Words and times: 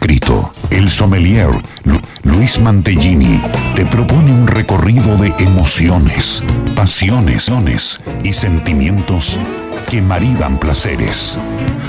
escrito. 0.00 0.50
El 0.70 0.88
sommelier 0.88 1.50
Luis 2.22 2.58
Mantellini 2.58 3.38
te 3.74 3.84
propone 3.84 4.32
un 4.32 4.46
recorrido 4.46 5.18
de 5.18 5.34
emociones, 5.38 6.42
pasiones 6.74 7.50
y 8.24 8.32
sentimientos 8.32 9.38
que 9.90 10.00
maridan 10.00 10.58
placeres. 10.58 11.36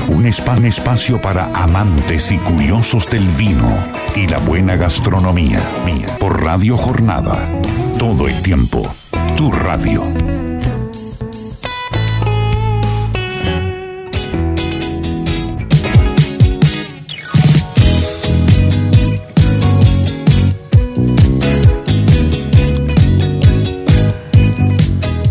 Un 0.09 0.25
espacio 0.25 1.21
para 1.21 1.45
amantes 1.53 2.33
y 2.33 2.37
curiosos 2.37 3.07
del 3.09 3.29
vino 3.29 3.73
y 4.13 4.27
la 4.27 4.39
buena 4.39 4.75
gastronomía. 4.75 5.61
Por 6.19 6.43
Radio 6.43 6.77
Jornada. 6.77 7.47
Todo 7.97 8.27
el 8.27 8.41
tiempo. 8.41 8.93
Tu 9.37 9.49
radio. 9.53 10.50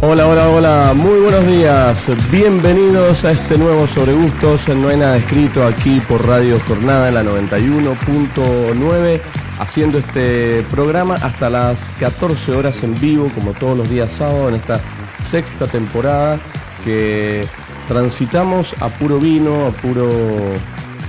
Hola, 0.02 0.26
hola, 0.26 0.48
hola, 0.48 0.94
muy 0.96 1.20
buenos 1.20 1.46
días. 1.46 2.10
Bienvenidos 2.32 3.26
a 3.26 3.32
este 3.32 3.58
nuevo 3.58 3.86
Sobre 3.86 4.14
Gustos. 4.14 4.66
No 4.68 4.88
hay 4.88 4.96
nada 4.96 5.18
escrito 5.18 5.62
aquí 5.66 6.00
por 6.00 6.26
Radio 6.26 6.58
Jornada 6.66 7.08
en 7.08 7.14
la 7.14 7.22
91.9, 7.22 9.20
haciendo 9.58 9.98
este 9.98 10.62
programa 10.70 11.16
hasta 11.16 11.50
las 11.50 11.90
14 12.00 12.52
horas 12.52 12.82
en 12.82 12.94
vivo, 12.94 13.30
como 13.34 13.52
todos 13.52 13.76
los 13.76 13.90
días 13.90 14.10
sábados, 14.10 14.48
en 14.48 14.54
esta 14.54 14.80
sexta 15.20 15.66
temporada 15.66 16.40
que 16.82 17.46
transitamos 17.86 18.74
a 18.80 18.88
puro 18.88 19.18
vino, 19.18 19.66
a 19.66 19.70
puro 19.70 20.08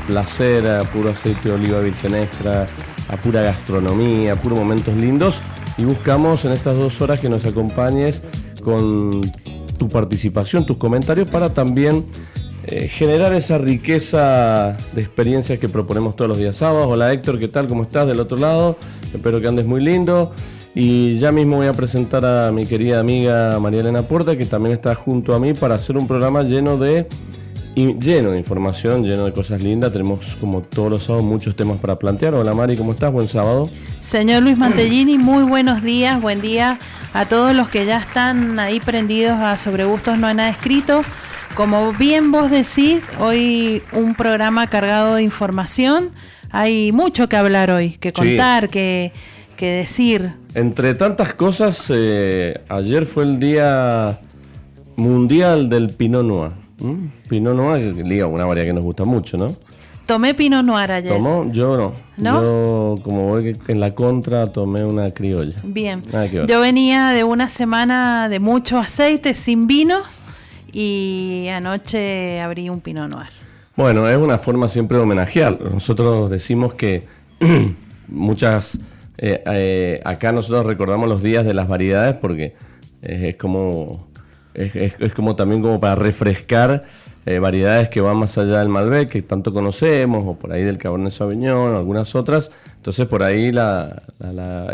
placer, 0.06 0.68
a 0.68 0.84
puro 0.84 1.12
aceite 1.12 1.48
de 1.48 1.56
oliva 1.56 1.80
virgen 1.80 2.16
extra, 2.16 2.68
a 3.08 3.16
pura 3.16 3.42
gastronomía, 3.42 4.34
a 4.34 4.36
puros 4.36 4.60
momentos 4.60 4.94
lindos. 4.98 5.42
Y 5.78 5.86
buscamos 5.86 6.44
en 6.44 6.52
estas 6.52 6.76
dos 6.76 7.00
horas 7.00 7.22
que 7.22 7.30
nos 7.30 7.46
acompañes 7.46 8.22
con 8.62 9.22
tu 9.78 9.88
participación, 9.88 10.66
tus 10.66 10.78
comentarios, 10.78 11.28
para 11.28 11.54
también 11.54 12.06
eh, 12.68 12.88
generar 12.88 13.34
esa 13.34 13.58
riqueza 13.58 14.78
de 14.94 15.02
experiencias 15.02 15.58
que 15.58 15.68
proponemos 15.68 16.16
todos 16.16 16.30
los 16.30 16.38
días 16.38 16.58
sábados. 16.58 16.88
Hola 16.88 17.12
Héctor, 17.12 17.40
¿qué 17.40 17.48
tal? 17.48 17.68
¿Cómo 17.68 17.84
estás 17.84 18.08
del 18.08 18.20
otro 18.20 18.38
lado? 18.38 18.78
Espero 19.14 19.42
que 19.42 19.48
andes 19.48 19.66
muy 19.66 19.82
lindo. 19.82 20.32
Y 20.76 21.18
ya 21.18 21.32
mismo 21.32 21.58
voy 21.58 21.68
a 21.68 21.74
presentar 21.74 22.24
a 22.24 22.52
mi 22.52 22.66
querida 22.66 23.00
amiga 23.00 23.60
María 23.60 23.82
Elena 23.82 24.04
Puerta, 24.04 24.38
que 24.38 24.46
también 24.46 24.74
está 24.74 24.96
junto 24.96 25.34
a 25.34 25.40
mí 25.40 25.54
para 25.54 25.76
hacer 25.76 25.98
un 25.98 26.08
programa 26.08 26.44
lleno 26.44 26.78
de 26.78 27.08
lleno 27.76 28.32
de 28.32 28.38
información, 28.38 29.04
lleno 29.04 29.26
de 29.26 29.34
cosas 29.34 29.62
lindas. 29.62 29.92
Tenemos, 29.92 30.38
como 30.40 30.62
todos 30.62 30.92
los 30.92 31.04
sábados, 31.06 31.26
muchos 31.26 31.56
temas 31.56 31.80
para 31.80 31.98
plantear. 31.98 32.36
Hola 32.36 32.54
Mari, 32.54 32.78
¿cómo 32.78 32.92
estás? 32.94 33.12
Buen 33.12 33.28
sábado. 33.28 33.70
Señor 34.00 34.44
Luis 34.44 34.58
Mantellini, 34.58 35.18
muy 35.18 35.44
buenos 35.44 35.82
días. 35.82 36.22
Buen 36.22 36.42
día 36.42 36.80
a 37.14 37.26
todos 37.26 37.56
los 37.56 37.70
que 37.70 37.86
ya 37.86 37.98
están 37.98 38.60
ahí 38.60 38.80
prendidos 38.80 39.40
a 39.40 39.58
Sobre 39.58 39.86
Gustos 39.86 40.18
No 40.18 40.28
hay 40.28 40.36
nada 40.36 40.50
escrito. 40.50 41.02
Como 41.56 41.92
bien 41.94 42.32
vos 42.32 42.50
decís, 42.50 43.04
hoy 43.20 43.82
un 43.92 44.16
programa 44.16 44.68
cargado 44.68 45.16
de 45.16 45.24
información. 45.24 46.12
Hay 46.50 46.92
mucho 46.92 47.28
que 47.28 47.36
hablar 47.36 47.72
hoy, 47.72 47.98
que 47.98 48.14
contar, 48.14 48.70
que, 48.70 49.12
que, 49.58 49.68
decir. 49.68 50.34
Entre 50.54 50.94
tantas 50.94 51.34
cosas, 51.34 51.88
eh, 51.90 52.62
ayer 52.70 53.06
fue 53.06 53.24
el 53.26 53.40
Día 53.40 54.22
Mundial 54.96 55.68
del 55.70 55.90
Pinot 55.90 56.26
Noir. 56.26 56.52
¿Mm? 56.80 57.08
Pinot 57.28 57.56
Noir, 57.56 58.26
una 58.26 58.46
variedad 58.46 58.68
que 58.68 58.74
nos 58.74 58.84
gusta 58.84 59.04
mucho, 59.04 59.38
¿no? 59.38 59.54
Tomé 60.12 60.34
Pinot 60.34 60.66
Noir 60.66 60.92
ayer. 60.92 61.14
¿Tomó? 61.14 61.50
Yo 61.54 61.78
no. 61.78 61.94
¿No? 62.18 62.42
Yo, 62.42 63.02
como 63.02 63.30
voy 63.30 63.58
en 63.70 63.80
la 63.80 63.96
contra, 63.96 64.48
tomé 64.48 64.84
una 64.84 65.12
criolla. 65.12 65.56
Bien. 65.64 66.04
Yo 66.50 66.60
venía 66.60 67.12
de 67.12 67.24
una 67.24 67.48
semana 67.48 68.28
de 68.28 68.42
mucho 68.42 68.78
aceite, 68.78 69.34
sin 69.34 69.68
vinos, 69.68 70.20
y 70.74 71.48
anoche 71.48 72.42
abrí 72.42 72.68
un 72.68 72.82
Pinot 72.82 73.10
Noir. 73.10 73.30
Bueno, 73.78 74.10
es 74.10 74.18
una 74.18 74.38
forma 74.38 74.68
siempre 74.68 74.98
de 74.98 75.04
homenajear. 75.04 75.58
Nosotros 75.62 76.30
decimos 76.30 76.74
que 76.74 77.06
muchas... 78.10 78.80
Eh, 79.18 79.42
eh, 79.46 80.02
acá 80.04 80.34
nosotros 80.34 80.66
recordamos 80.66 81.08
los 81.08 81.24
días 81.24 81.46
de 81.46 81.54
las 81.54 81.70
variedades 81.70 82.16
porque 82.16 82.54
es 83.02 83.38
como 83.38 84.12
es, 84.54 85.14
como 85.14 85.36
también 85.36 85.62
como 85.62 85.80
para 85.80 85.96
refrescar 85.96 86.84
eh, 87.26 87.38
variedades 87.38 87.90
que 87.90 88.02
van 88.02 88.18
más 88.18 88.38
allá 88.38 88.60
del 88.60 88.70
Malbec, 88.70 89.10
que 89.10 89.22
tanto 89.22 89.54
conocemos, 89.54 90.24
o 90.26 90.36
por 90.36 90.52
ahí 90.52 90.64
del 90.64 90.80
Cabernet 90.80 91.12
Sauvignon, 91.12 91.76
o 91.76 91.78
algunas 91.78 92.16
otras. 92.16 92.52
Entonces 92.78 93.06
por 93.06 93.22
ahí 93.22 93.52
la, 93.52 94.02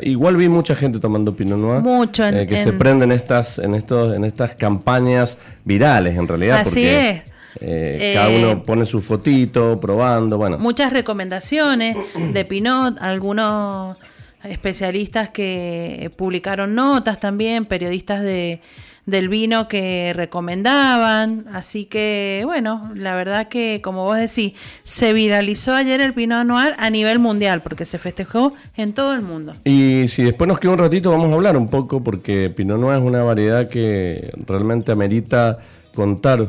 igual 0.02 0.38
vi 0.38 0.48
mucha 0.48 0.76
gente 0.76 1.00
tomando 1.00 1.36
Pinot 1.36 1.60
Noir, 1.60 1.82
Mucho 1.82 2.26
eh, 2.26 2.48
que 2.48 2.58
se 2.58 2.72
prenden 2.72 3.12
estas, 3.12 3.60
en 3.60 3.76
estos, 3.76 4.16
en 4.16 4.24
estas 4.24 4.56
campañas 4.56 5.40
virales 5.66 6.16
en 6.16 6.28
realidad. 6.28 6.60
Así 6.62 6.86
es. 6.86 7.22
Eh, 7.60 8.12
cada 8.14 8.30
uno 8.30 8.64
pone 8.64 8.86
su 8.86 9.02
fotito, 9.02 9.80
probando, 9.80 10.38
bueno. 10.38 10.58
Muchas 10.58 10.94
recomendaciones 10.94 11.98
de 12.32 12.46
Pinot, 12.46 12.98
algunos 13.02 13.98
especialistas 14.44 15.30
que 15.32 16.12
publicaron 16.16 16.76
notas 16.76 17.20
también, 17.20 17.66
periodistas 17.66 18.22
de 18.22 18.62
del 19.08 19.30
vino 19.30 19.68
que 19.68 20.14
recomendaban. 20.14 21.46
Así 21.52 21.86
que, 21.86 22.44
bueno, 22.46 22.92
la 22.94 23.16
verdad 23.16 23.48
que, 23.48 23.82
como 23.84 24.04
vos 24.04 24.18
decís, 24.18 24.54
se 24.84 25.14
viralizó 25.14 25.74
ayer 25.74 26.00
el 26.02 26.14
Pinot 26.14 26.46
Noir 26.46 26.76
a 26.78 26.92
nivel 26.92 27.18
mundial, 27.18 27.62
porque 27.62 27.86
se 27.86 27.98
festejó 27.98 28.54
en 28.76 28.94
todo 28.94 29.16
el 29.16 29.24
mundo. 29.24 29.56
Y 29.64 30.08
si 30.10 30.24
después 30.24 30.48
nos 30.48 30.60
queda 30.60 30.74
un 30.74 30.78
ratito, 30.78 31.10
vamos 31.10 31.32
a 31.32 31.34
hablar 31.34 31.58
un 31.58 31.70
poco, 31.70 32.04
porque 32.04 32.54
Pinot 32.56 32.80
Noir 32.80 33.00
es 33.00 33.04
una 33.04 33.24
variedad 33.24 33.68
que 33.70 34.32
realmente 34.46 34.92
amerita 34.92 35.58
contar 35.96 36.46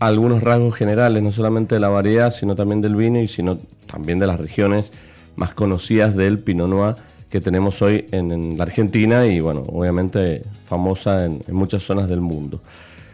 algunos 0.00 0.42
rasgos 0.42 0.74
generales, 0.74 1.22
no 1.22 1.30
solamente 1.30 1.76
de 1.76 1.80
la 1.80 1.88
variedad, 1.88 2.30
sino 2.30 2.56
también 2.56 2.80
del 2.80 2.96
vino 2.96 3.20
y 3.20 3.28
sino 3.28 3.58
también 3.86 4.18
de 4.18 4.26
las 4.26 4.40
regiones 4.40 4.92
más 5.36 5.54
conocidas 5.54 6.16
del 6.16 6.38
Pinot 6.38 6.68
Noir 6.68 6.96
que 7.36 7.40
tenemos 7.42 7.82
hoy 7.82 8.06
en, 8.12 8.56
la 8.56 8.64
Argentina 8.64 9.26
y 9.26 9.40
bueno, 9.40 9.62
obviamente 9.68 10.42
famosa 10.64 11.26
en, 11.26 11.42
muchas 11.48 11.82
zonas 11.82 12.08
del 12.08 12.22
mundo. 12.22 12.62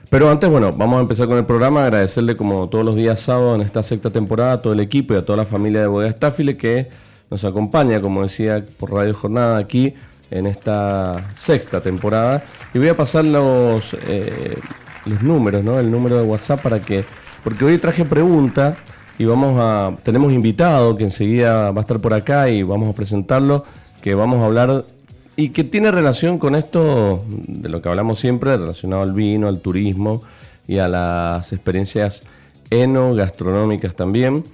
Pero 0.09 0.31
antes, 0.31 0.49
bueno, 0.49 0.72
vamos 0.72 0.99
a 0.99 1.00
empezar 1.00 1.27
con 1.27 1.38
el 1.38 1.44
programa, 1.44 1.83
agradecerle 1.83 2.37
como 2.37 2.69
todos 2.69 2.84
los 2.84 2.94
días 2.94 3.19
sábados 3.19 3.56
en 3.56 3.62
esta 3.62 3.82
sexta 3.82 4.11
temporada 4.11 4.53
a 4.53 4.61
todo 4.61 4.75
el 4.75 4.78
equipo 4.78 5.12
y 5.12 5.16
a 5.16 5.25
toda 5.25 5.38
la 5.38 5.44
familia 5.44 5.81
de 5.81 5.87
Bodega 5.88 6.12
Staffile 6.12 6.56
que 6.56 6.88
nos 7.31 7.44
acompaña, 7.44 8.00
como 8.00 8.22
decía, 8.22 8.65
por 8.78 8.93
Radio 8.93 9.12
Jornada 9.12 9.59
aquí 9.59 9.93
en 10.31 10.47
esta 10.47 11.32
sexta 11.37 11.81
temporada. 11.81 12.44
Y 12.72 12.78
voy 12.78 12.91
a 12.91 12.97
pasar 12.97 13.25
los, 13.25 13.97
eh, 14.06 14.56
los 15.05 15.21
números, 15.21 15.65
¿no? 15.65 15.81
El 15.81 15.91
número 15.91 16.16
de 16.19 16.22
WhatsApp 16.22 16.62
para 16.62 16.81
que, 16.81 17.05
porque 17.43 17.65
hoy 17.65 17.78
traje 17.78 18.05
pregunta 18.05 18.77
y 19.19 19.25
vamos 19.25 19.56
a, 19.59 19.97
tenemos 20.05 20.32
invitado 20.32 20.97
que 20.97 21.03
enseguida 21.03 21.72
va 21.72 21.81
a 21.81 21.82
estar 21.82 21.99
por 21.99 22.15
acá 22.15 22.49
y 22.50 22.62
vamos 22.62 22.88
a 22.88 22.93
presentarlo 22.93 23.65
que 24.02 24.14
vamos 24.14 24.42
a 24.42 24.46
hablar 24.46 24.84
y 25.36 25.50
que 25.50 25.64
tiene 25.64 25.90
relación 25.90 26.38
con 26.38 26.54
esto 26.54 27.24
de 27.28 27.68
lo 27.68 27.80
que 27.80 27.88
hablamos 27.88 28.18
siempre, 28.18 28.56
relacionado 28.56 29.02
al 29.02 29.12
vino, 29.12 29.48
al 29.48 29.60
turismo 29.60 30.22
y 30.68 30.78
a 30.78 30.88
las 30.88 31.52
experiencias 31.52 32.24
enogastronómicas 32.70 33.94
también. 33.94 34.44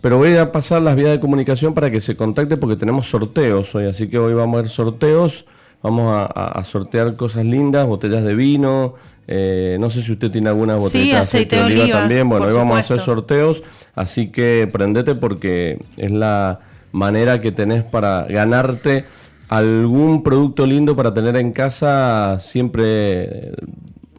Pero 0.00 0.18
voy 0.18 0.36
a 0.36 0.52
pasar 0.52 0.82
las 0.82 0.96
vías 0.96 1.10
de 1.10 1.20
comunicación 1.20 1.74
para 1.74 1.90
que 1.90 2.00
se 2.00 2.16
contacte 2.16 2.56
porque 2.56 2.76
tenemos 2.76 3.08
sorteos 3.08 3.74
hoy, 3.74 3.86
así 3.86 4.08
que 4.08 4.18
hoy 4.18 4.34
vamos 4.34 4.58
a 4.58 4.62
ver 4.62 4.70
sorteos, 4.70 5.44
vamos 5.82 6.30
a, 6.34 6.62
sortear 6.64 7.16
cosas 7.16 7.44
lindas, 7.44 7.86
botellas 7.86 8.24
de 8.24 8.34
vino, 8.34 8.94
eh, 9.26 9.76
no 9.80 9.90
sé 9.90 10.02
si 10.02 10.12
usted 10.12 10.30
tiene 10.30 10.48
alguna 10.48 10.76
botella 10.76 11.16
de 11.16 11.20
aceite 11.20 11.56
de 11.56 11.62
oliva, 11.62 12.00
también, 12.00 12.28
bueno, 12.28 12.46
hoy 12.46 12.54
vamos 12.54 12.76
a 12.76 12.80
hacer 12.80 13.00
sorteos, 13.00 13.62
así 13.94 14.28
que 14.28 14.68
prendete 14.70 15.14
porque 15.14 15.78
es 15.96 16.10
la 16.10 16.60
manera 16.96 17.42
que 17.42 17.52
tenés 17.52 17.84
para 17.84 18.24
ganarte 18.24 19.04
algún 19.48 20.22
producto 20.22 20.66
lindo 20.66 20.96
para 20.96 21.12
tener 21.12 21.36
en 21.36 21.52
casa 21.52 22.40
siempre 22.40 23.52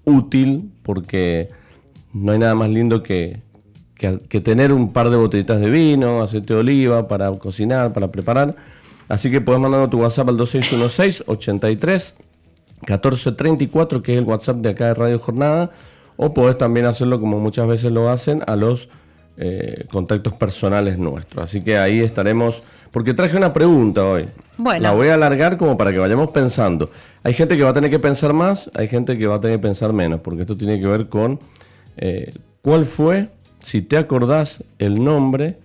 útil, 0.05 0.71
porque 0.83 1.49
no 2.13 2.31
hay 2.31 2.39
nada 2.39 2.53
más 2.53 2.69
lindo 2.69 3.01
que, 3.01 3.41
que, 3.95 4.41
tener 4.41 4.71
un 4.71 4.93
par 4.93 5.09
de 5.09 5.17
botellitas 5.17 5.59
de 5.59 5.71
vino, 5.71 6.21
aceite 6.21 6.53
de 6.53 6.59
oliva 6.59 7.07
para 7.07 7.31
cocinar, 7.31 7.93
para 7.93 8.11
preparar. 8.11 8.55
Así 9.09 9.31
que 9.31 9.41
puedes 9.41 9.59
mandarnos 9.59 9.89
tu 9.89 9.99
WhatsApp 9.99 10.29
al 10.29 10.37
2616 10.37 11.23
83 11.25 12.15
1434, 12.81 14.03
que 14.03 14.13
es 14.13 14.19
el 14.19 14.25
WhatsApp 14.25 14.57
de 14.57 14.69
acá 14.69 14.85
de 14.85 14.93
Radio 14.93 15.17
Jornada, 15.17 15.71
o 16.15 16.31
puedes 16.33 16.59
también 16.59 16.85
hacerlo 16.85 17.19
como 17.19 17.39
muchas 17.39 17.67
veces 17.67 17.91
lo 17.91 18.09
hacen 18.09 18.43
a 18.45 18.55
los 18.55 18.89
eh, 19.37 19.85
contactos 19.91 20.33
personales 20.33 20.97
nuestros. 20.97 21.45
Así 21.45 21.61
que 21.61 21.77
ahí 21.77 21.99
estaremos, 21.99 22.63
porque 22.91 23.13
traje 23.13 23.37
una 23.37 23.53
pregunta 23.53 24.03
hoy. 24.05 24.25
Bueno. 24.57 24.81
La 24.81 24.91
voy 24.91 25.09
a 25.09 25.13
alargar 25.13 25.57
como 25.57 25.77
para 25.77 25.91
que 25.91 25.99
vayamos 25.99 26.31
pensando. 26.31 26.89
Hay 27.23 27.33
gente 27.33 27.55
que 27.55 27.63
va 27.63 27.69
a 27.69 27.73
tener 27.73 27.91
que 27.91 27.99
pensar 27.99 28.33
más, 28.33 28.71
hay 28.73 28.87
gente 28.87 29.17
que 29.17 29.27
va 29.27 29.35
a 29.35 29.41
tener 29.41 29.57
que 29.57 29.63
pensar 29.63 29.93
menos, 29.93 30.21
porque 30.21 30.41
esto 30.41 30.57
tiene 30.57 30.79
que 30.79 30.87
ver 30.87 31.07
con 31.07 31.39
eh, 31.97 32.33
cuál 32.61 32.85
fue, 32.85 33.29
si 33.59 33.81
te 33.81 33.97
acordás, 33.97 34.63
el 34.79 35.03
nombre 35.03 35.57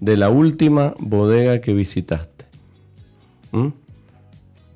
de 0.00 0.16
la 0.16 0.30
última 0.30 0.94
bodega 0.98 1.60
que 1.60 1.74
visitaste? 1.74 2.46
¿Mm? 3.52 3.68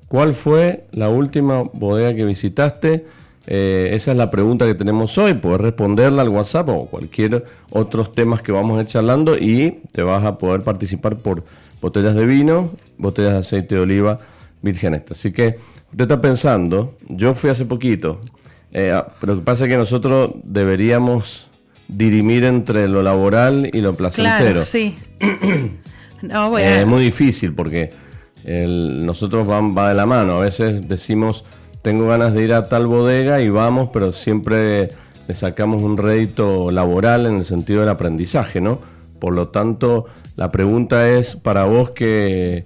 ¿Cuál 0.07 0.33
fue 0.33 0.85
la 0.91 1.09
última 1.09 1.63
bodega 1.73 2.15
que 2.15 2.25
visitaste? 2.25 3.05
Eh, 3.47 3.89
esa 3.93 4.11
es 4.11 4.17
la 4.17 4.31
pregunta 4.31 4.65
que 4.65 4.75
tenemos 4.75 5.17
hoy. 5.17 5.35
Puedes 5.35 5.61
responderla 5.61 6.21
al 6.21 6.29
WhatsApp 6.29 6.69
o 6.69 6.87
cualquier 6.87 7.45
otros 7.69 8.13
temas 8.13 8.41
que 8.41 8.51
vamos 8.51 8.77
a 8.77 8.81
ir 8.81 8.87
charlando 8.87 9.37
y 9.37 9.81
te 9.91 10.03
vas 10.03 10.23
a 10.23 10.37
poder 10.37 10.61
participar 10.61 11.17
por 11.17 11.43
botellas 11.81 12.15
de 12.15 12.25
vino, 12.25 12.71
botellas 12.97 13.33
de 13.33 13.39
aceite 13.39 13.75
de 13.75 13.81
oliva 13.81 14.19
virgen 14.61 14.95
extra. 14.95 15.13
Así 15.13 15.31
que 15.31 15.57
usted 15.91 16.01
está 16.01 16.19
pensando, 16.19 16.95
yo 17.07 17.35
fui 17.35 17.49
hace 17.49 17.65
poquito, 17.65 18.19
eh, 18.71 18.91
ah, 18.91 19.07
pero 19.19 19.33
lo 19.33 19.39
que 19.39 19.45
pasa 19.45 19.65
es 19.65 19.69
que 19.69 19.77
nosotros 19.77 20.31
deberíamos 20.43 21.47
dirimir 21.87 22.43
entre 22.45 22.87
lo 22.87 23.03
laboral 23.03 23.69
y 23.71 23.81
lo 23.81 23.93
placentero. 23.93 24.37
Claro, 24.37 24.63
sí. 24.63 24.95
no, 26.23 26.57
eh, 26.57 26.81
Es 26.81 26.87
muy 26.87 27.03
difícil 27.03 27.53
porque 27.53 27.91
nosotros 28.45 29.47
van, 29.47 29.75
va 29.75 29.89
de 29.89 29.95
la 29.95 30.05
mano. 30.05 30.37
A 30.37 30.41
veces 30.41 30.87
decimos, 30.87 31.45
tengo 31.85 32.07
ganas 32.07 32.33
de 32.33 32.43
ir 32.43 32.51
a 32.51 32.67
tal 32.67 32.87
bodega 32.87 33.41
y 33.41 33.49
vamos, 33.49 33.91
pero 33.93 34.11
siempre 34.11 34.87
le 35.27 35.33
sacamos 35.35 35.83
un 35.83 35.97
rédito 35.97 36.71
laboral 36.71 37.27
en 37.27 37.35
el 37.35 37.45
sentido 37.45 37.81
del 37.81 37.89
aprendizaje, 37.89 38.59
¿no? 38.59 38.79
Por 39.19 39.35
lo 39.35 39.49
tanto, 39.49 40.07
la 40.35 40.51
pregunta 40.51 41.07
es 41.07 41.35
para 41.35 41.65
vos 41.65 41.91
que, 41.91 42.65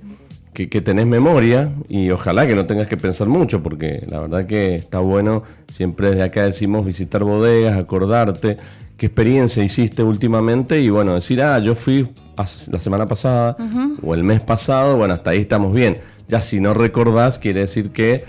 que, 0.54 0.80
tenés 0.80 1.06
memoria 1.06 1.70
y 1.90 2.12
ojalá 2.12 2.48
que 2.48 2.56
no 2.56 2.66
tengas 2.66 2.88
que 2.88 2.96
pensar 2.96 3.28
mucho, 3.28 3.62
porque 3.62 4.06
la 4.08 4.22
verdad 4.22 4.46
que 4.46 4.76
está 4.76 5.00
bueno, 5.00 5.44
siempre 5.68 6.12
desde 6.12 6.24
acá 6.24 6.46
decimos 6.46 6.86
visitar 6.86 7.26
bodegas, 7.26 7.78
acordarte 7.78 8.56
qué 8.96 9.08
experiencia 9.08 9.62
hiciste 9.62 10.02
últimamente 10.02 10.80
y 10.80 10.90
bueno, 10.90 11.16
decir, 11.16 11.42
ah, 11.42 11.60
yo 11.60 11.76
fui 11.76 12.08
la 12.38 12.80
semana 12.80 13.06
pasada 13.06 13.58
o 14.02 14.14
el 14.14 14.24
mes 14.24 14.40
pasado, 14.40 14.96
bueno, 14.96 15.14
hasta 15.14 15.32
ahí 15.32 15.40
estamos 15.40 15.74
bien. 15.74 15.98
Ya 16.30 16.42
si 16.42 16.62
no 16.62 16.74
recordás, 16.74 17.38
quiere 17.38 17.62
decir 17.62 17.90
que, 17.92 18.24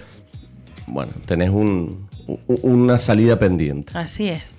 bueno, 0.90 1.12
tenés 1.26 1.50
un, 1.50 2.08
una 2.46 2.98
salida 2.98 3.38
pendiente. 3.38 3.92
Así 3.94 4.28
es. 4.28 4.58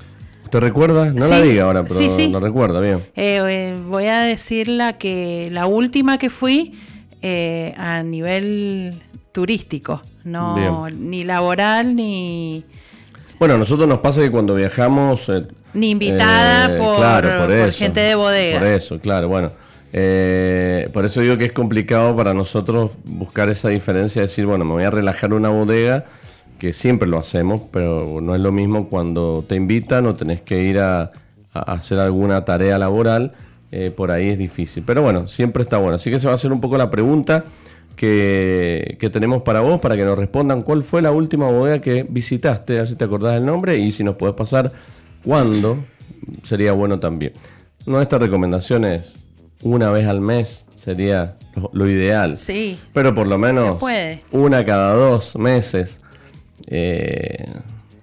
¿Te 0.50 0.60
recuerda? 0.60 1.12
No 1.13 1.28
la 1.28 1.42
diga 1.42 1.63
ahora, 1.63 1.83
pero 1.83 2.10
sí, 2.10 2.28
lo 2.28 2.39
recuerda, 2.42 2.81
bien. 2.81 2.98
Eh, 3.16 3.39
eh, 3.48 3.78
voy 3.88 4.07
a 4.07 4.22
decir 4.22 4.68
la 4.68 4.98
que 4.98 5.48
la 5.50 5.66
última 5.66 6.18
que 6.18 6.30
fui 6.30 6.78
eh, 7.22 7.74
a 7.78 8.04
nivel 8.04 9.01
turístico, 9.31 10.01
no 10.25 10.89
ni 10.89 11.24
laboral 11.24 11.95
ni... 11.95 12.66
Bueno, 13.39 13.56
a 13.56 13.57
nosotros 13.57 13.88
nos 13.88 14.00
pasa 14.00 14.22
que 14.22 14.30
cuando 14.30 14.56
viajamos 14.56 15.31
ni 15.74 15.92
invitada 15.92 16.75
eh, 16.75 16.78
por, 16.78 17.72
gente 17.72 18.01
de 18.01 18.16
bodega. 18.16 18.60
Por 18.60 18.68
eso, 18.68 19.00
claro, 19.00 19.28
bueno. 19.30 19.51
Eh, 19.94 20.90
por 20.94 21.06
eso 21.06 21.22
digo 21.22 21.38
que 21.38 21.46
es 21.46 21.52
complicado 21.52 22.16
para 22.16 22.34
nosotros 22.34 22.92
buscar 23.06 23.50
esa 23.50 23.70
diferencia, 23.70 24.22
decir, 24.22 24.46
bueno, 24.46 24.66
me 24.66 24.72
voy 24.72 24.84
a 24.84 24.92
relajar 24.92 25.34
una 25.34 25.50
bodega, 25.50 26.06
que 26.60 26.74
siempre 26.74 27.08
lo 27.08 27.18
hacemos, 27.18 27.62
pero 27.72 28.20
no 28.22 28.36
es 28.36 28.42
lo 28.42 28.52
mismo 28.52 28.88
cuando 28.88 29.44
te 29.48 29.56
invitan 29.56 30.06
o 30.06 30.14
tenés 30.14 30.42
que 30.42 30.64
ir 30.64 30.80
a, 30.80 31.12
hacer 31.54 32.00
alguna 32.00 32.46
tarea 32.46 32.78
laboral, 32.78 33.34
eh, 33.72 33.92
por 33.92 34.12
ahí 34.12 34.30
es 34.30 34.38
difícil. 34.38 34.84
Pero 34.86 35.02
bueno, 35.02 35.28
siempre 35.28 35.64
está 35.64 35.78
bueno. 35.78 35.96
Así 35.96 36.10
que 36.10 36.20
se 36.20 36.28
va 36.28 36.34
a 36.34 36.36
hacer 36.36 36.52
un 36.54 36.62
poco 36.62 36.78
la 36.78 36.90
pregunta 36.90 37.44
que, 37.96 39.10
tenemos 39.12 39.42
para 39.42 39.62
vos, 39.62 39.80
para 39.80 39.98
que 39.98 40.06
nos 40.06 40.18
respondan 40.18 40.62
cuál 40.62 40.84
fue 40.84 41.02
la 41.02 41.12
última 41.12 41.50
bodega 41.50 41.82
que 41.82 42.06
visitaste, 42.08 42.74
a 42.74 42.78
ver 42.78 42.88
si 42.88 42.96
te 42.96 43.06
acordás 43.06 43.34
del 43.34 43.46
nombre 43.46 43.78
y 43.78 43.92
si 43.92 44.04
nos 44.04 44.16
podés 44.16 44.36
pasar 44.36 44.72
cuándo 45.24 45.84
sería 46.44 46.72
bueno 46.72 47.00
también. 47.00 47.34
Nuestra 47.86 48.20
recomendación 48.20 48.86
es 48.86 49.20
una 49.63 49.92
vez 49.92 50.08
al 50.08 50.22
mes 50.22 50.66
sería 50.75 51.38
lo, 51.74 51.90
ideal. 51.90 52.38
Sí. 52.38 52.80
Pero 52.94 53.13
por 53.13 53.28
lo 53.28 53.38
menos 53.38 53.81
una 54.31 54.66
cada 54.66 54.94
dos 54.94 55.36
meses. 55.36 56.02
Eh, 56.68 57.46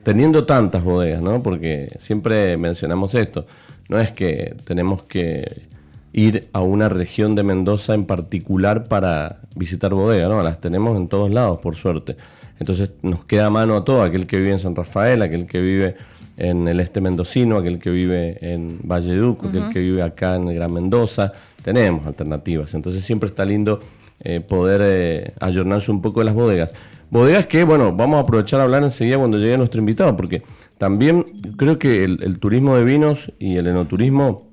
teniendo 0.03 0.47
tantas 0.47 0.83
bodegas, 0.83 1.21
¿no? 1.21 1.43
Porque 1.43 1.91
siempre 1.99 2.57
mencionamos 2.57 3.15
esto. 3.15 3.47
No 3.89 3.99
es 3.99 4.11
que 4.13 4.55
tenemos 4.65 5.03
que 5.03 5.69
ir 6.13 6.49
a 6.53 6.61
una 6.61 6.89
región 6.89 7.35
de 7.35 7.43
Mendoza 7.43 7.95
en 7.95 8.07
particular 8.07 8.89
para 8.89 9.41
visitar 9.55 9.93
bodegas, 9.95 10.29
¿no? 10.29 10.43
Las 10.43 10.61
tenemos 10.61 10.97
en 10.97 11.09
todos 11.09 11.31
lados, 11.31 11.59
por 11.59 11.77
suerte. 11.77 12.17
Entonces 12.59 12.91
nos 13.03 13.25
queda 13.25 13.47
a 13.47 13.51
mano 13.51 13.77
a 13.77 13.85
todo, 13.85 14.03
aquel 14.03 14.27
que 14.27 14.39
vive 14.39 14.53
en 14.53 14.59
San 14.59 14.75
Rafael, 14.75 15.23
aquel 15.23 15.47
que 15.47 15.61
vive 15.61 15.97
en 16.39 16.69
el 16.69 16.79
este 16.79 17.01
mendocino, 17.01 17.57
aquel 17.57 17.81
que 17.81 17.91
vive 17.91 18.39
en 18.41 18.79
Valleduco, 18.85 19.49
aquel 19.49 19.71
que 19.71 19.81
vive 19.81 20.03
acá 20.03 20.37
en 20.37 20.49
el 20.49 20.55
Gran 20.55 20.73
Mendoza. 20.73 21.33
Tenemos 21.63 22.07
alternativas, 22.07 22.73
entonces 22.75 23.05
siempre 23.05 23.29
está 23.29 23.45
lindo 23.45 23.81
eh, 24.21 24.39
poder 24.41 24.81
eh, 24.85 25.35
ayornarse 25.41 25.91
un 25.91 26.01
poco 26.01 26.21
de 26.21 26.27
las 26.27 26.35
bodegas. 26.35 26.73
Bodegas 27.11 27.47
que, 27.47 27.65
bueno, 27.65 27.93
vamos 27.93 28.19
a 28.19 28.21
aprovechar 28.21 28.61
a 28.61 28.65
hablar 28.65 28.85
enseguida 28.85 29.19
cuando 29.19 29.37
llegue 29.37 29.59
nuestro 29.59 29.81
invitado, 29.81 30.17
porque 30.17 30.45
también 30.79 31.25
creo 31.57 31.77
que 31.77 32.05
el, 32.05 32.39
turismo 32.39 32.77
de 32.77 32.85
vinos 32.85 33.33
y 33.41 33.57
el 33.57 33.67
enoturismo 33.67 34.49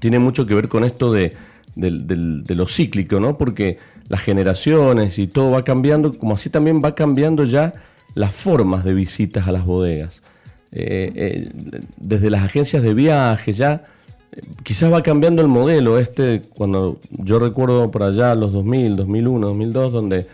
tiene 0.00 0.18
mucho 0.18 0.44
que 0.44 0.54
ver 0.56 0.68
con 0.68 0.82
esto 0.82 1.12
de, 1.12 1.34
de 1.76 2.54
lo 2.54 2.66
cíclico, 2.66 3.20
¿no? 3.20 3.38
Porque 3.38 3.78
las 4.08 4.22
generaciones 4.22 5.20
y 5.20 5.28
todo 5.28 5.52
va 5.52 5.62
cambiando, 5.62 6.18
como 6.18 6.34
así 6.34 6.50
también 6.50 6.82
va 6.84 6.96
cambiando 6.96 7.44
ya 7.44 7.74
las 8.14 8.34
formas 8.34 8.84
de 8.84 8.94
visitas 8.94 9.46
a 9.46 9.52
las 9.52 9.64
bodegas. 9.64 10.22
Eh, 10.74 11.12
eh, 11.14 11.50
desde 11.98 12.30
las 12.30 12.42
agencias 12.42 12.82
de 12.82 12.94
viaje 12.94 13.52
ya, 13.52 13.84
eh, 14.32 14.40
quizás 14.62 14.90
va 14.90 15.02
cambiando 15.02 15.42
el 15.42 15.48
modelo 15.48 15.98
este, 15.98 16.40
cuando 16.54 16.98
yo 17.10 17.38
recuerdo 17.38 17.90
por 17.90 18.02
allá 18.02 18.34
los 18.34 18.52
2000, 18.52 18.96
2001, 18.96 19.46
2002, 19.48 19.92
donde 19.92 20.26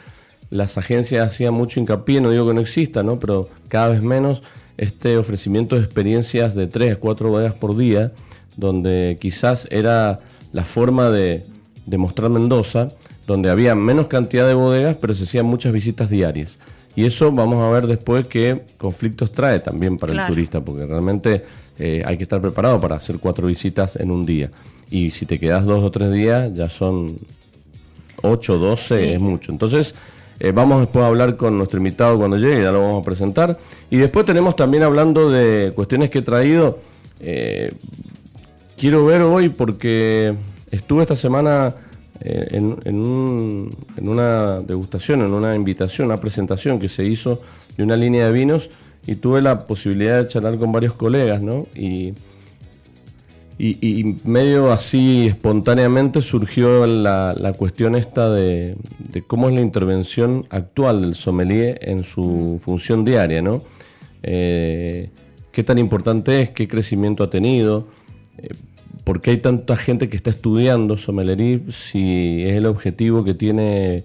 las 0.51 0.79
agencias 0.79 1.27
hacían 1.27 1.55
mucho 1.55 1.81
hincapié, 1.81 2.21
no 2.21 2.31
digo 2.31 2.47
que 2.47 2.55
no 2.55 2.61
exista, 2.61 3.03
¿no? 3.03 3.19
pero 3.19 3.49
cada 3.67 3.89
vez 3.89 4.03
menos 4.03 4.45
este 4.77 5.19
ofrecimiento 5.19 5.75
de 5.75 5.83
experiencias 5.83 6.55
de 6.55 6.69
3, 6.69 6.99
4 6.99 7.29
bodegas 7.29 7.55
por 7.55 7.77
día, 7.77 8.13
donde 8.57 9.19
quizás 9.21 9.67
era 9.73 10.21
la 10.53 10.65
forma 10.65 11.11
de, 11.11 11.45
de 11.85 11.99
mostrar 11.99 12.31
Mendoza, 12.31 12.91
donde 13.27 13.51
había 13.51 13.75
menos 13.75 14.07
cantidad 14.07 14.47
de 14.47 14.55
bodegas, 14.55 14.97
pero 14.97 15.15
se 15.15 15.25
hacían 15.25 15.47
muchas 15.47 15.73
visitas 15.73 16.09
diarias. 16.09 16.61
Y 16.99 17.05
eso 17.07 17.31
vamos 17.31 17.61
a 17.61 17.71
ver 17.71 17.87
después 17.87 18.27
qué 18.27 18.61
conflictos 18.77 19.31
trae 19.31 19.61
también 19.61 19.99
para 19.99 20.21
el 20.21 20.27
turista, 20.27 20.61
porque 20.61 20.85
realmente 20.85 21.45
eh, 21.79 22.03
hay 22.05 22.17
que 22.17 22.25
estar 22.25 22.41
preparado 22.41 22.81
para 22.81 22.97
hacer 22.97 23.21
cuatro 23.21 23.47
visitas 23.47 23.95
en 23.95 24.11
un 24.11 24.27
día. 24.27 24.51
Y 24.91 25.13
si 25.13 25.25
te 25.25 25.39
quedas 25.39 25.65
dos 25.65 25.85
o 25.85 25.93
tres 25.93 26.11
días, 26.11 26.53
ya 26.55 26.69
son 26.69 27.17
ocho, 28.21 28.59
doce, 28.59 29.15
es 29.15 29.21
mucho. 29.21 29.53
Entonces, 29.53 29.95
eh, 30.41 30.51
vamos 30.51 30.81
después 30.81 31.05
a 31.05 31.07
hablar 31.07 31.37
con 31.37 31.57
nuestro 31.57 31.79
invitado 31.79 32.19
cuando 32.19 32.37
llegue, 32.37 32.65
ya 32.65 32.73
lo 32.73 32.83
vamos 32.83 33.03
a 33.03 33.05
presentar. 33.05 33.57
Y 33.91 33.99
después 33.99 34.27
tenemos 34.27 34.57
también 34.57 34.83
hablando 34.83 35.31
de 35.31 35.71
cuestiones 35.77 36.11
que 36.11 36.19
he 36.19 36.23
traído. 36.23 36.81
Eh, 37.21 37.71
quiero 38.77 39.07
ver 39.07 39.23
hoy 39.23 39.51
porque 39.51 40.35
estuve 40.73 41.03
esta 41.03 41.15
semana 41.15 41.77
eh, 42.21 42.49
en, 42.53 44.09
una 44.09 44.61
degustación, 44.61 45.21
en 45.21 45.33
una 45.33 45.55
invitación, 45.55 46.07
una 46.09 46.21
presentación 46.21 46.79
que 46.79 46.89
se 46.89 47.05
hizo 47.05 47.41
de 47.77 47.85
una 47.85 47.97
línea 47.97 48.27
de 48.27 48.33
vinos 48.33 48.71
y 49.07 49.17
tuve 49.17 49.41
la 49.41 49.67
posibilidad 49.67 50.19
de 50.19 50.27
charlar 50.27 50.59
con 50.59 50.73
varios 50.73 50.95
colegas, 50.95 51.41
¿no? 51.41 51.67
Y, 51.75 52.15
y, 53.59 54.17
medio 54.25 54.71
así 54.71 55.27
espontáneamente 55.27 56.23
surgió 56.23 56.87
la, 56.87 57.55
cuestión 57.57 57.97
esta 57.97 58.31
de, 58.31 58.77
cómo 59.27 59.49
es 59.49 59.55
la 59.55 59.61
intervención 59.61 60.47
actual 60.51 61.03
del 61.03 61.15
sommelier 61.17 61.79
en 61.83 62.05
su 62.05 62.61
función 62.63 63.05
diaria, 63.05 63.43
¿no? 63.43 63.63
Eh, 64.23 65.11
qué 65.51 65.65
tan 65.65 65.79
importante 65.79 66.43
es, 66.43 66.51
qué 66.51 66.69
crecimiento 66.69 67.25
ha 67.25 67.31
tenido. 67.31 67.87
¿Por 69.09 69.23
qué 69.23 69.31
hay 69.31 69.39
tanta 69.39 69.75
gente 69.75 70.11
que 70.11 70.19
está 70.19 70.29
estudiando 70.29 70.99
sommelería 70.99 71.61
si 71.71 72.45
es 72.45 72.59
el 72.59 72.67
objetivo 72.67 73.25
que 73.25 73.33
tiene 73.33 73.97
eh, 73.97 74.05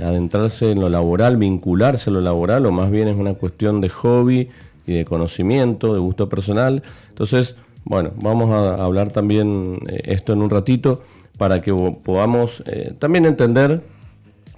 adentrarse 0.00 0.70
en 0.70 0.78
lo 0.78 0.88
laboral, 0.88 1.38
vincularse 1.38 2.08
a 2.08 2.12
lo 2.12 2.20
laboral, 2.20 2.64
o 2.66 2.70
más 2.70 2.88
bien 2.92 3.08
es 3.08 3.16
una 3.16 3.34
cuestión 3.34 3.80
de 3.80 3.88
hobby 3.88 4.48
y 4.86 4.92
de 4.92 5.04
conocimiento, 5.04 5.92
de 5.92 5.98
gusto 5.98 6.28
personal? 6.28 6.84
Entonces, 7.08 7.56
bueno, 7.82 8.12
vamos 8.22 8.50
a 8.52 8.80
hablar 8.80 9.10
también 9.10 9.80
eh, 9.88 10.02
esto 10.04 10.34
en 10.34 10.42
un 10.42 10.50
ratito 10.50 11.02
para 11.36 11.60
que 11.60 11.74
podamos 12.04 12.62
eh, 12.66 12.92
también 12.96 13.26
entender 13.26 13.82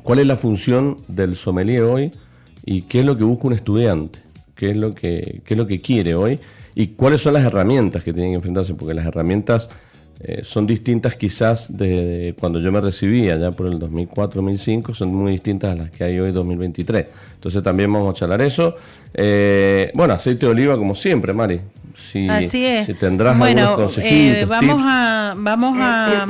cuál 0.03 0.19
es 0.19 0.27
la 0.27 0.37
función 0.37 0.99
del 1.09 1.37
sommelier 1.37 1.85
hoy 1.85 2.11
y 2.67 2.83
qué 2.83 3.01
es 3.01 3.07
lo 3.07 3.17
que 3.17 3.25
busca 3.25 3.47
un 3.47 3.55
estudiante, 3.55 4.19
qué 4.55 4.73
es 4.73 4.77
lo 4.77 4.95
que, 4.95 5.41
qué 5.47 5.55
es 5.55 5.59
lo 5.59 5.67
que 5.67 5.81
quiere 5.81 6.15
hoy 6.15 6.39
y 6.75 6.89
cuáles 6.89 7.23
son 7.23 7.35
las 7.35 7.45
herramientas 7.45 8.03
que 8.03 8.13
tienen 8.13 8.33
que 8.33 8.37
enfrentarse, 8.37 8.75
porque 8.75 8.95
las 8.95 9.07
herramientas 9.07 9.69
eh, 10.23 10.41
son 10.45 10.67
distintas 10.67 11.17
quizás 11.17 11.75
de, 11.75 12.35
cuando 12.39 12.61
yo 12.61 12.71
me 12.71 12.83
recibía, 12.83 13.37
ya 13.37 13.53
por 13.53 13.67
el 13.67 13.79
2004-2005, 13.79 14.93
son 14.93 15.15
muy 15.15 15.33
distintas 15.33 15.73
a 15.73 15.77
las 15.77 15.91
que 15.91 16.05
hay 16.05 16.21
hoy 16.21 16.31
2023. 16.31 17.07
Entonces 17.37 17.63
también 17.63 17.91
vamos 17.91 18.15
a 18.15 18.19
charlar 18.19 18.43
eso. 18.43 18.77
Eh, 19.15 19.91
bueno, 19.95 20.13
aceite 20.13 20.45
de 20.45 20.53
oliva 20.53 20.77
como 20.77 20.95
siempre, 20.95 21.33
Mari. 21.33 21.63
Si, 21.97 22.29
Así 22.29 22.67
es. 22.67 22.85
Si 22.85 22.95
tendrás 22.95 23.39
bueno, 23.39 23.63
algunos 23.63 23.93
consejitos, 23.93 24.43
eh, 24.43 24.45
vamos 24.45 24.83
a 24.85 25.35
vamos 25.39 25.79
a 25.81 26.27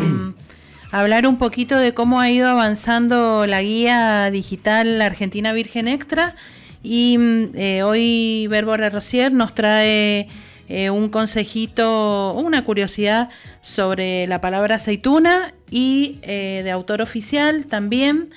hablar 0.92 1.26
un 1.26 1.38
poquito 1.38 1.76
de 1.76 1.92
cómo 1.92 2.20
ha 2.20 2.30
ido 2.30 2.48
avanzando 2.48 3.44
la 3.46 3.60
guía 3.60 4.30
digital 4.30 5.02
Argentina 5.02 5.52
Virgen 5.52 5.88
Extra. 5.88 6.36
Y 6.82 7.18
mm, 7.18 7.48
eh, 7.54 7.82
hoy 7.82 8.46
Verbora 8.48 8.90
Rosier 8.90 9.32
nos 9.32 9.54
trae 9.54 10.26
eh, 10.68 10.90
un 10.90 11.08
consejito, 11.08 12.32
una 12.34 12.64
curiosidad 12.64 13.28
sobre 13.60 14.26
la 14.26 14.40
palabra 14.40 14.76
aceituna 14.76 15.54
y 15.70 16.18
eh, 16.22 16.62
de 16.64 16.70
autor 16.70 17.02
oficial 17.02 17.66
también. 17.66 18.30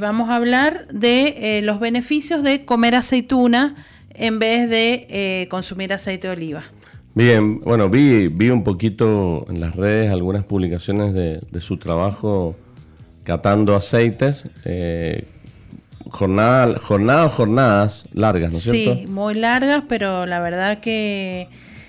vamos 0.00 0.30
a 0.30 0.36
hablar 0.36 0.88
de 0.88 1.60
los 1.62 1.78
beneficios 1.78 2.42
de 2.42 2.64
comer 2.64 2.94
aceituna 2.96 3.74
en 4.14 4.40
vez 4.40 4.68
de 4.68 5.46
consumir 5.48 5.92
aceite 5.92 6.26
de 6.26 6.32
oliva. 6.32 6.64
Bien, 7.14 7.60
bueno, 7.60 7.88
vi, 7.88 8.26
vi 8.28 8.50
un 8.50 8.64
poquito 8.64 9.46
en 9.48 9.60
las 9.60 9.76
redes 9.76 10.10
algunas 10.10 10.44
publicaciones 10.44 11.12
de, 11.14 11.60
su 11.60 11.76
trabajo 11.76 12.56
catando 13.22 13.76
aceites. 13.76 14.48
Eh, 16.10 16.78
jornada, 16.80 17.28
jornadas, 17.28 18.06
largas, 18.12 18.52
¿no 18.52 18.58
es 18.58 18.64
cierto? 18.64 18.94
Sí, 18.94 19.06
muy 19.06 19.34
largas, 19.34 19.84
pero 19.88 20.26
la 20.26 20.40
verdad 20.40 20.80
que 20.80 21.48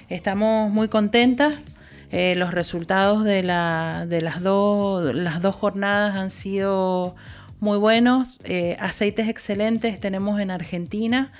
estamos 0.10 0.72
muy 0.72 0.88
contentas. 0.88 1.66
Eh, 2.12 2.36
los 2.36 2.54
resultados 2.54 3.24
de, 3.24 3.42
la, 3.42 4.06
de 4.08 4.22
las, 4.22 4.42
dos, 4.42 5.16
las 5.16 5.42
dos 5.42 5.56
jornadas 5.56 6.16
han 6.16 6.30
sido 6.30 7.16
muy 7.60 7.78
buenos. 7.78 8.40
Eh, 8.44 8.78
aceites 8.80 9.28
excelentes 9.28 10.00
tenemos 10.00 10.40
en 10.40 10.51
Argentina. 10.51 11.32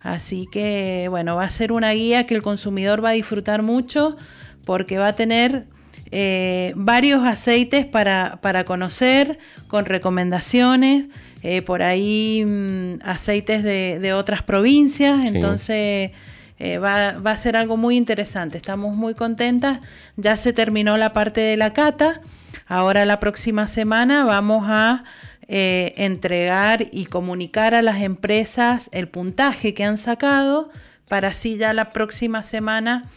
Así 0.00 0.46
que, 0.50 1.08
bueno, 1.10 1.36
va 1.36 1.44
a 1.44 1.50
ser 1.50 1.72
una 1.72 1.90
guía 1.92 2.26
que 2.26 2.34
el 2.34 2.42
consumidor 2.42 3.04
va 3.04 3.10
a 3.10 3.12
disfrutar 3.12 3.62
mucho 3.62 4.16
porque 4.64 4.98
va 4.98 5.08
a 5.08 5.12
tener 5.14 5.66
eh, 6.12 6.72
varios 6.74 7.24
aceites 7.24 7.86
para, 7.86 8.64
conocer, 8.66 9.38
con 9.68 9.84
recomendaciones, 9.84 11.06
eh, 11.42 11.62
por 11.62 11.82
ahí 11.82 12.44
mm, 12.44 13.00
aceites 13.04 13.62
de, 13.62 14.12
otras 14.12 14.42
provincias, 14.42 15.24
entonces 15.24 16.10
eh, 16.58 16.78
va, 16.78 17.12
va, 17.12 17.30
a 17.30 17.36
ser 17.36 17.56
algo 17.56 17.76
muy 17.76 17.96
interesante, 17.96 18.56
estamos 18.56 18.96
muy 18.96 19.14
contentas, 19.14 19.78
ya 20.16 20.36
se 20.36 20.52
terminó 20.52 20.96
la 20.96 21.12
parte 21.12 21.40
de 21.40 21.56
la 21.56 21.72
cata, 21.72 22.20
ahora 22.66 23.04
la 23.04 23.20
próxima 23.20 23.68
semana 23.68 24.24
vamos 24.24 24.64
a 24.68 25.04
entregar 25.52 26.86
y 26.92 27.06
comunicar 27.06 27.74
a 27.74 27.82
las 27.82 28.02
empresas 28.02 28.88
el 28.92 29.08
puntaje 29.08 29.74
que 29.74 29.82
han 29.82 29.96
sacado 29.96 30.70
para 31.08 31.28
así 31.28 31.56
ya 31.56 31.74
la 31.74 31.90
próxima 31.90 32.44
semana 32.44 33.10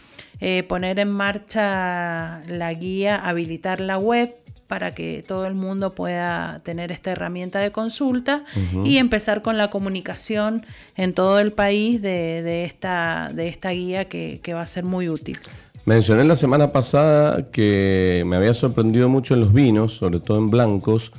eh, 0.46 0.62
poner 0.62 0.98
en 0.98 1.08
marcha 1.08 2.42
la 2.46 2.74
guía, 2.74 3.16
habilitar 3.16 3.80
la 3.80 3.96
web 3.96 4.34
para 4.66 4.94
que 4.94 5.24
todo 5.26 5.46
el 5.46 5.54
mundo 5.54 5.94
pueda 5.94 6.60
tener 6.64 6.92
esta 6.92 7.12
herramienta 7.12 7.60
de 7.60 7.70
consulta 7.70 8.44
y 8.84 8.98
empezar 8.98 9.40
con 9.40 9.56
la 9.56 9.68
comunicación 9.70 10.66
en 10.96 11.14
todo 11.14 11.38
el 11.38 11.52
país 11.52 12.02
de, 12.02 12.64
esta, 12.64 13.30
de 13.32 13.48
esta 13.48 13.70
guía 13.70 14.04
que, 14.04 14.40
que 14.42 14.52
va 14.52 14.60
a 14.60 14.66
ser 14.66 14.84
muy 14.84 15.08
útil. 15.08 15.38
Mencioné 15.86 16.24
la 16.24 16.36
semana 16.36 16.72
pasada 16.72 17.50
que 17.50 18.22
me 18.26 18.36
había 18.36 18.52
sorprendido 18.52 19.08
mucho 19.08 19.32
en 19.32 19.40
los 19.40 19.54
vinos, 19.54 19.94
sobre 19.94 20.20
todo 20.20 20.36
en 20.36 20.50
blancos, 20.50 21.10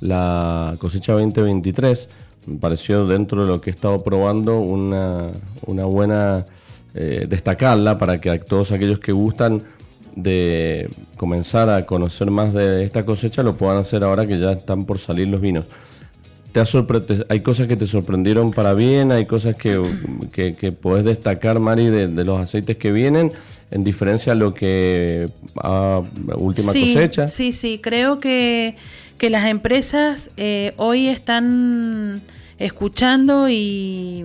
la 0.00 0.76
cosecha 0.78 1.14
2023. 1.14 2.08
Me 2.46 2.58
pareció 2.58 3.08
dentro 3.08 3.42
de 3.42 3.48
lo 3.48 3.60
que 3.60 3.70
he 3.70 3.72
estado 3.72 4.04
probando 4.04 4.60
una, 4.60 5.30
buena 5.66 6.46
eh, 6.94 7.26
destacarla 7.28 7.98
para 7.98 8.20
que 8.20 8.30
a 8.30 8.40
todos 8.40 8.72
aquellos 8.72 8.98
que 8.98 9.12
gustan 9.12 9.62
de 10.16 10.90
comenzar 11.16 11.70
a 11.70 11.86
conocer 11.86 12.30
más 12.30 12.52
de 12.52 12.84
esta 12.84 13.04
cosecha 13.04 13.42
lo 13.42 13.56
puedan 13.56 13.78
hacer 13.78 14.02
ahora 14.02 14.26
que 14.26 14.38
ya 14.38 14.52
están 14.52 14.84
por 14.84 14.98
salir 14.98 15.28
los 15.28 15.40
vinos. 15.40 15.64
¿Te 16.50 16.62
hay 17.28 17.40
cosas 17.40 17.68
que 17.68 17.76
te 17.76 17.86
sorprendieron 17.86 18.50
para 18.50 18.74
bien, 18.74 19.12
hay 19.12 19.26
cosas 19.26 19.54
que, 19.54 19.80
que, 20.32 20.72
puedes 20.72 21.04
destacar, 21.04 21.60
Mari, 21.60 21.86
de, 21.86 22.24
los 22.24 22.40
aceites 22.40 22.76
que 22.78 22.90
vienen, 22.90 23.32
en 23.70 23.84
diferencia 23.84 24.32
a 24.32 24.34
lo 24.34 24.54
que 24.54 25.28
a 25.62 26.02
última 26.36 26.72
cosecha. 26.72 27.28
Sí, 27.28 27.52
sí, 27.52 27.78
creo 27.80 28.18
que 28.18 28.76
que 29.18 29.30
las 29.30 29.48
empresas 29.48 30.30
eh, 30.36 30.72
hoy 30.76 31.08
están 31.08 32.22
escuchando 32.58 33.48
y, 33.50 34.24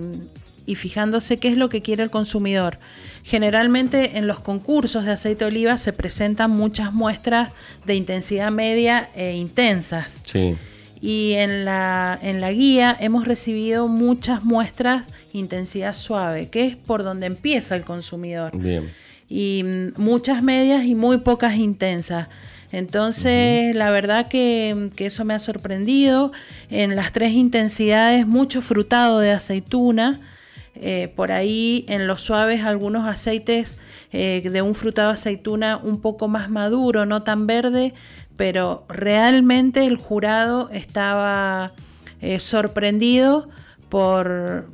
fijándose 0.74 1.36
qué 1.36 1.48
es 1.48 1.56
lo 1.56 1.68
que 1.68 1.82
quiere 1.82 2.02
el 2.02 2.10
consumidor. 2.10 2.78
Generalmente 3.22 4.18
en 4.18 4.26
los 4.26 4.40
concursos 4.40 5.04
de 5.04 5.12
aceite 5.12 5.44
de 5.44 5.50
oliva 5.50 5.78
se 5.78 5.92
presentan 5.92 6.50
muchas 6.50 6.92
muestras 6.92 7.50
de 7.84 7.94
intensidad 7.94 8.50
media 8.50 9.08
e 9.14 9.34
intensas. 9.36 10.22
Sí. 10.24 10.56
Y 11.00 11.32
en 11.34 11.64
la, 11.64 12.18
en 12.22 12.40
la 12.40 12.50
guía 12.52 12.96
hemos 12.98 13.26
recibido 13.26 13.88
muchas 13.88 14.42
muestras 14.42 15.06
intensidad 15.32 15.94
suave, 15.94 16.48
que 16.48 16.62
es 16.66 16.76
por 16.76 17.02
donde 17.02 17.26
empieza 17.26 17.76
el 17.76 17.84
consumidor. 17.84 18.56
Bien. 18.56 18.90
Y 19.28 19.62
mm, 19.64 20.00
muchas 20.00 20.42
medias 20.42 20.84
y 20.84 20.94
muy 20.94 21.18
pocas 21.18 21.56
intensas. 21.56 22.28
Entonces, 22.72 23.74
la 23.76 23.92
verdad 23.92 24.26
que, 24.26 24.90
eso 24.98 25.24
me 25.24 25.34
ha 25.34 25.38
sorprendido. 25.38 26.32
En 26.70 26.96
las 26.96 27.12
tres 27.12 27.32
intensidades, 27.32 28.26
mucho 28.26 28.62
frutado 28.62 29.20
de 29.20 29.30
aceituna. 29.30 30.18
Eh, 30.76 31.12
por 31.14 31.30
ahí 31.30 31.84
en 31.88 32.08
los 32.08 32.22
suaves 32.22 32.64
algunos 32.64 33.06
aceites 33.06 33.78
eh, 34.10 34.42
de 34.44 34.60
un 34.60 34.74
frutado 34.74 35.10
aceituna 35.10 35.76
un 35.76 36.00
poco 36.00 36.26
más 36.26 36.50
maduro, 36.50 37.06
no 37.06 37.22
tan 37.22 37.46
verde, 37.46 37.94
pero 38.36 38.84
realmente 38.88 39.86
el 39.86 39.96
jurado 39.96 40.68
estaba 40.70 41.74
eh, 42.20 42.40
sorprendido 42.40 43.48
por, 43.88 44.68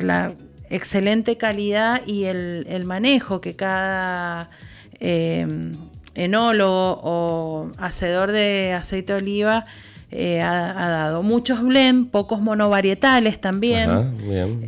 la 0.00 0.34
excelente 0.70 1.36
calidad 1.36 2.00
y 2.06 2.24
el, 2.24 2.84
manejo 2.86 3.42
que 3.42 3.54
cada 3.54 4.48
enólogo 6.14 7.00
o 7.02 7.70
hacedor 7.76 8.32
de 8.32 8.72
aceite 8.72 9.12
de 9.12 9.18
oliva 9.18 9.66
eh, 10.14 10.42
ha, 10.42 10.88
dado. 10.88 11.22
Muchos 11.22 11.62
blend, 11.62 12.10
pocos 12.10 12.40
monovarietales 12.40 13.40
también. 13.40 13.90
una 13.90 14.12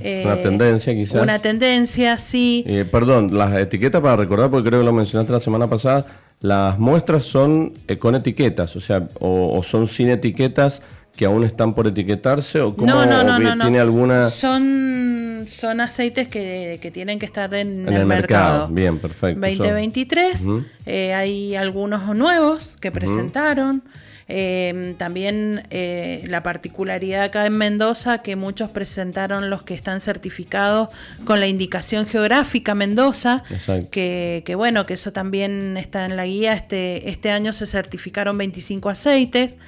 eh, 0.01 0.41
tendencia 0.43 0.95
quizás. 0.95 1.23
Una 1.23 1.39
tendencia, 1.39 2.17
sí. 2.19 2.65
Eh, 2.67 2.87
perdón, 2.91 3.37
las 3.37 3.55
etiquetas 3.55 4.01
para 4.01 4.17
recordar, 4.17 4.51
porque 4.51 4.71
creo 4.71 4.81
que 4.81 4.87
lo 4.87 4.93
mencionaste 4.93 5.33
la 5.33 5.41
semana 5.41 5.69
pasada, 5.69 6.07
las 6.41 6.79
muestras 6.79 7.25
son 7.25 7.75
con 7.99 8.15
etiquetas, 8.15 8.75
o 8.77 8.81
sea, 8.81 9.07
o, 9.21 9.63
son 9.63 9.87
sin 9.87 10.09
etiquetas 10.09 10.81
que 11.15 11.27
aún 11.27 11.45
están 11.45 11.75
por 11.75 11.87
etiquetarse 11.87 12.61
o 12.61 12.75
cómo 12.75 12.87
no, 12.93 13.07
no, 13.07 13.39
no, 13.39 13.63
tiene 13.63 13.79
alguna 13.79 14.31
son 14.31 15.45
son 15.49 15.81
aceites 15.81 16.27
que, 16.27 16.91
tienen 16.93 17.21
que 17.21 17.27
estar 17.27 17.55
en, 17.55 17.89
el, 17.89 18.05
mercado. 18.05 18.67
bien 18.67 18.99
perfecto 18.99 19.39
2023 19.41 20.47
eh, 20.87 21.15
hay 21.15 21.55
algunos 21.55 22.17
nuevos 22.17 22.77
que 22.81 22.91
presentaron 22.91 23.85
em, 24.29 24.95
también 24.95 25.67
eh, 25.71 26.25
la 26.29 26.43
particularidad 26.43 27.23
acá 27.23 27.47
en 27.47 27.57
Mendoza 27.57 28.19
que 28.19 28.37
muchos 28.37 28.71
presentaron 28.71 29.51
los 29.51 29.63
que 29.63 29.75
están 29.75 30.01
certificados 30.01 30.89
con 31.25 31.41
la 31.41 31.47
indicación 31.47 32.07
geográfica 32.07 32.75
Mendoza 32.75 33.43
que, 33.91 34.43
que, 34.45 34.55
bueno 34.55 34.87
que 34.87 34.95
eso 34.95 35.13
también 35.13 35.77
está 35.77 36.07
en 36.07 36.17
la 36.17 36.27
guía 36.27 36.55
este 36.55 37.11
este 37.11 37.31
año 37.31 37.53
se 37.53 37.67
certificaron 37.67 38.39
25 38.39 38.89
aceites 38.89 39.59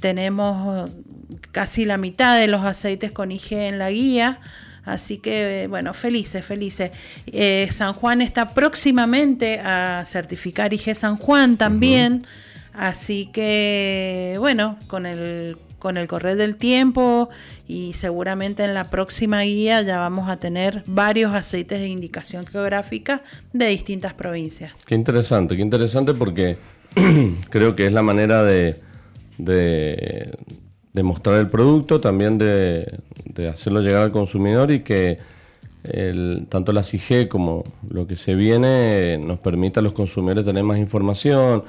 tenemos 0.00 0.90
casi 1.52 1.84
la 1.84 1.98
mitad 1.98 2.38
de 2.38 2.46
los 2.46 2.64
aceites 2.64 3.12
con 3.12 3.32
IG 3.32 3.52
en 3.52 3.78
la 3.78 3.90
guía. 3.90 4.40
Así 4.84 5.18
que, 5.18 5.66
bueno, 5.68 5.92
felices, 5.92 6.44
felices. 6.44 6.92
Eh, 7.26 7.68
San 7.70 7.92
Juan 7.92 8.22
está 8.22 8.54
próximamente 8.54 9.60
a 9.60 10.02
certificar 10.06 10.72
IG 10.72 10.94
San 10.94 11.16
Juan 11.18 11.58
también. 11.58 12.26
Así 12.78 13.26
que, 13.26 14.36
bueno, 14.38 14.78
con 14.86 15.04
el, 15.04 15.58
con 15.78 15.96
el 15.96 16.06
correr 16.06 16.36
del 16.36 16.56
tiempo 16.56 17.28
y 17.66 17.92
seguramente 17.92 18.64
en 18.64 18.72
la 18.72 18.84
próxima 18.84 19.42
guía 19.42 19.82
ya 19.82 19.98
vamos 19.98 20.28
a 20.28 20.38
tener 20.38 20.84
varios 20.86 21.34
aceites 21.34 21.80
de 21.80 21.88
indicación 21.88 22.46
geográfica 22.46 23.22
de 23.52 23.66
distintas 23.66 24.14
provincias. 24.14 24.72
Qué 24.86 24.94
interesante, 24.94 25.56
qué 25.56 25.62
interesante 25.62 26.14
porque 26.14 26.56
creo 27.50 27.74
que 27.76 27.86
es 27.86 27.92
la 27.92 28.02
manera 28.02 28.42
de 28.42 28.88
de, 29.38 31.02
mostrar 31.02 31.38
el 31.38 31.46
producto, 31.46 32.00
también 32.00 32.38
de, 32.38 33.00
hacerlo 33.50 33.80
llegar 33.80 34.02
al 34.02 34.12
consumidor 34.12 34.70
y 34.70 34.80
que 34.80 35.18
tanto 36.48 36.72
la 36.72 36.82
CIG 36.82 37.28
como 37.28 37.64
lo 37.88 38.06
que 38.06 38.16
se 38.16 38.34
viene 38.34 39.16
nos 39.16 39.38
permita 39.38 39.80
a 39.80 39.82
los 39.82 39.92
consumidores 39.92 40.44
tener 40.44 40.64
más 40.64 40.78
información, 40.78 41.62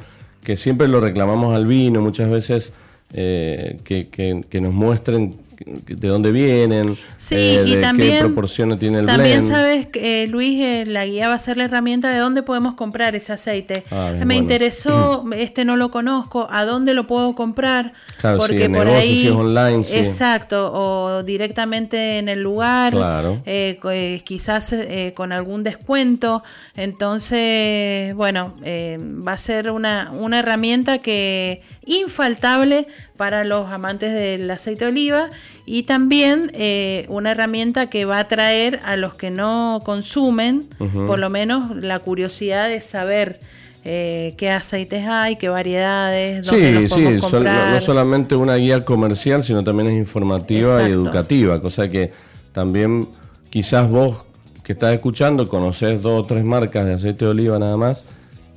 que 0.49 0.57
siempre 0.57 0.87
lo 0.87 0.99
reclamamos 0.99 1.55
al 1.55 1.67
vino, 1.67 2.01
muchas 2.01 2.27
veces 2.27 2.73
eh, 3.13 3.77
que, 3.83 4.59
nos 4.59 4.73
muestren 4.73 5.35
de 5.65 6.07
dónde 6.07 6.31
vienen, 6.31 6.97
Sí, 7.17 7.35
eh, 7.35 7.63
y 7.65 7.75
de 7.75 7.81
también, 7.81 8.13
qué 8.13 8.19
proporciones 8.19 8.79
tiene 8.79 8.99
el 8.99 9.05
también 9.05 9.39
blend. 9.39 9.51
sabes, 9.51 9.87
que, 9.87 10.23
eh, 10.23 10.27
Luis, 10.27 10.59
eh, 10.61 10.85
la 10.87 11.05
guía 11.05 11.27
va 11.27 11.35
a 11.35 11.39
ser 11.39 11.57
la 11.57 11.65
herramienta 11.65 12.09
de 12.09 12.17
dónde 12.17 12.43
podemos 12.43 12.75
comprar 12.75 13.15
ese 13.15 13.33
aceite. 13.33 13.83
Ah, 13.91 14.11
Me 14.13 14.19
bueno. 14.19 14.33
interesó, 14.35 15.25
este 15.35 15.65
no 15.65 15.75
lo 15.75 15.91
conozco, 15.91 16.47
¿a 16.49 16.63
dónde 16.65 16.93
lo 16.93 17.07
puedo 17.07 17.35
comprar? 17.35 17.93
Claro, 18.19 18.41
sí, 18.41 18.55
en 18.61 18.71
negocio, 18.71 19.01
si 19.01 19.27
es 19.27 19.31
online, 19.33 19.83
sí. 19.83 19.95
Exacto, 19.97 20.71
o 20.73 21.23
directamente 21.23 22.19
en 22.19 22.29
el 22.29 22.41
lugar, 22.41 22.93
Claro. 22.93 23.41
eh, 23.45 24.21
quizás 24.23 24.73
con 25.13 25.31
algún 25.31 25.63
descuento. 25.63 26.41
Entonces, 26.75 28.13
bueno, 28.15 28.55
va 28.65 29.33
a 29.33 29.37
ser 29.37 29.71
una, 29.71 30.11
una 30.13 30.39
herramienta 30.39 30.99
que 30.99 31.61
infaltable 31.89 32.87
para 33.17 33.43
los 33.43 33.69
amantes 33.71 34.13
del 34.13 34.49
aceite 34.49 34.85
de 34.85 34.91
oliva 34.91 35.29
y 35.65 35.83
también 35.83 36.51
eh, 36.53 37.05
una 37.09 37.31
herramienta 37.31 37.89
que 37.89 38.05
va 38.05 38.17
a 38.17 38.21
atraer 38.21 38.79
a 38.85 38.95
los 38.95 39.15
que 39.15 39.29
no 39.31 39.81
consumen, 39.83 40.69
por 41.07 41.19
lo 41.19 41.29
menos 41.29 41.75
la 41.75 41.99
curiosidad 41.99 42.69
de 42.69 42.79
saber 42.81 43.39
eh, 43.85 44.35
qué 44.37 44.49
aceites 44.51 45.05
hay, 45.07 45.35
qué 45.37 45.49
variedades, 45.49 46.45
dónde 46.45 46.87
Sí, 46.87 46.95
sí, 46.95 47.19
sol- 47.19 47.43
no, 47.43 47.81
solamente 47.81 48.35
una 48.35 48.55
guía 48.55 48.83
comercial, 48.85 49.43
sino 49.43 49.63
también 49.63 49.89
es 49.89 49.97
informativa 49.97 50.87
y 50.87 50.91
educativa, 50.91 51.61
cosa 51.61 51.87
que 51.89 52.11
también 52.51 53.07
quizás 53.49 53.89
vos 53.89 54.23
que 54.63 54.73
estás 54.73 54.93
escuchando 54.93 55.47
conoces 55.47 56.01
dos 56.01 56.21
o 56.23 56.25
tres 56.25 56.43
marcas 56.43 56.85
de 56.85 56.93
aceite 56.93 57.25
de 57.25 57.31
oliva 57.31 57.57
nada 57.57 57.75
más 57.77 58.05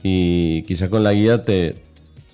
y 0.03 0.63
quizás 0.65 0.89
con 0.91 1.03
la 1.05 1.13
guía 1.13 1.43
te, 1.43 1.77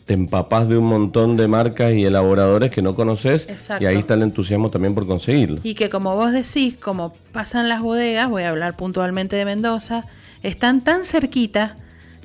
te 0.09 0.15
empapás 0.15 0.71
de 0.71 0.79
un 0.79 0.87
montón 0.87 1.37
de 1.37 1.49
marcas 1.49 1.93
y 1.93 2.03
elaboradores 2.03 2.71
que 2.71 2.81
no 2.81 2.95
conoces 2.95 3.47
Exacto. 3.47 3.85
y 3.85 3.87
ahí 3.87 3.99
está 3.99 4.15
el 4.15 4.23
entusiasmo 4.23 4.71
también 4.71 4.95
por 4.95 5.07
conseguirlo. 5.07 5.61
Y 5.63 5.75
que 5.75 5.91
como 5.91 6.17
vos 6.17 6.33
decís, 6.33 6.77
como 6.77 7.13
pasan 7.31 7.69
las 7.69 7.83
bodegas, 7.83 8.31
voy 8.31 8.45
a 8.45 8.49
hablar 8.49 8.75
puntualmente 8.75 9.37
de 9.37 9.45
Mendoza, 9.45 10.07
están 10.43 10.81
tan 10.81 11.05
cerquita 11.05 11.77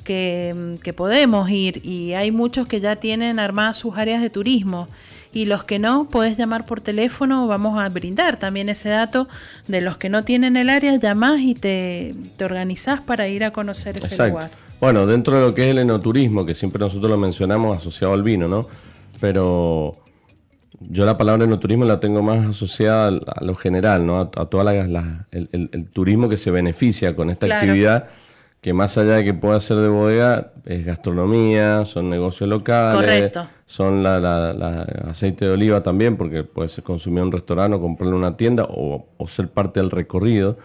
que, 0.06 0.78
que 0.82 0.94
podemos 0.94 1.50
ir 1.50 1.86
y 1.86 2.14
hay 2.14 2.32
muchos 2.32 2.68
que 2.68 2.80
ya 2.80 2.96
tienen 2.96 3.38
armadas 3.38 3.76
sus 3.76 3.98
áreas 3.98 4.22
de 4.22 4.30
turismo 4.30 4.88
y 5.34 5.44
los 5.44 5.66
que 5.66 5.78
no, 5.78 6.06
podés 6.06 6.38
llamar 6.38 6.66
por 6.66 6.80
teléfono, 6.80 7.48
vamos 7.48 7.82
a 7.82 7.90
brindar 7.90 8.40
también 8.40 8.70
ese 8.70 8.88
dato 8.88 9.28
de 9.68 9.82
los 9.82 9.98
que 9.98 10.08
no 10.08 10.24
tienen 10.24 10.56
el 10.56 10.70
área, 10.70 10.96
llamás 10.96 11.42
y 11.42 11.54
te, 11.54 12.16
te 12.38 12.46
organizás 12.46 13.02
para 13.02 13.28
ir 13.28 13.44
a 13.44 13.52
conocer 13.52 13.98
ese 13.98 14.08
Exacto. 14.08 14.30
lugar. 14.36 14.52
Bueno, 14.84 15.06
dentro 15.08 15.38
de 15.40 15.42
lo 15.48 15.54
que 15.56 15.64
es 15.64 15.72
el 15.72 15.78
enoturismo, 15.78 16.46
que 16.46 16.54
siempre 16.54 16.78
nosotros 16.78 17.10
lo 17.10 17.16
mencionamos 17.16 17.78
asociado 17.78 18.14
al 18.14 18.22
vino, 18.22 18.50
¿no? 18.50 18.68
Pero 19.22 19.96
yo 20.82 21.06
la 21.06 21.18
palabra 21.18 21.46
enoturismo 21.46 21.86
la 21.86 22.02
tengo 22.02 22.22
más 22.22 22.46
asociada 22.46 23.08
a 23.08 23.44
lo 23.46 23.56
general, 23.56 24.06
¿no? 24.06 24.18
A, 24.18 24.24
a 24.36 24.46
toda 24.48 24.66
la, 24.66 24.74
la- 24.86 25.26
el, 25.32 25.48
el- 25.54 25.70
el 25.72 25.86
turismo 25.90 26.28
que 26.28 26.36
se 26.36 26.52
beneficia 26.52 27.16
con 27.16 27.30
esta 27.30 27.46
Claro. 27.46 27.62
actividad, 27.66 28.10
que 28.60 28.74
más 28.74 28.98
allá 28.98 29.14
de 29.16 29.24
que 29.24 29.34
pueda 29.34 29.58
ser 29.62 29.78
de 29.78 29.88
bodega, 29.88 30.52
es 30.66 30.86
gastronomía, 30.86 31.86
son 31.86 32.10
negocios 32.10 32.50
locales, 32.50 33.00
Correcto. 33.06 33.48
son 33.66 34.04
la, 34.04 34.20
la- 34.20 34.52
la 34.52 34.82
aceite 35.10 35.46
de 35.46 35.52
oliva 35.52 35.82
también, 35.82 36.18
porque 36.18 36.44
puede 36.44 36.68
ser 36.68 36.84
consumido 36.84 37.22
en 37.22 37.28
un 37.28 37.32
restaurante 37.32 37.78
o 37.78 37.80
comprarlo 37.80 38.18
en 38.18 38.22
una 38.22 38.36
tienda 38.36 38.66
o, 38.70 39.06
o 39.18 39.28
ser 39.30 39.48
parte 39.48 39.80
del 39.80 39.92
recorrido. 39.92 40.58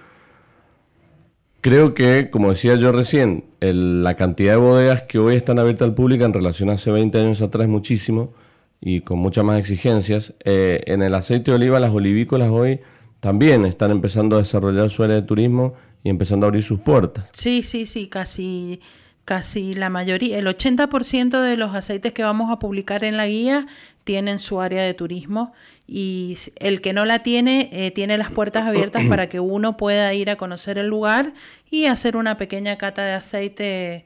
Creo 1.69 1.93
que, 1.93 2.31
como 2.31 2.49
decía 2.49 2.77
yo 2.77 2.93
recién, 2.93 3.45
la 3.61 4.15
cantidad 4.17 4.53
de 4.53 4.57
bodegas 4.57 5.03
que 5.03 5.19
hoy 5.19 5.37
están 5.37 5.59
abiertas 5.59 5.87
al 5.87 5.95
público 5.95 6.25
en 6.25 6.33
relación 6.33 6.71
a 6.71 6.73
hace 6.73 6.91
20 6.91 7.21
años 7.21 7.43
atrás 7.43 7.65
es 7.65 7.69
muchísimo 7.69 8.33
y 8.81 9.03
con 9.03 9.19
muchas 9.19 9.45
más 9.45 9.59
exigencias. 9.59 10.33
Eh, 10.47 10.81
en 10.87 11.03
el 11.03 11.15
aceite 11.15 11.51
de 11.51 11.59
oliva, 11.59 11.79
las 11.79 11.91
olivícolas 11.91 12.49
hoy 12.49 12.81
también 13.21 13.67
están 13.67 13.91
empezando 13.91 14.37
a 14.37 14.39
desarrollar 14.39 14.89
su 14.89 15.03
área 15.03 15.17
de 15.17 15.21
turismo 15.21 15.75
y 16.03 16.09
empezando 16.09 16.47
a 16.47 16.49
abrir 16.49 16.65
sus 16.65 16.81
puertas. 16.81 17.29
Sí, 17.35 17.63
sí, 17.63 17.85
sí, 17.85 18.09
casi, 18.09 18.81
casi 19.27 19.75
la 19.75 19.91
mayoría, 19.91 20.39
el 20.39 20.47
80% 20.47 21.43
de 21.43 21.59
los 21.59 21.75
aceites 21.75 22.15
que 22.15 22.25
vamos 22.25 22.51
a 22.51 22.59
publicar 22.59 23.05
en 23.05 23.19
la 23.19 23.27
guía 23.27 23.67
tienen 24.05 24.39
su 24.39 24.63
área 24.63 24.85
de 24.85 24.95
turismo 24.95 25.53
y 25.89 26.37
el 26.57 26.81
que 26.83 26.93
no 26.93 27.07
la 27.07 27.23
tiene, 27.23 27.71
eh, 27.73 27.91
tiene 27.91 28.19
las 28.19 28.31
puertas 28.31 28.67
abiertas 28.67 29.05
para 29.07 29.29
que 29.29 29.41
uno 29.57 29.77
pueda 29.77 30.13
ir 30.15 30.31
a 30.31 30.37
conocer 30.37 30.79
el 30.79 30.87
lugar 30.87 31.33
y 31.71 31.87
hacer 31.87 32.17
una 32.17 32.37
pequeña 32.37 32.77
cata 32.77 33.03
de 33.03 33.13
aceite 33.13 34.05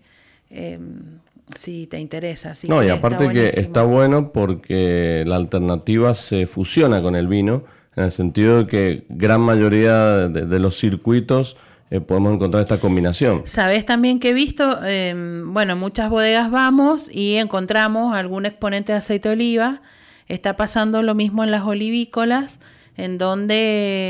eh, 0.51 0.79
si 1.57 1.89
te 1.89 1.99
interesa. 1.99 2.55
No, 2.69 2.83
y 2.83 2.87
está 2.87 2.99
aparte 2.99 3.29
que 3.31 3.49
está 3.49 3.83
bueno 3.83 4.33
porque 4.33 5.25
la 5.27 5.37
alternativa 5.37 6.15
se 6.15 6.47
fusiona 6.47 7.03
con 7.03 7.17
el 7.17 7.27
vino, 7.27 7.65
en 7.97 8.05
el 8.05 8.11
sentido 8.13 8.59
de 8.59 8.67
que 8.69 9.05
gran 9.09 9.41
mayoría 9.41 10.29
de, 10.29 10.47
de 10.47 10.59
los 10.61 10.79
circuitos 10.79 11.57
eh, 11.93 12.01
podemos 12.01 12.33
encontrar 12.33 12.63
esta 12.63 12.81
combinación. 12.81 13.43
Sabes 13.45 13.85
también 13.85 14.19
que 14.19 14.31
he 14.31 14.33
visto, 14.33 14.79
eh, 14.83 15.43
bueno, 15.45 15.75
en 15.75 15.79
muchas 15.79 16.09
bodegas 16.09 16.51
vamos 16.51 17.11
y 17.13 17.35
encontramos 17.35 18.15
algún 18.15 18.47
exponente 18.47 18.93
de 18.93 18.99
aceite 18.99 19.29
de 19.29 19.35
oliva. 19.35 19.83
Está 20.33 20.57
pasando 20.57 21.03
lo 21.03 21.15
mismo 21.15 21.45
en 21.45 21.51
las 21.51 21.63
olivícolas, 21.63 22.59
en 22.97 23.19
donde 23.19 23.55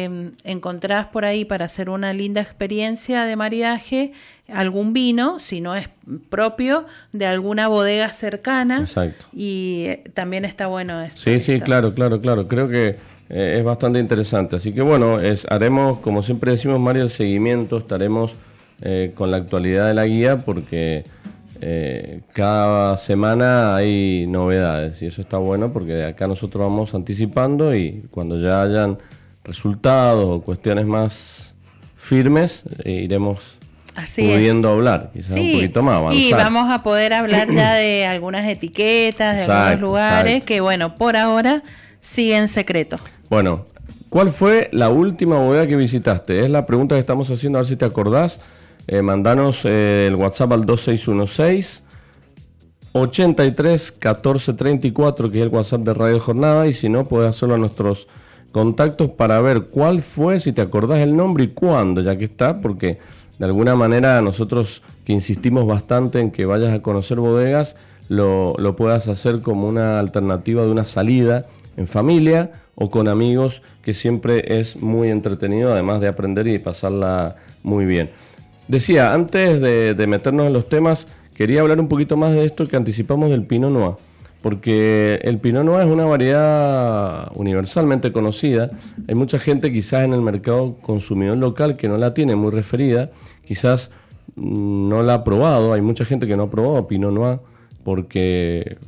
eh, 0.09 0.31
encontrás 0.45 1.07
por 1.07 1.25
ahí 1.25 1.45
para 1.45 1.65
hacer 1.65 1.91
una 1.91 2.13
linda 2.13 2.41
experiencia 2.41 3.25
de 3.25 3.35
maridaje 3.35 4.13
algún 4.49 4.93
vino, 4.93 5.41
si 5.41 5.61
no 5.61 5.75
es 5.75 5.89
propio, 6.31 6.87
de 7.13 7.27
alguna 7.27 7.67
bodega 7.67 8.13
cercana. 8.13 8.79
Exacto. 8.79 9.27
Y 9.33 9.87
eh, 9.87 10.05
también 10.15 10.45
está 10.45 10.69
bueno 10.69 11.03
esto. 11.03 11.23
Sí, 11.23 11.41
sí, 11.41 11.61
claro, 11.61 11.93
claro, 11.93 12.21
claro. 12.21 12.47
Creo 12.47 12.69
que 12.69 12.97
eh, 13.29 13.57
es 13.59 13.65
bastante 13.65 13.99
interesante. 13.99 14.55
Así 14.55 14.73
que 14.73 14.83
bueno, 14.83 15.21
es, 15.21 15.45
haremos, 15.51 15.99
como 15.99 16.23
siempre 16.23 16.53
decimos, 16.53 16.79
Mario, 16.79 17.03
el 17.03 17.11
seguimiento. 17.11 17.79
Estaremos 17.79 18.37
eh, 18.81 19.11
con 19.17 19.33
la 19.33 19.39
actualidad 19.39 19.89
de 19.89 19.95
la 19.95 20.07
guía 20.07 20.39
porque 20.45 21.03
eh, 21.65 22.23
cada 22.33 22.97
semana 22.97 23.77
hay 23.77 24.27
novedades 24.27 25.01
y 25.01 25.07
eso 25.07 25.21
está 25.21 25.37
bueno 25.37 25.73
porque 25.73 26.03
acá 26.03 26.27
nosotros 26.27 26.61
vamos 26.61 26.93
anticipando 26.93 27.73
y 27.73 28.03
cuando 28.11 28.37
ya 28.41 28.63
hayan 28.63 28.99
resultados 29.45 30.25
o 30.29 30.41
cuestiones 30.41 30.87
más 30.87 31.55
firmes, 31.95 32.65
eh, 32.83 33.03
iremos 33.05 33.59
Así 33.95 34.29
es. 34.29 34.37
pudiendo 34.37 34.71
hablar, 34.71 35.11
quizás 35.13 35.39
un 35.39 35.53
poquito 35.53 35.85
más, 35.85 35.99
avanzar. 35.99 36.21
Y 36.21 36.33
vamos 36.33 36.69
a 36.69 36.83
poder 36.83 37.13
hablar 37.13 37.49
ya 37.49 37.75
de 37.75 38.07
algunas 38.11 38.45
etiquetas, 38.49 39.37
de 39.37 39.43
Exacto, 39.43 39.63
algunos 39.63 39.89
lugares 39.89 40.33
exacto. 40.33 40.47
que, 40.47 40.61
bueno, 40.61 40.97
por 40.97 41.17
ahora 41.17 41.63
siguen 42.01 42.49
secreto. 42.49 42.97
Bueno, 43.31 43.67
¿cuál 44.09 44.31
fue 44.31 44.69
la 44.73 44.89
última 44.89 45.39
bodega 45.39 45.69
que 45.69 45.77
visitaste? 45.77 46.45
Es 46.45 46.51
la 46.51 46.67
pregunta 46.67 46.97
que 46.97 47.01
estamos 47.01 47.31
haciendo, 47.31 47.61
a 47.61 47.63
ver 47.63 47.69
si 47.69 47.77
te 47.77 47.85
acordás. 47.85 48.41
Eh, 48.89 49.03
mandanos 49.03 49.65
eh, 49.65 50.07
el 50.09 50.17
WhatsApp 50.17 50.53
al 50.53 50.67
2616 50.67 51.85
83 52.93 53.93
14 53.93 54.53
34, 54.53 55.31
que 55.31 55.39
es 55.39 55.43
el 55.45 55.49
WhatsApp 55.49 55.81
de 55.83 55.95
Radio 55.95 56.21
Jornada, 56.21 56.67
y 56.67 56.73
si 56.73 56.89
no, 56.89 57.09
puedes 57.09 57.31
hacerlo 57.31 57.55
a 57.55 57.59
nuestros 57.59 58.09
contactos 58.51 59.09
para 59.11 59.41
ver 59.41 59.63
cuál 59.63 60.03
fue, 60.03 60.41
si 60.41 60.53
te 60.53 60.61
acordás 60.61 60.99
el 61.01 61.17
nombre 61.17 61.45
y 61.45 61.49
cuándo, 61.49 62.03
ya 62.03 62.19
que 62.19 62.25
está, 62.25 62.61
porque 62.61 62.99
de 63.39 63.45
alguna 63.47 63.75
manera 63.75 64.21
nosotros 64.21 64.83
que 65.07 65.13
insistimos 65.13 65.67
bastante 65.67 66.21
en 66.21 66.31
que 66.31 66.45
vayas 66.45 66.75
a 66.75 66.83
conocer 66.83 67.19
bodegas, 67.19 67.77
lo, 68.09 68.55
lo 68.59 68.77
puedas 68.77 69.09
hacer 69.09 69.41
como 69.41 69.69
una 69.69 69.99
alternativa 69.99 70.63
de 70.65 70.71
una 70.71 70.85
salida 70.85 71.47
en 71.79 71.87
familia 71.87 72.53
o 72.75 72.91
con 72.91 73.09
amigos, 73.09 73.63
que 73.83 73.95
siempre 73.95 74.61
es 74.61 74.77
muy 74.83 75.11
entretenido, 75.11 75.73
además 75.73 76.01
de 76.01 76.09
aprender 76.09 76.47
y 76.47 76.59
pasarla 76.59 77.37
muy 77.63 77.87
bien. 77.87 78.11
Decía, 78.73 79.13
antes 79.13 79.61
de, 79.61 80.07
meternos 80.07 80.47
en 80.47 80.55
los 80.55 80.67
temas, 80.67 81.07
quería 81.35 81.61
hablar 81.61 81.79
un 81.79 81.89
poquito 81.89 82.17
más 82.17 82.33
de 82.33 82.47
esto 82.47 82.67
que 82.67 82.75
anticipamos 82.75 83.29
del 83.29 83.45
Pinot 83.45 83.71
Noir, 83.71 83.97
porque 84.41 85.21
el 85.25 85.37
Pinot 85.41 85.63
Noir 85.63 85.83
es 85.83 85.93
una 85.93 86.07
variedad 86.07 87.31
universalmente 87.35 88.13
conocida. 88.13 88.71
Hay 89.07 89.15
mucha 89.15 89.39
gente 89.39 89.71
quizás 89.71 90.07
en 90.07 90.15
el 90.15 90.23
mercado 90.23 90.79
consumidor 90.81 91.37
local 91.37 91.77
que 91.77 91.87
no 91.87 91.99
la 91.99 92.15
tiene 92.15 92.35
muy 92.35 92.51
referida, 92.51 93.11
quizás 93.45 93.91
mm, 94.37 94.89
no 94.89 95.03
la 95.03 95.17
ha 95.17 95.25
probado, 95.25 95.75
hay 95.75 95.83
mucha 95.83 96.07
gente 96.07 96.27
que 96.27 96.35
no 96.35 96.45
ha 96.45 96.51
probado 96.51 96.89
Pinot 96.89 97.13
Noir 97.13 97.41
porque 97.85 98.79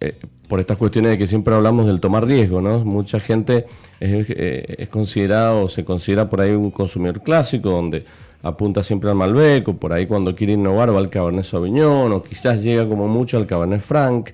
eh, 0.00 0.14
por 0.46 0.60
estas 0.60 0.76
cuestiones 0.76 1.12
de 1.12 1.16
que 1.16 1.26
siempre 1.26 1.54
hablamos 1.54 1.86
del 1.86 2.00
tomar 2.00 2.26
riesgo, 2.26 2.60
¿no? 2.60 2.84
Mucha 2.84 3.18
gente 3.18 3.64
es, 3.98 4.26
eh, 4.28 4.74
es 4.76 4.88
considerado 4.90 5.62
o 5.62 5.68
se 5.70 5.86
considera 5.86 6.28
por 6.28 6.42
ahí 6.42 6.50
un 6.50 6.70
consumidor 6.70 7.22
clásico 7.22 7.70
donde 7.70 8.04
apunta 8.42 8.82
siempre 8.82 9.10
al 9.10 9.16
Malbec 9.16 9.68
o 9.68 9.74
por 9.74 9.92
ahí 9.92 10.06
cuando 10.06 10.34
quiere 10.34 10.54
innovar 10.54 10.94
va 10.94 10.98
al 10.98 11.08
Cabernet 11.08 11.44
Sauvignon 11.44 12.12
o 12.12 12.22
quizás 12.22 12.62
llega 12.62 12.88
como 12.88 13.08
mucho 13.08 13.36
al 13.36 13.46
Cabernet 13.46 13.80
Franc. 13.80 14.30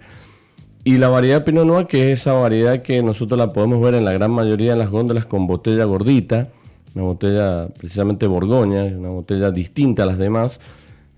Y 0.85 0.97
la 0.97 1.09
variedad 1.09 1.45
Pinot 1.45 1.67
Noir, 1.67 1.87
que 1.87 2.13
es 2.13 2.21
esa 2.21 2.33
variedad 2.33 2.83
que 2.83 3.03
nosotros 3.03 3.39
la 3.39 3.53
podemos 3.53 3.81
ver 3.83 3.95
en 3.95 4.05
la 4.05 4.13
gran 4.13 4.31
mayoría 4.31 4.73
de 4.73 4.79
las 4.79 4.91
góndolas 4.91 5.27
con 5.27 5.47
botella 5.47 5.85
gordita, 5.85 6.49
una 6.95 7.05
botella 7.05 7.69
precisamente 7.77 8.27
Borgoña, 8.27 8.85
una 8.85 9.11
botella 9.11 9.51
distinta 9.51 10.05
a 10.05 10.07
las 10.07 10.19
demás, 10.19 10.61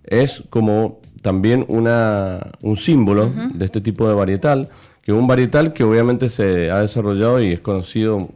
es 0.04 0.42
como 0.50 0.98
también 1.22 1.64
una, 1.68 2.40
un 2.62 2.76
símbolo 2.76 3.32
de 3.54 3.64
este 3.64 3.80
tipo 3.80 4.08
de 4.08 4.14
varietal, 4.14 4.68
que 5.02 5.10
que 5.10 5.12
un 5.12 5.26
varietal 5.26 5.72
que 5.72 5.82
obviamente 5.82 6.28
se 6.28 6.70
ha 6.70 6.80
desarrollado 6.80 7.42
y 7.42 7.52
es 7.52 7.60
conocido 7.60 8.28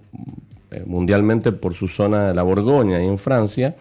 eh, 0.73 0.83
mundialmente 0.85 1.53
por 1.53 1.75
su 1.75 1.87
zona 1.87 2.27
de 2.27 2.35
la 2.35 2.43
Borgoña 2.43 3.01
y 3.01 3.07
en 3.07 3.17
Francia, 3.17 3.77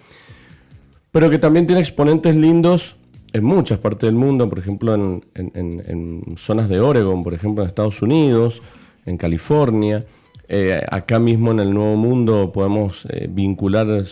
pero 1.14 1.30
que 1.30 1.40
también 1.40 1.66
tiene 1.68 1.80
exponentes 1.80 2.36
lindos 2.36 2.98
en 3.32 3.46
muchas 3.46 3.78
partes 3.78 4.08
del 4.08 4.16
mundo, 4.16 4.50
por 4.50 4.60
ejemplo 4.60 4.94
en, 4.96 6.24
zonas 6.36 6.68
de 6.68 6.82
Oregon, 6.82 7.24
por 7.24 7.34
ejemplo 7.34 7.64
en 7.64 7.68
Estados 7.68 8.02
Unidos, 8.02 8.62
en 9.06 9.18
California. 9.18 10.06
Eh, 10.50 10.82
acá 10.92 11.20
mismo 11.20 11.52
en 11.52 11.62
el 11.62 11.74
Nuevo 11.74 11.96
Mundo 11.96 12.52
podemos 12.52 13.06
eh, 13.10 13.28
vincular 13.30 14.04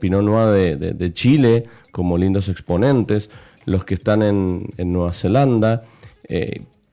Pinot 0.00 0.22
Noir 0.22 0.78
de, 0.78 1.12
Chile 1.12 1.64
como 1.90 2.16
lindos 2.16 2.48
exponentes, 2.48 3.28
los 3.66 3.84
que 3.84 3.94
están 3.94 4.22
en, 4.22 4.68
Nueva 4.78 5.12
Zelanda, 5.12 5.84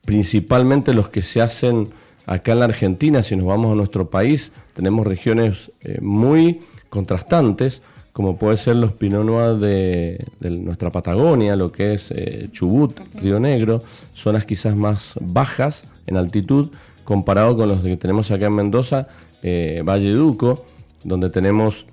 principalmente 0.04 0.92
los 0.92 1.08
que 1.08 1.22
se 1.22 1.40
hacen 1.40 1.88
acá 2.26 2.52
en 2.52 2.58
la 2.60 2.64
Argentina, 2.66 3.22
si 3.22 3.36
nos 3.36 3.46
vamos 3.46 3.72
a 3.72 3.74
nuestro 3.74 4.10
país, 4.10 4.52
tenemos 4.74 5.06
regiones 5.06 5.72
eh, 5.82 5.98
muy 6.00 6.60
contrastantes, 6.88 7.82
como 8.12 8.36
puede 8.36 8.56
ser 8.56 8.76
los 8.76 8.92
Pinot 8.92 9.24
Noir 9.24 9.56
de, 9.58 10.24
nuestra 10.40 10.90
Patagonia, 10.90 11.56
lo 11.56 11.70
que 11.70 11.94
es 11.94 12.10
eh, 12.10 12.48
Chubut, 12.50 12.98
Río 13.14 13.38
Negro, 13.40 13.82
zonas 14.14 14.44
quizás 14.44 14.74
más 14.74 15.14
bajas 15.20 15.84
en 16.06 16.16
altitud, 16.16 16.70
comparado 17.04 17.56
con 17.56 17.68
los 17.68 17.82
que 17.82 17.96
tenemos 17.96 18.30
acá 18.30 18.46
en 18.46 18.54
Mendoza, 18.54 19.08
eh, 19.42 19.82
Valle 19.84 20.12
Duco, 20.12 20.64
donde 21.04 21.30
tenemos 21.30 21.86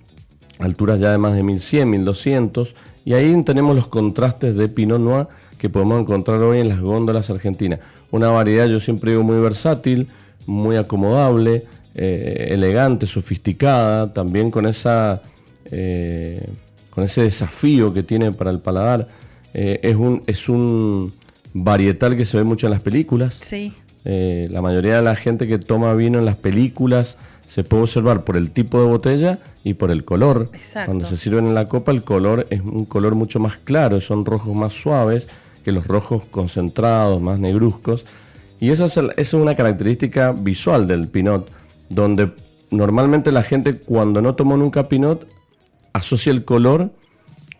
alturas 0.60 1.00
ya 1.00 1.12
de 1.12 1.18
más 1.18 1.36
de 1.36 1.44
1100, 1.44 1.90
1200, 1.90 2.76
y 3.06 3.14
ahí 3.14 3.44
tenemos 3.44 3.76
los 3.76 3.88
contrastes 3.88 4.56
de 4.56 4.68
Pinot 4.70 5.00
Noir 5.00 5.28
que 5.58 5.70
podemos 5.70 6.02
encontrar 6.02 6.42
hoy 6.42 6.60
en 6.60 6.70
las 6.70 6.82
góndolas 6.82 7.30
argentinas. 7.30 7.80
Una 8.12 8.30
variedad, 8.30 8.68
yo 8.68 8.80
siempre 8.80 9.12
digo, 9.12 9.24
muy 9.24 9.40
versátil, 9.40 10.08
muy 10.46 10.78
acomodable, 10.78 11.66
eh, 11.96 12.50
elegante, 12.52 13.08
sofisticada, 13.08 14.14
también 14.14 14.52
con, 14.52 14.66
esa, 14.66 15.22
eh, 15.72 16.48
con 16.90 17.04
ese 17.04 17.22
desafío 17.22 17.94
que 17.94 18.04
tiene 18.04 18.32
para 18.32 18.52
el 18.52 18.60
paladar. 18.60 19.08
Eh, 19.54 19.80
es, 19.84 19.96
un, 19.96 20.24
es 20.28 20.50
un 20.50 21.14
varietal 21.54 22.16
que 22.18 22.26
se 22.26 22.38
ve 22.38 22.44
mucho 22.44 22.68
en 22.68 22.72
las 22.72 22.82
películas. 22.82 23.40
Sí. 23.42 23.74
la 24.04 24.62
mayoría 24.62 24.96
de 24.96 25.02
la 25.02 25.16
gente 25.16 25.48
que 25.48 25.60
toma 25.60 25.94
vino 25.94 26.18
en 26.20 26.26
las 26.26 26.38
películas 26.38 27.18
se 27.46 27.64
puede 27.64 27.84
observar 27.84 28.24
por 28.24 28.36
el 28.36 28.52
tipo 28.52 28.80
de 28.82 28.88
botella 28.88 29.40
y 29.64 29.74
por 29.74 29.90
el 29.90 30.04
color. 30.04 30.50
Cuando 30.86 31.06
se 31.06 31.16
sirven 31.16 31.48
en 31.48 31.56
la 31.56 31.68
copa, 31.68 31.94
el 31.94 32.04
color 32.04 32.46
es 32.50 32.60
un 32.60 32.86
color 32.86 33.16
mucho 33.16 33.40
más 33.40 33.58
claro, 33.58 34.02
son 34.02 34.26
rojos 34.26 34.54
más 34.54 34.74
suaves 34.74 35.30
que 35.64 35.72
los 35.72 35.88
rojos 35.88 36.24
concentrados, 36.26 37.22
más 37.22 37.40
negruzcos. 37.40 38.06
Y 38.60 38.72
esa 38.72 38.86
es, 39.18 39.34
una 39.34 39.56
característica 39.56 40.32
visual 40.32 40.88
del 40.88 41.08
Pinot, 41.08 41.50
donde 41.90 42.32
normalmente 42.72 43.32
la 43.32 43.44
gente 43.44 43.76
cuando 43.76 44.22
no 44.22 44.36
tomó 44.36 44.58
nunca 44.58 44.90
Pinot 44.90 45.28
asocia 45.98 46.32
el 46.32 46.46
color 46.46 46.92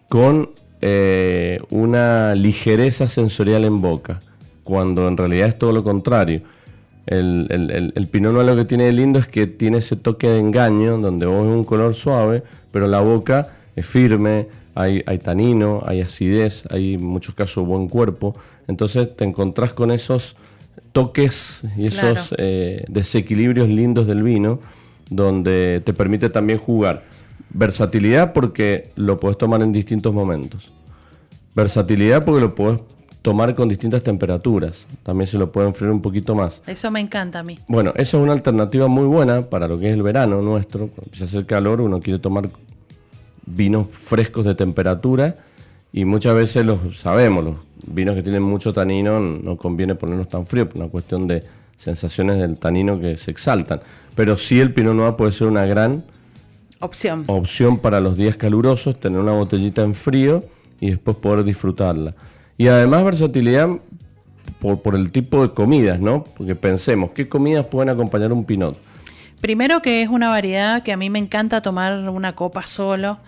con 0.10 0.52
eh, 0.82 1.60
una 1.70 2.36
ligereza 2.36 3.08
sensorial 3.08 3.66
en 3.66 3.82
boca, 3.82 4.22
cuando 4.64 5.08
en 5.08 5.18
realidad 5.18 5.50
es 5.50 5.58
todo 5.58 5.72
lo 5.72 5.84
contrario. 5.84 6.42
El, 7.06 7.48
el, 7.96 8.08
Pinot 8.08 8.34
Noir 8.34 8.46
lo 8.46 8.56
que 8.56 8.66
tiene 8.66 8.84
de 8.86 8.92
lindo 8.92 9.18
es 9.18 9.28
que 9.28 9.48
tiene 9.48 9.78
ese 9.78 9.96
toque 9.96 10.28
de 10.28 10.40
engaño, 10.40 10.98
donde 10.98 11.26
vos 11.26 11.46
ves 11.46 11.56
un 11.56 11.64
color 11.64 11.94
suave, 11.94 12.44
pero 12.72 12.86
la 12.88 13.00
boca 13.00 13.48
es 13.78 13.86
firme, 13.86 14.48
hay, 14.76 15.04
hay 15.06 15.18
tanino, 15.18 15.84
hay 15.86 16.02
acidez, 16.02 16.66
hay 16.70 16.96
en 16.96 17.04
muchos 17.04 17.34
casos 17.34 17.66
buen 17.66 17.88
cuerpo. 17.88 18.36
Entonces 18.68 19.16
te 19.16 19.24
encontrás 19.24 19.72
con 19.72 19.92
esos 19.92 20.36
toques 20.92 21.64
y 21.78 21.88
esos 21.88 22.36
eh, 22.38 22.84
desequilibrios 22.90 23.70
lindos 23.70 24.06
del 24.06 24.22
vino, 24.22 24.60
donde 25.10 25.82
te 25.86 25.94
permite 25.94 26.30
también 26.30 26.60
jugar. 26.60 27.04
Versatilidad 27.50 28.34
porque 28.34 28.90
lo 28.96 29.20
puedes 29.20 29.38
tomar 29.38 29.62
en 29.62 29.72
distintos 29.72 30.14
momentos. 30.14 30.74
Versatilidad 31.56 32.24
porque 32.24 32.42
lo 32.42 32.56
puedes 32.56 32.82
tomar 33.22 33.56
con 33.56 33.68
distintas 33.68 34.04
temperaturas. 34.04 34.86
También 35.04 35.28
se 35.28 35.38
lo 35.38 35.52
puede 35.52 35.68
enfriar 35.68 35.92
un 35.92 36.02
poquito 36.02 36.36
más. 36.36 36.62
Eso 36.68 36.92
me 36.92 37.00
encanta 37.00 37.40
a 37.40 37.44
mí. 37.44 37.60
Bueno, 37.68 37.92
esa 37.96 38.18
es 38.18 38.24
una 38.24 38.34
alternativa 38.34 38.88
muy 38.88 39.06
buena 39.06 39.42
para 39.42 39.68
lo 39.68 39.78
que 39.78 39.90
es 39.90 39.94
el 39.94 40.04
verano 40.04 40.42
nuestro. 40.42 40.88
Cuando 40.88 41.04
empieza 41.06 41.26
a 41.26 41.28
hacer 41.28 41.46
calor, 41.46 41.82
uno 41.82 42.00
quiere 42.00 42.20
tomar 42.20 42.50
vinos 43.46 43.88
frescos 43.92 44.46
de 44.46 44.56
temperatura 44.56 45.36
y 45.92 46.06
muchas 46.06 46.36
veces 46.36 46.66
los 46.66 47.00
sabemos, 47.00 47.44
los 47.44 47.56
vinos 47.86 48.16
que 48.16 48.24
tienen 48.24 48.44
mucho 48.44 48.74
tanino 48.74 49.20
no 49.20 49.58
conviene 49.58 49.96
ponerlos 49.96 50.28
tan 50.28 50.46
fríos 50.46 50.68
por 50.68 50.78
una 50.78 50.90
cuestión 50.90 51.28
de 51.28 51.44
sensaciones 51.76 52.38
del 52.38 52.58
tanino 52.58 53.00
que 53.00 53.18
se 53.18 53.32
exaltan. 53.32 53.82
Pero 54.16 54.38
sí 54.38 54.60
el 54.60 54.74
Pinot 54.74 54.96
Noir 54.96 55.16
puede 55.16 55.32
ser 55.32 55.48
una 55.48 55.66
gran 55.66 56.04
opción. 56.80 57.24
opción 57.28 57.78
para 57.80 58.00
los 58.00 58.18
días 58.18 58.36
calurosos, 58.36 59.00
tener 59.00 59.20
una 59.20 59.34
botellita 59.34 59.84
en 59.84 59.96
frío 59.96 60.44
y 60.80 60.92
después 60.92 61.18
poder 61.18 61.44
disfrutarla. 61.44 62.14
Y 62.58 62.68
además 62.68 63.04
versatilidad 63.04 63.70
por, 64.60 64.82
por 64.82 64.96
el 64.96 65.12
tipo 65.12 65.42
de 65.42 65.54
comidas, 65.54 66.00
¿no? 66.00 66.24
Porque 66.24 66.56
pensemos, 66.56 67.12
¿qué 67.12 67.28
comidas 67.28 67.66
pueden 67.66 67.90
acompañar 67.90 68.34
un 68.34 68.46
Pinot? 68.46 68.78
Primero 69.42 69.82
que 69.82 70.02
es 70.02 70.10
una 70.10 70.30
variedad 70.30 70.82
que 70.82 70.92
a 70.92 70.98
mí 70.98 71.10
me 71.10 71.20
encanta 71.20 71.62
tomar 71.62 72.10
una 72.10 72.34
copa 72.34 72.66
solo 72.66 73.20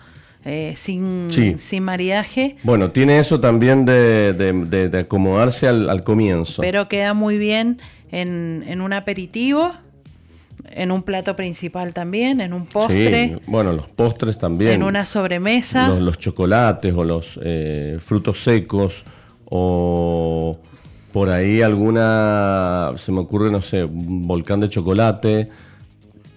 eh, 0.44 0.72
sin, 0.74 1.28
sin 1.30 1.82
maridaje. 1.82 2.56
Bueno, 2.62 2.90
tiene 2.90 3.18
eso 3.18 3.40
también 3.40 3.84
de, 3.84 4.90
acomodarse 4.98 5.68
al, 5.68 6.02
comienzo. 6.02 6.62
Pero 6.62 6.88
queda 6.88 7.12
muy 7.12 7.36
bien 7.36 7.78
en, 8.10 8.80
un 8.80 8.92
aperitivo, 8.94 9.72
en 10.70 10.90
un 10.92 11.02
plato 11.02 11.36
principal 11.36 11.92
también, 11.92 12.40
en 12.40 12.52
un 12.52 12.66
postre. 12.66 13.38
bueno, 13.46 13.72
los 13.72 13.88
postres 13.88 14.38
también. 14.38 14.72
En 14.72 14.82
una 14.82 15.04
sobremesa. 15.06 15.88
Los, 15.88 16.18
chocolates 16.18 16.94
o 16.94 17.04
los 17.04 17.38
eh, 17.42 17.98
frutos 18.00 18.42
secos 18.42 19.04
o 19.46 20.56
por 21.12 21.30
ahí 21.30 21.60
alguna, 21.60 22.92
se 22.96 23.10
me 23.10 23.20
ocurre, 23.20 23.50
no 23.50 23.60
sé, 23.60 23.84
un 23.84 24.26
volcán 24.26 24.60
de 24.60 24.68
chocolate 24.68 25.48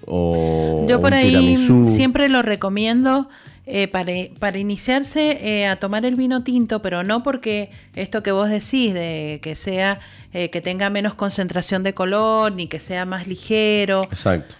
o 0.05 0.85
Yo 0.87 0.99
por 0.99 1.13
ahí 1.13 1.57
siempre 1.85 2.27
lo 2.27 2.41
recomiendo 2.41 3.29
eh, 3.65 3.87
para, 3.87 4.57
iniciarse 4.57 5.37
eh, 5.41 5.67
a 5.67 5.77
tomar 5.77 6.05
el 6.05 6.15
vino 6.15 6.43
tinto, 6.43 6.81
pero 6.81 7.03
no 7.03 7.23
porque 7.23 7.71
esto 7.95 8.21
que 8.21 8.33
vos 8.33 8.49
decís, 8.49 8.93
de 8.93 9.39
que 9.41 9.55
sea, 9.55 10.01
eh, 10.33 10.49
que 10.49 10.59
tenga 10.59 10.89
menos 10.89 11.13
concentración 11.13 11.81
de 11.81 11.93
color, 11.93 12.51
ni 12.51 12.67
que 12.67 12.81
sea 12.81 13.05
más 13.05 13.25
ligero, 13.25 14.01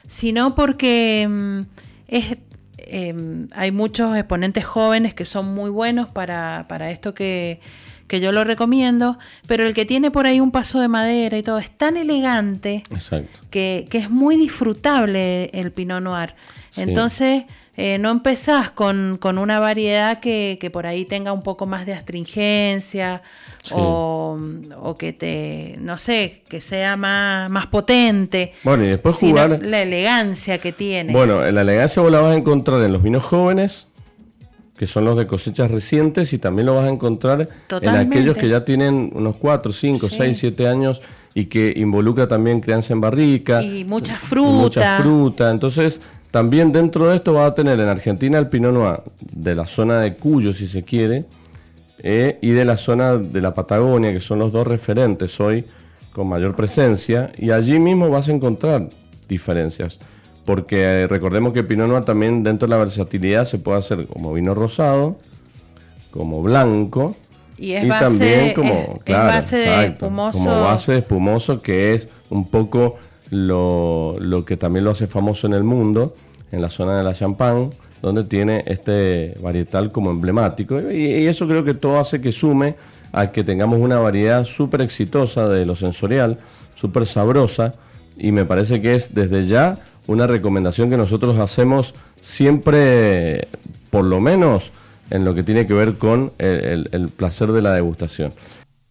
sino 0.08 0.56
porque 0.56 1.28
mm, 1.30 1.60
es, 2.08 2.38
em, 2.78 3.50
hay 3.54 3.74
muchos 3.74 4.16
exponentes 4.16 4.64
jóvenes 4.64 5.14
que 5.14 5.26
son 5.26 5.54
muy 5.54 5.70
buenos 5.70 6.08
para, 6.08 6.66
esto 6.90 7.14
que, 7.14 7.60
yo 8.10 8.32
lo 8.32 8.44
recomiendo, 8.44 9.18
pero 9.48 9.66
el 9.66 9.74
que 9.74 9.86
tiene 9.86 10.12
por 10.12 10.28
ahí 10.28 10.40
un 10.40 10.52
paso 10.52 10.80
de 10.80 10.88
madera 10.88 11.36
y 11.36 11.42
todo 11.42 11.58
es 11.58 11.72
tan 11.72 11.98
elegante 11.98 12.84
Que, 13.50 13.88
es 13.92 14.10
muy 14.12 14.38
disfrutable 14.38 15.46
el 15.46 15.72
Pinot 15.72 16.04
Noir. 16.04 16.36
Entonces, 16.78 17.46
eh, 17.76 17.98
no 17.98 18.12
empezás 18.12 18.70
con, 18.70 19.20
una 19.24 19.60
variedad 19.60 20.20
que, 20.20 20.70
por 20.72 20.86
ahí 20.86 21.06
tenga 21.06 21.32
un 21.32 21.42
poco 21.42 21.66
más 21.66 21.88
de 21.88 21.94
astringencia 21.94 23.24
o, 23.72 24.38
que 25.00 25.12
te, 25.14 25.76
no 25.80 25.98
sé, 25.98 26.44
que 26.48 26.62
sea 26.62 26.96
más, 26.98 27.50
más 27.50 27.66
potente. 27.68 28.54
Bueno, 28.64 28.86
y 28.86 28.90
después 28.90 29.16
jugar... 29.16 29.60
La 29.64 29.82
elegancia 29.82 30.60
que 30.60 30.72
tiene. 30.72 31.14
Bueno, 31.14 31.40
la 31.52 31.62
elegancia 31.62 32.02
vos 32.02 32.12
la 32.12 32.22
vas 32.22 32.36
a 32.36 32.38
encontrar 32.38 32.84
en 32.84 32.94
los 32.94 33.02
vinos 33.02 33.24
jóvenes, 33.24 33.88
que 34.78 34.86
son 34.86 35.06
los 35.06 35.18
de 35.18 35.26
cosechas 35.26 35.72
recientes, 35.72 36.32
y 36.34 36.38
también 36.38 36.68
lo 36.68 36.76
vas 36.76 36.86
a 36.86 36.90
encontrar 36.90 37.50
en 37.82 37.90
aquellos 37.90 38.38
que 38.38 38.50
ya 38.50 38.64
tienen 38.66 39.12
unos 39.16 39.38
4, 39.38 39.72
5, 39.72 40.10
6, 40.12 40.38
7 40.38 40.68
años 40.68 41.02
y 41.34 41.46
que 41.46 41.74
involucra 41.76 42.28
también 42.28 42.62
crianza 42.62 42.94
en 42.94 43.02
barrica. 43.02 43.62
Y 43.64 43.84
mucha 43.86 44.18
fruta. 44.18 44.50
Y 44.50 44.54
mucha 44.54 44.98
fruta. 45.02 45.52
Entonces, 45.52 46.02
también 46.32 46.72
dentro 46.72 47.08
de 47.08 47.16
esto 47.16 47.34
va 47.34 47.46
a 47.46 47.56
tener 47.56 47.80
en 47.80 47.88
Argentina 47.88 48.38
el 48.38 48.48
Pinot 48.48 48.74
Noir 48.74 49.02
de 49.20 49.56
la 49.56 49.66
zona 49.66 50.02
de 50.02 50.16
Cuyo, 50.16 50.54
si 50.54 50.68
se 50.68 50.84
quiere, 50.84 51.26
eh, 52.00 52.38
y 52.42 52.50
de 52.52 52.66
la 52.66 52.78
zona 52.78 53.18
de 53.18 53.42
la 53.42 53.54
Patagonia, 53.54 54.12
que 54.12 54.20
son 54.20 54.40
los 54.40 54.52
dos 54.52 54.68
referentes 54.68 55.40
hoy 55.40 55.66
con 56.12 56.28
mayor 56.28 56.56
presencia, 56.56 57.32
y 57.38 57.52
allí 57.52 57.80
mismo 57.80 58.10
vas 58.10 58.30
a 58.30 58.32
encontrar 58.32 58.90
diferencias. 59.28 60.00
Porque 60.46 61.04
eh, 61.04 61.08
recordemos 61.08 61.54
que 61.54 61.64
Pinot 61.64 61.88
Noir 61.88 62.04
también 62.04 62.44
dentro 62.44 62.68
de 62.68 62.72
la 62.72 62.78
versatilidad 62.78 63.46
se 63.46 63.58
puede 63.58 63.80
hacer 63.80 64.06
como 64.08 64.34
vino 64.34 64.54
rosado, 64.54 65.18
como 66.12 66.44
blanco, 66.44 67.16
y, 67.58 67.88
también 67.88 68.54
como, 68.54 69.00
base 69.08 69.86
espumoso. 69.86 70.40
como 70.40 70.62
base 70.62 70.98
espumoso, 70.98 71.62
que 71.62 71.94
es 71.94 72.10
un 72.30 72.50
poco 72.50 72.98
lo, 73.30 74.16
lo, 74.20 74.46
que 74.46 74.58
también 74.58 74.86
lo 74.86 74.92
hace 74.92 75.08
famoso 75.08 75.48
en 75.48 75.54
el 75.54 75.64
mundo, 75.64 76.16
en 76.52 76.62
la 76.62 76.70
zona 76.70 76.98
de 76.98 77.04
la 77.04 77.14
Champagne, 77.14 77.70
donde 78.02 78.26
tiene 78.26 78.64
este 78.68 79.36
varietal 79.42 79.92
como 79.92 80.12
emblemático. 80.12 80.80
Y, 80.92 81.28
eso 81.28 81.48
creo 81.48 81.64
que 81.64 81.74
todo 81.74 82.00
hace 82.00 82.20
que 82.22 82.32
sume 82.32 82.76
a 83.14 83.28
que 83.28 83.44
tengamos 83.44 83.80
una 83.80 83.98
variedad 84.00 84.44
súper 84.44 84.82
exitosa 84.82 85.48
de 85.48 85.66
lo 85.66 85.76
sensorial, 85.76 86.38
súper 86.76 87.06
sabrosa 87.06 87.74
y 88.18 88.32
me 88.32 88.46
parece 88.46 88.82
que 88.82 88.96
es 88.96 89.14
desde 89.14 89.46
ya 89.46 89.80
una 90.08 90.28
recomendación 90.28 90.90
que 90.90 90.98
nosotros 90.98 91.38
hacemos 91.38 91.96
siempre, 92.22 93.48
por 93.90 94.04
lo 94.04 94.20
menos 94.20 94.72
en 95.10 95.26
lo 95.26 95.36
que 95.36 95.44
tiene 95.44 95.68
que 95.68 95.74
ver 95.74 95.98
con 95.98 96.34
el, 96.38 97.10
placer 97.16 97.52
de 97.52 97.62
la 97.62 97.74
degustación. 97.74 98.34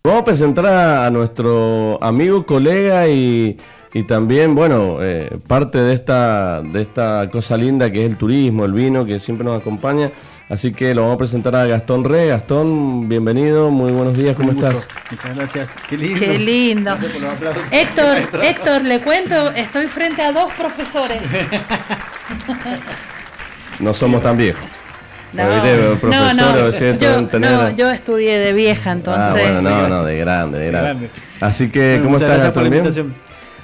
Vamos 0.05 0.23
a 0.23 0.25
presentar 0.25 0.67
a, 0.67 1.11
nuestro 1.11 2.03
amigo, 2.03 2.45
colega 2.45 3.09
y, 3.09 3.59
también, 4.09 4.55
bueno, 4.55 4.99
eh, 5.01 5.39
parte 5.47 5.79
de 5.79 5.93
esta, 5.93 6.63
de 6.63 6.81
esta 6.81 7.29
cosa 7.31 7.57
linda 7.57 7.91
que 7.93 8.05
es 8.05 8.11
el 8.11 8.17
turismo, 8.17 8.65
el 8.65 8.73
vino, 8.73 9.05
que 9.05 9.21
siempre 9.21 9.45
nos 9.45 9.61
acompaña. 9.61 10.11
Así 10.49 10.73
que 10.73 10.95
lo 10.95 11.03
vamos 11.03 11.15
a 11.15 11.19
presentar 11.19 11.57
a 11.57 11.67
Gastón 11.67 12.05
Re. 12.05 12.27
Gastón, 12.27 13.09
bienvenido, 13.09 13.71
muy 13.71 13.93
buenos 13.93 14.17
días, 14.17 14.37
¿cómo 14.37 14.53
estás? 14.53 14.89
Muchas 15.11 15.37
gracias, 15.37 15.69
qué 15.89 15.97
lindo. 15.97 16.21
Qué 16.21 16.39
lindo. 16.39 16.99
Héctor, 17.71 18.19
Héctor, 18.43 18.85
le 18.85 19.01
cuento, 19.01 19.51
estoy 19.53 19.87
frente 19.87 20.21
a 20.21 20.33
dos 20.33 20.53
profesores. 20.55 21.23
no 23.81 23.95
somos 23.95 24.21
tan 24.21 24.37
viejos. 24.37 24.82
No, 25.33 26.35
no, 26.35 26.71
no, 27.31 27.71
yo, 27.71 27.91
estudié 27.91 28.39
de 28.39 28.53
vieja, 28.53 28.93
entonces. 28.93 29.43
Ah, 29.47 29.61
bueno, 29.61 29.63
no, 29.63 29.89
no, 29.89 30.05
de 30.05 30.19
grande, 30.19 30.59
de 30.59 30.67
grande. 30.71 31.11
Así 31.41 31.71
que, 31.71 32.01
¿cómo 32.03 32.17
estás? 32.17 32.53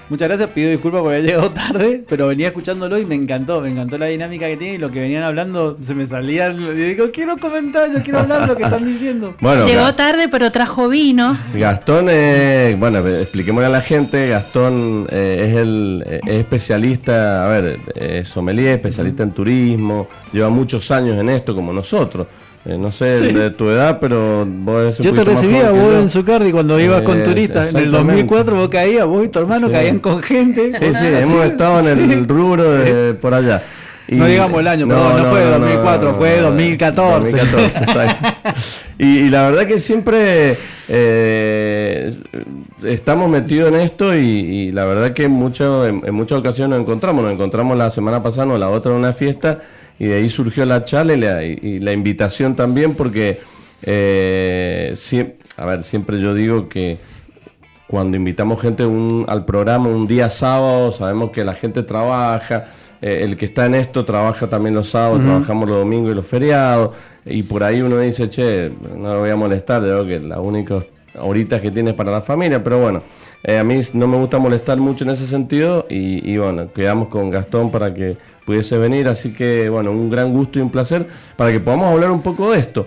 Muchas 0.08 0.28
gracias, 0.28 0.48
pido 0.50 0.70
disculpas 0.70 1.02
por 1.02 1.12
haber 1.12 1.24
llegado 1.24 1.50
tarde, 1.50 2.02
pero 2.08 2.28
venía 2.28 2.48
escuchándolo 2.48 2.98
y 2.98 3.04
me 3.04 3.14
encantó, 3.14 3.60
me 3.60 3.68
encantó 3.68 3.98
la 3.98 4.06
dinámica 4.06 4.46
que 4.46 4.56
tiene 4.56 4.74
y 4.76 4.78
lo 4.78 4.90
que 4.90 5.00
venían 5.00 5.22
hablando, 5.22 5.76
se 5.82 5.94
me 5.94 6.06
salía, 6.06 6.50
y 6.50 6.72
digo, 6.74 7.10
quiero 7.12 7.36
comentar, 7.36 7.92
yo 7.92 8.02
quiero 8.02 8.20
hablar 8.20 8.48
lo 8.48 8.56
que 8.56 8.62
están 8.62 8.84
diciendo. 8.84 9.34
Bueno, 9.40 9.66
Llegó 9.66 9.94
tarde, 9.94 10.28
pero 10.28 10.50
trajo 10.50 10.88
vino. 10.88 11.36
Gastón, 11.54 12.06
bueno, 12.78 13.06
expliquémosle 13.06 13.66
a 13.66 13.70
la 13.70 13.80
gente, 13.80 14.28
Gastón 14.28 15.06
eh, 15.10 15.48
es 15.48 15.56
el 15.56 16.20
especialista, 16.26 17.46
a 17.46 17.48
ver, 17.48 17.78
es 17.94 18.28
sommelier, 18.28 18.76
especialista 18.76 19.22
en 19.22 19.32
turismo, 19.32 20.08
lleva 20.32 20.48
muchos 20.50 20.90
años 20.90 21.18
en 21.18 21.28
esto 21.28 21.54
como 21.54 21.72
nosotros. 21.72 22.26
Eh, 22.68 22.76
no 22.76 22.92
sé 22.92 23.32
de 23.32 23.50
tu 23.50 23.70
edad, 23.70 23.98
pero 23.98 24.44
vos 24.46 24.98
Yo 24.98 25.14
te 25.14 25.24
recibía 25.24 25.70
vos 25.70 25.94
en 25.94 26.10
Zucardi 26.10 26.52
cuando 26.52 26.78
ibas 26.78 27.00
con 27.00 27.24
turistas. 27.24 27.74
En 27.74 27.84
el 27.84 27.90
2004 27.90 28.56
vos 28.56 28.68
caías, 28.68 29.06
vos 29.06 29.24
y 29.24 29.28
tu 29.28 29.38
hermano 29.38 29.70
caían 29.70 30.00
con 30.00 30.22
gente. 30.22 30.72
Sí, 30.74 30.92
sí, 30.92 31.06
hemos 31.06 31.46
estado 31.46 31.80
en 31.88 32.10
el 32.12 32.28
rubro 32.28 32.70
de 32.70 33.14
por 33.14 33.32
allá. 33.32 33.62
no 34.08 34.26
digamos 34.26 34.60
el 34.60 34.68
año, 34.68 34.84
no, 34.84 35.16
no, 35.16 35.24
fue 35.30 35.46
2004, 35.46 36.14
fue 36.16 36.40
2014. 36.40 37.30
2014 37.30 38.16
y, 38.98 39.30
la 39.30 39.46
verdad 39.48 39.66
que 39.66 39.78
siempre 39.78 40.58
eh, 40.88 42.14
estamos 42.84 43.30
metidos 43.30 43.72
en 43.72 43.80
esto 43.80 44.14
y, 44.14 44.72
la 44.72 44.84
verdad 44.84 45.14
que 45.14 45.26
mucho, 45.28 45.86
en, 45.86 46.02
en, 46.04 46.14
muchas 46.14 46.38
ocasiones 46.40 46.76
nos 46.76 46.80
encontramos. 46.82 47.24
Nos 47.24 47.32
encontramos 47.32 47.78
la 47.78 47.88
semana 47.88 48.22
pasada 48.22 48.52
o 48.52 48.58
la 48.58 48.68
otra 48.68 48.92
en 48.92 48.98
una 48.98 49.14
fiesta 49.14 49.58
y 49.98 50.06
de 50.06 50.16
ahí 50.16 50.28
surgió 50.28 50.64
la 50.64 50.84
charla 50.84 51.42
y 51.42 51.80
la, 51.80 51.92
invitación 51.92 52.54
también 52.54 52.94
porque, 52.94 53.40
eh, 53.82 54.94
a 55.56 55.66
ver, 55.66 55.82
siempre 55.82 56.20
yo 56.20 56.34
digo 56.34 56.68
que 56.68 56.98
cuando 57.88 58.16
invitamos 58.16 58.60
gente 58.60 58.84
al 59.26 59.44
programa 59.44 59.88
un 59.88 60.06
día 60.06 60.30
sábado, 60.30 60.92
sabemos 60.92 61.30
que 61.30 61.44
la 61.44 61.54
gente 61.54 61.82
trabaja, 61.82 62.66
eh, 63.00 63.20
el 63.22 63.36
que 63.36 63.46
está 63.46 63.66
en 63.66 63.74
esto 63.74 64.04
trabaja 64.04 64.48
también 64.48 64.74
los 64.74 64.90
sábados, 64.90 65.22
trabajamos 65.22 65.68
los 65.68 65.78
domingos 65.78 66.12
y 66.12 66.14
los 66.14 66.26
feriados, 66.26 66.94
y 67.24 67.42
por 67.42 67.64
ahí 67.64 67.80
uno 67.80 67.98
dice, 67.98 68.28
che, 68.28 68.70
no 68.94 69.14
lo 69.14 69.20
voy 69.20 69.30
a 69.30 69.36
molestar, 69.36 69.82
yo 69.82 70.04
creo 70.04 70.06
que 70.06 70.20
la 70.20 70.38
única 70.40 70.78
ahorita 71.18 71.60
que 71.60 71.70
tiene 71.70 71.94
para 71.94 72.12
la 72.12 72.20
familia, 72.20 72.62
pero 72.62 72.78
bueno, 72.78 73.02
eh, 73.42 73.58
a 73.58 73.64
mí 73.64 73.80
no 73.94 74.06
me 74.06 74.16
gusta 74.18 74.38
molestar 74.38 74.78
mucho 74.78 75.04
en 75.04 75.10
ese 75.10 75.26
sentido 75.26 75.86
y, 75.88 76.30
y 76.30 76.38
bueno, 76.38 76.72
quedamos 76.72 77.08
con 77.08 77.30
Gastón 77.30 77.70
para 77.70 77.94
que 77.94 78.16
pudiese 78.48 78.78
venir. 78.78 79.08
Así 79.08 79.34
que, 79.34 79.68
bueno, 79.68 79.92
un 79.92 80.08
gran 80.08 80.32
gusto 80.32 80.58
y 80.58 80.62
un 80.62 80.70
placer 80.70 81.06
para 81.36 81.52
que 81.52 81.60
podamos 81.60 81.92
hablar 81.92 82.10
un 82.10 82.22
poco 82.22 82.52
de 82.52 82.58
esto. 82.58 82.86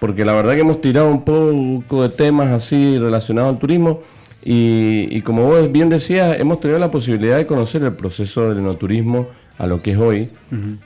Porque 0.00 0.24
la 0.24 0.32
verdad 0.32 0.54
que 0.54 0.60
hemos 0.60 0.80
tirado 0.80 1.10
un 1.10 1.22
poco 1.24 2.02
de 2.02 2.08
temas 2.08 2.50
así 2.50 2.98
relacionados 2.98 3.52
al 3.52 3.58
turismo. 3.58 4.00
Y, 4.42 5.20
como 5.20 5.44
vos 5.44 5.70
bien 5.70 5.90
decías, 5.90 6.40
hemos 6.40 6.58
tenido 6.60 6.78
la 6.78 6.90
posibilidad 6.90 7.36
de 7.36 7.46
conocer 7.46 7.82
el 7.82 7.92
proceso 7.92 8.48
del 8.48 8.58
enoturismo 8.58 9.28
a 9.58 9.66
lo 9.66 9.82
que 9.82 9.92
es 9.92 9.98
hoy. 9.98 10.30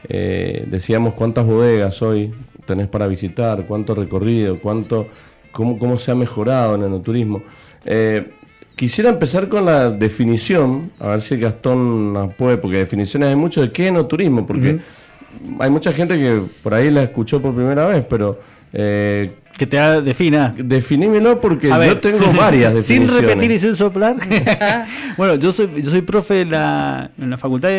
Eh, 0.09 0.67
decíamos 0.69 1.15
cuántas 1.15 1.47
bodegas 1.47 2.03
hoy 2.03 2.35
tenés 2.67 2.89
para 2.89 3.07
visitar, 3.07 3.67
cuánto 3.67 3.95
recorrido, 3.95 4.59
cuánto, 4.61 5.07
cómo, 5.53 5.79
cómo 5.79 5.97
se 5.99 6.11
ha 6.11 6.17
mejorado 6.17 6.75
el 6.75 6.83
enoturismo. 6.83 7.43
Eh, 7.85 8.33
Quisiera 8.79 9.11
empezar 9.11 9.49
con 9.49 9.65
la 9.65 9.91
definición, 9.91 10.93
a 11.01 11.09
ver 11.09 11.21
si 11.21 11.37
Gastón 11.37 12.13
nos 12.13 12.33
puede, 12.35 12.59
porque 12.59 12.77
definiciones 12.77 13.31
hay 13.31 13.35
mucho 13.35 13.61
de 13.61 13.73
qué 13.73 13.89
es 13.89 14.09
turismo, 14.09 14.47
porque 14.47 14.79
hay 15.59 15.69
mucha 15.69 15.93
gente 15.93 16.17
que 16.17 16.45
por 16.63 16.75
ahí 16.75 16.89
la 16.89 17.03
escuchó 17.03 17.43
por 17.43 17.57
primera 17.57 17.87
vez, 17.87 18.07
pero... 18.09 18.39
Eh, 18.73 19.33
que 19.57 19.67
te 19.67 19.77
defina. 20.03 20.55
Definímelo 20.57 21.41
porque 21.41 21.67
yo 21.67 21.99
tengo 21.99 22.33
varias 22.39 22.73
definiciones. 22.73 23.11
Sin 23.11 23.21
repetir 23.21 23.51
y 23.51 23.59
sin 23.59 23.75
soplar. 23.75 24.15
bueno, 25.17 25.35
yo 25.35 25.51
soy, 25.51 25.69
yo 25.83 25.91
soy 25.91 26.03
profe 26.03 26.43
en 26.43 26.53
la, 26.53 27.11
en 27.19 27.31
la 27.31 27.37
facultad 27.37 27.71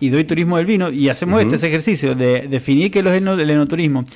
y 0.00 0.08
doy 0.08 0.24
turismo 0.24 0.56
del 0.56 0.64
vino 0.64 0.90
y 0.90 1.10
hacemos 1.10 1.42
este 1.42 1.66
ejercicio 1.66 2.14
de 2.14 2.48
definir 2.48 2.90
qué 2.90 3.00
es 3.00 3.06
el 3.06 3.50
enoturismo. 3.50 4.06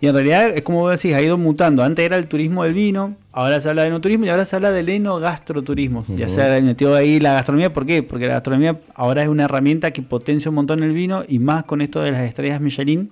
Y 0.00 0.06
en 0.06 0.14
realidad 0.14 0.50
es 0.50 0.62
como 0.62 0.80
vos 0.80 1.00
decís, 1.00 1.16
ha 1.16 1.20
ido 1.20 1.36
mutando. 1.36 1.82
Antes 1.82 2.04
era 2.04 2.16
el 2.16 2.28
turismo 2.28 2.62
del 2.64 2.72
vino, 2.72 3.16
ahora 3.32 3.60
se 3.60 3.68
habla 3.68 3.82
de 3.82 3.88
enoturismo 3.88 4.26
y 4.26 4.28
ahora 4.28 4.44
se 4.44 4.54
habla 4.54 4.70
del 4.70 4.88
enogastroturismo. 4.88 6.04
Ya 6.16 6.28
se 6.28 6.42
ha 6.42 6.60
metido 6.60 6.94
ahí 6.94 7.18
la 7.18 7.32
gastronomía. 7.34 7.72
¿Por 7.72 7.84
qué? 7.84 8.02
Porque 8.02 8.26
la 8.26 8.34
gastronomía 8.34 8.78
ahora 8.94 9.22
es 9.22 9.28
una 9.28 9.44
herramienta 9.44 9.90
que 9.90 10.02
potencia 10.02 10.50
un 10.50 10.54
montón 10.54 10.82
el 10.82 10.92
vino 10.92 11.24
y 11.26 11.40
más 11.40 11.64
con 11.64 11.80
esto 11.80 12.00
de 12.00 12.12
las 12.12 12.22
estrellas 12.22 12.60
Michelin. 12.60 13.10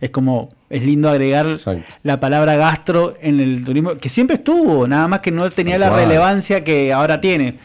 Es 0.00 0.10
como, 0.10 0.48
es 0.70 0.82
lindo 0.82 1.10
agregar 1.10 1.46
la 2.04 2.20
palabra 2.20 2.56
gastro 2.56 3.16
en 3.20 3.38
el 3.38 3.64
turismo, 3.64 3.96
que 3.96 4.08
siempre 4.08 4.36
estuvo, 4.36 4.86
nada 4.86 5.08
más 5.08 5.20
que 5.20 5.30
no 5.30 5.50
tenía 5.50 5.76
la 5.76 5.90
relevancia 5.90 6.64
que 6.64 6.90
ahora 6.92 7.20
tiene 7.20 7.58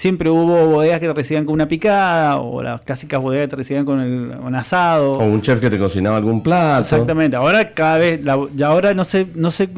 siempre 0.00 0.30
hubo 0.30 0.66
bodegas 0.66 0.98
que 0.98 1.06
te 1.06 1.12
recibían 1.12 1.44
con 1.44 1.52
una 1.52 1.68
picada, 1.68 2.40
o 2.40 2.62
las 2.62 2.80
clásicas 2.80 3.20
bodegas 3.20 3.44
que 3.44 3.50
te 3.50 3.56
recibían 3.56 3.84
con 3.84 4.00
el 4.00 4.32
un 4.42 4.54
asado. 4.54 5.12
O 5.12 5.24
un 5.24 5.42
chef 5.42 5.60
que 5.60 5.68
te 5.68 5.78
cocinaba 5.78 6.16
algún 6.16 6.42
plato. 6.42 6.80
Exactamente. 6.80 7.36
Ahora 7.36 7.74
cada 7.74 7.98
vez, 7.98 8.18
ya 8.56 8.68
ahora 8.68 8.94
no 8.94 9.04
se, 9.04 9.26
no 9.34 9.50
se, 9.50 9.68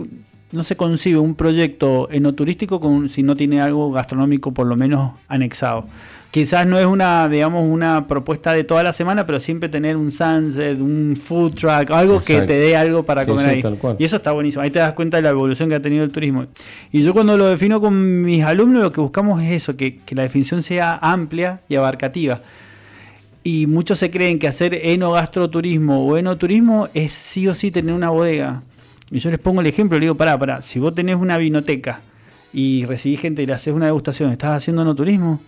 no 0.52 0.62
se 0.62 0.76
concibe 0.76 1.18
un 1.18 1.34
proyecto 1.34 2.08
enoturístico 2.10 2.80
con, 2.80 3.08
si 3.08 3.22
no 3.22 3.36
tiene 3.36 3.60
algo 3.60 3.90
gastronómico 3.90 4.52
por 4.52 4.66
lo 4.66 4.76
menos 4.76 5.12
anexado 5.28 5.86
quizás 6.32 6.66
no 6.66 6.78
es 6.78 6.86
una, 6.86 7.28
digamos, 7.28 7.68
una 7.68 8.08
propuesta 8.08 8.54
de 8.54 8.64
toda 8.64 8.82
la 8.82 8.92
semana, 8.92 9.26
pero 9.26 9.38
siempre 9.38 9.68
tener 9.68 9.96
un 9.96 10.10
sunset, 10.10 10.80
un 10.80 11.14
food 11.14 11.54
truck, 11.54 11.90
algo 11.90 12.20
que 12.20 12.40
te 12.40 12.54
dé 12.54 12.74
algo 12.74 13.04
para 13.04 13.26
comer 13.26 13.46
ahí. 13.46 13.62
Y 13.98 14.04
eso 14.04 14.16
está 14.16 14.32
buenísimo. 14.32 14.62
Ahí 14.62 14.70
te 14.70 14.78
das 14.78 14.94
cuenta 14.94 15.18
de 15.18 15.22
la 15.22 15.28
evolución 15.28 15.68
que 15.68 15.76
ha 15.76 15.82
tenido 15.82 16.02
el 16.02 16.10
turismo. 16.10 16.46
Y 16.90 17.02
yo 17.02 17.12
cuando 17.12 17.36
lo 17.36 17.46
defino 17.46 17.80
con 17.80 18.22
mis 18.22 18.42
alumnos, 18.42 18.82
lo 18.82 18.90
que 18.90 19.02
buscamos 19.02 19.42
es 19.42 19.50
eso, 19.50 19.76
que, 19.76 20.00
la 20.10 20.22
definición 20.22 20.62
sea 20.62 20.98
amplia 21.02 21.60
y 21.68 21.76
abarcativa. 21.76 22.40
Y 23.44 23.66
muchos 23.66 23.98
se 23.98 24.10
creen 24.10 24.38
que 24.38 24.48
hacer 24.48 24.74
enogastroturismo 24.74 26.06
o 26.06 26.16
enoturismo 26.16 26.88
es 26.94 27.12
sí 27.12 27.46
o 27.46 27.54
sí 27.54 27.70
tener 27.70 27.94
una 27.94 28.08
bodega. 28.08 28.62
Y 29.12 29.18
yo 29.18 29.30
les 29.30 29.38
pongo 29.38 29.60
el 29.60 29.66
ejemplo, 29.66 29.98
le 29.98 30.06
digo, 30.06 30.16
pará, 30.16 30.38
pará, 30.38 30.62
si 30.62 30.78
vos 30.78 30.94
tenés 30.94 31.16
una 31.16 31.36
vinoteca 31.36 32.00
y 32.52 32.86
recibís 32.86 33.20
gente 33.20 33.42
y 33.42 33.46
le 33.46 33.52
haces 33.52 33.74
una 33.74 33.86
degustación, 33.86 34.32
¿estás 34.32 34.56
haciendo 34.56 34.82
enoturismo? 34.82 35.40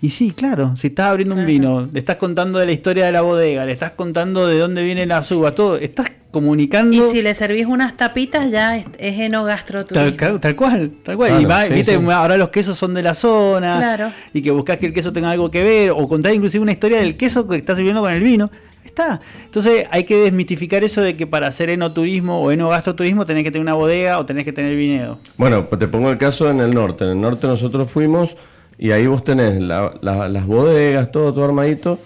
Y 0.00 0.10
sí, 0.10 0.32
claro, 0.32 0.76
si 0.76 0.88
estás 0.88 1.06
abriendo 1.06 1.36
un 1.36 1.46
vino, 1.46 1.88
le 1.92 2.00
estás 2.00 2.16
contando 2.16 2.58
de 2.58 2.66
la 2.66 2.72
historia 2.72 3.06
de 3.06 3.12
la 3.12 3.20
bodega, 3.20 3.64
le 3.64 3.70
estás 3.70 3.92
contando 3.92 4.48
de 4.48 4.58
dónde 4.58 4.82
viene 4.82 5.06
la 5.06 5.24
uvas, 5.30 5.54
todo, 5.54 5.76
estás 5.76 6.10
comunicando. 6.32 6.96
Y 6.96 7.02
si 7.08 7.22
le 7.22 7.32
servís 7.36 7.66
unas 7.66 7.96
tapitas, 7.96 8.50
ya 8.50 8.76
es, 8.76 8.86
enogastroturismo. 8.98 10.16
Tal, 10.16 10.40
tal, 10.40 10.56
cual, 10.56 10.90
tal 11.04 11.16
cual. 11.16 11.70
y 11.70 11.74
viste, 11.74 11.94
ahora 11.94 12.36
los 12.36 12.48
quesos 12.48 12.76
son 12.76 12.94
de 12.94 13.02
la 13.02 13.14
zona. 13.14 13.78
Claro. 13.78 14.12
Y 14.32 14.42
que 14.42 14.50
buscas 14.50 14.78
que 14.78 14.86
el 14.86 14.92
queso 14.92 15.12
tenga 15.12 15.30
algo 15.30 15.52
que 15.52 15.62
ver. 15.62 15.92
O 15.92 16.08
contar 16.08 16.34
inclusive 16.34 16.60
una 16.60 16.72
historia 16.72 16.98
del 16.98 17.16
queso 17.16 17.46
que 17.46 17.56
estás 17.56 17.76
sirviendo 17.76 18.00
con 18.00 18.12
el 18.12 18.22
vino. 18.24 18.50
Está. 18.84 19.20
Entonces 19.44 19.86
hay 19.90 20.04
que 20.04 20.16
desmitificar 20.16 20.84
eso 20.84 21.00
de 21.00 21.16
que 21.16 21.26
para 21.26 21.46
hacer 21.46 21.70
enoturismo 21.70 22.40
o 22.40 22.50
enogastroturismo 22.50 23.24
tenés 23.26 23.44
que 23.44 23.50
tener 23.50 23.62
una 23.62 23.74
bodega 23.74 24.18
o 24.18 24.26
tenés 24.26 24.44
que 24.44 24.52
tener 24.52 24.76
viñedo. 24.76 25.18
Bueno, 25.36 25.68
pues 25.68 25.78
te 25.78 25.88
pongo 25.88 26.10
el 26.10 26.18
caso 26.18 26.50
en 26.50 26.60
el 26.60 26.74
norte. 26.74 27.04
En 27.04 27.10
el 27.10 27.20
norte 27.20 27.46
nosotros 27.46 27.90
fuimos 27.90 28.36
y 28.78 28.90
ahí 28.90 29.06
vos 29.06 29.24
tenés 29.24 29.60
las 29.60 30.46
bodegas, 30.46 31.10
todo, 31.12 31.32
todo 31.32 31.44
armadito. 31.44 31.98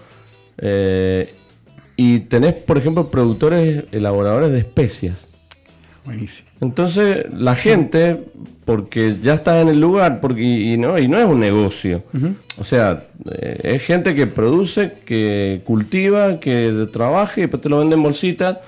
Eh, 0.59 1.33
y 1.95 2.19
tenés, 2.21 2.53
por 2.53 2.77
ejemplo, 2.77 3.09
productores, 3.09 3.85
elaboradores 3.91 4.51
de 4.51 4.59
especias. 4.59 5.27
Buenísimo. 6.07 6.47
Entonces, 6.61 7.25
la 7.33 7.53
gente, 7.53 8.23
porque 8.63 9.17
ya 9.21 9.33
está 9.33 9.59
en 9.59 9.67
el 9.67 9.81
lugar, 9.81 10.21
porque, 10.21 10.41
y, 10.41 10.77
no, 10.77 10.97
y 10.97 11.09
no 11.09 11.19
es 11.19 11.25
un 11.25 11.41
negocio. 11.41 12.01
O 12.57 12.63
sea, 12.63 13.07
eh, 13.29 13.59
es 13.75 13.83
gente 13.83 14.15
que 14.15 14.25
produce, 14.25 14.93
que 15.03 15.63
cultiva, 15.65 16.39
que 16.39 16.87
trabaja 16.93 17.33
y 17.37 17.41
después 17.41 17.61
te 17.61 17.67
lo 17.67 17.79
vende 17.79 17.95
en 17.95 18.03
bolsitas, 18.03 18.59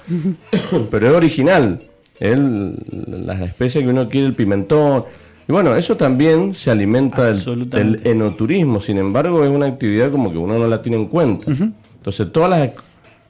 pero 0.91 1.08
es 1.08 1.13
original. 1.13 1.82
Es 2.19 2.38
la 2.38 3.45
especie 3.45 3.84
que 3.84 3.88
uno 3.88 4.10
quiere, 4.10 4.28
el 4.28 4.36
pimentón, 4.36 5.06
Y 5.47 5.54
bueno, 5.54 5.78
eso 5.78 5.95
también 5.95 6.54
se 6.54 6.69
alimenta 6.69 7.32
del, 7.32 8.02
enoturismo, 8.04 8.82
sin 8.82 8.97
embargo 8.97 9.45
es 9.45 9.49
una 9.49 9.67
actividad 9.67 10.12
como 10.12 10.30
que 10.30 10.38
uno 10.38 10.60
no 10.60 10.67
la 10.67 10.82
tiene 10.82 10.97
en 10.97 11.06
cuenta. 11.06 11.49
Entonces 11.49 12.30
todas 12.34 12.49
las, 12.49 12.71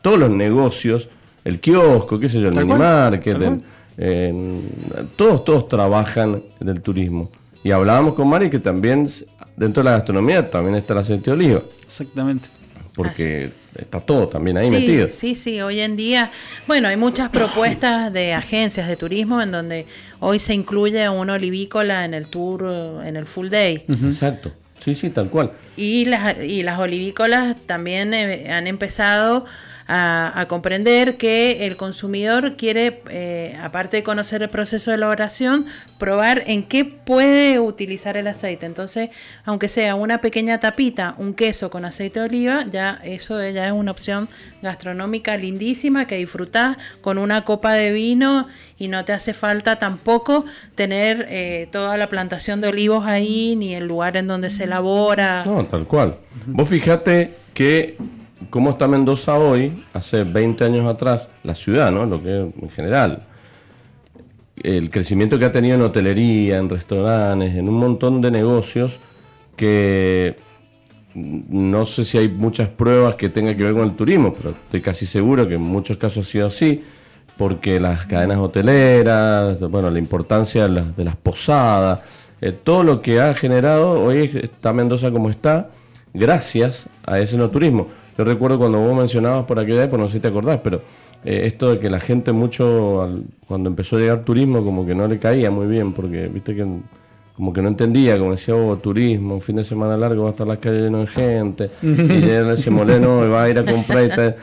todos 0.02 0.18
los 0.18 0.32
negocios, 0.32 1.10
el 1.46 1.60
kiosco, 1.60 2.20
qué 2.20 2.28
sé 2.28 2.42
yo, 2.42 2.50
el 2.50 2.56
minimarket, 2.56 3.38
tal 3.38 3.62
todos, 5.16 5.44
todos 5.44 5.68
trabajan 5.68 6.44
del 6.60 6.82
turismo. 6.82 7.30
Y 7.64 7.72
hablábamos 7.72 8.14
con 8.14 8.28
Mari 8.30 8.50
que 8.50 8.60
también 8.60 9.10
dentro 9.58 9.84
de 9.84 9.90
la 9.90 9.98
gastronomía 9.98 10.50
también 10.50 10.76
está 10.76 10.94
el 10.94 11.00
aceite 11.00 11.26
de 11.26 11.32
oliva, 11.32 11.62
Exactamente. 11.86 12.48
porque 12.96 13.52
está 13.76 14.00
todo 14.00 14.30
también 14.30 14.58
ahí 14.58 14.70
sí, 14.70 14.72
metido. 14.72 15.10
Sí, 15.10 15.36
sí, 15.36 15.62
hoy 15.62 15.82
en 15.82 15.98
día, 15.98 16.32
bueno, 16.68 16.88
hay 16.88 16.96
muchas 16.96 17.30
propuestas 17.30 18.14
de 18.14 18.34
agencias 18.34 18.88
de 18.88 18.96
turismo 18.96 19.42
en 19.42 19.52
donde 19.52 19.86
hoy 20.22 20.40
se 20.40 20.54
incluye 20.54 21.10
un 21.10 21.30
olivícola 21.30 22.06
en 22.06 22.14
el 22.14 22.30
tour, 22.30 23.04
en 23.04 23.18
el 23.18 23.26
full 23.26 23.50
day. 23.50 23.84
Exacto. 24.04 24.54
Sí, 24.80 24.96
sí, 24.96 25.10
tal 25.10 25.30
cual. 25.30 25.52
Y 25.76 26.06
las, 26.06 26.42
y 26.42 26.64
las 26.64 26.80
olivícolas 26.80 27.58
también 27.66 28.14
eh, 28.14 28.50
han 28.50 28.66
empezado 28.66 29.44
a, 29.92 30.46
comprender 30.48 31.18
que 31.18 31.66
el 31.66 31.76
consumidor 31.76 32.56
quiere, 32.56 33.02
eh, 33.10 33.58
aparte 33.60 33.98
de 33.98 34.04
conocer 34.04 34.44
el 34.44 34.50
proceso 34.50 34.92
de 34.92 34.98
elaboración, 34.98 35.66
probar 35.98 36.44
en 36.46 36.64
qué 36.64 36.86
puede 36.86 37.60
utilizar 37.60 38.16
el 38.16 38.28
aceite. 38.28 38.68
Entonces, 38.68 39.10
aunque 39.46 39.68
sea 39.68 39.96
una 39.96 40.22
pequeña 40.22 40.60
tapita, 40.60 41.16
un 41.18 41.34
queso 41.34 41.72
con 41.72 41.86
aceite 41.86 42.20
de 42.20 42.26
oliva, 42.28 42.66
ya 42.70 43.02
eso 43.04 43.42
ya 43.50 43.66
es 43.66 43.72
una 43.72 43.90
opción 43.90 44.30
gastronómica 44.62 45.36
lindísima 45.38 46.06
que 46.06 46.18
disfrutás 46.18 46.78
con 47.02 47.18
una 47.18 47.44
copa 47.44 47.74
de 47.74 47.92
vino 47.92 48.48
y 48.78 48.90
no 48.90 49.04
te 49.06 49.14
hace 49.14 49.34
falta 49.34 49.80
tampoco 49.80 50.46
tener 50.76 51.26
eh, 51.30 51.68
toda 51.72 51.98
la 51.98 52.10
plantación 52.10 52.62
de 52.62 52.68
olivos 52.68 53.08
ahí 53.08 53.56
ni 53.56 53.74
el 53.74 53.88
lugar 53.88 54.18
en 54.18 54.28
donde 54.28 54.52
se 54.52 54.66
elabora. 54.66 55.44
No, 55.48 55.66
tal 55.66 55.88
cual. 55.88 56.18
Vos 56.46 56.70
fijate 56.70 57.34
que 57.56 57.98
cómo 58.50 58.72
está 58.72 58.88
Mendoza 58.88 59.38
hoy, 59.38 59.84
hace 59.94 60.24
20 60.24 60.64
años 60.64 60.86
atrás, 60.86 61.30
la 61.44 61.56
ciudad, 61.56 61.92
¿no? 61.92 62.06
Lo 62.06 62.22
que 62.22 62.40
en 62.40 62.70
general. 62.70 63.24
El 64.62 64.90
crecimiento 64.90 65.40
que 65.40 65.46
ha 65.46 65.52
tenido 65.52 65.76
en 65.76 65.82
hotelería, 65.82 66.58
en 66.58 66.70
restaurantes, 66.70 67.56
en 67.56 67.70
un 67.70 67.76
montón 67.76 68.22
de 68.22 68.30
negocios 68.32 69.00
que 69.56 70.36
no 71.14 71.86
sé 71.86 72.06
si 72.06 72.18
hay 72.18 72.30
muchas 72.30 72.70
pruebas 72.70 73.16
que 73.16 73.30
tenga 73.30 73.56
que 73.56 73.64
ver 73.64 73.74
con 73.74 73.84
el 73.84 73.96
turismo, 73.96 74.34
pero 74.34 74.52
estoy 74.52 74.82
casi 74.82 75.06
seguro 75.06 75.48
que 75.48 75.56
en 75.56 75.62
muchos 75.62 75.98
casos 75.98 76.28
ha 76.28 76.32
sido 76.32 76.48
así, 76.48 76.84
porque 77.38 77.80
las 77.80 78.06
cadenas 78.06 78.38
hoteleras, 78.38 79.60
bueno, 79.60 79.90
la 79.90 80.00
importancia 80.00 80.64
de 80.64 80.70
las, 80.70 80.96
de 80.96 81.06
las 81.06 81.16
posadas, 81.16 82.00
eh, 82.42 82.52
todo 82.52 82.84
lo 82.84 83.02
que 83.02 83.20
ha 83.20 83.34
generado, 83.34 84.02
hoy 84.02 84.30
está 84.42 84.72
Mendoza 84.72 85.12
como 85.12 85.30
está, 85.30 85.70
gracias 86.14 86.88
a 87.06 87.20
ese 87.20 87.38
no 87.38 87.50
turismo. 87.50 87.88
Yo 88.20 88.26
recuerdo 88.26 88.60
cuando 88.60 88.82
vos 88.82 88.98
mencionabas 88.98 89.46
por 89.46 89.58
aquella 89.60 89.86
época, 89.86 90.02
no 90.02 90.08
sé 90.10 90.16
si 90.16 90.20
te 90.20 90.28
acordás, 90.28 90.60
pero 90.62 90.82
eh, 91.24 91.44
esto 91.46 91.72
de 91.72 91.80
que 91.80 91.90
la 91.90 92.02
gente 92.02 92.34
mucho, 92.34 93.02
al- 93.02 93.24
cuando 93.48 93.70
empezó 93.70 93.96
a 93.96 94.00
llegar 94.02 94.26
turismo, 94.26 94.62
como 94.66 94.86
que 94.86 94.94
no 94.94 95.08
le 95.08 95.18
caía 95.20 95.50
muy 95.50 95.68
bien, 95.68 95.94
porque 95.94 96.28
viste 96.28 96.54
que 96.54 96.68
como 97.34 97.54
que 97.54 97.62
no 97.62 97.70
entendía, 97.70 98.18
como 98.20 98.32
decía, 98.32 98.54
oh, 98.58 98.76
turismo, 98.76 99.36
un 99.36 99.42
fin 99.42 99.56
de 99.56 99.64
semana 99.64 99.96
largo 99.96 100.24
va 100.24 100.28
a 100.28 100.32
estar 100.32 100.46
las 100.46 100.58
calles 100.60 100.82
llenas 100.84 101.02
de 101.02 101.08
gente, 101.08 101.70
y 101.82 102.20
ya 102.28 102.54
se 102.58 102.70
moleno 102.70 103.26
y 103.26 103.30
va 103.30 103.44
a 103.44 103.50
ir 103.50 103.58
a 103.58 103.64
comprar 103.64 104.04
y 104.04 104.10
tal. 104.10 104.36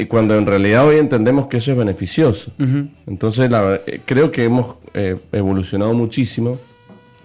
Y 0.00 0.06
cuando 0.06 0.34
en 0.36 0.44
realidad 0.44 0.88
hoy 0.88 0.96
entendemos 0.96 1.46
que 1.46 1.58
eso 1.58 1.70
es 1.70 1.78
beneficioso. 1.78 2.50
Entonces, 3.06 3.48
la 3.48 3.78
eh, 3.86 4.00
creo 4.04 4.32
que 4.32 4.42
hemos 4.42 4.74
eh, 4.92 5.16
evolucionado 5.30 5.94
muchísimo 5.94 6.58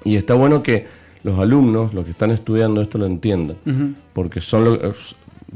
y 0.04 0.18
está 0.18 0.36
bueno 0.36 0.62
que 0.62 0.86
los 1.24 1.40
alumnos, 1.40 1.96
los 1.96 2.06
que 2.06 2.12
están 2.12 2.30
estudiando 2.30 2.80
esto, 2.84 3.00
lo 3.00 3.08
entiendan, 3.08 3.58
porque 4.14 4.40
son 4.40 4.64
lo- 4.66 4.76
eh, 4.76 4.94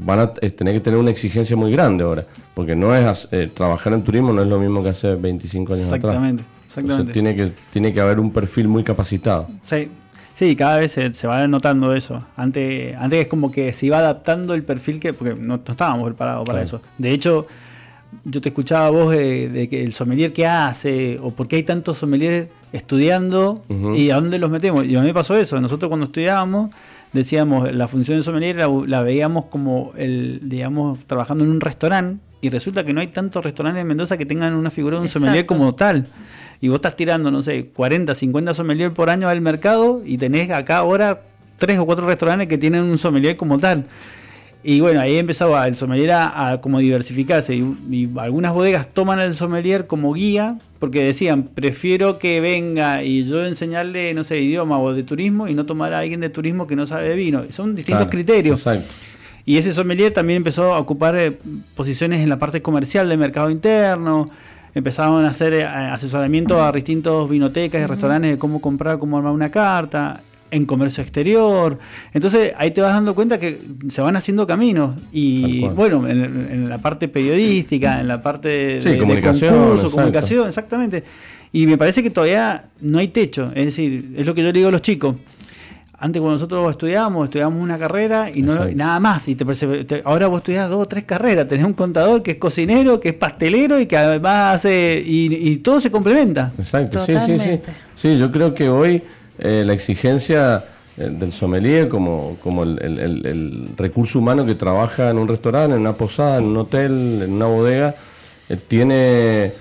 van 0.02 0.18
a 0.20 0.32
eh, 0.40 0.50
tener 0.50 0.74
que 0.74 0.80
tener 0.80 0.98
una 0.98 1.10
exigencia 1.10 1.56
muy 1.56 1.70
grande 1.72 2.04
ahora, 2.04 2.24
porque 2.54 2.74
no 2.74 2.94
es 2.94 3.28
eh, 3.32 3.50
trabajar 3.52 3.92
en 3.92 4.02
turismo 4.02 4.32
no 4.32 4.42
es 4.42 4.48
lo 4.48 4.58
mismo 4.58 4.82
que 4.82 4.88
hace 4.90 5.14
25 5.14 5.74
años 5.74 5.86
atrás. 5.86 5.98
Exactamente. 6.14 6.42
Entonces, 6.42 6.84
Exactamente. 6.84 7.12
tiene 7.12 7.34
que 7.34 7.52
tiene 7.72 7.92
que 7.92 8.00
haber 8.00 8.20
un 8.20 8.32
perfil 8.32 8.68
muy 8.68 8.84
capacitado. 8.84 9.48
Sí, 9.64 9.88
sí, 10.34 10.54
cada 10.56 10.78
vez 10.78 10.92
se, 10.92 11.12
se 11.14 11.26
va 11.26 11.46
notando 11.48 11.92
eso. 11.94 12.18
Antes, 12.36 12.96
antes 12.96 13.20
es 13.22 13.26
como 13.28 13.50
que 13.50 13.72
se 13.72 13.86
iba 13.86 13.98
adaptando 13.98 14.54
el 14.54 14.62
perfil 14.62 15.00
que, 15.00 15.12
porque 15.12 15.34
no, 15.34 15.56
no 15.56 15.62
estábamos 15.68 16.04
preparados 16.06 16.44
para 16.46 16.62
Claro. 16.62 16.78
eso. 16.78 16.82
De 16.96 17.10
hecho, 17.10 17.46
yo 18.24 18.40
te 18.40 18.48
escuchaba 18.50 18.86
a 18.86 18.90
vos 18.90 19.10
de, 19.12 19.48
de 19.48 19.68
que 19.68 19.82
el 19.82 19.92
sommelier 19.92 20.32
que 20.32 20.46
hace, 20.46 21.18
o 21.22 21.30
por 21.30 21.48
qué 21.48 21.56
hay 21.56 21.62
tantos 21.64 21.98
sommeliers 21.98 22.48
estudiando 22.72 23.62
y 23.96 24.10
a 24.10 24.14
dónde 24.16 24.38
los 24.38 24.50
metemos. 24.50 24.84
Y 24.86 24.94
a 24.96 25.00
mí 25.00 25.06
me 25.06 25.14
pasó 25.14 25.36
eso. 25.36 25.60
Nosotros 25.60 25.88
cuando 25.88 26.06
estudiábamos, 26.06 26.70
decíamos, 27.12 27.72
la 27.72 27.88
función 27.88 28.18
de 28.18 28.22
sommelier 28.22 28.56
la, 28.56 28.68
la 28.86 29.02
veíamos 29.02 29.46
como 29.46 29.92
el, 29.96 30.40
digamos, 30.44 30.98
trabajando 31.06 31.44
en 31.44 31.50
un 31.50 31.60
restaurante. 31.60 32.22
Y 32.42 32.48
resulta 32.48 32.84
que 32.84 32.94
no 32.94 33.00
hay 33.00 33.08
tantos 33.08 33.44
restaurantes 33.44 33.82
en 33.82 33.86
Mendoza 33.86 34.16
que 34.16 34.24
tengan 34.24 34.54
una 34.54 34.70
figura 34.70 34.96
de 34.96 35.02
un 35.02 35.08
sommelier 35.08 35.44
Exacto. 35.44 35.54
como 35.54 35.74
tal. 35.74 36.06
Y 36.60 36.68
vos 36.68 36.76
estás 36.76 36.96
tirando, 36.96 37.30
no 37.30 37.42
sé, 37.42 37.66
40, 37.66 38.14
50 38.14 38.54
sommelier 38.54 38.92
por 38.92 39.10
año 39.10 39.28
al 39.28 39.40
mercado 39.40 40.02
y 40.04 40.16
tenés 40.16 40.50
acá 40.50 40.78
ahora 40.78 41.22
tres 41.58 41.78
o 41.78 41.86
cuatro 41.86 42.06
restaurantes 42.06 42.48
que 42.48 42.58
tienen 42.58 42.82
un 42.82 42.96
sommelier 42.96 43.36
como 43.36 43.58
tal. 43.58 43.84
Y 44.62 44.80
bueno, 44.80 45.00
ahí 45.00 45.16
empezaba 45.16 45.66
el 45.66 45.74
sommelier 45.76 46.12
a, 46.12 46.50
a 46.50 46.60
como 46.60 46.78
diversificarse. 46.80 47.54
Y, 47.56 47.60
y 47.90 48.10
algunas 48.18 48.52
bodegas 48.52 48.86
toman 48.92 49.18
al 49.18 49.34
sommelier 49.34 49.86
como 49.86 50.12
guía 50.12 50.58
porque 50.78 51.02
decían, 51.04 51.44
prefiero 51.54 52.18
que 52.18 52.40
venga 52.40 53.02
y 53.02 53.24
yo 53.24 53.44
enseñarle, 53.44 54.14
no 54.14 54.24
sé, 54.24 54.40
idioma 54.40 54.78
o 54.78 54.92
de 54.94 55.02
turismo 55.02 55.46
y 55.48 55.54
no 55.54 55.66
tomar 55.66 55.92
a 55.94 55.98
alguien 55.98 56.20
de 56.20 56.30
turismo 56.30 56.66
que 56.66 56.76
no 56.76 56.86
sabe 56.86 57.08
de 57.10 57.14
vino. 57.14 57.42
Son 57.50 57.74
distintos 57.74 57.98
Claro, 58.04 58.10
criterios. 58.10 58.60
Exacto. 58.60 58.86
Y 59.46 59.56
ese 59.56 59.72
sommelier 59.72 60.12
también 60.12 60.38
empezó 60.38 60.74
a 60.74 60.78
ocupar 60.78 61.16
eh, 61.16 61.32
posiciones 61.74 62.20
en 62.20 62.28
la 62.28 62.38
parte 62.38 62.62
comercial 62.62 63.08
del 63.08 63.18
mercado 63.18 63.50
interno. 63.50 64.30
Empezaron 64.74 65.24
a 65.24 65.30
hacer 65.30 65.52
eh, 65.54 65.64
asesoramiento 65.64 66.62
a 66.62 66.70
distintos 66.72 67.28
vinotecas 67.28 67.82
y 67.82 67.86
restaurantes 67.86 68.30
de 68.32 68.38
cómo 68.38 68.60
comprar, 68.60 68.98
cómo 68.98 69.16
armar 69.16 69.32
una 69.32 69.50
carta, 69.50 70.20
en 70.50 70.66
comercio 70.66 71.02
exterior. 71.02 71.78
Entonces 72.12 72.52
ahí 72.58 72.70
te 72.70 72.80
vas 72.80 72.92
dando 72.94 73.14
cuenta 73.14 73.38
que 73.38 73.60
se 73.88 74.00
van 74.02 74.16
haciendo 74.16 74.46
caminos. 74.46 74.96
Y 75.12 75.66
bueno, 75.68 76.08
en, 76.08 76.48
en 76.50 76.68
la 76.68 76.78
parte 76.78 77.08
periodística, 77.08 78.00
en 78.00 78.08
la 78.08 78.20
parte 78.22 78.48
de, 78.48 78.80
Sí, 78.80 78.88
de 78.90 78.98
comunicación, 78.98 79.52
concurso, 79.54 79.74
exacto. 79.76 79.96
comunicación, 79.96 80.48
exactamente. 80.48 81.04
Y 81.52 81.66
me 81.66 81.76
parece 81.78 82.02
que 82.02 82.10
todavía 82.10 82.64
no 82.80 82.98
hay 82.98 83.08
techo. 83.08 83.50
Es 83.54 83.64
decir, 83.64 84.14
es 84.16 84.26
lo 84.26 84.34
que 84.34 84.40
yo 84.42 84.48
le 84.48 84.52
digo 84.52 84.68
a 84.68 84.72
los 84.72 84.82
chicos. 84.82 85.16
Antes 86.02 86.20
cuando 86.20 86.36
nosotros 86.36 86.70
estudiábamos, 86.70 87.24
estudiábamos 87.24 87.62
una 87.62 87.76
carrera 87.76 88.30
y 88.34 88.40
no 88.40 88.66
y 88.70 88.74
nada 88.74 88.98
más. 89.00 89.28
Y 89.28 89.34
te 89.34 89.44
parece- 89.44 89.84
te- 89.84 90.00
ahora 90.06 90.28
vos 90.28 90.38
estudiás 90.38 90.70
dos 90.70 90.82
o 90.84 90.88
tres 90.88 91.04
carreras. 91.04 91.46
Tenés 91.46 91.66
un 91.66 91.74
contador 91.74 92.22
que 92.22 92.30
es 92.30 92.36
cocinero, 92.38 92.98
que 93.00 93.10
es 93.10 93.14
pastelero 93.16 93.78
y 93.78 93.84
que 93.84 93.98
además 93.98 94.54
hace... 94.54 95.02
Y, 95.04 95.34
y 95.50 95.56
todo 95.58 95.78
se 95.78 95.90
complementa. 95.90 96.52
Exacto, 96.56 97.00
sí, 97.04 97.12
sí, 97.12 97.18
sí. 97.20 97.26
Totalmente. 97.32 97.70
Sí, 97.96 98.16
yo 98.18 98.32
creo 98.32 98.54
que 98.54 98.70
hoy 98.70 99.02
eh, 99.40 99.64
la 99.66 99.72
exigencia 99.72 100.64
eh, 100.96 101.08
del 101.10 101.32
sommelier 101.32 101.88
como, 101.88 102.36
como 102.42 102.62
el, 102.62 102.78
el- 102.80 103.68
recurso 103.76 104.18
humano 104.18 104.44
que 104.46 104.54
trabaja 104.54 105.10
en 105.10 105.18
un 105.18 105.26
restaurante, 105.28 105.74
en 105.74 105.80
una 105.80 105.94
posada, 105.96 106.38
en 106.38 106.44
un 106.44 106.56
hotel, 106.58 107.22
en 107.24 107.32
una 107.32 107.46
bodega, 107.46 107.94
eh, 108.48 108.56
tiene 108.56 109.52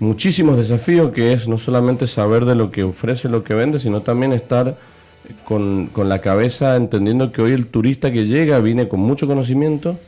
muchísimos 0.00 0.56
desafíos 0.56 1.12
que 1.12 1.32
es 1.32 1.48
no 1.48 1.58
solamente 1.58 2.06
saber 2.06 2.44
de 2.44 2.54
lo 2.54 2.70
que 2.70 2.82
ofrece, 2.82 3.28
lo 3.28 3.44
que 3.44 3.54
vende, 3.54 3.78
sino 3.78 4.02
también 4.02 4.32
estar 4.32 4.76
con, 5.44 5.86
con 5.86 6.08
la 6.08 6.20
cabeza 6.20 6.76
entendiendo 6.76 7.32
que 7.32 7.40
hoy 7.42 7.52
el 7.52 7.66
turista 7.68 8.12
que 8.12 8.26
llega 8.26 8.58
viene 8.60 8.88
con 8.88 9.00
mucho 9.00 9.26
conocimiento, 9.26 9.98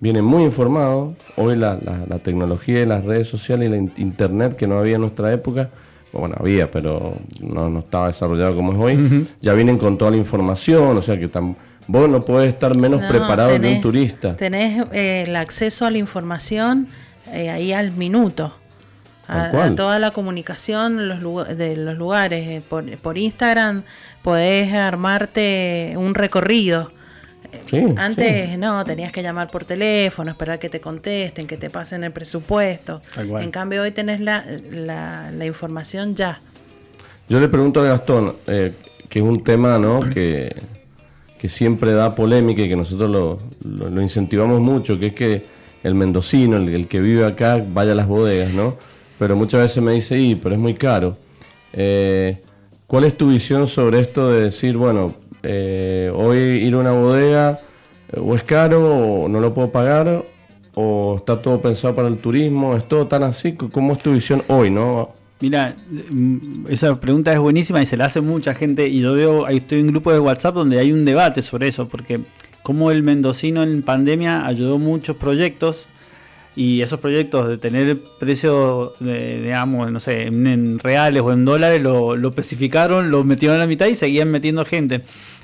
viene 0.00 0.22
muy 0.22 0.44
informado. 0.44 1.14
Hoy 1.36 1.56
la, 1.56 1.78
la- 1.82 2.04
la 2.08 2.18
tecnología 2.20 2.82
y 2.82 2.86
las 2.86 3.04
redes 3.04 3.28
sociales 3.28 3.68
y 3.68 3.70
la 3.70 3.76
in- 3.78 3.92
internet 3.96 4.54
que 4.56 4.66
no 4.66 4.78
había 4.78 4.94
en 4.96 5.00
nuestra 5.00 5.32
época, 5.32 5.70
bueno, 6.20 6.36
había, 6.38 6.70
pero 6.70 7.16
no, 7.40 7.68
no 7.70 7.78
estaba 7.80 8.08
desarrollado 8.08 8.54
como 8.54 8.72
es 8.72 8.78
hoy, 8.78 9.26
ya 9.40 9.52
vienen 9.54 9.78
con 9.78 9.96
toda 9.98 10.10
la 10.10 10.16
información, 10.18 10.96
o 10.96 11.02
sea 11.02 11.18
que 11.18 11.30
tam- 11.30 11.56
vos 11.86 12.08
no 12.08 12.24
podés 12.24 12.48
estar 12.52 12.76
menos 12.76 13.00
No, 13.00 13.08
preparado 13.08 13.58
que 13.60 13.66
un 13.76 13.80
turista. 13.80 14.36
Tenés 14.36 14.84
eh, 14.92 15.24
el 15.26 15.36
acceso 15.36 15.86
a 15.86 15.90
la 15.90 15.98
información 15.98 16.88
eh, 17.32 17.50
ahí 17.50 17.72
al 17.72 17.92
minuto. 17.92 18.56
A, 19.28 19.44
a 19.64 19.74
toda 19.76 19.98
la 19.98 20.10
comunicación 20.10 21.08
los 21.08 21.48
de 21.56 21.76
los 21.76 21.96
lugares. 21.96 22.46
eh, 22.48 22.62
por, 22.68 22.84
por 22.98 23.16
Instagram 23.16 23.82
podés 24.20 24.74
armarte 24.74 25.94
un 25.96 26.14
recorrido. 26.14 26.92
Sí, 27.66 27.84
Antes 27.96 28.50
sí. 28.50 28.56
no, 28.56 28.84
tenías 28.84 29.12
que 29.12 29.22
llamar 29.22 29.50
por 29.50 29.64
teléfono, 29.64 30.30
esperar 30.30 30.58
que 30.58 30.68
te 30.68 30.80
contesten, 30.80 31.46
que 31.46 31.56
te 31.56 31.70
pasen 31.70 32.04
el 32.04 32.12
presupuesto. 32.12 33.02
En 33.16 33.50
cambio 33.50 33.82
hoy 33.82 33.90
tenés 33.92 34.20
la, 34.20 34.44
la, 34.70 35.30
la 35.30 35.46
información 35.46 36.14
ya. 36.14 36.40
Yo 37.28 37.40
le 37.40 37.48
pregunto 37.48 37.80
a 37.80 37.84
Gastón, 37.84 38.36
eh, 38.46 38.74
que 39.08 39.18
es 39.20 39.24
un 39.24 39.42
tema 39.44 39.78
¿no? 39.78 40.00
que, 40.00 40.54
que 41.38 41.48
siempre 41.48 41.92
da 41.92 42.14
polémica 42.14 42.62
y 42.62 42.68
que 42.68 42.76
nosotros 42.76 43.10
lo, 43.10 43.40
lo- 43.62 43.90
lo 43.90 44.02
incentivamos 44.02 44.60
mucho, 44.60 44.98
que 44.98 45.06
es 45.08 45.14
que 45.14 45.46
el 45.82 45.94
mendocino, 45.94 46.56
el, 46.56 46.68
el 46.68 46.88
que 46.88 47.00
vive 47.00 47.24
acá, 47.24 47.62
vaya 47.66 47.92
a 47.92 47.94
las 47.94 48.06
bodegas, 48.06 48.52
¿no? 48.52 48.76
Pero 49.18 49.36
muchas 49.36 49.60
veces 49.62 49.82
me 49.82 49.92
dice, 49.92 50.18
y, 50.18 50.34
pero 50.34 50.54
es 50.54 50.60
muy 50.60 50.74
caro. 50.74 51.16
Eh, 51.72 52.42
¿Cuál 52.86 53.04
es 53.04 53.16
tu 53.16 53.28
visión 53.30 53.66
sobre 53.66 54.00
esto 54.00 54.30
de 54.30 54.42
decir, 54.44 54.76
bueno, 54.76 55.14
eh, 55.42 56.10
hoy 56.14 56.38
ir 56.38 56.74
a 56.74 56.78
una 56.78 56.92
bodega 56.92 57.60
eh, 58.12 58.20
o 58.20 58.34
es 58.36 58.42
caro 58.42 59.22
o 59.24 59.28
no 59.28 59.40
lo 59.40 59.52
puedo 59.52 59.70
pagar 59.70 60.24
o 60.74 61.16
está 61.16 61.40
todo 61.40 61.60
pensado 61.60 61.94
para 61.94 62.08
el 62.08 62.18
turismo? 62.18 62.76
¿Es 62.76 62.86
todo 62.88 63.06
tan 63.06 63.22
así? 63.22 63.54
¿Cómo 63.54 63.92
es 63.92 64.02
tu 64.02 64.12
visión 64.12 64.42
hoy, 64.48 64.70
no? 64.70 65.10
Mira, 65.40 65.74
mm, 65.90 66.66
esa 66.68 67.00
pregunta 67.00 67.32
es 67.32 67.38
buenísima 67.40 67.82
y 67.82 67.86
se 67.86 67.96
la 67.96 68.04
hace 68.04 68.20
mucha 68.20 68.54
gente 68.54 68.86
y 68.86 69.00
yo 69.00 69.12
veo, 69.14 69.44
ahí 69.44 69.56
estoy 69.56 69.80
en 69.80 69.86
un 69.86 69.92
grupo 69.92 70.12
de 70.12 70.20
WhatsApp 70.20 70.54
donde 70.54 70.78
hay 70.78 70.92
un 70.92 71.04
debate 71.04 71.42
sobre 71.42 71.66
eso, 71.66 71.88
porque 71.88 72.20
como 72.62 72.92
el 72.92 73.02
mendocino 73.02 73.64
en 73.64 73.82
pandemia 73.82 74.46
ayudó 74.46 74.78
muchos 74.78 75.16
proyectos 75.16 75.86
y 76.54 76.82
esos 76.82 77.00
proyectos 77.00 77.48
de 77.48 77.58
tener 77.58 78.00
precio, 78.20 78.94
digamos, 79.00 79.90
no 79.90 79.98
sé, 79.98 80.26
en, 80.26 80.78
reales 80.78 81.22
o 81.22 81.32
en 81.32 81.44
dólares, 81.44 81.82
lo 81.82 82.28
especificaron, 82.28 83.10
lo 83.10 83.24
metieron 83.24 83.56
a 83.56 83.60
la 83.60 83.66
mitad 83.66 83.86
y 83.86 83.96
seguían 83.96 84.30
metiendo 84.30 84.64
gente. 84.64 85.02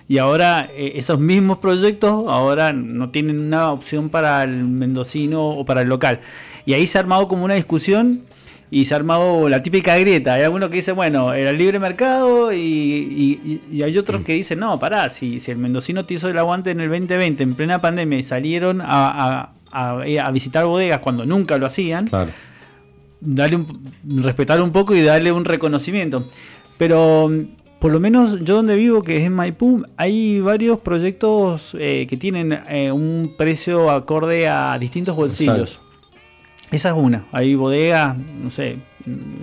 Y 0.08 0.16
ahora 0.18 0.70
eh, 0.72 0.92
esos 0.96 1.20
mismos 1.20 1.58
proyectos 1.58 2.24
ahora 2.28 2.72
no 2.72 3.10
tienen 3.10 3.38
una 3.38 3.70
opción 3.70 4.08
para 4.08 4.42
el 4.42 4.64
mendocino 4.64 5.50
o 5.50 5.64
para 5.66 5.82
el 5.82 5.88
local. 5.88 6.20
Y 6.64 6.72
ahí 6.72 6.86
se 6.86 6.96
ha 6.98 7.02
armado 7.02 7.28
como 7.28 7.44
una 7.44 7.54
discusión 7.54 8.22
y 8.70 8.86
se 8.86 8.94
ha 8.94 8.96
armado 8.96 9.48
la 9.48 9.62
típica 9.62 9.96
grieta. 9.98 10.34
Hay 10.34 10.42
algunos 10.42 10.70
que 10.70 10.76
dicen, 10.76 10.96
bueno, 10.96 11.32
era 11.32 11.50
el 11.50 11.58
libre 11.58 11.78
mercado 11.78 12.52
y, 12.52 13.60
hay 13.82 13.96
otros 13.98 14.22
que 14.22 14.34
dicen, 14.34 14.58
no, 14.58 14.78
pará, 14.78 15.08
si, 15.10 15.40
si 15.40 15.50
el 15.50 15.58
mendocino 15.58 16.04
te 16.04 16.14
hizo 16.14 16.28
el 16.28 16.38
aguante 16.38 16.70
en 16.70 16.80
el 16.80 16.88
2020, 16.88 17.42
en 17.42 17.54
plena 17.54 17.80
pandemia, 17.80 18.18
y 18.18 18.22
salieron 18.22 18.80
a, 18.82 19.50
visitar 20.32 20.64
bodegas 20.64 21.00
cuando 21.00 21.24
nunca 21.24 21.58
lo 21.58 21.66
hacían, 21.66 22.08
darle 23.20 23.56
un, 23.56 24.22
respetar 24.22 24.60
un 24.60 24.72
poco 24.72 24.94
y 24.94 25.02
darle 25.02 25.32
un 25.32 25.44
reconocimiento. 25.44 26.26
Pero 26.76 27.30
por 27.78 27.92
lo 27.92 28.00
menos 28.00 28.40
yo 28.40 28.56
donde 28.56 28.76
vivo, 28.76 29.02
que 29.02 29.18
es 29.18 29.24
en 29.24 29.34
Maipú, 29.34 29.84
hay 29.96 30.40
varios 30.40 30.78
proyectos 30.80 31.76
eh, 31.78 32.06
que 32.08 32.16
tienen 32.16 32.52
eh, 32.68 32.90
un 32.90 33.34
precio 33.36 33.90
acorde 33.90 34.48
a 34.48 34.78
distintos 34.78 35.14
bolsillos. 35.14 35.80
Esa 36.70 36.90
es 36.90 36.94
una. 36.96 37.24
Hay 37.32 37.54
bodegas, 37.54 38.16
no 38.16 38.50
sé, 38.50 38.76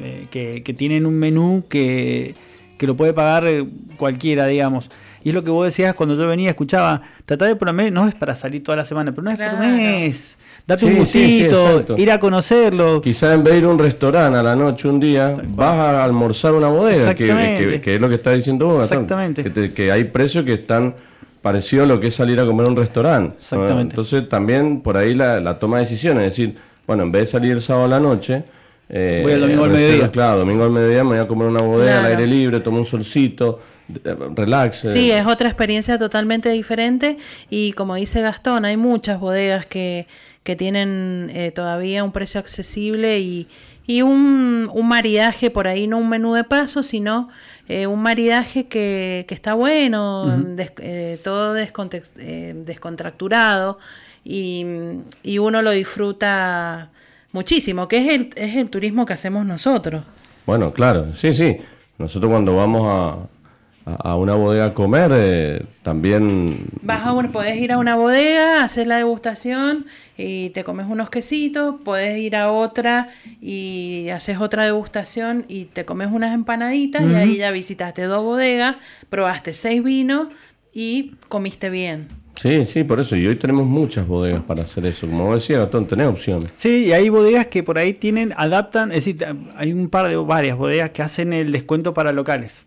eh, 0.04 0.28
que, 0.30 0.74
tienen 0.74 1.06
un 1.06 1.16
menú 1.16 1.64
que, 1.68 2.36
lo 2.80 2.96
puede 2.96 3.14
pagar 3.14 3.48
eh, 3.48 3.66
cualquiera, 3.98 4.46
digamos. 4.46 4.90
Y 5.26 5.30
es 5.30 5.34
lo 5.36 5.44
que 5.44 5.50
vos 5.50 5.66
decías 5.66 5.96
cuando 5.96 6.14
yo 6.16 6.28
venía, 6.28 6.50
escuchaba, 6.50 7.02
tratar 7.26 7.48
de 7.48 7.56
por 7.56 7.74
mes, 7.74 7.92
no 7.92 8.08
es 8.08 8.14
para 8.14 8.36
salir 8.36 8.64
toda 8.64 8.78
la 8.78 8.86
semana, 8.86 9.12
pero 9.12 9.24
no 9.24 9.32
es 9.32 9.38
por 9.38 9.60
mes. 9.60 10.38
Date 10.68 10.86
un 10.86 10.98
gustito, 10.98 11.98
ir 11.98 12.12
a 12.12 12.20
conocerlo. 12.20 13.02
Quizás 13.02 13.34
en 13.34 13.44
vez 13.44 13.54
de 13.54 13.60
ir 13.60 13.66
a 13.66 13.70
un 13.70 13.80
restaurante 13.80 14.38
a 14.38 14.44
la 14.44 14.56
noche 14.56 14.88
un 14.88 15.00
día, 15.00 15.36
vas 15.48 15.74
a 15.74 16.06
almorzar 16.06 16.54
una 16.54 16.68
bodega, 16.68 17.16
que, 17.16 17.82
es 17.84 18.00
lo 18.00 18.08
que 18.08 18.16
está 18.16 18.34
diciendo 18.34 18.68
vos, 18.68 18.84
Exactamente. 18.84 19.44
Que, 19.44 19.74
que 19.74 19.92
hay 19.92 20.04
precios 20.04 20.46
que 20.46 20.54
están 20.54 20.94
parecidos 21.42 21.86
a 21.86 21.88
lo 21.88 22.00
que 22.00 22.08
es 22.08 22.14
salir 22.14 22.40
a 22.40 22.46
comer 22.46 22.68
a 22.68 22.70
un 22.70 22.76
restaurante. 22.76 23.36
Exactamente. 23.40 23.94
Entonces 23.94 24.30
también 24.30 24.82
por 24.82 24.96
ahí 24.96 25.16
la, 25.16 25.40
la 25.40 25.58
toma 25.58 25.78
de 25.78 25.86
decisiones, 25.86 26.22
es 26.22 26.38
decir, 26.38 26.56
bueno, 26.86 27.02
en 27.02 27.12
vez 27.12 27.24
de 27.24 27.26
salir 27.26 27.52
el 27.52 27.62
sábado 27.62 27.86
a 27.86 27.90
la 27.90 28.00
noche, 28.00 28.44
eh, 28.90 29.22
voy 29.24 29.32
el 29.32 29.42
domingo 29.42 29.64
al 29.64 29.72
mediodía. 29.72 30.12
Claro, 30.12 30.38
domingo 30.38 30.66
al 30.66 30.70
mediodía 30.70 31.04
me 31.04 31.10
voy 31.12 31.20
a 31.20 31.28
comer 31.28 31.48
una 31.48 31.64
bodega 31.64 32.02
al 32.02 32.06
aire 32.12 32.28
libre, 32.28 32.60
tomo 32.60 32.78
un 32.78 32.86
solcito, 32.86 33.60
eh, 33.60 33.75
relax. 33.88 34.80
Sí, 34.80 35.12
es 35.12 35.26
otra 35.26 35.50
experiencia 35.50 35.98
totalmente 35.98 36.50
diferente 36.50 37.18
y 37.50 37.74
como 37.74 37.96
dice 37.96 38.22
Gastón, 38.22 38.66
hay 38.66 38.78
muchas 38.78 39.20
bodegas 39.20 39.66
que, 39.66 40.08
que 40.44 40.56
tienen 40.56 41.32
eh, 41.34 41.52
todavía 41.52 42.04
un 42.04 42.12
precio 42.12 42.40
accesible 42.40 43.20
y, 43.20 43.48
y 43.88 44.02
un, 44.02 44.70
un, 44.74 44.88
maridaje 44.88 45.52
por 45.52 45.68
ahí, 45.68 45.88
no 45.88 45.98
un 45.98 46.10
menú 46.10 46.34
de 46.34 46.44
paso, 46.44 46.84
sino 46.84 47.30
un 47.68 48.02
maridaje 48.02 48.68
que, 48.68 49.26
que 49.28 49.34
está 49.34 49.56
bueno, 49.56 50.32
todo 51.24 51.54
descontracturado 51.54 53.80
y, 54.26 55.38
uno 55.40 55.62
lo 55.62 55.72
disfruta 55.72 56.90
muchísimo, 57.32 57.88
que 57.88 57.98
es 57.98 58.14
el, 58.14 58.30
es 58.36 58.56
el 58.56 58.70
turismo 58.70 59.06
que 59.06 59.14
hacemos 59.14 59.46
nosotros. 59.46 60.04
Bueno, 60.46 60.74
claro, 60.74 61.14
sí, 61.14 61.34
sí. 61.34 61.58
Nosotros 61.98 62.30
cuando 62.30 62.56
vamos 62.56 62.84
a, 62.86 63.18
a, 63.86 64.16
una 64.16 64.34
bodega 64.34 64.66
a 64.66 64.74
comer, 64.74 65.12
eh, 65.14 65.64
también... 65.84 66.68
Vas 66.82 67.06
a 67.06 67.14
podés 67.32 67.58
ir 67.58 67.72
a 67.72 67.78
una 67.78 67.96
bodega, 67.96 68.64
hacer 68.64 68.88
la 68.88 68.98
degustación 68.98 69.86
y 70.18 70.50
te 70.50 70.64
comes 70.64 70.88
unos 70.90 71.10
quesitos, 71.10 71.76
puedes 71.84 72.18
ir 72.18 72.36
a 72.36 72.52
otra 72.52 73.10
y 73.42 74.10
haces 74.10 74.40
otra 74.40 74.66
degustación 74.66 75.46
y 75.48 75.66
te 75.66 75.86
comes 75.86 76.10
unas 76.12 76.34
empanaditas 76.34 77.04
y 77.04 77.14
ahí 77.14 77.38
ya 77.38 77.52
visitaste 77.52 78.04
dos 78.04 78.24
bodegas, 78.24 78.78
probaste 79.10 79.54
seis 79.54 79.84
vinos 79.84 80.30
y 80.74 81.14
comiste 81.30 81.70
bien. 81.70 82.08
Sí, 82.36 82.66
sí, 82.66 82.84
por 82.84 83.00
eso. 83.00 83.16
Y 83.16 83.26
hoy 83.28 83.36
tenemos 83.36 83.66
muchas 83.66 84.06
bodegas 84.08 84.44
para 84.44 84.64
hacer 84.64 84.86
eso. 84.86 85.08
Como 85.08 85.34
decía 85.34 85.60
Gastón, 85.60 85.88
tenés 85.88 86.08
opciones. 86.08 86.52
Sí, 86.56 86.88
y 86.88 86.92
hay 86.92 87.08
bodegas 87.08 87.48
que 87.48 87.64
por 87.64 87.78
ahí 87.78 87.94
tienen, 87.94 88.34
adaptan, 88.36 88.92
es 88.92 89.06
decir, 89.06 89.26
hay 89.56 89.72
un 89.72 89.90
par 89.90 90.10
de 90.10 90.18
varias 90.18 90.58
bodegas 90.58 90.90
que 90.90 91.02
hacen 91.02 91.32
el 91.32 91.54
descuento 91.54 91.94
para 91.94 92.12
locales. 92.12 92.66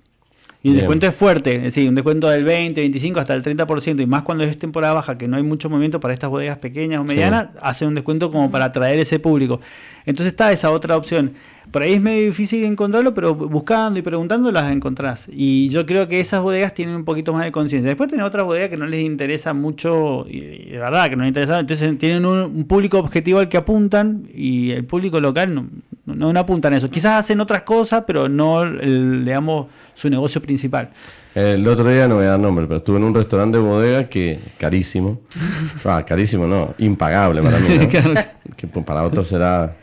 Y 0.68 0.72
el 0.72 0.76
descuento 0.78 1.06
es 1.06 1.14
fuerte, 1.14 1.56
es 1.56 1.62
decir, 1.62 1.88
un 1.88 1.94
descuento 1.94 2.28
del 2.28 2.44
20, 2.44 2.80
25 2.80 3.20
hasta 3.20 3.34
el 3.34 3.42
30%, 3.42 4.02
y 4.02 4.06
más 4.06 4.22
cuando 4.22 4.44
es 4.44 4.58
temporada 4.58 4.94
baja, 4.94 5.18
que 5.18 5.28
no 5.28 5.36
hay 5.36 5.42
mucho 5.42 5.68
movimiento 5.68 6.00
para 6.00 6.14
estas 6.14 6.30
bodegas 6.30 6.58
pequeñas 6.58 7.00
o 7.00 7.04
medianas, 7.04 7.48
hacen 7.60 7.88
un 7.88 7.94
descuento 7.94 8.30
como 8.30 8.50
para 8.50 8.66
atraer 8.66 8.98
ese 8.98 9.18
público. 9.18 9.60
Entonces 10.04 10.32
está 10.32 10.52
esa 10.52 10.70
otra 10.70 10.96
opción. 10.96 11.32
Por 11.70 11.82
ahí 11.82 11.92
es 11.92 12.00
medio 12.00 12.24
difícil 12.24 12.64
encontrarlo, 12.64 13.12
pero 13.12 13.34
buscando 13.34 13.98
y 13.98 14.02
preguntando 14.02 14.50
las 14.50 14.72
encontrás. 14.72 15.28
Y 15.30 15.68
yo 15.68 15.84
creo 15.84 16.08
que 16.08 16.18
esas 16.18 16.42
bodegas 16.42 16.72
tienen 16.72 16.94
un 16.94 17.04
poquito 17.04 17.34
más 17.34 17.44
de 17.44 17.52
conciencia. 17.52 17.88
Después 17.88 18.08
tienen 18.08 18.24
otras 18.24 18.46
bodegas 18.46 18.70
que 18.70 18.78
no 18.78 18.86
les 18.86 19.02
interesa 19.02 19.52
mucho, 19.52 20.24
y 20.28 20.70
de 20.70 20.78
verdad 20.78 21.10
que 21.10 21.16
no 21.16 21.24
les 21.24 21.28
interesa. 21.28 21.60
Entonces 21.60 21.98
tienen 21.98 22.24
un, 22.24 22.64
público 22.64 22.98
objetivo 22.98 23.38
al 23.38 23.48
que 23.48 23.58
apuntan 23.58 24.28
y 24.34 24.70
el 24.70 24.84
público 24.84 25.20
local 25.20 25.54
no, 25.54 25.66
no, 26.14 26.40
apuntan 26.40 26.72
a 26.72 26.76
eso. 26.76 26.88
Quizás 26.88 27.20
hacen 27.20 27.40
otras 27.40 27.62
cosas, 27.62 28.04
pero 28.06 28.28
no, 28.28 28.62
el, 28.62 29.24
digamos, 29.24 29.66
su 29.94 30.09
negocio 30.11 30.40
principal. 30.42 30.90
El 31.34 31.66
otro 31.68 31.88
día 31.88 32.09
no 32.09 32.16
voy 32.16 32.24
a 32.24 32.30
dar 32.30 32.40
nombre, 32.40 32.66
pero 32.66 32.78
estuve 32.78 32.96
en 32.96 33.04
un 33.04 33.14
restaurante 33.14 33.59
de 33.59 33.64
bodega 33.64 34.09
que 34.09 34.40
carísimo. 34.59 35.20
Ah, 35.84 36.04
carísimo, 36.04 36.46
no, 36.46 36.74
impagable 36.78 37.40
para 37.40 37.59
mí. 37.59 37.68
que 38.56 38.66
para 38.66 39.04
otros 39.04 39.28
será 39.28 39.74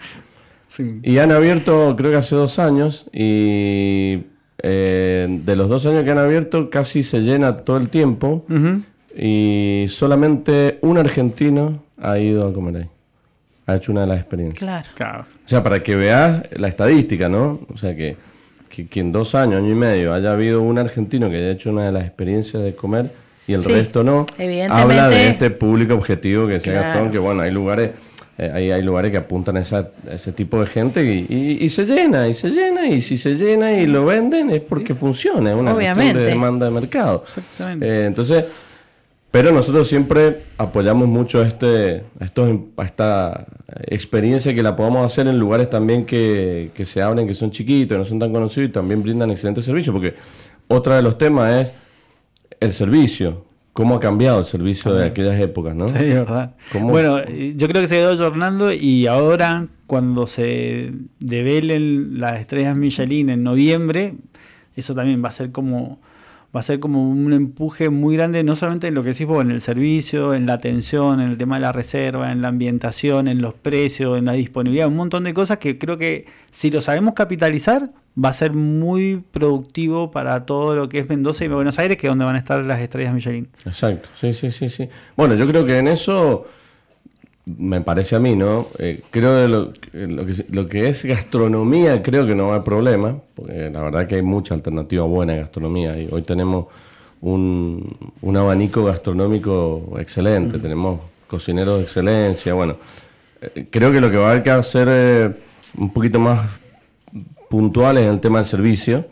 y 1.04 1.18
han 1.20 1.32
abierto, 1.32 1.96
creo 1.98 2.12
que 2.12 2.18
hace 2.18 2.36
dos 2.36 2.60
años, 2.60 3.06
y 3.14 4.24
eh, 4.62 5.42
de 5.46 5.56
los 5.56 5.70
dos 5.70 5.86
años 5.86 6.04
que 6.04 6.12
han 6.12 6.18
abierto, 6.18 6.70
casi 6.70 7.04
se 7.04 7.22
llena 7.22 7.54
todo 7.54 7.78
el 7.78 7.90
tiempo. 7.90 8.46
Y 9.18 9.86
solamente 9.88 10.80
un 10.82 10.98
argentino 10.98 11.84
ha 11.98 12.20
ido 12.20 12.48
a 12.48 12.54
comer 12.54 12.78
ahí. 12.78 12.90
Ha 13.68 13.76
hecho 13.76 13.92
una 13.92 14.02
de 14.02 14.08
las 14.08 14.20
experiencias. 14.20 14.86
Claro. 14.96 15.26
O 15.46 15.48
sea, 15.48 15.64
para 15.64 15.82
que 15.82 15.96
veas 15.96 16.44
la 16.52 16.68
estadística, 16.68 17.30
¿no? 17.30 17.62
O 17.74 17.78
sea, 17.78 17.96
que, 17.96 18.16
que, 18.70 19.00
en 19.00 19.12
dos 19.12 19.36
años, 19.36 19.56
año 19.56 19.72
y 19.72 19.76
medio, 19.76 20.14
haya 20.14 20.34
habido 20.34 20.62
un 20.62 20.78
argentino 20.78 21.30
que 21.30 21.38
haya 21.38 21.52
hecho 21.52 21.72
una 21.72 21.86
de 21.86 21.92
las 21.92 22.06
experiencias 22.06 22.62
de 22.62 22.76
comer 22.76 23.12
y 23.48 23.54
el 23.54 23.64
resto 23.64 24.04
no. 24.04 24.26
Habla 24.70 25.10
de 25.10 25.28
este 25.28 25.50
público 25.50 25.96
objetivo 25.96 26.48
que 26.48 26.60
se 26.60 26.72
Gastón, 26.72 27.12
que 27.12 27.20
bueno, 27.20 27.42
hay 27.42 27.52
lugares 27.52 27.92
eh, 28.38 28.52
hay 28.74 28.82
lugares 28.82 29.12
que 29.12 29.18
apuntan 29.18 29.56
a, 29.56 29.62
ese 29.62 30.32
tipo 30.34 30.60
de 30.60 30.68
gente 30.68 31.06
y, 31.06 31.70
se 31.70 31.86
llena, 31.86 32.28
y 32.28 32.34
se 32.34 32.50
llena, 32.50 32.86
y 32.86 33.02
si 33.02 33.18
se 33.18 33.36
llena 33.36 33.72
y 33.72 33.88
lo 33.88 34.06
venden 34.06 34.50
es 34.50 34.62
porque 34.62 34.94
funciona, 34.94 35.52
es 35.52 35.56
una 35.56 35.74
cuestión 35.74 36.14
de 36.14 36.26
demanda 36.26 36.66
de 36.66 36.72
mercado. 36.72 37.24
Eh, 37.80 38.04
entonces, 38.08 38.44
pero 39.36 39.52
nosotros 39.52 39.86
siempre 39.86 40.44
apoyamos 40.58 41.10
mucho 41.10 41.44
este, 41.44 42.06
a, 42.22 42.84
esta 42.86 43.46
experiencia 43.86 44.56
que 44.56 44.64
la 44.64 44.78
podamos 44.78 45.06
hacer 45.06 45.28
en 45.28 45.38
lugares 45.38 45.70
también 45.70 46.06
que, 46.06 46.72
que 46.74 46.86
se 46.86 47.02
abren, 47.02 47.28
que 47.28 47.34
son 47.34 47.52
chiquitos, 47.52 47.98
no 47.98 48.06
son 48.06 48.18
tan 48.18 48.32
conocidos 48.32 48.70
y 48.70 48.72
también 48.72 49.04
brindan 49.04 49.32
excelente 49.32 49.62
servicio, 49.62 49.92
porque 49.92 50.14
otro 50.70 50.96
de 50.96 51.02
los 51.02 51.18
temas 51.18 51.52
es 51.52 51.74
el 52.62 52.72
servicio 52.72 53.44
cómo 53.74 53.96
ha 53.96 54.00
cambiado 54.00 54.40
el 54.40 54.46
servicio 54.46 54.94
de 54.94 55.08
aquellas 55.08 55.38
épocas, 55.38 55.76
¿no? 55.76 55.90
Sí, 55.90 55.96
verdad. 55.96 56.56
Bueno, 56.80 57.22
yo 57.26 57.68
creo 57.68 57.82
que 57.82 57.90
se 57.90 57.96
quedó 57.96 58.12
ayornando 58.12 58.72
y 58.72 59.06
ahora 59.06 59.68
cuando 59.86 60.28
se 60.28 60.94
develen 61.20 62.22
las 62.22 62.40
estrellas 62.40 62.78
Michelin 62.78 63.30
en 63.32 63.44
noviembre, 63.44 64.14
eso 64.78 64.96
también 64.96 65.22
va 65.22 65.28
a 65.28 65.34
ser 65.34 65.52
como 65.52 66.00
va 66.56 66.62
a 66.62 66.64
ser 66.64 66.80
como 66.80 67.10
un 67.10 67.34
empuje 67.34 67.90
muy 67.90 68.16
grande, 68.16 68.44
no 68.44 68.56
solamente 68.56 68.88
en 68.88 68.94
lo 68.94 69.04
que 69.04 69.10
decís 69.10 69.28
vos, 69.28 69.44
en 69.44 69.52
el 69.52 69.60
servicio, 69.60 70.34
en 70.34 70.46
la 70.46 70.54
atención, 70.54 71.20
en 71.20 71.30
el 71.30 71.38
tema 71.38 71.56
de 71.56 71.62
la 71.62 71.72
reserva, 71.74 72.32
en 72.32 72.42
la 72.42 72.48
ambientación, 72.48 73.28
en 73.28 73.42
los 73.42 73.54
precios, 73.54 74.18
en 74.18 74.26
la 74.26 74.34
disponibilidad, 74.34 74.88
un 74.88 74.96
montón 74.96 75.26
de 75.26 75.34
cosas 75.34 75.58
que 75.58 75.78
creo 75.78 75.98
que 75.98 76.26
si 76.52 76.72
lo 76.72 76.80
sabemos 76.80 77.14
capitalizar, 77.14 77.92
va 78.24 78.30
a 78.30 78.34
ser 78.34 78.54
muy 78.54 79.22
productivo 79.32 80.12
para 80.12 80.46
todo 80.46 80.76
lo 80.76 80.88
que 80.88 81.00
es 81.00 81.10
Mendoza 81.10 81.44
y 81.44 81.50
Buenos 81.50 81.78
Aires, 81.78 81.98
que 81.98 82.08
es 82.08 82.12
donde 82.12 82.24
van 82.24 82.36
a 82.38 82.40
estar 82.40 82.64
las 82.64 82.80
estrellas 82.80 83.14
Michelin. 83.14 83.50
Exacto, 83.66 84.08
sí, 84.16 84.34
sí, 84.34 84.52
sí, 84.52 84.70
sí. 84.70 84.88
Bueno, 85.18 85.36
yo 85.36 85.46
creo 85.48 85.66
que 85.66 85.78
en 85.78 85.90
eso 85.90 86.46
me 87.46 87.82
parece 87.82 88.16
a 88.16 88.20
mí, 88.20 88.36
¿no? 88.36 88.68
Eh, 88.80 89.02
creo 89.12 89.36
de 89.36 89.48
lo, 89.48 89.74
lo, 89.94 90.26
que, 90.26 90.46
lo 90.50 90.68
que 90.68 90.90
es 90.90 91.06
gastronomía, 91.06 92.02
creo 92.02 92.26
que 92.26 92.36
no 92.36 92.54
hay 92.54 92.62
problema, 92.62 93.18
porque 93.36 93.70
la 93.70 93.82
verdad 93.82 94.08
que 94.08 94.16
hay 94.16 94.22
mucha 94.22 94.54
alternativa 94.54 95.04
buena 95.04 95.34
en 95.34 95.42
gastronomía 95.42 96.00
y 96.00 96.08
hoy 96.12 96.24
tenemos 96.24 96.66
un, 97.22 97.98
un 98.22 98.38
abanico 98.38 98.84
gastronómico 98.86 99.96
excelente, 100.00 100.60
tenemos 100.60 101.00
cocineros 101.28 101.78
de 101.78 101.84
excelencia, 101.84 102.54
bueno, 102.54 102.78
eh, 103.42 103.68
creo 103.70 103.92
que 103.92 104.02
lo 104.02 104.10
que 104.10 104.18
va 104.18 104.28
a 104.28 104.32
haber 104.32 104.44
que 104.44 104.52
hacer 104.52 104.88
eh, 104.90 105.34
un 105.78 105.92
poquito 105.92 106.20
más 106.20 106.40
puntuales 107.50 108.06
en 108.06 108.12
el 108.12 108.20
tema 108.20 108.40
del 108.40 108.46
servicio 108.46 109.06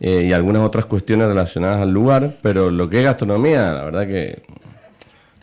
eh, 0.00 0.26
y 0.28 0.32
algunas 0.32 0.62
otras 0.62 0.86
cuestiones 0.86 1.26
relacionadas 1.28 1.82
al 1.82 1.90
lugar, 1.90 2.36
pero 2.42 2.70
lo 2.70 2.88
que 2.88 2.98
es 2.98 3.04
gastronomía, 3.04 3.72
la 3.72 3.84
verdad 3.84 4.06
que 4.06 4.42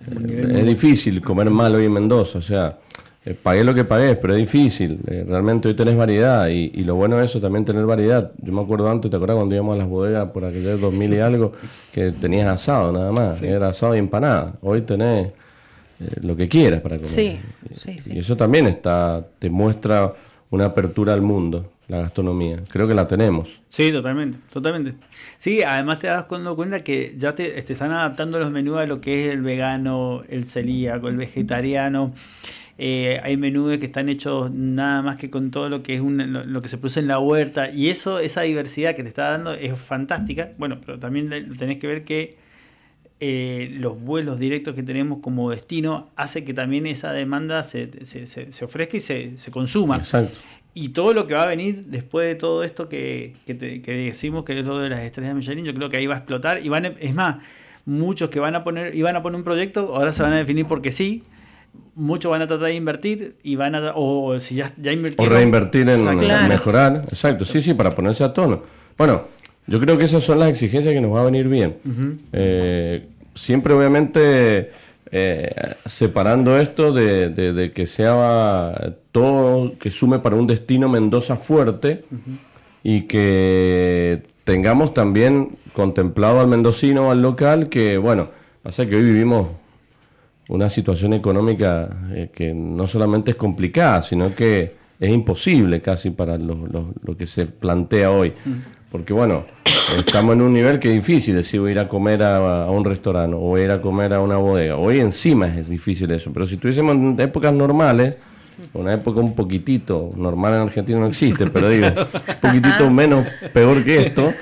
es 0.07 0.65
difícil 0.65 1.21
comer 1.21 1.49
mal 1.49 1.75
hoy 1.75 1.85
en 1.85 1.93
Mendoza, 1.93 2.39
o 2.39 2.41
sea, 2.41 2.77
eh, 3.25 3.33
pagué 3.33 3.63
lo 3.63 3.73
que 3.73 3.83
pagué, 3.83 4.15
pero 4.15 4.33
es 4.33 4.39
difícil, 4.39 4.99
eh, 5.07 5.25
realmente 5.27 5.67
hoy 5.67 5.73
tenés 5.73 5.97
variedad 5.97 6.47
y, 6.47 6.71
y 6.75 6.83
lo 6.83 6.95
bueno 6.95 7.17
de 7.17 7.25
eso 7.25 7.41
también 7.41 7.65
tener 7.65 7.83
variedad. 7.85 8.31
Yo 8.37 8.53
me 8.53 8.61
acuerdo 8.61 8.89
antes, 8.89 9.09
¿te 9.09 9.17
acuerdas 9.17 9.37
cuando 9.37 9.55
íbamos 9.55 9.75
a 9.75 9.77
las 9.79 9.87
bodegas 9.87 10.29
por 10.29 10.45
aquellos 10.45 10.79
2000 10.79 11.13
y 11.13 11.19
algo, 11.19 11.51
que 11.91 12.11
tenías 12.11 12.47
asado 12.47 12.91
nada 12.91 13.11
más, 13.11 13.41
era 13.41 13.69
asado 13.69 13.95
y 13.95 13.99
empanada, 13.99 14.53
hoy 14.61 14.81
tenés 14.83 15.29
eh, 15.99 16.11
lo 16.21 16.35
que 16.35 16.47
quieras 16.47 16.81
para 16.81 16.97
comer. 16.97 17.09
Sí, 17.09 17.39
sí, 17.71 17.99
sí. 17.99 18.13
Y 18.13 18.19
eso 18.19 18.37
también 18.37 18.67
está, 18.67 19.25
te 19.39 19.49
muestra 19.49 20.13
una 20.51 20.65
apertura 20.65 21.13
al 21.13 21.21
mundo, 21.21 21.71
la 21.87 21.97
gastronomía. 21.99 22.57
Creo 22.69 22.87
que 22.87 22.93
la 22.95 23.07
tenemos. 23.07 23.61
Sí, 23.69 23.91
totalmente, 23.91 24.37
totalmente. 24.51 24.95
Sí, 25.37 25.61
además 25.63 25.99
te 25.99 26.07
das 26.07 26.25
cuenta 26.25 26.83
que 26.83 27.13
ya 27.17 27.35
te, 27.35 27.49
te 27.61 27.73
están 27.73 27.91
adaptando 27.91 28.39
los 28.39 28.51
menús 28.51 28.77
a 28.77 28.85
lo 28.85 29.01
que 29.01 29.25
es 29.27 29.31
el 29.33 29.41
vegano, 29.41 30.23
el 30.29 30.45
celíaco, 30.47 31.07
el 31.09 31.17
vegetariano. 31.17 32.13
Eh, 32.77 33.21
hay 33.23 33.37
menús 33.37 33.77
que 33.79 33.85
están 33.85 34.09
hechos 34.09 34.51
nada 34.51 35.01
más 35.01 35.15
que 35.17 35.29
con 35.29 35.49
todo 35.49 35.69
lo 35.69 35.81
que 35.81 35.95
es 35.95 36.01
un- 36.01 36.33
lo, 36.33 36.43
lo 36.43 36.61
que 36.61 36.67
se 36.67 36.77
produce 36.77 36.99
en 36.99 37.07
la 37.07 37.19
huerta 37.19 37.69
y 37.71 37.89
eso, 37.89 38.19
esa 38.19 38.41
diversidad 38.41 38.95
que 38.95 39.03
te 39.03 39.07
está 39.09 39.29
dando 39.29 39.53
es 39.53 39.79
fantástica. 39.79 40.51
Bueno, 40.57 40.79
pero 40.85 40.99
también 40.99 41.29
tenés 41.57 41.77
que 41.77 41.87
ver 41.87 42.03
que 42.03 42.37
eh, 43.27 43.69
los 43.79 43.99
vuelos 43.99 44.37
directos 44.39 44.75
que 44.75 44.83
tenemos 44.83 45.19
como 45.21 45.49
destino 45.49 46.09
hace 46.15 46.43
que 46.43 46.53
también 46.53 46.85
esa 46.85 47.11
demanda 47.11 47.63
se, 47.63 47.89
se, 48.05 48.27
se- 48.27 48.53
se 48.53 48.65
ofrezca 48.65 48.97
y 48.97 48.99
se, 48.99 49.31
se 49.37 49.49
consuma. 49.51 49.95
Exacto. 49.97 50.37
Y 50.73 50.89
todo 50.89 51.13
lo 51.13 51.25
que 51.25 51.33
va 51.33 51.43
a 51.43 51.47
venir 51.47 51.85
después 51.87 52.27
de 52.27 52.35
todo 52.35 52.63
esto 52.63 52.87
que, 52.89 53.33
que, 53.47 53.55
te- 53.55 53.81
que 53.81 53.91
decimos 53.93 54.43
que 54.45 54.59
es 54.59 54.65
lo 54.65 54.77
de 54.79 54.89
las 54.89 54.99
estrellas 54.99 55.31
de 55.31 55.35
Michelin, 55.35 55.65
yo 55.65 55.73
creo 55.73 55.89
que 55.89 55.97
ahí 55.97 56.05
va 56.05 56.15
a 56.15 56.17
explotar. 56.17 56.63
Y 56.63 56.69
van 56.69 56.85
es 56.99 57.13
más, 57.15 57.37
muchos 57.85 58.29
que 58.29 58.39
van 58.39 58.55
a 58.55 58.63
poner, 58.63 58.93
iban 58.95 59.15
a 59.15 59.23
poner 59.23 59.37
un 59.37 59.43
proyecto, 59.43 59.95
ahora 59.95 60.11
se 60.13 60.21
van 60.21 60.33
a 60.33 60.37
definir 60.37 60.65
porque 60.67 60.91
sí. 60.91 61.23
Muchos 61.95 62.29
van 62.31 62.41
a 62.41 62.47
tratar 62.47 62.67
de 62.67 62.73
invertir 62.75 63.35
y 63.43 63.55
van 63.57 63.75
a, 63.75 63.91
o 63.95 64.39
si 64.39 64.55
ya, 64.55 64.71
ya 64.81 64.91
O 64.91 64.93
invirtieron. 64.93 65.33
reinvertir 65.33 65.87
en, 65.89 66.05
mejorar. 66.47 67.01
Exacto, 67.09 67.43
sí, 67.45 67.61
sí, 67.61 67.73
para 67.73 67.91
ponerse 67.91 68.23
a 68.23 68.31
tono. 68.33 68.63
Bueno, 68.97 69.23
yo 69.67 69.79
creo 69.81 69.97
que 69.97 70.05
esas 70.05 70.23
son 70.23 70.39
las 70.39 70.49
exigencias 70.49 70.93
que 70.93 71.01
nos 71.01 71.13
va 71.13 71.21
a 71.21 71.25
venir 71.25 71.47
bien. 71.49 71.75
Eh, 72.31 73.07
siempre, 73.35 73.73
obviamente, 73.73 74.71
eh, 75.11 75.75
separando 75.85 76.57
esto 76.59 76.91
de, 76.91 77.71
que 77.73 77.85
sea 77.85 78.95
todo, 79.11 79.77
que 79.77 79.91
sume 79.91 80.19
para 80.19 80.35
un 80.35 80.47
destino 80.47 80.89
Mendoza 80.89 81.35
fuerte 81.35 82.05
y 82.83 83.01
que 83.01 84.23
tengamos 84.43 84.93
también 84.93 85.57
contemplado 85.73 86.39
al 86.39 86.47
mendocino 86.47 87.11
al 87.11 87.21
local 87.21 87.69
que, 87.69 87.97
bueno, 87.97 88.29
pasa 88.63 88.85
que 88.85 88.95
hoy 88.95 89.03
vivimos 89.03 89.47
una 90.49 90.69
situación 90.69 91.13
económica 91.13 91.89
eh, 92.11 92.29
que 92.33 92.53
no 92.53 92.87
solamente 92.87 93.31
es 93.31 93.37
complicada, 93.37 94.01
sino 94.01 94.35
que 94.35 94.75
es 94.99 95.09
imposible 95.09 95.81
casi 95.81 96.11
para 96.11 96.37
lo- 96.37 96.67
lo 97.03 97.17
que 97.17 97.25
se 97.25 97.45
plantea 97.47 98.11
hoy. 98.11 98.33
Porque 98.95 99.11
bueno, 99.11 99.43
estamos 99.97 100.35
en 100.35 100.41
un 100.41 100.53
nivel 100.53 100.79
que 100.79 100.87
es 100.87 100.95
difícil 100.95 101.35
decir 101.35 101.59
voy 101.59 101.71
a 101.71 101.71
ir 101.73 101.79
a 101.79 101.89
comer 101.89 102.23
a, 102.23 102.71
un 102.71 102.85
restaurante 102.85 103.35
o 103.35 103.39
voy 103.39 103.59
a 103.59 103.63
ir 103.65 103.71
a 103.71 103.81
comer 103.81 104.13
a 104.13 104.21
una 104.21 104.37
bodega. 104.37 104.77
Hoy 104.77 105.01
encima 105.01 105.47
es 105.47 105.67
difícil 105.67 106.09
eso, 106.11 106.31
pero 106.31 106.47
si 106.47 106.55
tuviésemos 106.55 106.95
en 106.95 107.19
épocas 107.19 107.51
normales, 107.51 108.17
una 108.71 108.93
época 108.93 109.19
un 109.19 109.35
poquitito, 109.35 110.13
normal 110.15 110.53
en 110.53 110.59
Argentina 110.61 110.97
no 110.97 111.07
existe, 111.07 111.47
pero 111.47 111.67
digo, 111.67 111.87
un 111.87 112.39
poquitito 112.39 112.89
menos 112.89 113.27
peor 113.51 113.83
que 113.83 113.97
esto, 113.97 114.33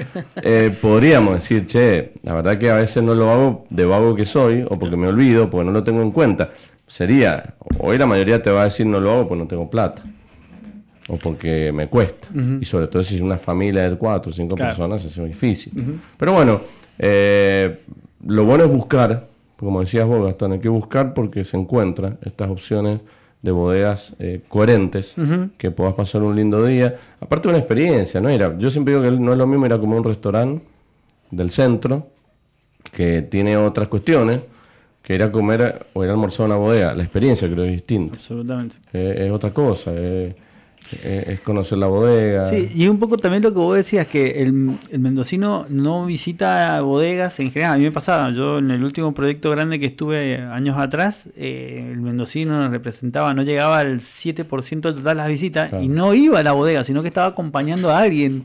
eh, 0.43 0.71
podríamos 0.79 1.33
decir, 1.33 1.65
che, 1.65 2.13
la 2.21 2.35
verdad 2.35 2.59
que 2.59 2.69
a 2.69 2.75
veces 2.75 3.01
no 3.01 3.15
lo 3.15 3.31
hago 3.31 3.65
de 3.71 3.85
vago 3.85 4.13
que 4.13 4.25
soy, 4.25 4.63
o 4.69 4.77
porque 4.77 4.95
me 4.95 5.07
olvido, 5.07 5.49
porque 5.49 5.65
no 5.65 5.71
lo 5.71 5.83
tengo 5.83 6.03
en 6.03 6.11
cuenta. 6.11 6.51
Sería, 6.85 7.55
hoy 7.79 7.97
la 7.97 8.05
mayoría 8.05 8.39
te 8.43 8.51
va 8.51 8.61
a 8.61 8.63
decir 8.65 8.85
no 8.85 8.99
lo 8.99 9.13
hago 9.13 9.27
porque 9.29 9.41
no 9.41 9.47
tengo 9.47 9.67
plata, 9.67 10.03
o 11.09 11.17
porque 11.17 11.71
me 11.71 11.87
cuesta. 11.87 12.27
Y 12.61 12.65
sobre 12.65 12.87
todo 12.87 13.03
si 13.03 13.15
es 13.15 13.21
una 13.21 13.37
familia 13.37 13.89
de 13.89 13.95
cuatro 13.97 14.31
o 14.31 14.33
cinco 14.33 14.55
Claro. 14.55 14.71
personas, 14.71 15.03
es 15.03 15.17
muy 15.19 15.29
difícil. 15.29 15.73
Pero 16.17 16.33
bueno, 16.33 16.61
eh, 16.99 17.79
lo 18.25 18.45
bueno 18.45 18.63
es 18.65 18.71
buscar, 18.71 19.27
como 19.57 19.79
decías 19.81 20.07
vos, 20.07 20.25
Gastón, 20.25 20.53
hay 20.53 20.59
que 20.59 20.69
buscar 20.69 21.13
porque 21.13 21.43
se 21.43 21.57
encuentran 21.57 22.17
estas 22.23 22.49
opciones 22.49 22.99
de 23.41 23.51
bodegas 23.51 24.13
eh, 24.19 24.39
coherentes, 24.47 25.15
que 25.57 25.69
puedas 25.71 25.93
pasar 25.95 26.23
un 26.23 26.33
lindo 26.35 26.65
día. 26.65 26.95
Aparte 27.19 27.49
una 27.49 27.57
experiencia, 27.57 28.21
¿no? 28.21 28.29
Era, 28.29 28.57
yo 28.57 28.71
siempre 28.71 28.93
digo 28.97 29.03
que 29.03 29.11
no 29.19 29.33
es 29.33 29.37
lo 29.37 29.45
mismo 29.45 29.65
ir 29.65 29.73
a 29.73 29.77
comer 29.79 29.97
a 29.97 30.01
un 30.01 30.03
restaurante 30.05 30.63
del 31.29 31.51
centro, 31.51 32.07
que 32.93 33.21
tiene 33.23 33.57
otras 33.57 33.89
cuestiones, 33.89 34.39
que 35.01 35.15
ir 35.15 35.23
a 35.23 35.31
comer 35.31 35.87
o 35.91 36.03
ir 36.05 36.09
a 36.09 36.13
almorzar 36.13 36.43
a 36.45 36.47
una 36.47 36.55
bodega. 36.55 36.93
La 36.93 37.03
experiencia 37.03 37.47
creo 37.49 37.63
que 37.65 37.69
es 37.71 37.73
distinta. 37.73 38.15
Absolutamente. 38.15 38.75
Eh, 38.93 39.25
es 39.25 39.31
otra 39.33 39.49
cosa, 39.53 39.91
eh, 39.93 40.33
es 41.03 41.39
conocer 41.41 41.77
la 41.77 41.87
bodega. 41.87 42.45
Sí, 42.47 42.69
y 42.73 42.87
un 42.87 42.99
poco 42.99 43.17
también 43.17 43.43
lo 43.43 43.51
que 43.51 43.59
vos 43.59 43.75
decías, 43.75 44.07
que 44.07 44.41
el, 44.41 44.71
el 44.91 44.99
mendocino 44.99 45.65
no 45.69 46.05
visita 46.05 46.79
bodegas 46.81 47.39
en 47.39 47.51
general. 47.51 47.73
A 47.75 47.77
mí 47.77 47.83
me 47.85 47.91
pasaba, 47.91 48.31
yo 48.31 48.59
en 48.59 48.71
el 48.71 48.83
último 48.83 49.13
proyecto 49.13 49.49
grande 49.51 49.79
que 49.79 49.85
estuve 49.87 50.37
años 50.41 50.77
atrás, 50.77 51.27
eh, 51.35 51.89
el 51.91 52.01
mendocino 52.01 52.67
representaba, 52.69 53.33
no 53.33 53.43
llegaba 53.43 53.79
al 53.79 53.99
7% 53.99 54.81
del 54.81 54.95
total 54.95 55.03
de 55.03 55.15
las 55.15 55.27
visitas 55.27 55.69
Claro. 55.69 55.83
y 55.83 55.87
no 55.87 56.13
iba 56.13 56.39
a 56.39 56.43
la 56.43 56.51
bodega, 56.51 56.83
sino 56.83 57.01
que 57.01 57.07
estaba 57.07 57.27
acompañando 57.27 57.89
a 57.89 57.99
alguien. 57.99 58.43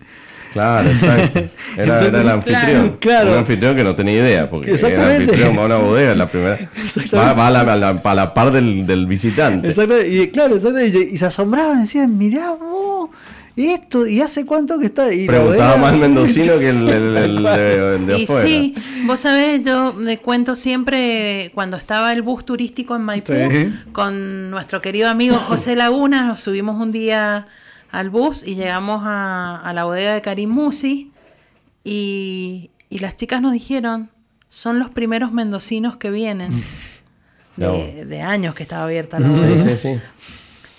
Claro, 0.53 0.89
exacto. 0.91 1.41
Era, 1.77 2.05
era 2.07 2.21
el 2.23 2.29
anfitrión. 2.29 2.97
claro. 2.99 3.33
Un 3.33 3.39
anfitrión 3.39 3.77
que 3.77 3.85
no 3.85 3.95
tenía 3.95 4.15
idea, 4.15 4.51
porque 4.51 4.69
el 4.71 4.75
Exactamente. 4.75 5.25
anfitrión 5.25 5.57
va 5.59 5.63
a 5.63 5.67
una 5.67 5.77
bodega, 5.77 6.15
la 6.15 6.29
primera. 6.29 6.59
Va, 7.15 7.33
va 7.35 7.47
a, 7.49 7.51
la, 7.51 7.61
a 7.61 7.77
la- 7.77 8.01
a 8.03 8.15
la 8.15 8.35
par 8.35 8.51
del, 8.51 8.87
del 8.87 9.07
visitante. 9.07 9.69
Exacto, 9.69 10.05
y 10.05 10.29
claro, 10.31 10.57
y, 10.57 10.97
y 11.15 11.19
se 11.19 11.27
asombraban, 11.27 11.83
decían, 11.83 12.17
mirá 12.19 12.51
vos, 12.53 13.11
esto, 13.57 14.07
¿y 14.07 14.21
hace 14.21 14.45
cuánto 14.47 14.79
que 14.79 14.87
está? 14.87 15.13
Y 15.13 15.27
Preguntaba 15.27 15.77
más 15.77 15.93
el 15.93 15.99
mendocino 16.01 16.59
que 16.59 16.69
el, 16.71 16.89
el- 16.89 17.17
el 17.17 17.43
de, 17.43 17.95
el 17.97 18.07
de 18.07 18.19
Y 18.21 18.25
afuera. 18.25 18.47
sí, 18.49 18.75
vos 19.05 19.21
sabés, 19.21 19.63
yo 19.65 19.95
le 19.99 20.19
cuento 20.19 20.57
siempre 20.57 21.51
cuando 21.55 21.77
estaba 21.77 22.13
el 22.13 22.23
bus 22.23 22.45
turístico 22.45 22.97
en 22.97 23.03
Maipú 23.03 23.33
Sí. 23.35 23.73
con 23.93 24.51
nuestro 24.51 24.81
querido 24.81 25.09
amigo 25.09 25.37
José 25.37 25.77
Laguna, 25.77 26.23
nos 26.23 26.41
subimos 26.41 26.81
un 26.81 26.91
día 26.93 27.47
al 27.91 28.11
bus 28.11 28.43
y 28.47 28.55
llegamos 28.55 29.03
a, 29.05 29.57
a 29.65 29.73
la 29.73 29.85
bodega 29.85 30.13
de 30.15 30.21
Karim 30.23 30.51
Musi 30.51 31.11
y, 31.85 32.71
y 32.91 32.99
las 32.99 33.17
chicas 33.17 33.41
nos 33.41 33.53
dijeron, 33.53 34.11
son 34.49 34.79
los 34.79 34.91
primeros 34.91 35.33
mendocinos 35.33 35.97
que 35.97 36.11
vienen. 36.11 36.65
De, 37.57 38.05
de 38.05 38.23
años 38.23 38.55
que 38.55 38.63
estaba 38.63 38.85
abierta 38.85 39.19
la 39.19 39.35
Sí, 39.35 39.41
bodega. 39.43 39.77
sí, 39.77 39.77
sí. 39.77 40.01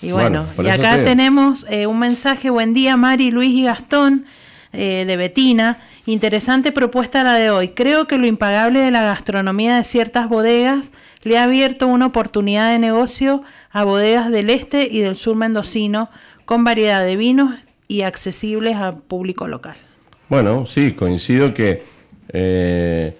Y 0.00 0.12
Bueno, 0.12 0.46
y 0.58 0.62
te 0.62 0.70
acá 0.70 1.04
tenemos 1.04 1.66
eh, 1.68 1.86
un 1.86 1.98
mensaje, 1.98 2.48
buen 2.48 2.72
día 2.72 2.96
Mari, 2.96 3.30
Luis 3.30 3.50
y 3.50 3.64
Gastón, 3.64 4.24
eh, 4.72 5.04
de 5.04 5.16
Betina. 5.18 5.78
Interesante 6.06 6.72
propuesta 6.72 7.22
la 7.22 7.34
de 7.34 7.50
hoy. 7.50 7.68
Creo 7.74 8.06
que 8.06 8.16
lo 8.16 8.26
impagable 8.26 8.80
de 8.80 8.90
la 8.90 9.02
gastronomía 9.02 9.76
de 9.76 9.84
ciertas 9.84 10.30
bodegas 10.30 10.90
le 11.22 11.36
ha 11.36 11.44
abierto 11.44 11.86
una 11.86 12.06
oportunidad 12.06 12.70
de 12.72 12.78
negocio 12.78 13.42
a 13.70 13.84
bodegas 13.84 14.30
del 14.30 14.48
este 14.48 14.88
y 14.90 15.00
del 15.00 15.16
sur 15.16 15.36
mendocino 15.36 16.08
con 16.50 16.64
variedad 16.64 17.04
de 17.04 17.14
vinos 17.14 17.54
y 17.86 18.02
accesibles 18.02 18.74
al 18.74 18.96
público 18.96 19.46
local. 19.46 19.76
Bueno, 20.28 20.66
sí, 20.66 20.94
coincido 20.94 21.54
que 21.54 21.84
eh, 22.32 23.16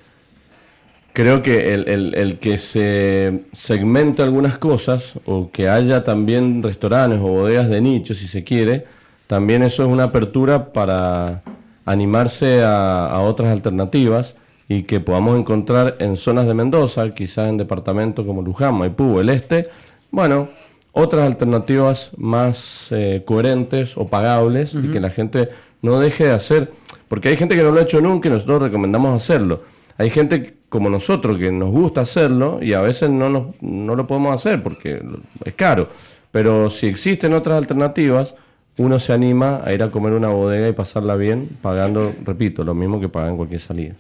creo 1.13 1.41
que 1.41 1.73
el, 1.75 1.89
el- 1.89 2.15
el 2.17 2.41
que 2.41 2.59
se 2.59 3.45
segmente 3.53 4.25
algunas 4.25 4.59
cosas 4.59 5.15
o 5.27 5.49
que 5.49 5.69
haya 5.69 6.03
también 6.03 6.61
restaurantes 6.61 7.21
o 7.21 7.29
bodegas 7.29 7.69
de 7.69 7.81
nicho, 7.81 8.15
si 8.15 8.27
se 8.27 8.43
quiere, 8.43 8.85
también 9.29 9.63
eso 9.63 9.85
es 9.85 9.89
una 9.89 10.03
apertura 10.11 10.73
para 10.73 11.43
animarse 11.85 12.65
a, 12.65 13.17
otras 13.21 13.51
alternativas 13.53 14.35
y 14.69 14.83
que 14.83 14.99
podamos 14.99 15.39
encontrar 15.39 15.95
en 16.01 16.17
zonas 16.17 16.49
de 16.49 16.55
Mendoza, 16.55 17.15
quizás 17.15 17.49
en 17.49 17.59
departamentos 17.59 18.27
como 18.27 18.43
Luján, 18.43 18.75
Maipú, 18.75 19.21
el 19.21 19.29
este, 19.29 19.69
bueno, 20.11 20.49
otras 20.93 21.27
alternativas 21.27 22.11
más 22.17 22.89
eh, 22.91 23.23
coherentes 23.25 23.97
o 23.97 24.09
pagables 24.09 24.75
y 24.75 24.89
que 24.89 25.01
la 25.01 25.11
gente 25.11 25.51
no 25.83 26.01
deje 26.01 26.25
de 26.25 26.33
hacer, 26.33 26.73
porque 27.09 27.29
hay 27.29 27.37
gente 27.37 27.57
que 27.57 27.63
no 27.63 27.71
lo 27.71 27.81
ha 27.81 27.83
hecho 27.83 28.01
nunca 28.01 28.29
y 28.29 28.33
nosotros 28.33 28.63
recomendamos 28.63 29.15
hacerlo. 29.15 29.63
Hay 29.99 30.11
gente 30.11 30.57
como 30.69 30.89
nosotros, 30.89 31.39
que 31.39 31.53
nos 31.53 31.71
gusta 31.71 32.03
hacerlo 32.03 32.61
y 32.63 32.73
a 32.73 32.81
veces 32.81 33.11
no, 33.11 33.29
nos, 33.29 33.61
no 33.61 33.95
lo 33.97 34.07
podemos 34.07 34.35
hacer 34.35 34.63
porque 34.63 35.03
es 35.45 35.55
caro. 35.55 35.89
Pero 36.31 36.71
si 36.71 36.87
existen 36.87 37.35
otras 37.35 37.59
alternativas, 37.59 38.35
uno 38.79 38.99
se 38.99 39.13
anima 39.13 39.61
a 39.65 39.73
ir 39.75 39.83
a 39.83 39.91
comer 39.91 40.13
una 40.13 40.29
bodega 40.29 40.69
y 40.69 40.73
pasarla 40.73 41.17
bien, 41.17 41.51
pagando, 41.61 42.15
repito, 42.25 42.63
lo 42.65 42.75
mismo 42.75 43.01
que 43.01 43.09
pagan 43.09 43.37
cualquier 43.37 43.61
salida. 43.61 43.95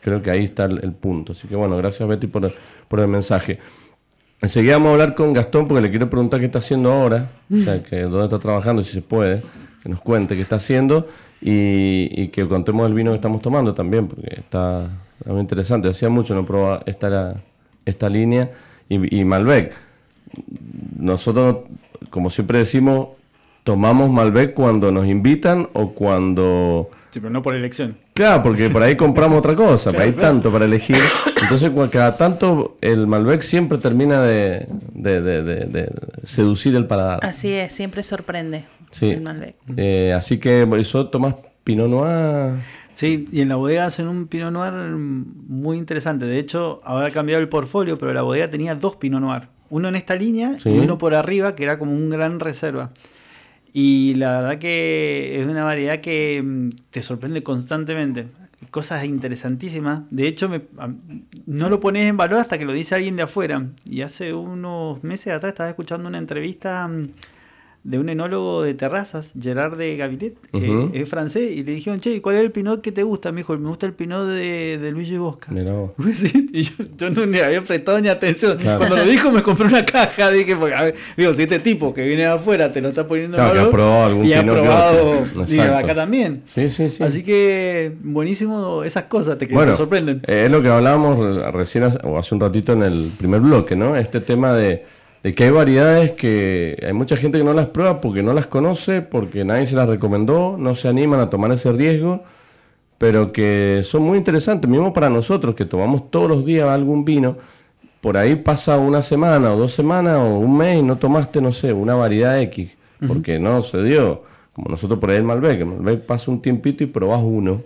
Creo 0.00 0.22
que 0.22 0.30
ahí 0.30 0.44
está 0.44 0.66
el, 0.66 0.92
punto. 0.92 1.32
Así 1.32 1.48
que 1.48 1.56
bueno, 1.56 1.76
gracias 1.76 2.08
Betty 2.08 2.26
por, 2.26 2.52
por 2.88 3.00
el 3.00 3.08
mensaje. 3.08 3.58
Enseguida 4.42 4.74
vamos 4.74 4.88
a 4.88 4.92
hablar 4.92 5.14
con 5.14 5.32
Gastón 5.32 5.68
porque 5.68 5.82
le 5.82 5.90
quiero 5.90 6.08
preguntar 6.08 6.40
qué 6.40 6.46
está 6.46 6.60
haciendo 6.60 6.90
ahora, 6.90 7.30
o 7.52 7.60
sea, 7.60 7.82
que 7.82 8.02
dónde 8.02 8.24
está 8.24 8.38
trabajando, 8.38 8.82
si 8.82 8.92
se 8.92 9.02
puede, 9.02 9.42
que 9.82 9.88
nos 9.88 10.00
cuente 10.00 10.34
qué 10.34 10.40
está 10.40 10.56
haciendo 10.56 11.06
y, 11.42 12.28
que 12.28 12.46
contemos 12.48 12.86
el 12.86 12.94
vino 12.94 13.10
que 13.10 13.16
estamos 13.16 13.42
tomando 13.42 13.74
también, 13.74 14.08
porque 14.08 14.36
está 14.38 14.88
muy 15.26 15.40
interesante. 15.40 15.88
Hacía 15.88 16.08
mucho 16.08 16.34
no 16.34 16.46
probaba 16.46 16.82
esta, 16.86 17.42
esta 17.84 18.08
línea 18.08 18.50
y, 18.88 19.20
y 19.20 19.24
Malbec. 19.24 19.74
Nosotros, 20.96 21.58
como 22.08 22.30
siempre 22.30 22.58
decimos, 22.58 23.08
tomamos 23.62 24.10
Malbec 24.10 24.54
cuando 24.54 24.90
nos 24.90 25.06
invitan 25.06 25.68
o 25.74 25.92
cuando 25.92 26.88
Sí, 27.10 27.18
pero 27.18 27.30
no 27.30 27.42
por 27.42 27.54
elección. 27.56 27.96
Claro, 28.20 28.42
porque 28.42 28.68
por 28.68 28.82
ahí 28.82 28.96
compramos 28.96 29.38
otra 29.38 29.56
cosa, 29.56 29.92
hay 29.98 30.12
tanto 30.12 30.52
para 30.52 30.66
elegir. 30.66 30.98
Entonces, 31.40 31.70
cada 31.90 32.18
tanto 32.18 32.76
el 32.82 33.06
Malbec 33.06 33.40
siempre 33.40 33.78
termina 33.78 34.20
de, 34.20 34.68
seducir 36.22 36.76
el 36.76 36.86
paladar. 36.86 37.20
Así 37.22 37.50
es, 37.50 37.72
siempre 37.72 38.02
sorprende 38.02 38.66
el 39.00 39.22
Malbec. 39.22 39.56
Eh, 39.74 40.12
así 40.12 40.36
que 40.36 40.66
por 40.66 40.78
eso 40.78 41.08
tomás 41.08 41.36
Pinot 41.64 41.88
Noir. 41.88 42.60
Sí, 42.92 43.24
y 43.32 43.40
en 43.40 43.48
la 43.48 43.56
bodega 43.56 43.86
hacen 43.86 44.06
un 44.06 44.26
Pinot 44.26 44.52
Noir 44.52 44.74
muy 44.74 45.78
interesante. 45.78 46.26
De 46.26 46.38
hecho, 46.38 46.82
ahora 46.84 47.06
ha 47.06 47.10
cambiado 47.12 47.40
el 47.40 47.48
portfolio, 47.48 47.96
pero 47.96 48.12
la 48.12 48.20
bodega 48.20 48.50
tenía 48.50 48.74
dos 48.74 48.96
Pinot 48.96 49.22
Noir. 49.22 49.48
Uno 49.70 49.88
en 49.88 49.96
esta 49.96 50.14
línea 50.14 50.56
y 50.62 50.78
uno 50.78 50.98
por 50.98 51.14
arriba, 51.14 51.54
que 51.54 51.62
era 51.62 51.78
como 51.78 51.92
un 51.92 52.10
gran 52.10 52.38
reserva. 52.38 52.90
Y 53.72 54.14
la 54.14 54.40
verdad 54.40 54.58
que 54.58 55.40
es 55.40 55.46
una 55.46 55.64
variedad 55.64 56.00
que 56.00 56.42
mm, 56.42 56.70
te 56.90 57.02
sorprende 57.02 57.42
constantemente. 57.42 58.26
Cosas 58.70 59.04
interesantísimas. 59.04 60.02
De 60.10 60.28
hecho, 60.28 60.48
me, 60.48 60.62
no 61.46 61.68
lo 61.68 61.80
pones 61.80 62.08
en 62.08 62.16
valor 62.16 62.40
hasta 62.40 62.58
que 62.58 62.64
lo 62.64 62.72
dice 62.72 62.94
alguien 62.94 63.16
de 63.16 63.22
afuera. 63.22 63.66
Y 63.84 64.02
hace 64.02 64.34
unos 64.34 65.02
meses 65.02 65.32
atrás 65.32 65.52
estaba 65.52 65.70
escuchando 65.70 66.08
una 66.08 66.18
entrevista 66.18 66.86
mm, 66.86 67.08
de 67.82 67.98
un 67.98 68.10
enólogo 68.10 68.62
de 68.62 68.74
terrazas, 68.74 69.32
Gerard 69.40 69.78
de 69.78 69.96
Gavilet, 69.96 70.34
que 70.52 70.90
es 70.92 71.08
francés, 71.08 71.50
y 71.52 71.64
le 71.64 71.72
dijeron, 71.72 71.98
che, 71.98 72.20
¿cuál 72.20 72.36
es 72.36 72.42
el 72.42 72.50
pinot 72.50 72.82
que 72.82 72.92
te 72.92 73.02
gusta? 73.02 73.32
Me 73.32 73.38
dijo, 73.38 73.56
me 73.56 73.68
gusta 73.68 73.86
el 73.86 73.94
pinot 73.94 74.26
de, 74.26 74.78
de 74.78 74.90
Luigi 74.90 75.16
Bosca. 75.16 75.50
y 76.52 76.62
yo, 76.62 77.10
no 77.10 77.24
le 77.24 77.42
había 77.42 77.62
prestado 77.62 77.98
ni 78.00 78.08
atención. 78.08 78.58
Cuando 78.62 78.96
lo 78.96 79.04
dijo 79.04 79.30
me 79.30 79.42
compré 79.42 79.66
una 79.66 79.84
caja, 79.84 80.30
dije, 80.30 80.56
porque, 80.56 80.74
a 80.74 80.82
ver, 80.84 80.94
digo, 81.16 81.32
si 81.32 81.42
este 81.42 81.58
tipo 81.58 81.94
que 81.94 82.06
viene 82.06 82.22
de 82.22 82.28
afuera 82.28 82.70
te 82.70 82.82
lo 82.82 82.90
está 82.90 83.08
poniendo 83.08 83.38
claro, 83.38 83.50
valor, 83.50 83.62
que 83.62 83.68
ha 83.68 83.70
probado 83.70 84.04
algún 84.04 84.26
y 84.26 84.32
ha 84.34 84.42
probado 84.44 85.24
y 85.48 85.58
acá 85.58 85.94
también. 85.94 86.42
Sí, 86.46 86.68
sí, 86.68 86.90
sí. 86.90 87.02
Así 87.02 87.22
que 87.22 87.92
buenísimo 88.02 88.84
esas 88.84 89.04
cosas, 89.04 89.38
te, 89.38 89.48
que 89.48 89.56
te 89.56 89.74
sorprenden. 89.74 90.20
Eh, 90.26 90.44
es 90.46 90.52
lo 90.52 90.60
que 90.60 90.68
hablábamos 90.68 91.18
recién 91.54 91.84
o 92.04 92.18
hace 92.18 92.34
un 92.34 92.40
ratito 92.40 92.74
en 92.74 92.82
el 92.82 93.10
primer 93.16 93.40
bloque, 93.40 93.74
¿no? 93.74 93.96
Este 93.96 94.20
tema 94.20 94.52
de 94.52 94.84
de 95.22 95.34
que 95.34 95.44
hay 95.44 95.50
variedades 95.50 96.12
que 96.12 96.82
hay 96.86 96.92
mucha 96.92 97.16
gente 97.16 97.38
que 97.38 97.44
no 97.44 97.52
las 97.52 97.66
prueba 97.66 98.00
porque 98.00 98.22
no 98.22 98.32
las 98.32 98.46
conoce, 98.46 99.02
porque 99.02 99.44
nadie 99.44 99.66
se 99.66 99.76
las 99.76 99.88
recomendó, 99.88 100.56
no 100.58 100.74
se 100.74 100.88
animan 100.88 101.20
a 101.20 101.28
tomar 101.28 101.52
ese 101.52 101.72
riesgo, 101.72 102.22
pero 102.96 103.32
que 103.32 103.80
son 103.84 104.02
muy 104.02 104.18
interesantes, 104.18 104.70
mismo 104.70 104.92
para 104.92 105.10
nosotros 105.10 105.54
que 105.54 105.64
tomamos 105.64 106.10
todos 106.10 106.28
los 106.28 106.44
días 106.44 106.68
algún 106.68 107.04
vino, 107.04 107.36
por 108.00 108.16
ahí 108.16 108.34
pasa 108.36 108.78
una 108.78 109.02
semana 109.02 109.52
o 109.52 109.58
dos 109.58 109.74
semanas 109.74 110.16
o 110.18 110.38
un 110.38 110.56
mes 110.56 110.78
y 110.78 110.82
no 110.82 110.96
tomaste, 110.96 111.40
no 111.42 111.52
sé, 111.52 111.72
una 111.72 111.94
variedad 111.94 112.40
X, 112.40 112.70
porque 113.06 113.38
no 113.38 113.60
se 113.60 113.82
dio, 113.82 114.22
como 114.54 114.70
nosotros 114.70 114.98
por 114.98 115.10
ahí 115.10 115.18
el 115.18 115.24
Malbec, 115.24 115.60
el 115.60 115.66
Malbec 115.66 116.06
pasa 116.06 116.30
un 116.30 116.40
tiempito 116.40 116.82
y 116.82 116.86
probas 116.86 117.20
uno, 117.22 117.62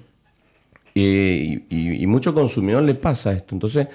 y, 0.92 1.62
y, 1.68 2.02
y 2.02 2.06
mucho 2.06 2.34
consumidor 2.34 2.82
le 2.82 2.94
pasa 2.94 3.32
esto, 3.32 3.54
entonces 3.54 3.88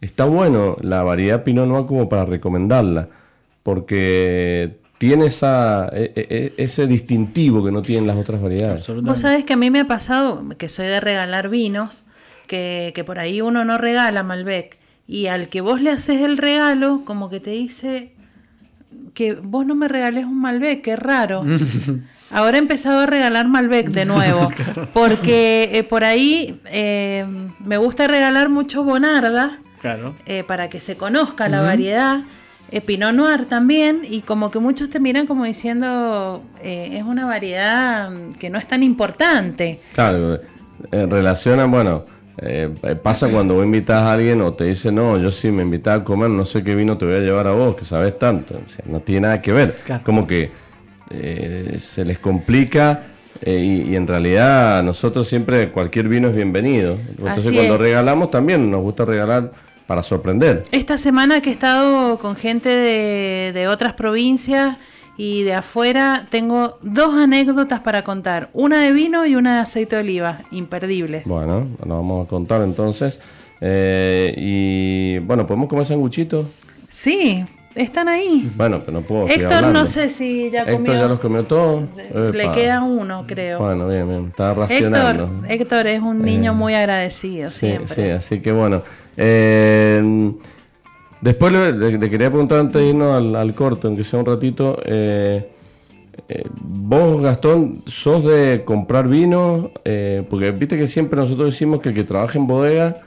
está 0.00 0.24
bueno 0.24 0.76
la 0.80 1.02
variedad 1.02 1.44
Pinot 1.44 1.66
Noir 1.66 1.86
como 1.86 2.08
para 2.08 2.24
recomendarla, 2.24 3.08
porque 3.62 4.78
tiene 4.98 5.26
esa, 5.26 5.88
e, 5.92 6.12
e, 6.14 6.26
e, 6.56 6.62
ese 6.62 6.86
distintivo 6.86 7.64
que 7.64 7.72
no 7.72 7.82
tienen 7.82 8.06
las 8.06 8.16
otras 8.16 8.40
variedades. 8.40 8.86
Vos 9.02 9.20
sabés 9.20 9.44
que 9.44 9.54
a 9.54 9.56
mí 9.56 9.70
me 9.70 9.80
ha 9.80 9.86
pasado, 9.86 10.42
que 10.56 10.68
soy 10.68 10.86
de 10.86 11.00
regalar 11.00 11.48
vinos, 11.48 12.06
que, 12.46 12.92
que 12.94 13.04
por 13.04 13.18
ahí 13.18 13.40
uno 13.40 13.64
no 13.64 13.78
regala 13.78 14.22
Malbec, 14.22 14.78
y 15.06 15.26
al 15.26 15.48
que 15.48 15.60
vos 15.60 15.80
le 15.80 15.90
haces 15.90 16.22
el 16.22 16.38
regalo, 16.38 17.02
como 17.04 17.28
que 17.28 17.40
te 17.40 17.50
dice 17.50 18.12
que 19.14 19.34
vos 19.34 19.64
no 19.66 19.74
me 19.74 19.88
regales 19.88 20.24
un 20.24 20.40
Malbec, 20.40 20.82
qué 20.82 20.96
raro. 20.96 21.44
Ahora 22.30 22.56
he 22.56 22.60
empezado 22.60 23.00
a 23.00 23.06
regalar 23.06 23.46
Malbec 23.46 23.90
de 23.90 24.04
nuevo, 24.04 24.50
porque 24.92 25.70
eh, 25.72 25.84
por 25.84 26.04
ahí 26.04 26.60
eh, 26.66 27.24
me 27.60 27.76
gusta 27.76 28.08
regalar 28.08 28.48
mucho 28.48 28.82
Bonarda, 28.82 29.60
eh, 30.26 30.44
para 30.44 30.68
que 30.68 30.80
se 30.80 30.96
conozca 30.96 31.48
la 31.48 31.60
variedad. 31.60 32.22
Eh, 32.70 32.80
Pinot 32.80 33.12
Noir 33.12 33.44
también, 33.44 34.02
y 34.08 34.22
como 34.22 34.50
que 34.50 34.58
muchos 34.58 34.88
te 34.88 34.98
miran 34.98 35.26
como 35.26 35.44
diciendo, 35.44 36.42
eh, 36.62 36.90
es 36.92 37.02
una 37.02 37.26
variedad 37.26 38.10
que 38.38 38.48
no 38.48 38.58
es 38.58 38.66
tan 38.66 38.82
importante. 38.82 39.80
Claro, 39.92 40.40
relacionan, 40.90 41.70
bueno, 41.70 42.04
pasa 43.02 43.28
cuando 43.28 43.54
vos 43.54 43.64
invitas 43.64 43.98
a 43.98 44.14
alguien 44.14 44.40
o 44.40 44.54
te 44.54 44.64
dice, 44.64 44.90
no, 44.90 45.18
yo 45.18 45.30
sí 45.30 45.52
me 45.52 45.62
invitas 45.62 46.00
a 46.00 46.04
comer, 46.04 46.30
no 46.30 46.44
sé 46.44 46.64
qué 46.64 46.74
vino 46.74 46.96
te 46.96 47.04
voy 47.04 47.14
a 47.14 47.20
llevar 47.20 47.46
a 47.46 47.52
vos, 47.52 47.76
que 47.76 47.84
sabes 47.84 48.18
tanto. 48.18 48.58
no 48.86 49.00
tiene 49.00 49.22
nada 49.22 49.42
que 49.42 49.52
ver. 49.52 49.76
Como 50.02 50.26
que 50.26 50.50
se 51.78 52.04
les 52.04 52.18
complica 52.18 53.02
y, 53.44 53.94
en 53.94 54.06
realidad 54.06 54.82
nosotros 54.82 55.28
siempre 55.28 55.70
cualquier 55.70 56.08
vino 56.08 56.28
es 56.28 56.34
bienvenido. 56.34 56.98
Entonces 57.10 57.52
cuando 57.52 57.76
regalamos 57.76 58.30
también 58.30 58.70
nos 58.70 58.80
gusta 58.80 59.04
regalar 59.04 59.52
para 59.86 60.02
sorprender. 60.02 60.64
Esta 60.72 60.98
semana 60.98 61.40
que 61.40 61.50
he 61.50 61.52
estado 61.52 62.18
con 62.18 62.36
gente 62.36 62.68
de, 62.68 63.68
otras 63.68 63.94
provincias 63.94 64.76
y 65.16 65.42
de 65.42 65.54
afuera, 65.54 66.26
tengo 66.30 66.78
dos 66.82 67.14
anécdotas 67.14 67.80
para 67.80 68.02
contar. 68.02 68.50
Una 68.52 68.82
de 68.82 68.92
vino 68.92 69.26
y 69.26 69.36
una 69.36 69.56
de 69.56 69.60
aceite 69.60 69.96
de 69.96 70.02
oliva, 70.02 70.40
imperdibles. 70.50 71.24
Bueno, 71.24 71.68
nos 71.84 71.98
vamos 71.98 72.26
a 72.26 72.28
contar 72.28 72.62
entonces. 72.62 73.20
Eh, 73.60 74.34
y 74.36 75.18
bueno, 75.20 75.46
¿podemos 75.46 75.68
comer 75.68 75.86
sanguchitos? 75.86 76.46
Sí, 76.88 77.44
están 77.74 78.08
ahí. 78.08 78.50
Bueno, 78.56 78.80
pero 78.80 78.92
no 78.92 79.02
puedo. 79.02 79.28
Héctor 79.28 79.64
no 79.66 79.86
sé 79.86 80.08
si 80.08 80.50
ya 80.50 80.64
comió. 80.64 80.78
Héctor 80.78 80.96
ya 80.96 81.06
los 81.06 81.20
comió 81.20 81.44
todos. 81.44 81.84
Le 82.32 82.50
queda 82.52 82.82
uno, 82.82 83.24
creo. 83.26 83.60
Bueno, 83.60 83.88
bien, 83.88 84.08
bien. 84.08 84.26
Estaba 84.28 84.54
racionando. 84.54 85.24
Héctor, 85.24 85.50
Héctor 85.50 85.86
es 85.88 86.00
un 86.00 86.22
niño 86.22 86.52
eh, 86.52 86.54
muy 86.54 86.74
agradecido 86.74 87.50
sí, 87.50 87.58
siempre. 87.58 87.94
Sí, 87.94 88.02
así 88.10 88.40
que 88.40 88.52
bueno. 88.52 88.82
Eh, 89.16 90.32
después 91.20 91.52
le, 91.52 92.10
quería 92.10 92.30
preguntar 92.30 92.58
antes 92.60 92.80
de 92.80 92.88
irnos 92.88 93.14
al, 93.14 93.34
al 93.36 93.54
corto, 93.54 93.88
aunque 93.88 94.04
sea 94.04 94.20
un 94.20 94.26
ratito. 94.26 94.78
Eh, 94.84 95.50
eh, 96.28 96.44
vos, 96.60 97.22
Gastón, 97.22 97.82
sos 97.86 98.24
de 98.24 98.62
comprar 98.64 99.08
vino, 99.08 99.70
porque 100.30 100.50
viste 100.52 100.76
que 100.76 100.86
siempre 100.86 101.18
nosotros 101.18 101.46
decimos 101.46 101.80
que 101.80 101.90
el 101.90 101.94
que 101.94 102.04
trabaja 102.04 102.38
en 102.38 102.46
bodega 102.46 103.02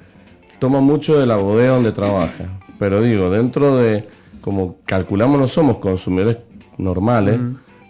toma 0.60 0.82
mucho 0.82 1.20
de 1.20 1.26
la 1.26 1.38
bodega 1.38 1.74
donde 1.74 1.92
trabaja. 1.92 2.60
Pero 2.80 3.02
digo, 3.02 3.30
dentro 3.30 3.78
de, 3.78 4.08
como 4.42 4.78
calculamos, 4.86 5.40
no 5.40 5.48
somos 5.48 5.78
consumidores 5.78 6.38
normales, 6.78 7.40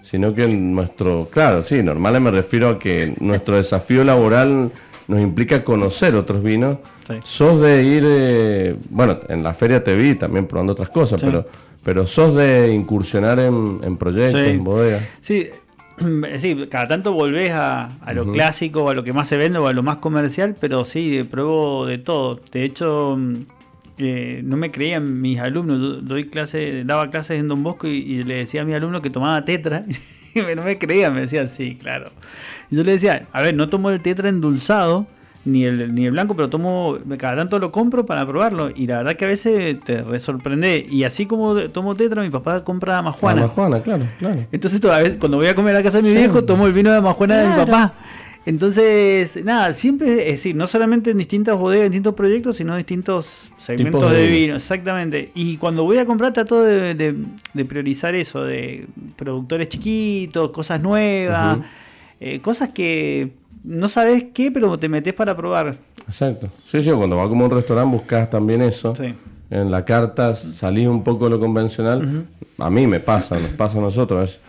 sino 0.02 0.34
que 0.34 0.48
nuestro, 0.48 1.28
claro, 1.30 1.62
sí, 1.62 1.84
normales 1.84 2.22
me 2.22 2.32
refiero 2.32 2.70
a 2.70 2.80
que 2.80 3.14
nuestro 3.20 3.58
desafío 3.58 4.04
laboral 4.04 4.72
nos 5.08 5.22
implica 5.22 5.64
conocer 5.64 6.16
otros 6.16 6.44
vinos. 6.44 6.78
Sos 7.24 7.62
de 7.62 7.84
ir, 7.84 8.04
eh, 8.06 8.76
bueno, 8.90 9.20
en 9.30 9.44
la 9.44 9.54
feria 9.54 9.84
te 9.84 9.96
vi 9.96 10.16
también 10.16 10.46
probando 10.46 10.74
otras 10.74 10.90
cosas, 10.90 11.22
pero, 11.22 11.48
pero 11.84 12.06
sos 12.06 12.36
de 12.36 12.74
incursionar 12.74 13.40
en, 13.40 13.98
proyectos, 13.98 14.42
en 14.42 14.64
bodegas. 14.64 15.08
Sí, 15.22 15.50
sí, 16.38 16.68
cada 16.70 16.88
tanto 16.88 17.14
volvés 17.14 17.52
a, 17.54 17.90
lo 18.14 18.32
clásico, 18.32 18.90
a 18.90 18.94
lo 18.94 19.04
que 19.04 19.14
más 19.14 19.28
se 19.28 19.38
vende 19.38 19.60
o 19.60 19.68
a 19.68 19.74
lo 19.74 19.84
más 19.84 19.98
comercial, 19.98 20.56
pero 20.60 20.86
sí, 20.86 21.24
pruebo 21.30 21.86
de 21.86 21.98
todo. 21.98 22.40
De 22.52 22.64
hecho, 22.64 23.16
mm, 23.18 23.36
eh, 24.00 24.42
no 24.44 24.58
me 24.58 24.72
creían 24.72 25.22
mis 25.22 25.40
alumnos. 25.40 26.06
Doy 26.06 26.26
clase, 26.26 26.84
daba 26.86 27.10
clases 27.10 27.40
en 27.40 27.48
Don 27.48 27.64
Bosco 27.64 27.88
y, 27.88 28.24
le 28.24 28.36
decía 28.36 28.62
a 28.62 28.66
mi 28.66 28.74
alumno 28.74 29.02
que 29.02 29.10
tomaba 29.10 29.44
tetra. 29.44 29.86
y 30.36 30.56
no 30.56 30.64
me 30.64 30.78
creían, 30.78 31.14
me 31.14 31.22
decían, 31.22 31.48
sí, 31.48 31.76
claro. 31.76 32.12
Y 32.70 32.76
yo 32.76 32.84
le 32.84 32.94
decía, 32.94 33.26
a 33.32 33.42
ver, 33.42 33.56
no 33.56 33.70
tomo 33.70 33.90
el 33.90 34.02
tetra 34.02 34.30
endulzado, 34.30 35.08
ni 35.46 35.64
el, 35.64 35.96
ni 35.96 36.06
el 36.06 36.12
blanco, 36.12 36.36
pero 36.36 36.50
tomo, 36.50 36.98
cada 37.18 37.38
tanto 37.38 37.58
lo 37.60 37.72
compro 37.72 38.06
para 38.06 38.26
probarlo. 38.28 38.70
Y 38.76 38.86
la 38.88 38.98
verdad 38.98 39.16
que 39.16 39.24
a 39.24 39.30
veces 39.30 39.78
te 39.86 40.02
resorprende. 40.02 40.86
Y 40.90 41.06
así 41.06 41.26
como 41.26 41.56
tomo 41.70 41.96
tetra, 41.96 42.22
mi 42.22 42.30
papá 42.30 42.66
compra 42.66 43.02
majuana. 43.02 43.42
Majuana, 43.44 43.80
claro, 43.82 44.06
claro. 44.20 44.46
Entonces, 44.52 44.82
toda 44.82 45.02
vez, 45.02 45.18
cuando 45.18 45.38
voy 45.38 45.48
a 45.48 45.56
comer 45.56 45.76
a 45.78 45.84
casa 45.84 45.98
de 46.00 46.04
mi 46.04 46.10
viejo, 46.14 46.44
tomo 46.44 46.68
el 46.68 46.74
vino 46.74 46.92
de 46.92 47.00
majuana 47.00 47.38
de 47.38 47.48
mi 47.48 47.54
papá. 47.66 47.94
Entonces, 48.46 49.44
nada, 49.44 49.74
siempre, 49.74 50.28
es 50.28 50.34
decir, 50.36 50.56
no 50.56 50.68
solamente 50.68 51.12
en 51.12 51.18
distintas 51.18 51.58
bodegas, 51.58 51.86
en 51.88 51.92
distintos 51.92 52.14
proyectos, 52.16 52.56
sino 52.56 52.74
en 52.74 52.78
distintos 52.80 53.52
segmentos 53.58 54.02
de, 54.12 54.18
de 54.22 54.28
vino, 54.40 54.56
exactamente. 54.56 55.32
Y 55.36 55.58
cuando 55.58 55.84
voy 55.84 55.98
a 55.98 56.06
comprar 56.06 56.32
trato 56.34 56.64
de, 56.64 56.96
de- 56.96 57.16
de 57.54 57.66
priorizar 57.66 58.16
eso, 58.16 58.44
de 58.44 58.88
productores 59.18 59.68
chiquitos, 59.70 60.52
cosas 60.52 60.82
nuevas. 60.82 61.58
Eh, 62.20 62.42
cosas 62.42 62.70
que 62.70 63.34
no 63.64 63.88
sabes 63.88 64.28
qué, 64.34 64.52
pero 64.52 64.78
te 64.78 64.90
metes 64.90 65.14
para 65.14 65.36
probar. 65.36 65.76
Exacto. 66.08 66.50
Sí, 66.66 66.82
sí, 66.82 66.92
cuando 66.92 67.18
vas 67.18 67.28
como 67.28 67.44
a 67.44 67.48
un 67.48 67.54
restaurante 67.54 67.96
buscas 67.96 68.30
también 68.30 68.62
eso. 68.62 68.96
Sí. 68.96 69.14
En 69.50 69.72
la 69.72 69.86
carta 69.86 70.36
salís 70.36 70.88
un 70.88 71.04
poco 71.04 71.26
de 71.26 71.32
lo 71.32 71.40
convencional. 71.40 72.26
A 72.58 72.70
mí 72.70 72.88
me 72.88 73.00
pasa, 73.00 73.40
nos 73.40 73.52
pasa 73.52 73.78
a 73.78 73.82
nosotros. 73.82 74.30
es, 74.30 74.42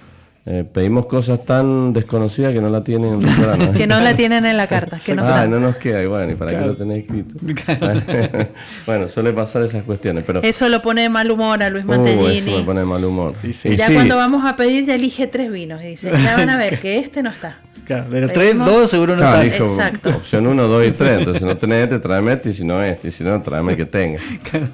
eh, 0.51 0.64
pedimos 0.64 1.05
cosas 1.07 1.44
tan 1.44 1.92
desconocidas 1.92 2.55
que 2.55 2.61
no 2.62 2.70
la 2.70 2.82
tienen 2.82 3.20
en 3.20 3.28
el. 3.28 3.72
Que 3.76 3.86
no 3.86 4.01
la 4.01 4.14
tienen 4.14 4.46
en 4.46 4.57
la 4.57 4.66
carta. 4.66 4.99
Que 5.05 5.14
no, 5.14 5.22
Ah, 5.26 5.46
no 5.46 5.61
nos 5.61 5.76
queda, 5.76 6.03
y 6.03 6.07
bueno, 6.07 6.32
¿y 6.32 6.36
para 6.36 6.53
Claro. 6.53 6.64
qué 6.64 6.70
lo 6.70 6.76
tenés 6.76 7.05
escrito? 7.05 7.36
bueno, 8.86 9.09
suele 9.09 9.32
pasar 9.32 9.62
esas 9.62 9.82
cuestiones, 9.82 10.24
pero... 10.26 10.42
Eso 10.42 10.68
lo 10.68 10.80
pone 10.82 11.03
de 11.03 11.09
mal 11.09 11.30
humor 11.30 11.62
a 11.62 11.68
Luis 11.70 11.84
Uh, 11.84 11.92
eso 11.92 12.03
Mantellini. 12.03 12.57
me 12.59 12.62
pone 12.62 12.80
de 12.80 12.86
mal 12.86 13.05
humor. 13.05 13.34
Y 13.42 13.53
sí. 13.53 13.68
Y 13.70 13.76
ya 13.76 13.86
sí, 13.86 13.94
cuando 13.94 14.16
vamos 14.16 14.44
a 14.46 14.57
pedir, 14.57 14.86
ya 14.86 14.94
elige 14.94 15.26
tres 15.26 15.51
vinos. 15.51 15.82
Y 15.82 15.88
dice, 15.88 16.11
ya 16.11 16.36
van 16.36 16.49
a 16.51 16.57
ver 16.57 16.80
que 16.80 16.99
este 16.99 17.22
no 17.22 17.30
está. 17.30 17.59
Claro, 17.84 18.07
pero 18.11 18.28
tres, 18.28 18.57
dos 18.59 18.90
seguro 18.90 19.14
no 19.14 19.20
claro, 19.20 19.42
están. 19.42 19.53
dijo, 19.61 19.64
Exacto. 19.74 20.09
opción 20.11 20.46
1, 20.46 20.62
2 20.68 20.86
y 20.86 20.90
3. 20.92 21.18
Entonces, 21.20 21.40
si 21.42 21.49
no 21.49 21.57
tenés 21.57 21.84
este, 21.84 21.99
tráeme 21.99 22.32
este, 22.34 22.51
y 22.51 22.53
si 22.53 22.64
no 22.64 22.82
este, 22.82 23.09
y 23.09 23.11
si 23.11 23.24
no, 23.24 23.40
tráeme 23.40 23.72
el 23.72 23.78
que 23.78 23.86
tenga. 23.86 24.20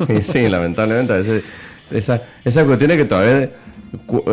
Y 0.09 0.21
sí, 0.23 0.49
lamentablemente, 0.49 1.13
a 1.13 1.17
veces 1.17 1.43
esa- 1.93 2.23
esas 2.45 2.65
cuestiones 2.65 2.97
que 2.97 3.05
todavía 3.05 3.51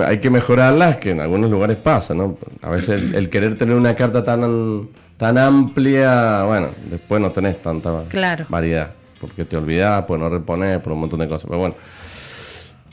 hay 0.05 0.19
que 0.19 0.29
mejorarlas, 0.29 0.97
que 0.97 1.11
en 1.11 1.19
algunos 1.21 1.49
lugares 1.49 1.77
pasa, 1.77 2.13
¿no? 2.13 2.37
A 2.61 2.69
veces 2.69 3.01
el, 3.01 3.15
el 3.15 3.29
querer 3.29 3.57
tener 3.57 3.75
una 3.75 3.95
carta 3.95 4.23
tan, 4.23 4.87
tan 5.17 5.37
amplia, 5.37 6.43
bueno, 6.43 6.69
después 6.89 7.21
no 7.21 7.31
tenés 7.31 7.61
tanta 7.61 8.03
Claro. 8.09 8.45
variedad, 8.49 8.91
porque 9.19 9.45
te 9.45 9.57
olvidás, 9.57 10.03
pues 10.07 10.19
no 10.19 10.29
reponer, 10.29 10.81
por 10.81 10.93
un 10.93 10.99
montón 11.01 11.19
de 11.19 11.27
cosas. 11.27 11.45
Pero 11.47 11.59
bueno. 11.59 11.75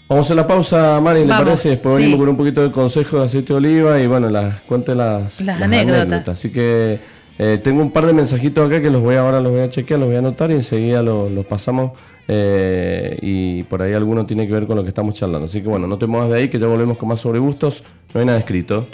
Vamos 0.09 0.31
a 0.31 0.35
la 0.35 0.47
pausa, 0.47 1.01
Mari, 1.03 1.21
¿le 1.21 1.27
Vamos, 1.27 1.45
parece? 1.45 1.69
Después 1.71 1.97
sí. 1.97 2.01
venimos 2.03 2.21
con 2.21 2.29
un 2.31 2.37
poquito 2.39 2.63
de 2.63 2.71
consejo 2.73 3.19
de 3.19 3.25
aceite 3.27 3.53
de 3.53 3.59
oliva 3.59 4.01
y 4.01 4.07
bueno, 4.07 4.31
las, 4.31 4.61
cuente 4.63 4.95
las, 4.95 5.39
Las 5.43 5.61
anécdotas. 5.61 6.29
Así 6.29 6.51
que 6.51 6.99
eh, 7.39 7.59
tengo 7.63 7.83
un 7.83 7.91
par 7.91 8.05
de 8.07 8.13
mensajitos 8.13 8.67
acá 8.67 8.83
que 8.83 8.91
los 8.91 9.01
voy 9.01 9.15
a, 9.15 9.21
ahora 9.21 9.41
los 9.41 9.53
voy 9.53 9.61
a 9.61 9.69
chequear, 9.69 10.01
los 10.01 10.09
voy 10.09 10.17
a 10.17 10.19
anotar 10.19 10.51
y 10.51 10.55
enseguida 10.55 11.03
los, 11.03 11.31
los 11.31 11.47
pasamos 11.47 11.93
eh, 12.27 13.17
y 13.23 13.63
por 13.65 13.81
ahí 13.81 13.95
alguno 13.95 14.27
tiene 14.27 14.47
que 14.47 14.53
ver 14.53 14.67
con 14.67 14.77
lo 14.77 14.83
que 14.83 14.91
estamos 14.91 15.15
charlando. 15.15 15.47
Así 15.47 15.63
que 15.63 15.69
bueno, 15.69 15.87
no 15.87 15.99
te 15.99 16.07
muevas 16.07 16.31
de 16.31 16.37
ahí 16.39 16.49
que 16.49 16.59
ya 16.59 16.67
volvemos 16.67 16.99
con 16.99 17.09
más 17.09 17.21
sobre 17.21 17.39
gustos. 17.39 17.85
No 18.13 18.21
hay 18.21 18.27
nada 18.27 18.39
escrito. 18.39 18.87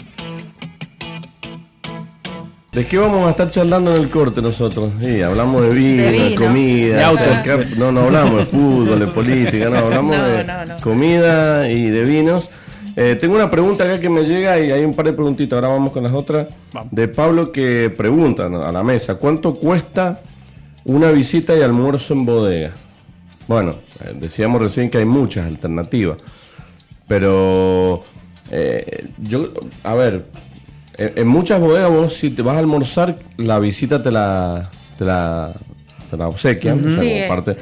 ¿De 2.72 2.84
qué 2.84 2.98
vamos 2.98 3.26
a 3.28 3.30
estar 3.30 3.50
charlando 3.50 3.94
en 3.94 4.02
el 4.02 4.10
corte 4.10 4.42
nosotros? 4.42 4.90
Sí, 5.00 5.22
hablamos 5.22 5.62
de 5.62 5.68
vino, 5.68 6.02
de, 6.02 6.34
comida, 6.34 6.96
De 6.96 7.04
auto. 7.04 7.22
no, 7.76 7.92
no 7.92 8.00
hablamos 8.00 8.36
de 8.38 8.44
fútbol, 8.46 8.98
de 8.98 9.06
política, 9.06 9.70
no, 9.70 9.78
hablamos 9.78 10.16
No, 10.16 10.24
de 10.24 10.44
no, 10.44 10.76
comida 10.82 11.70
y 11.70 11.88
de 11.90 12.04
vinos. 12.04 12.50
Eh, 12.96 13.16
tengo 13.20 13.34
una 13.34 13.50
pregunta 13.50 13.84
acá 13.84 13.98
que 13.98 14.08
me 14.08 14.22
llega 14.22 14.58
y 14.60 14.70
hay 14.70 14.84
un 14.84 14.94
par 14.94 15.06
de 15.06 15.12
preguntitas, 15.12 15.56
ahora 15.56 15.68
vamos 15.68 15.92
con 15.92 16.02
las 16.04 16.12
otras. 16.12 16.46
De 16.90 17.08
Pablo 17.08 17.50
que 17.50 17.92
pregunta 17.96 18.46
a 18.46 18.70
la 18.72 18.82
mesa, 18.84 19.16
¿cuánto 19.16 19.52
cuesta 19.54 20.20
una 20.84 21.10
visita 21.10 21.56
y 21.56 21.62
almuerzo 21.62 22.14
en 22.14 22.24
bodega? 22.24 22.70
Bueno, 23.48 23.74
eh, 24.00 24.14
decíamos 24.18 24.60
recién 24.62 24.90
que 24.90 24.98
hay 24.98 25.04
muchas 25.04 25.46
alternativas, 25.46 26.18
pero 27.08 28.02
eh, 28.50 29.06
yo, 29.18 29.50
a 29.82 29.94
ver, 29.94 30.24
en, 30.96 31.12
en 31.16 31.26
muchas 31.26 31.60
bodegas 31.60 31.90
vos 31.90 32.14
si 32.14 32.30
te 32.30 32.42
vas 32.42 32.56
a 32.56 32.60
almorzar, 32.60 33.16
la 33.36 33.58
visita 33.58 34.02
te 34.02 34.10
la, 34.12 34.70
te 34.98 35.04
la, 35.04 35.52
te 36.10 36.16
la 36.16 36.28
obsequian. 36.28 36.78
Sí, 36.98 37.22
parte. 37.28 37.56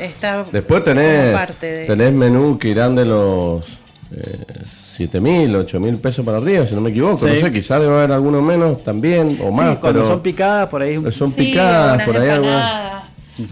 Después 0.52 0.84
tenés, 0.84 1.32
parte 1.34 1.66
de- 1.72 1.86
tenés 1.86 2.14
menú 2.14 2.58
que 2.58 2.68
irán 2.68 2.94
de 2.94 3.06
los 3.06 3.64
eh, 4.14 4.44
7 4.92 5.20
mil, 5.20 5.54
8 5.56 5.80
mil 5.80 5.96
pesos 5.96 6.24
para 6.24 6.38
arriba, 6.38 6.66
si 6.66 6.74
no 6.74 6.80
me 6.80 6.90
equivoco. 6.90 7.26
No 7.26 7.34
sé, 7.34 7.52
quizás 7.52 7.80
debe 7.80 7.94
haber 7.94 8.12
algunos 8.12 8.42
menos 8.42 8.82
también, 8.84 9.38
o 9.42 9.48
Sí, 9.48 9.54
más, 9.56 9.78
cuando 9.78 10.00
pero 10.00 10.06
son 10.06 10.20
picadas, 10.22 10.68
por 10.68 10.82
ahí. 10.82 11.00
son 11.10 11.30
Sí, 11.30 11.36
picadas, 11.42 12.04
por 12.04 12.16
ahí 12.16 12.28
algunas. 12.28 13.04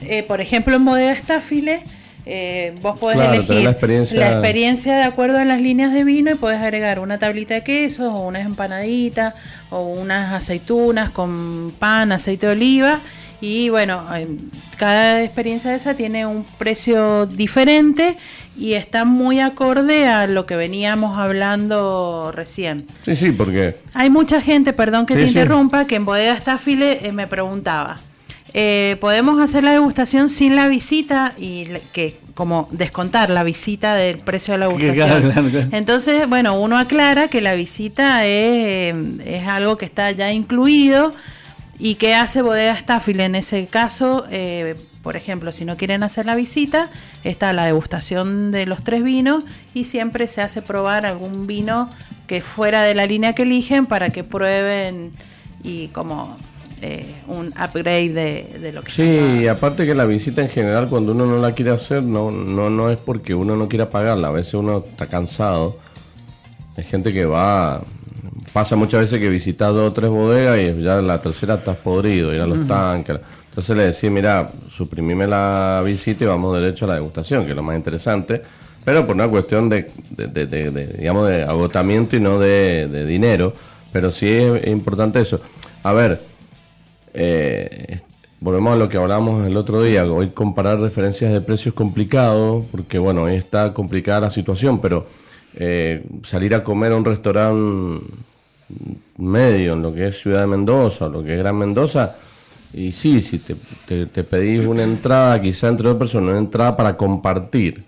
Eh, 0.02 0.22
por 0.24 0.40
ejemplo, 0.40 0.76
en 0.76 0.84
Bodega 0.84 1.12
Estáfile, 1.12 1.82
eh, 2.26 2.74
vos 2.82 2.98
podés 2.98 3.16
Claro, 3.16 3.32
elegir 3.34 3.56
la 3.64 3.70
experiencia- 3.70 4.20
la 4.20 4.30
experiencia 4.32 4.96
de 4.96 5.02
acuerdo 5.04 5.38
a 5.38 5.44
las 5.44 5.60
líneas 5.60 5.92
de 5.92 6.04
vino 6.04 6.30
y 6.30 6.34
podés 6.34 6.60
agregar 6.60 7.00
una 7.00 7.18
tablita 7.18 7.54
de 7.54 7.62
queso 7.64 8.10
o 8.12 8.28
unas 8.28 8.44
empanaditas 8.44 9.34
o 9.70 9.82
unas 9.84 10.32
aceitunas 10.32 11.08
con 11.10 11.72
pan, 11.78 12.12
aceite 12.12 12.46
de 12.46 12.52
oliva. 12.52 13.00
Y 13.40 13.70
bueno, 13.70 14.04
eh, 14.14 14.28
cada 14.76 15.22
experiencia 15.24 15.70
de 15.70 15.76
esa 15.78 15.94
tiene 15.94 16.26
un 16.26 16.44
precio 16.58 17.26
diferente 17.26 18.16
y 18.58 18.74
está 18.74 19.04
muy 19.04 19.40
acorde 19.40 20.06
a 20.06 20.26
lo 20.26 20.44
que 20.44 20.56
veníamos 20.56 21.16
hablando 21.16 22.32
recién. 22.34 22.86
Sí, 23.02 23.16
sí, 23.16 23.32
porque 23.32 23.76
Hay 23.94 24.10
mucha 24.10 24.40
gente, 24.42 24.72
perdón 24.72 25.06
que 25.06 25.14
Sí, 25.14 25.20
te 25.20 25.26
sí. 25.28 25.38
interrumpa, 25.38 25.86
que 25.86 25.96
en 25.96 26.04
Bodega 26.04 26.34
Estáfile 26.34 27.00
eh, 27.06 27.12
me 27.12 27.26
preguntaba, 27.26 27.98
eh, 28.52 28.96
¿podemos 29.00 29.40
hacer 29.40 29.64
la 29.64 29.70
degustación 29.70 30.28
sin 30.28 30.56
la 30.56 30.68
visita 30.68 31.32
y 31.38 31.66
que 31.92 32.18
como 32.34 32.68
descontar 32.72 33.30
la 33.30 33.42
visita 33.44 33.94
del 33.94 34.18
precio 34.18 34.52
de 34.52 34.58
la 34.58 34.68
degustación? 34.68 35.68
Entonces, 35.72 36.28
bueno, 36.28 36.60
uno 36.60 36.76
aclara 36.76 37.28
que 37.28 37.40
la 37.40 37.54
visita 37.54 38.26
es, 38.26 38.94
eh, 38.94 38.94
es 39.24 39.46
algo 39.46 39.76
que 39.78 39.84
está 39.86 40.10
ya 40.10 40.32
incluido 40.32 41.14
y 41.80 41.96
que 41.96 42.14
hace 42.14 42.42
Bodega 42.42 42.74
Estáfile 42.74 43.24
en 43.24 43.34
ese 43.34 43.66
caso. 43.66 44.26
eh, 44.30 44.76
por 45.02 45.16
ejemplo, 45.16 45.50
si 45.50 45.64
no 45.64 45.78
quieren 45.78 46.02
hacer 46.02 46.26
la 46.26 46.34
visita, 46.34 46.90
está 47.24 47.54
la 47.54 47.64
degustación 47.64 48.52
de 48.52 48.66
los 48.66 48.84
tres 48.84 49.02
vinos 49.02 49.44
y 49.72 49.84
siempre 49.84 50.28
se 50.28 50.42
hace 50.42 50.60
probar 50.60 51.06
algún 51.06 51.46
vino 51.46 51.88
que 52.26 52.42
fuera 52.42 52.82
de 52.82 52.94
la 52.94 53.06
línea 53.06 53.34
que 53.34 53.42
eligen 53.44 53.86
para 53.86 54.10
que 54.10 54.24
prueben 54.24 55.12
y 55.64 55.88
como 55.88 56.36
eh, 56.82 57.14
un 57.28 57.48
upgrade 57.48 58.10
de, 58.10 58.58
de 58.60 58.72
lo 58.72 58.82
que 58.82 58.90
Sí, 58.90 59.48
aparte 59.48 59.86
que 59.86 59.94
la 59.94 60.04
visita 60.04 60.42
en 60.42 60.50
general 60.50 60.88
cuando 60.88 61.12
uno 61.12 61.24
no 61.24 61.38
la 61.38 61.52
quiere 61.52 61.70
hacer 61.70 62.04
no, 62.04 62.30
no, 62.30 62.68
no 62.68 62.90
es 62.90 62.98
porque 62.98 63.34
uno 63.34 63.56
no 63.56 63.68
quiera 63.70 63.88
pagarla, 63.88 64.28
a 64.28 64.32
veces 64.32 64.54
uno 64.54 64.84
está 64.86 65.06
cansado. 65.06 65.78
Hay 66.76 66.84
gente 66.84 67.12
que 67.12 67.24
va, 67.24 67.82
pasa 68.52 68.76
muchas 68.76 69.00
veces 69.00 69.18
que 69.20 69.28
visita 69.28 69.68
dos 69.68 69.90
o 69.90 69.92
tres 69.92 70.10
bodegas 70.10 70.58
y 70.58 70.82
ya 70.82 70.98
en 70.98 71.06
la 71.06 71.20
tercera 71.20 71.54
estás 71.54 71.76
podrido, 71.76 72.34
ir 72.34 72.40
a 72.40 72.46
los 72.46 72.66
tanques. 72.66 73.18
Entonces 73.48 73.76
le 73.76 73.84
decís, 73.86 74.10
mira, 74.10 74.48
suprimime 74.68 75.26
la 75.26 75.82
visita 75.84 76.24
y 76.24 76.26
vamos 76.26 76.60
derecho 76.60 76.84
a 76.84 76.88
la 76.88 76.94
degustación, 76.94 77.44
que 77.44 77.50
es 77.50 77.56
lo 77.56 77.62
más 77.62 77.76
interesante, 77.76 78.40
pero 78.84 79.06
por 79.06 79.14
una 79.16 79.28
cuestión 79.28 79.68
de, 79.68 79.90
de- 80.10 80.26
de- 80.28 80.46
de- 80.46 80.70
de, 80.70 80.86
digamos, 80.98 81.28
de 81.28 81.42
agotamiento 81.42 82.16
y 82.16 82.20
no 82.20 82.38
de, 82.38 83.04
dinero. 83.06 83.52
Pero 83.92 84.10
sí 84.12 84.28
es 84.28 84.66
importante 84.68 85.20
eso. 85.20 85.40
A 85.82 85.92
ver, 85.92 86.20
eh, 87.12 87.98
volvemos 88.40 88.72
a 88.74 88.76
lo 88.76 88.88
que 88.88 88.96
hablábamos 88.96 89.46
el 89.46 89.56
otro 89.56 89.82
día. 89.82 90.04
Hoy 90.04 90.28
comparar 90.28 90.78
referencias 90.80 91.32
de 91.32 91.40
precios 91.40 91.72
es 91.72 91.74
complicado, 91.76 92.64
porque 92.70 92.98
bueno, 92.98 93.22
hoy 93.24 93.34
está 93.34 93.72
complicada 93.74 94.20
la 94.20 94.30
situación, 94.30 94.80
pero 94.80 95.06
eh, 95.56 96.02
salir 96.22 96.54
a 96.54 96.62
comer 96.64 96.92
a 96.92 96.96
un 96.96 97.04
restaurante 97.04 98.04
medio 99.18 99.72
en 99.74 99.82
lo 99.82 99.92
que 99.92 100.08
es 100.08 100.20
Ciudad 100.20 100.40
de 100.42 100.46
Mendoza 100.46 101.06
o 101.06 101.08
lo 101.08 101.22
que 101.24 101.32
es 101.34 101.38
Gran 101.38 101.56
Mendoza, 101.58 102.14
y 102.72 102.92
sí, 102.92 103.20
si 103.20 103.38
te, 103.38 103.56
te- 103.86 104.06
te 104.06 104.22
pedís 104.24 104.64
una 104.66 104.82
entrada, 104.84 105.40
quizá 105.40 105.68
entre 105.68 105.88
dos 105.88 105.98
personas, 105.98 106.30
una 106.30 106.38
entrada 106.38 106.76
para 106.76 106.96
compartir, 106.96 107.82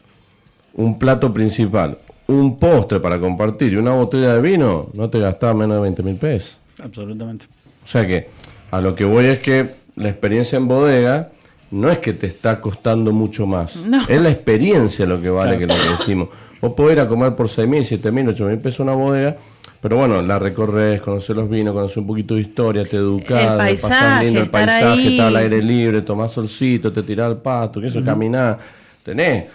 un 0.74 0.98
plato 0.98 1.32
principal, 1.32 1.98
un 2.26 2.58
postre 2.58 2.98
para 2.98 3.18
compartir 3.20 3.72
y 3.72 3.76
una 3.76 3.92
botella 3.92 4.34
de 4.34 4.40
vino, 4.40 4.88
no 4.94 5.08
te 5.08 5.20
gastaba 5.20 5.54
menos 5.54 5.76
de 5.76 5.82
20 5.82 6.02
mil 6.02 6.16
pesos. 6.16 6.58
Absolutamente. 6.82 7.46
O 7.84 7.86
sea 7.86 8.06
que 8.06 8.28
a 8.70 8.80
lo 8.80 8.94
que 8.94 9.04
voy 9.04 9.26
es 9.26 9.38
que 9.38 9.74
la 9.96 10.08
experiencia 10.08 10.56
en 10.56 10.66
bodega 10.66 11.30
no 11.72 11.90
es 11.90 11.98
que 11.98 12.12
te 12.12 12.26
está 12.26 12.60
costando 12.60 13.12
mucho 13.12 13.46
más. 13.46 13.76
No. 13.84 14.02
Es 14.08 14.20
la 14.20 14.30
experiencia 14.30 15.06
lo 15.06 15.20
que 15.20 15.30
vale 15.30 15.58
que 15.58 15.66
lo 15.66 15.74
que 15.74 15.88
decimos. 15.98 16.28
Vos 16.60 16.74
podés 16.74 16.92
ir 16.94 17.00
a 17.00 17.08
comer 17.08 17.34
por 17.34 17.48
6 17.48 17.66
mil, 17.68 17.84
7 17.84 18.12
mil, 18.12 18.28
8 18.28 18.44
mil 18.46 18.58
pesos 18.58 18.80
una 18.80 18.92
bodega, 18.92 19.36
pero 19.80 19.96
bueno, 19.96 20.22
la 20.22 20.38
recorres, 20.38 21.00
conoces 21.00 21.34
los 21.34 21.48
vinos, 21.48 21.74
conoces 21.74 21.96
un 21.96 22.06
poquito 22.06 22.36
de 22.36 22.42
historia, 22.42 22.84
te 22.84 22.96
educás, 22.98 23.40
El 23.40 23.46
la 23.46 23.56
pasás 23.58 23.90
paisaje, 23.90 24.24
lindo, 24.24 24.40
el 24.40 24.46
estar 24.46 24.66
paisaje, 24.66 24.84
ahí. 24.92 25.08
está 25.08 25.26
al 25.26 25.36
aire 25.36 25.62
libre, 25.62 26.02
tomás 26.02 26.30
solcito, 26.30 26.92
te 26.92 27.02
tirás 27.02 27.26
al 27.26 27.42
pasto, 27.42 27.80
que 27.80 27.88
eso, 27.88 28.04
caminás, 28.04 28.58
tenés 29.02 29.46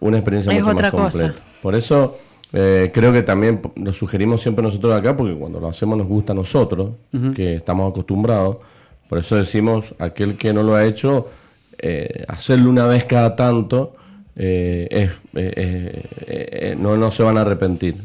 una 0.00 0.16
experiencia 0.18 0.52
Es 0.52 0.60
mucho 0.60 0.70
otra 0.72 0.90
más 0.90 1.02
cosa. 1.12 1.18
completa. 1.24 1.44
Por 1.60 1.74
eso 1.74 2.18
eh, 2.52 2.90
creo 2.94 3.12
que 3.12 3.22
también 3.24 3.60
lo 3.76 3.92
sugerimos 3.92 4.40
siempre 4.40 4.62
nosotros 4.62 4.94
acá, 4.98 5.14
porque 5.16 5.34
cuando 5.34 5.60
lo 5.60 5.68
hacemos 5.68 5.98
nos 5.98 6.06
gusta 6.06 6.32
a 6.32 6.36
nosotros, 6.36 6.92
que 7.34 7.56
estamos 7.56 7.90
acostumbrados. 7.90 8.58
Por 9.08 9.18
eso 9.18 9.36
decimos, 9.36 9.94
aquel 9.98 10.36
que 10.38 10.52
no 10.54 10.62
lo 10.62 10.74
ha 10.74 10.84
hecho, 10.86 11.28
eh, 11.78 12.24
hacerlo 12.28 12.70
una 12.70 12.86
vez 12.86 13.04
cada 13.04 13.36
tanto, 13.36 13.94
eh, 14.36 14.88
es, 14.90 15.10
eh, 15.34 16.02
eh, 16.26 16.76
no, 16.78 16.96
no 16.96 17.10
se 17.10 17.22
van 17.22 17.38
a 17.38 17.42
arrepentir. 17.42 17.96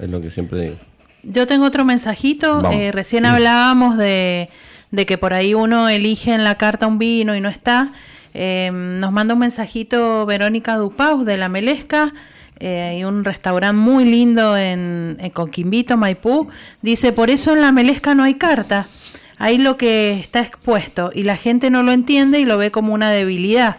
Es 0.00 0.08
lo 0.08 0.20
que 0.20 0.30
siempre 0.30 0.60
digo. 0.60 0.76
Yo 1.22 1.46
tengo 1.46 1.66
otro 1.66 1.84
mensajito. 1.84 2.62
Recién 2.92 3.26
hablábamos 3.26 3.96
de, 3.96 4.48
de 4.90 5.06
que 5.06 5.18
por 5.18 5.32
ahí 5.34 5.54
uno 5.54 5.88
elige 5.88 6.34
en 6.34 6.44
la 6.44 6.56
carta 6.56 6.86
un 6.86 6.98
vino 6.98 7.36
y 7.36 7.40
no 7.40 7.48
está. 7.48 7.92
Nos 8.34 9.12
manda 9.12 9.34
un 9.34 9.40
mensajito 9.40 10.26
Verónica 10.26 10.76
Dupaus 10.76 11.24
de 11.24 11.36
La 11.36 11.48
Melesca. 11.48 12.12
Eh, 12.58 12.80
hay 12.80 13.04
un 13.04 13.24
restaurante 13.24 13.76
muy 13.76 14.04
lindo 14.04 14.56
en, 14.56 15.16
en 15.18 15.30
Coquimbito, 15.30 15.96
Maipú. 15.96 16.48
Dice, 16.80 17.12
por 17.12 17.28
eso 17.28 17.52
en 17.52 17.60
La 17.60 17.72
Melesca 17.72 18.14
no 18.14 18.22
hay 18.22 18.34
carta. 18.34 18.86
Ahí 19.42 19.58
lo 19.58 19.76
que 19.76 20.12
está 20.12 20.38
expuesto 20.38 21.10
y 21.12 21.24
la 21.24 21.36
gente 21.36 21.68
no 21.68 21.82
lo 21.82 21.90
entiende 21.90 22.38
y 22.38 22.44
lo 22.44 22.58
ve 22.58 22.70
como 22.70 22.94
una 22.94 23.10
debilidad. 23.10 23.78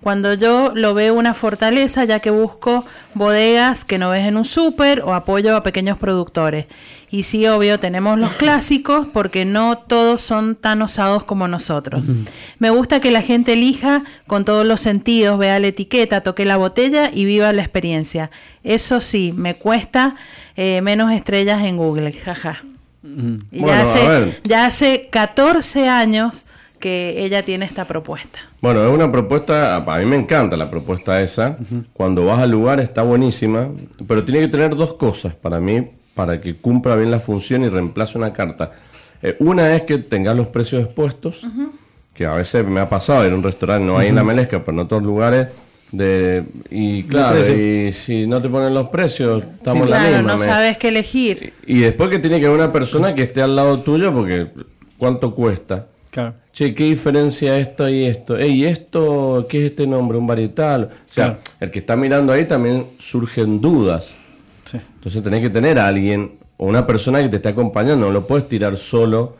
Cuando 0.00 0.32
yo 0.32 0.72
lo 0.74 0.94
veo 0.94 1.12
una 1.12 1.34
fortaleza, 1.34 2.06
ya 2.06 2.20
que 2.20 2.30
busco 2.30 2.86
bodegas 3.12 3.84
que 3.84 3.98
no 3.98 4.08
ves 4.08 4.26
en 4.26 4.38
un 4.38 4.46
súper 4.46 5.02
o 5.02 5.12
apoyo 5.12 5.54
a 5.54 5.62
pequeños 5.62 5.98
productores. 5.98 6.64
Y 7.10 7.24
sí, 7.24 7.46
obvio, 7.46 7.78
tenemos 7.78 8.18
los 8.18 8.30
clásicos 8.30 9.06
porque 9.12 9.44
no 9.44 9.76
todos 9.76 10.22
son 10.22 10.56
tan 10.56 10.80
osados 10.80 11.24
como 11.24 11.46
nosotros. 11.46 12.02
Me 12.58 12.70
gusta 12.70 13.00
que 13.00 13.10
la 13.10 13.20
gente 13.20 13.52
elija 13.52 14.04
con 14.26 14.46
todos 14.46 14.66
los 14.66 14.80
sentidos, 14.80 15.38
vea 15.38 15.58
la 15.58 15.66
etiqueta, 15.66 16.22
toque 16.22 16.46
la 16.46 16.56
botella 16.56 17.10
y 17.12 17.26
viva 17.26 17.52
la 17.52 17.60
experiencia. 17.60 18.30
Eso 18.64 19.02
sí, 19.02 19.34
me 19.36 19.56
cuesta 19.56 20.16
eh, 20.56 20.80
menos 20.80 21.12
estrellas 21.12 21.62
en 21.64 21.76
Google, 21.76 22.14
jaja. 22.14 22.62
Y 23.02 23.60
Bueno, 23.60 23.66
ya, 23.66 23.78
a 23.78 23.82
hace, 23.82 24.08
ver. 24.08 24.40
ya 24.44 24.66
hace 24.66 25.08
14 25.10 25.88
años 25.88 26.46
que 26.78 27.24
ella 27.24 27.44
tiene 27.44 27.64
esta 27.64 27.86
propuesta. 27.86 28.38
Bueno, 28.60 28.84
es 28.84 28.92
una 28.92 29.10
propuesta, 29.10 29.76
a 29.76 29.98
mí 29.98 30.04
me 30.06 30.16
encanta 30.16 30.56
la 30.56 30.70
propuesta 30.70 31.20
esa. 31.22 31.56
Cuando 31.92 32.24
vas 32.26 32.40
al 32.40 32.50
lugar 32.50 32.80
está 32.80 33.02
buenísima, 33.02 33.68
pero 34.06 34.24
tiene 34.24 34.40
que 34.40 34.48
tener 34.48 34.74
dos 34.74 34.94
cosas 34.94 35.34
para 35.34 35.60
mí, 35.60 35.90
para 36.14 36.40
que 36.40 36.56
cumpla 36.56 36.96
bien 36.96 37.10
la 37.10 37.20
función 37.20 37.62
y 37.64 37.68
reemplace 37.68 38.18
una 38.18 38.32
carta. 38.32 38.72
Eh, 39.22 39.36
una 39.38 39.74
es 39.76 39.82
que 39.82 39.98
tengas 39.98 40.36
los 40.36 40.48
precios 40.48 40.84
expuestos, 40.84 41.46
que 42.14 42.26
a 42.26 42.34
veces 42.34 42.66
me 42.66 42.80
ha 42.80 42.88
pasado 42.88 43.24
en 43.24 43.34
un 43.34 43.42
restaurante, 43.42 43.84
no 43.86 43.96
hay 43.96 44.08
en 44.08 44.16
la 44.16 44.24
Melesca, 44.24 44.60
pero 44.64 44.72
en 44.72 44.78
otros 44.80 45.02
lugares. 45.02 45.48
De, 45.92 46.44
y 46.70 47.02
claro, 47.02 47.40
y 47.54 47.92
si 47.92 48.26
no 48.26 48.40
te 48.40 48.48
ponen 48.48 48.72
los 48.72 48.88
precios, 48.88 49.42
estamos 49.42 49.88
la 49.90 49.98
claro, 49.98 50.16
misma. 50.18 50.32
no 50.32 50.38
sabes 50.38 50.78
qué 50.78 50.88
elegir. 50.88 51.52
Y 51.66 51.80
después 51.80 52.08
que 52.08 52.18
tiene 52.18 52.40
que 52.40 52.46
haber 52.46 52.58
una 52.58 52.72
persona 52.72 53.14
que 53.14 53.22
esté 53.24 53.42
al 53.42 53.54
lado 53.54 53.80
tuyo, 53.80 54.10
porque 54.12 54.48
¿cuánto 54.96 55.34
cuesta? 55.34 55.88
Claro. 56.10 56.34
Che, 56.52 56.74
¿qué 56.74 56.84
diferencia 56.84 57.58
esto 57.58 57.88
y 57.90 58.04
esto? 58.04 58.38
Ey, 58.38 58.64
¿esto 58.64 59.46
qué 59.50 59.58
es 59.58 59.70
este 59.72 59.86
nombre? 59.86 60.16
¿Un 60.16 60.26
varietal? 60.26 60.84
O 60.84 61.12
sea, 61.12 61.24
Claro. 61.26 61.38
el 61.60 61.70
que 61.70 61.78
está 61.80 61.94
mirando 61.96 62.32
ahí 62.32 62.46
también 62.46 62.86
surgen 62.98 63.60
dudas. 63.60 64.14
Sí. 64.70 64.78
Entonces 64.94 65.22
tenés 65.22 65.40
que 65.42 65.50
tener 65.50 65.78
a 65.78 65.88
alguien 65.88 66.32
o 66.56 66.66
una 66.66 66.86
persona 66.86 67.22
que 67.22 67.28
te 67.28 67.36
esté 67.36 67.50
acompañando. 67.50 68.06
No 68.06 68.12
lo 68.12 68.26
puedes 68.26 68.48
tirar 68.48 68.76
solo 68.76 69.36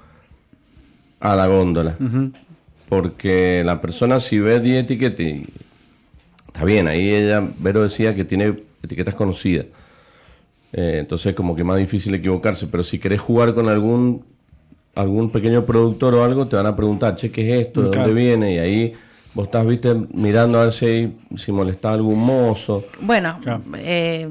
a 1.20 1.34
la 1.34 1.46
góndola. 1.46 1.96
Porque 2.88 3.62
la 3.64 3.80
persona 3.80 4.20
si 4.20 4.38
ve 4.38 4.60
10 4.60 4.84
etiquetas, 4.84 5.20
y- 5.20 5.46
está 6.52 6.64
bien, 6.64 6.88
ahí 6.88 7.08
ella, 7.12 7.42
Vero 7.58 7.82
decía 7.82 8.14
que 8.14 8.24
tiene 8.24 8.62
etiquetas 8.82 9.14
conocidas. 9.14 9.66
Eh, 10.72 10.96
entonces 11.00 11.34
como 11.34 11.54
que 11.54 11.64
más 11.64 11.78
difícil 11.78 12.14
equivocarse. 12.14 12.66
Pero 12.66 12.82
si 12.84 12.98
querés 12.98 13.20
jugar 13.20 13.54
con 13.54 13.68
algún 13.68 14.24
algún 14.94 15.30
pequeño 15.30 15.64
productor 15.64 16.14
o 16.14 16.22
algo, 16.24 16.46
te 16.48 16.56
van 16.56 16.66
a 16.66 16.76
preguntar, 16.76 17.16
che, 17.16 17.30
¿qué 17.30 17.48
es 17.60 17.66
esto? 17.68 17.82
¿De 17.82 17.90
Claro. 17.90 18.08
dónde 18.08 18.22
viene? 18.22 18.54
Y 18.54 18.58
ahí 18.58 18.92
vos 19.32 19.46
estás, 19.46 19.66
viste, 19.66 19.94
mirando 20.12 20.58
a 20.60 20.64
ver 20.64 20.72
si, 20.72 20.84
hay- 20.84 21.16
si 21.34 21.50
molesta 21.50 21.92
algún 21.94 22.18
mozo. 22.18 22.84
Bueno, 23.00 23.38
Claro. 23.42 23.62
eh, 23.78 24.28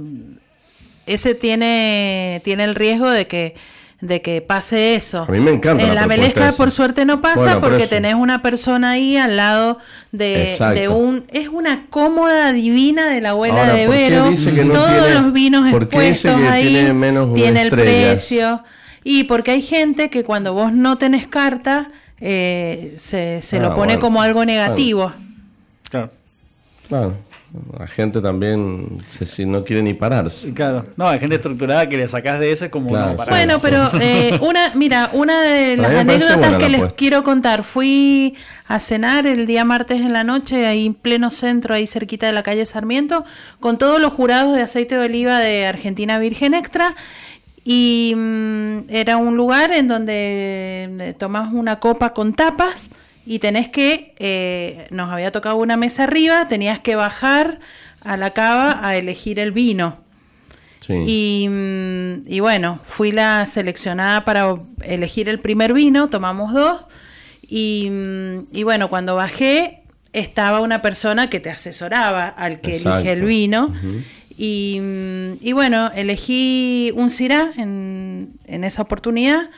ese 1.08 1.34
tiene, 1.34 2.42
tiene 2.44 2.64
el 2.66 2.76
riesgo 2.76 3.10
de 3.10 3.26
que 3.26 3.56
de 4.02 4.22
que 4.22 4.42
pase 4.42 4.96
eso. 4.96 5.26
A 5.28 5.32
mí 5.32 5.40
me 5.40 5.52
encanta 5.52 5.84
En 5.84 5.90
la 5.96 6.02
la, 6.02 6.08
melesca, 6.08 6.52
por 6.54 6.72
suerte, 6.72 7.06
no 7.06 7.22
pasa 7.22 7.36
Bueno, 7.42 7.62
por 7.62 7.70
porque 7.70 7.84
eso. 7.84 7.90
tenés 7.96 8.16
una 8.16 8.42
persona 8.42 8.92
ahí 8.92 9.16
al 9.16 9.38
lado 9.38 9.78
de, 10.12 10.52
de 10.76 10.88
un... 10.90 11.24
Es 11.32 11.48
una 11.50 11.86
cómoda 11.90 12.52
divina 12.52 13.10
de 13.10 13.22
la 13.22 13.30
abuela 13.30 13.62
Ahora, 13.62 13.74
de 13.76 13.86
¿por 13.86 13.96
Vero. 13.96 14.30
dice 14.30 14.54
que 14.54 14.66
no 14.66 14.74
Todos 14.74 14.90
tiene- 14.92 15.14
los 15.14 15.34
vinos 15.34 15.72
por 15.72 15.88
dice 15.88 15.98
expuestos 16.20 16.42
que 16.42 16.48
ahí. 16.48 16.68
tiene 16.70 16.94
menos 16.94 17.34
tiene 17.36 17.62
el 17.62 17.70
precio. 17.70 18.64
Y 19.04 19.24
porque 19.26 19.52
hay 19.52 19.62
gente 19.62 20.10
que 20.10 20.24
cuando 20.24 20.54
vos 20.54 20.74
no 20.74 20.98
tenés 20.98 21.28
carta, 21.28 21.90
eh, 22.20 22.96
se, 22.98 23.42
se 23.44 23.58
Ah, 23.58 23.62
lo 23.62 23.70
pone 23.70 23.94
bueno. 23.94 24.00
como 24.00 24.22
algo 24.22 24.46
negativo. 24.46 25.12
Claro. 25.90 26.12
Claro, 26.88 27.14
la 27.78 27.86
gente 27.86 28.22
también 28.22 29.00
se, 29.08 29.26
si 29.26 29.46
no 29.46 29.66
quiere 29.66 29.84
ni 29.84 29.94
pararse. 29.94 30.54
Claro. 30.54 30.86
No, 30.96 31.10
hay 31.10 31.20
gente 31.20 31.36
estructurada 31.36 31.88
que 31.90 31.98
le 31.98 32.08
sacás 32.08 32.40
de 32.40 32.52
ese 32.52 32.70
como 32.70 32.90
Claro, 32.90 33.12
no, 33.12 33.16
para 33.18 33.26
sí. 33.26 33.32
Bueno, 33.32 33.58
sí. 33.58 33.62
pero 33.62 33.90
eh, 34.02 34.40
una, 34.42 34.72
mira, 34.74 35.10
una 35.14 35.42
de 35.42 35.76
las 35.76 35.92
anécdotas 35.92 36.58
que 36.58 36.70
la 36.70 36.78
les 36.78 36.94
quiero 36.94 37.24
contar, 37.24 37.64
fui 37.64 38.36
a 38.68 38.80
cenar 38.80 39.28
el 39.28 39.48
día 39.48 39.66
martes 39.66 40.00
en 40.00 40.14
la 40.14 40.24
noche, 40.24 40.66
ahí 40.66 40.86
en 40.86 40.94
pleno 40.94 41.30
centro, 41.30 41.74
ahí 41.74 41.88
cerquita 41.88 42.26
de 42.26 42.34
la 42.34 42.44
calle 42.44 42.66
Sarmiento, 42.66 43.26
con 43.60 43.78
todos 43.78 44.00
los 44.00 44.14
jurados 44.14 44.56
de 44.56 44.62
aceite 44.62 44.96
de 44.96 45.02
oliva 45.02 45.40
de 45.40 45.66
Argentina 45.66 46.20
Virgen 46.20 46.54
Extra. 46.54 46.96
Y 47.64 48.14
mm, 48.16 48.90
era 48.90 49.18
un 49.18 49.36
lugar 49.36 49.72
en 49.74 49.88
donde 49.88 50.90
eh, 51.00 51.16
tomás 51.18 51.54
una 51.54 51.80
copa 51.80 52.14
con 52.14 52.34
tapas 52.34 52.90
y 53.26 53.40
tenés 53.40 53.70
que, 53.70 54.16
eh, 54.18 54.88
nos 54.90 55.12
había 55.12 55.32
tocado 55.32 55.58
una 55.58 55.78
mesa 55.78 56.04
arriba, 56.04 56.48
tenías 56.48 56.80
que 56.80 56.96
bajar 56.96 57.60
a 58.02 58.18
la 58.18 58.32
cava 58.32 58.86
a 58.86 58.96
elegir 58.98 59.40
el 59.40 59.52
vino. 59.52 60.00
Sí. 60.80 60.94
Y, 61.06 61.48
mm, 61.48 62.24
y 62.26 62.40
bueno, 62.40 62.80
fui 62.86 63.12
la 63.12 63.46
seleccionada 63.46 64.26
para 64.26 64.56
elegir 64.84 65.30
el 65.30 65.40
primer 65.40 65.74
vino, 65.74 66.10
tomamos 66.10 66.54
dos. 66.54 66.88
Y, 67.42 67.90
mm, 67.92 68.48
y 68.52 68.64
bueno, 68.64 68.90
cuando 68.90 69.16
bajé, 69.16 69.84
estaba 70.14 70.60
una 70.60 70.82
persona 70.82 71.30
que 71.30 71.40
te 71.40 71.50
asesoraba 71.50 72.28
al 72.28 72.60
que 72.62 72.78
elige 72.78 73.12
el 73.12 73.24
vino. 73.24 73.74
y, 74.36 74.80
mm, 74.82 75.34
y 75.42 75.52
bueno, 75.54 75.92
elegí 75.94 76.92
un 76.96 77.12
Syrah 77.12 77.52
en, 77.58 78.34
en 78.46 78.64
esa 78.64 78.82
oportunidad. 78.82 79.50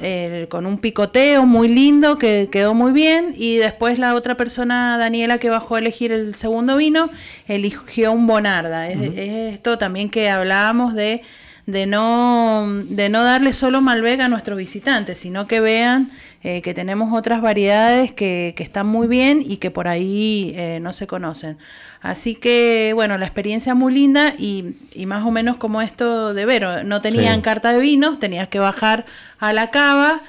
Eh, 0.00 0.46
con 0.48 0.66
un 0.66 0.78
picoteo 0.78 1.46
muy 1.46 1.68
lindo 1.68 2.18
que 2.18 2.48
quedó 2.50 2.74
muy 2.74 2.92
bien 2.92 3.34
y 3.36 3.56
después 3.56 3.98
la 3.98 4.14
otra 4.14 4.36
persona, 4.36 4.98
Daniela, 4.98 5.38
que 5.38 5.50
bajó 5.50 5.76
a 5.76 5.78
elegir 5.78 6.12
el 6.12 6.34
segundo 6.34 6.76
vino, 6.76 7.10
eligió 7.46 8.12
un 8.12 8.26
Bonarda. 8.26 8.88
Es, 8.88 9.00
es 9.00 9.54
esto 9.54 9.78
también 9.78 10.10
que 10.10 10.28
hablábamos 10.28 10.94
de, 10.94 11.22
de, 11.66 11.86
no, 11.86 12.66
de 12.88 13.08
no 13.08 13.22
darle 13.22 13.52
solo 13.52 13.80
Malbec 13.80 14.20
a 14.20 14.28
nuestros 14.28 14.58
visitantes, 14.58 15.18
sino 15.18 15.46
que 15.46 15.60
vean 15.60 16.10
eh, 16.44 16.62
que 16.62 16.74
tenemos 16.74 17.12
otras 17.12 17.40
variedades 17.42 18.12
que, 18.12 18.52
que 18.56 18.62
están 18.62 18.86
muy 18.86 19.08
bien 19.08 19.42
y 19.44 19.56
que 19.56 19.70
por 19.70 19.88
ahí 19.88 20.52
eh, 20.54 20.78
no 20.80 20.92
se 20.92 21.06
conocen. 21.06 21.58
Así 22.02 22.34
que, 22.34 22.92
bueno, 22.94 23.16
la 23.18 23.24
experiencia 23.26 23.74
muy 23.74 23.92
linda 23.94 24.34
y, 24.38 24.76
y 24.94 25.06
más 25.06 25.24
o 25.26 25.30
menos 25.30 25.56
como 25.56 25.80
esto 25.82 26.34
de 26.34 26.44
Vero. 26.46 26.84
No 26.84 27.00
tenían 27.00 27.36
Sí. 27.36 27.42
carta 27.42 27.72
de 27.72 27.80
vinos, 27.80 28.20
tenías 28.20 28.46
que 28.48 28.58
bajar 28.58 29.06
a 29.40 29.52
la 29.54 29.70
cava, 29.70 30.20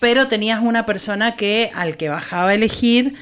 pero 0.00 0.26
tenías 0.26 0.60
una 0.62 0.86
persona 0.86 1.36
que 1.36 1.70
al 1.74 1.96
que 1.96 2.08
bajaba 2.08 2.48
a 2.50 2.54
elegir, 2.54 3.14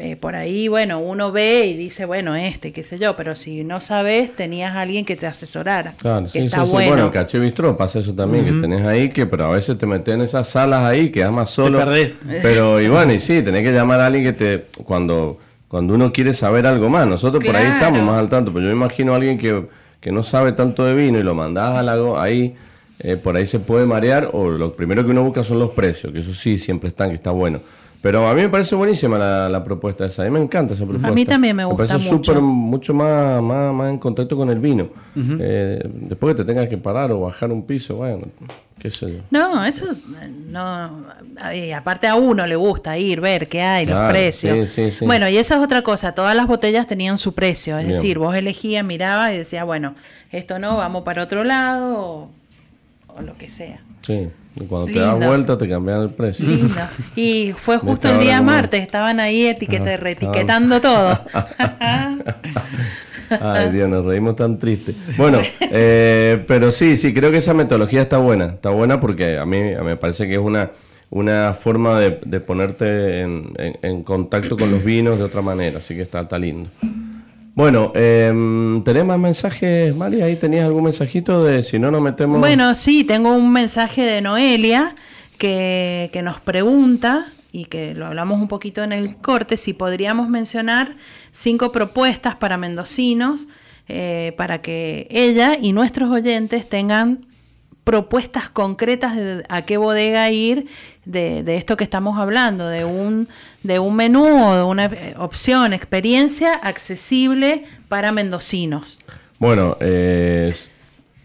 eh, 0.00 0.16
por 0.16 0.36
ahí, 0.36 0.68
bueno, 0.68 1.00
uno 1.00 1.32
ve 1.32 1.66
y 1.66 1.76
dice, 1.76 2.04
bueno, 2.04 2.34
este, 2.36 2.72
qué 2.72 2.82
sé 2.82 2.98
yo, 2.98 3.16
pero 3.16 3.34
si 3.34 3.64
no 3.64 3.80
sabes, 3.80 4.34
tenías 4.34 4.74
a 4.74 4.80
alguien 4.82 5.04
que 5.04 5.16
te 5.16 5.26
asesorara. 5.26 5.94
Claro, 5.96 6.24
que 6.24 6.30
sí, 6.30 6.38
está 6.38 6.60
sí, 6.60 6.66
sí. 6.66 6.72
bueno. 6.72 6.90
Bueno, 6.90 7.06
en 7.06 7.10
Caché 7.10 7.38
Bistró 7.38 7.76
pasa 7.76 7.98
eso 7.98 8.14
también, 8.14 8.44
que 8.44 8.52
tenés 8.52 8.84
ahí 8.86 9.10
que, 9.10 9.26
pero 9.26 9.46
a 9.46 9.50
veces 9.50 9.76
te 9.78 9.86
metes 9.86 10.14
en 10.14 10.22
esas 10.22 10.48
salas 10.48 10.84
ahí, 10.84 11.10
quedas 11.10 11.32
más 11.32 11.50
solo. 11.50 11.78
perdés. 11.78 12.12
Pero, 12.42 12.80
y 12.80 12.88
bueno, 12.88 13.12
y 13.12 13.20
sí, 13.20 13.42
tenés 13.42 13.62
que 13.62 13.72
llamar 13.72 14.00
a 14.00 14.06
alguien 14.06 14.24
que 14.24 14.32
te, 14.32 14.66
cuando, 14.84 15.38
cuando 15.68 15.94
uno 15.94 16.12
quiere 16.12 16.32
saber 16.32 16.66
algo 16.66 16.88
más, 16.88 17.06
nosotros 17.06 17.44
por 17.44 17.56
ahí 17.56 17.66
estamos 17.66 18.02
más 18.02 18.18
al 18.18 18.28
tanto, 18.28 18.52
pero 18.52 18.64
yo 18.64 18.70
me 18.70 18.76
imagino 18.76 19.12
a 19.12 19.16
alguien 19.16 19.38
que, 19.38 19.66
que 20.00 20.12
no 20.12 20.22
sabe 20.22 20.52
tanto 20.52 20.84
de 20.84 20.94
vino 20.94 21.18
y 21.18 21.22
lo 21.22 21.34
mandás 21.34 21.76
a 21.76 21.82
la, 21.82 22.22
ahí, 22.22 22.54
eh, 23.00 23.16
por 23.16 23.36
ahí 23.36 23.46
se 23.46 23.60
puede 23.60 23.86
marear, 23.86 24.30
o 24.32 24.48
lo 24.48 24.74
primero 24.74 25.04
que 25.04 25.10
uno 25.10 25.22
busca 25.24 25.42
son 25.42 25.58
los 25.58 25.70
precios, 25.70 26.12
que 26.12 26.20
eso 26.20 26.34
sí, 26.34 26.58
siempre 26.58 26.88
están, 26.88 27.10
que 27.10 27.16
está 27.16 27.30
bueno. 27.30 27.60
Pero 28.00 28.28
a 28.28 28.34
mí 28.34 28.42
me 28.42 28.48
parece 28.48 28.76
buenísima 28.76 29.18
la, 29.18 29.48
la 29.48 29.64
propuesta 29.64 30.06
esa, 30.06 30.22
a 30.22 30.24
mí 30.26 30.30
me 30.30 30.40
encanta 30.40 30.74
esa 30.74 30.84
propuesta. 30.84 31.10
mí 31.10 31.24
también 31.24 31.56
me 31.56 31.64
gusta 31.64 31.86
parece 31.86 32.12
mucho. 32.12 32.32
súper 32.32 32.42
mucho 32.42 32.94
más, 32.94 33.42
más, 33.42 33.74
más 33.74 33.90
en 33.90 33.98
contacto 33.98 34.36
con 34.36 34.50
el 34.50 34.60
vino. 34.60 34.88
Eh, 35.16 35.80
después 35.84 36.34
que 36.34 36.42
te 36.42 36.46
tengas 36.46 36.68
que 36.68 36.78
parar 36.78 37.10
o 37.10 37.22
bajar 37.22 37.50
un 37.50 37.64
piso, 37.66 37.96
bueno, 37.96 38.28
qué 38.78 38.88
sé 38.88 39.14
yo. 39.14 39.18
No, 39.32 39.64
eso 39.64 39.86
eh, 39.90 40.30
no. 40.46 41.06
y 41.52 41.72
aparte 41.72 42.06
a 42.06 42.14
uno 42.14 42.46
le 42.46 42.54
gusta 42.54 42.96
ir, 42.96 43.20
ver 43.20 43.48
qué 43.48 43.62
hay, 43.62 43.84
los 43.86 44.00
precios. 44.10 44.70
sí, 44.70 44.90
sí, 44.90 44.92
sí. 44.92 45.04
Bueno, 45.04 45.28
y 45.28 45.36
esa 45.36 45.56
es 45.56 45.60
otra 45.60 45.82
cosa. 45.82 46.12
Todas 46.12 46.36
las 46.36 46.46
botellas 46.46 46.86
tenían 46.86 47.18
su 47.18 47.34
precio. 47.34 47.78
Es 47.78 47.84
Bien. 47.84 47.94
decir, 47.94 48.18
vos 48.20 48.36
elegías, 48.36 48.84
mirabas 48.84 49.34
y 49.34 49.38
decías, 49.38 49.64
bueno, 49.64 49.96
esto 50.30 50.60
no, 50.60 50.76
vamos 50.76 51.02
para 51.02 51.24
otro 51.24 51.42
lado 51.42 51.98
o, 51.98 52.30
o 53.16 53.22
lo 53.22 53.36
que 53.36 53.48
sea. 53.48 53.80
Sí, 54.02 54.28
y 54.56 54.64
cuando 54.64 54.86
te 54.92 54.98
das 54.98 55.16
vuelta 55.18 55.56
te 55.58 55.68
cambian 55.68 56.02
el 56.02 56.10
precio. 56.10 56.48
Lindo. 56.48 56.74
Y 57.16 57.52
fue 57.56 57.78
justo 57.78 58.08
el 58.08 58.20
día 58.20 58.42
martes, 58.42 58.82
estaban 58.82 59.20
ahí 59.20 59.46
etiquete, 59.46 59.96
reetiquetando 59.96 60.80
todo. 60.80 61.18
Ay, 63.40 63.70
Dios, 63.72 63.88
nos 63.88 64.06
reímos 64.06 64.36
tan 64.36 64.58
triste. 64.58 64.94
Bueno, 65.16 65.40
eh, 65.60 66.44
pero 66.46 66.72
sí, 66.72 66.96
sí, 66.96 67.12
creo 67.12 67.30
que 67.30 67.38
esa 67.38 67.54
metodología 67.54 68.00
está 68.00 68.18
buena. 68.18 68.46
Está 68.46 68.70
buena 68.70 69.00
porque 69.00 69.38
a 69.38 69.44
mí, 69.44 69.60
me 69.84 69.96
parece 69.96 70.26
que 70.26 70.34
es 70.34 70.40
una, 70.40 70.70
una 71.10 71.52
forma 71.52 72.00
de, 72.00 72.40
ponerte 72.40 73.20
en, 73.20 74.02
contacto 74.02 74.56
con 74.56 74.70
los 74.70 74.82
vinos 74.82 75.18
de 75.18 75.24
otra 75.24 75.42
manera, 75.42 75.78
así 75.78 75.94
que 75.94 76.02
está, 76.02 76.20
está 76.20 76.38
lindo. 76.38 76.70
Bueno, 77.58 77.90
eh, 77.96 78.80
¿tenés 78.84 79.04
más 79.04 79.18
mensajes, 79.18 79.92
María? 79.92 80.26
¿Ahí 80.26 80.36
tenías 80.36 80.64
algún 80.64 80.84
mensajito 80.84 81.42
de 81.42 81.64
si 81.64 81.80
no 81.80 81.90
nos 81.90 82.00
metemos? 82.00 82.38
Bueno, 82.38 82.76
sí, 82.76 83.02
tengo 83.02 83.32
un 83.32 83.52
mensaje 83.52 84.02
de 84.02 84.20
Noelia 84.22 84.94
que, 85.38 86.08
que 86.12 86.22
nos 86.22 86.38
pregunta 86.38 87.32
y 87.50 87.64
que 87.64 87.96
lo 87.96 88.06
hablamos 88.06 88.40
un 88.40 88.46
poquito 88.46 88.84
en 88.84 88.92
el 88.92 89.16
corte, 89.16 89.56
si 89.56 89.72
podríamos 89.72 90.28
mencionar 90.28 90.94
cinco 91.32 91.72
propuestas 91.72 92.36
para 92.36 92.58
mendocinos 92.58 93.48
eh, 93.88 94.34
para 94.36 94.62
que 94.62 95.08
ella 95.10 95.58
y 95.60 95.72
nuestros 95.72 96.12
oyentes 96.12 96.68
tengan 96.68 97.26
propuestas 97.88 98.50
concretas 98.50 99.16
de 99.16 99.44
a 99.48 99.62
qué 99.62 99.78
bodega 99.78 100.30
ir 100.30 100.66
de, 101.06 101.42
esto 101.56 101.78
que 101.78 101.84
estamos 101.84 102.18
hablando, 102.18 102.68
de 102.68 102.84
un, 102.84 103.28
de 103.62 103.78
un 103.78 103.96
menú 103.96 104.26
o 104.26 104.56
de 104.56 104.62
una 104.62 104.84
eh, 104.84 105.14
opción, 105.16 105.72
experiencia 105.72 106.52
accesible 106.52 107.64
para 107.88 108.12
mendocinos. 108.12 108.98
Bueno, 109.38 109.78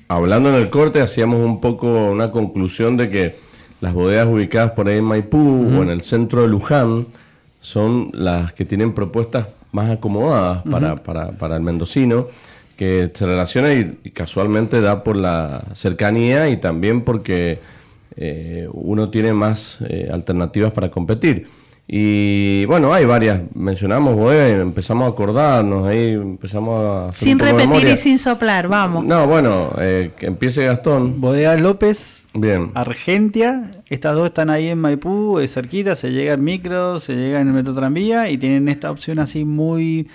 hablando 0.08 0.50
en 0.50 0.56
el 0.56 0.70
corte, 0.70 1.02
hacíamos 1.02 1.46
un 1.46 1.60
poco 1.60 2.12
una 2.12 2.32
conclusión 2.32 2.96
de 2.96 3.10
que 3.10 3.40
las 3.82 3.94
bodegas 3.94 4.28
ubicadas 4.28 4.72
por 4.72 4.88
ahí 4.88 5.00
en 5.00 5.04
Maipú 5.04 5.68
o 5.78 5.84
en 5.84 5.90
el 5.90 6.02
centro 6.02 6.44
de 6.44 6.48
Luján 6.48 7.08
son 7.60 8.10
las 8.14 8.54
que 8.54 8.64
tienen 8.64 8.94
propuestas 8.94 9.48
más 9.74 9.90
acomodadas 9.90 10.64
para, 10.64 11.04
para, 11.04 11.34
para 11.34 11.58
el 11.58 11.62
mendocino 11.62 12.28
que 12.78 13.12
se 13.14 13.26
relaciona 13.26 13.74
y, 13.74 14.12
casualmente 14.12 14.82
da 14.82 15.04
por 15.04 15.16
la 15.16 15.64
cercanía 15.74 16.50
y 16.50 16.58
también 16.58 17.02
porque 17.02 17.60
eh, 18.16 18.68
uno 18.72 19.10
tiene 19.10 19.34
más 19.34 19.80
eh, 19.88 20.10
alternativas 20.12 20.74
para 20.74 20.90
competir. 20.90 21.48
Y 21.86 22.66
bueno, 22.66 22.94
hay 22.94 23.04
varias, 23.06 23.42
mencionamos 23.54 24.16
bodega 24.16 24.50
y 24.50 24.62
empezamos 24.62 25.06
a 25.06 25.10
acordarnos, 25.10 25.86
ahí 25.86 26.12
empezamos 26.12 27.10
a... 27.10 27.12
Sin 27.12 27.38
repetir 27.38 27.90
y 27.90 27.98
sin 27.98 28.18
soplar, 28.18 28.70
vamos. 28.70 29.04
No, 29.04 29.28
bueno, 29.28 29.74
eh, 29.80 30.12
que 30.18 30.28
empiece 30.28 30.66
Gastón. 30.66 31.20
Bodega 31.20 31.58
López, 31.58 32.24
Bien. 32.34 32.72
Argentia, 32.74 33.70
estas 33.90 34.16
dos 34.16 34.26
están 34.28 34.50
ahí 34.50 34.68
en 34.70 34.80
Maipú, 34.80 35.38
es 35.40 35.54
cerquita, 35.54 35.96
se 35.96 36.12
llega 36.12 36.34
en 36.34 36.44
micro, 36.44 37.00
se 37.00 37.16
llega 37.16 37.40
en 37.40 37.48
el 37.48 37.54
metro 37.54 37.76
tranvía 37.76 38.30
y 38.32 38.40
tienen 38.40 38.68
esta 38.70 38.90
opción 38.90 39.20
así 39.20 39.46
muy 39.46 40.08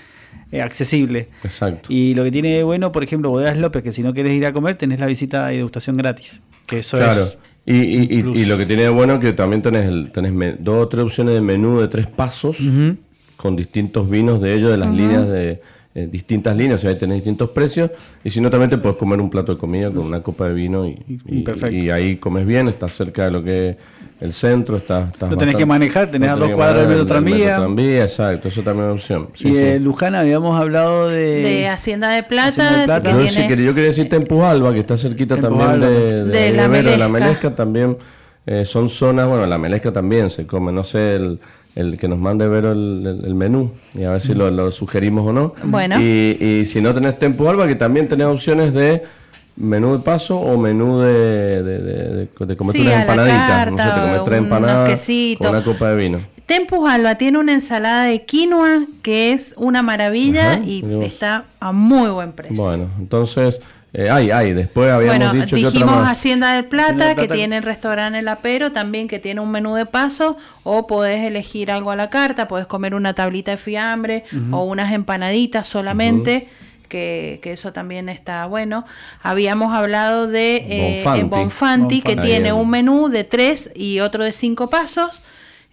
eh, 0.53 0.62
accesible. 0.62 1.28
Exacto. 1.44 1.92
Y 1.92 2.14
lo 2.14 2.24
que 2.24 2.30
tiene 2.30 2.62
bueno, 2.62 2.92
por 2.92 3.03
ejemplo, 3.03 3.30
Bodegas 3.30 3.59
López, 3.59 3.82
que 3.82 3.92
si 3.92 4.03
no 4.03 4.14
quieres 4.14 4.32
ir 4.34 4.46
a 4.46 4.53
comer, 4.53 4.76
tenés 4.76 5.01
la 5.01 5.07
visita 5.07 5.46
de 5.49 5.57
degustación 5.57 5.96
gratis. 5.96 6.40
Que 6.66 6.80
eso 6.80 6.99
claro. 6.99 7.24
y, 7.64 7.74
y, 7.74 8.09
y, 8.12 8.44
lo 8.44 8.59
que 8.59 8.66
tiene 8.66 8.88
bueno 8.90 9.18
que 9.18 9.32
también 9.32 9.62
tenés, 9.62 9.86
el, 9.86 10.11
tenés 10.11 10.32
dos 10.61 10.84
o 10.84 10.88
tres 10.88 11.05
opciones 11.05 11.34
de 11.34 11.40
menú 11.40 11.80
de 11.80 11.88
tres 11.88 12.07
pasos 12.07 12.59
con 13.38 13.57
distintos 13.57 14.11
vinos 14.11 14.42
de 14.42 14.55
ellos, 14.55 14.70
de 14.70 14.76
las 14.76 14.90
líneas 14.94 15.26
de 15.28 15.62
eh, 15.94 16.07
distintas 16.07 16.57
líneas, 16.57 16.78
o 16.78 16.82
sea, 16.82 16.90
ahí 16.90 16.99
tenés 16.99 17.16
distintos 17.16 17.51
precios, 17.51 17.90
y 18.22 18.30
si 18.30 18.40
no 18.40 18.51
también 18.51 18.68
te 18.70 18.78
puedes 18.78 18.96
comer 18.96 19.20
un 19.20 19.30
plato 19.30 19.55
de 19.55 19.59
comida 19.59 19.90
con 19.90 20.07
una 20.07 20.22
copa 20.22 20.46
de 20.49 20.55
vino 20.55 20.86
y, 20.86 21.03
y, 21.26 21.90
ahí 21.90 22.18
comes 22.18 22.46
bien, 22.46 22.68
estás 22.68 22.94
cerca 22.94 23.24
de 23.24 23.30
lo 23.30 23.42
que 23.42 23.70
es 23.70 23.76
el 24.21 24.33
centro, 24.33 24.77
estás... 24.77 25.11
Lo 25.21 25.37
tenés 25.37 25.55
que 25.55 25.66
manejar, 25.66 26.11
tenés 26.11 26.31
a 26.31 26.37
dos 26.37 26.51
cuadros 26.53 26.81
del 26.81 26.89
metro 26.89 27.07
tranvía. 27.07 28.03
exacto, 28.03 28.49
eso 28.49 28.62
también 28.62 28.97
es 28.97 29.11
una 29.11 29.21
opción. 29.21 29.29
y 29.41 29.53
de 29.53 29.81
Luján 29.81 30.14
habíamos 30.14 30.61
hablado 30.61 31.09
de... 31.09 31.43
De 31.43 31.69
Hacienda 31.69 32.11
de 32.11 32.23
Plata. 32.23 32.87
yo, 33.03 33.49
quería, 33.49 33.73
decir 33.73 34.09
Tempujalba, 34.09 34.73
que 34.73 34.81
está 34.81 34.97
cerquita 34.97 35.37
también 35.37 35.81
de, 35.81 36.25
de, 36.25 36.53
la, 36.53 37.09
Melesca. 37.09 37.55
también 37.55 37.97
eh, 38.47 38.64
son 38.64 38.89
zonas, 38.89 39.29
bueno, 39.29 39.47
la 39.47 39.59
Melesca 39.59 39.93
también 39.93 40.31
se 40.31 40.47
come, 40.47 40.73
no 40.73 40.85
sé, 40.85 41.16
el 41.16 41.41
el 41.79 41.97
que 41.97 42.09
nos 42.09 42.19
mande 42.19 42.49
ver 42.49 42.64
el, 42.64 43.35
menú 43.37 43.71
y 43.95 44.03
a 44.03 44.11
ver 44.11 44.21
si 44.21 44.35
lo, 44.35 44.73
sugerimos 44.73 45.29
o 45.29 45.33
no. 45.33 45.55
Bueno. 45.62 46.01
Y, 46.01 46.37
y, 46.41 46.64
si 46.64 46.81
no 46.81 46.93
tenés 46.93 47.21
Tempo 47.21 47.49
Alba, 47.49 47.69
que 47.69 47.77
también 47.77 48.09
tenés 48.09 48.27
opciones 48.27 48.75
de 48.75 49.05
menú 49.59 49.93
de 49.93 49.99
paso 49.99 50.39
o 50.39 50.57
menú 50.57 51.01
de, 51.01 51.63
de, 51.63 51.79
de, 51.81 52.47
de 52.47 52.57
comer 52.57 52.77
sí, 52.77 52.83
unas 52.83 53.01
empanaditas. 53.01 53.71
no 53.71 53.77
sé, 53.77 53.85
te 53.85 53.91
comes 53.91 54.25
tres 54.25 54.39
empanadas 54.39 55.09
con 55.39 55.49
una 55.49 55.65
copa 55.65 55.91
de 55.91 55.97
vino. 55.97 56.21
Tempus 56.47 56.89
Alba 56.89 57.17
tiene 57.17 57.39
una 57.39 57.53
ensalada 57.53 58.05
de 58.05 58.23
quinoa 58.23 58.87
que 59.03 59.33
es 59.33 59.55
una 59.59 59.83
maravilla 59.83 60.59
y 60.65 60.83
está 61.03 61.45
a 61.61 61.73
muy 61.73 62.09
buen 62.09 62.33
precio. 62.33 62.57
Bueno, 62.57 62.89
entonces 62.99 63.61
eh, 63.95 64.11
ay, 64.11 64.31
ay, 64.31 64.53
después 64.53 64.91
habíamos 64.91 65.33
dicho 65.33 65.57
dijimos 65.57 65.73
que 65.73 65.83
otra 65.83 66.11
Hacienda 66.11 66.55
del 66.55 66.67
Plata, 66.67 67.15
que 67.15 67.27
tiene 67.27 67.57
el 67.57 67.63
restaurante 67.63 68.19
El 68.19 68.29
Apero, 68.29 68.71
también 68.71 69.09
que 69.09 69.19
tiene 69.19 69.41
un 69.41 69.51
menú 69.51 69.75
de 69.75 69.87
paso, 69.87 70.37
o 70.63 70.87
podés 70.87 71.27
elegir 71.27 71.71
algo 71.71 71.91
a 71.91 71.97
la 71.97 72.11
carta, 72.11 72.49
podés 72.49 72.67
comer 72.67 72.95
una 72.95 73.15
tablita 73.15 73.51
de 73.51 73.57
fiambre 73.57 74.25
o 74.53 74.65
unas 74.65 74.93
empanaditas 74.93 75.67
solamente. 75.67 76.49
Que, 76.89 77.41
que, 77.43 77.53
eso 77.53 77.72
también 77.72 78.09
está 78.09 78.47
bueno. 78.47 78.84
Habíamos 79.22 79.74
hablado 79.74 80.26
de 80.26 80.64
eh, 80.68 81.24
Bonfanti, 81.24 82.01
que 82.03 82.16
tiene 82.16 82.53
un 82.53 82.70
menú 82.70 83.09
de 83.09 83.24
tres 83.24 83.70
y 83.74 84.01
otro 84.01 84.24
de 84.24 84.32
cinco 84.32 84.70
pasos 84.70 85.22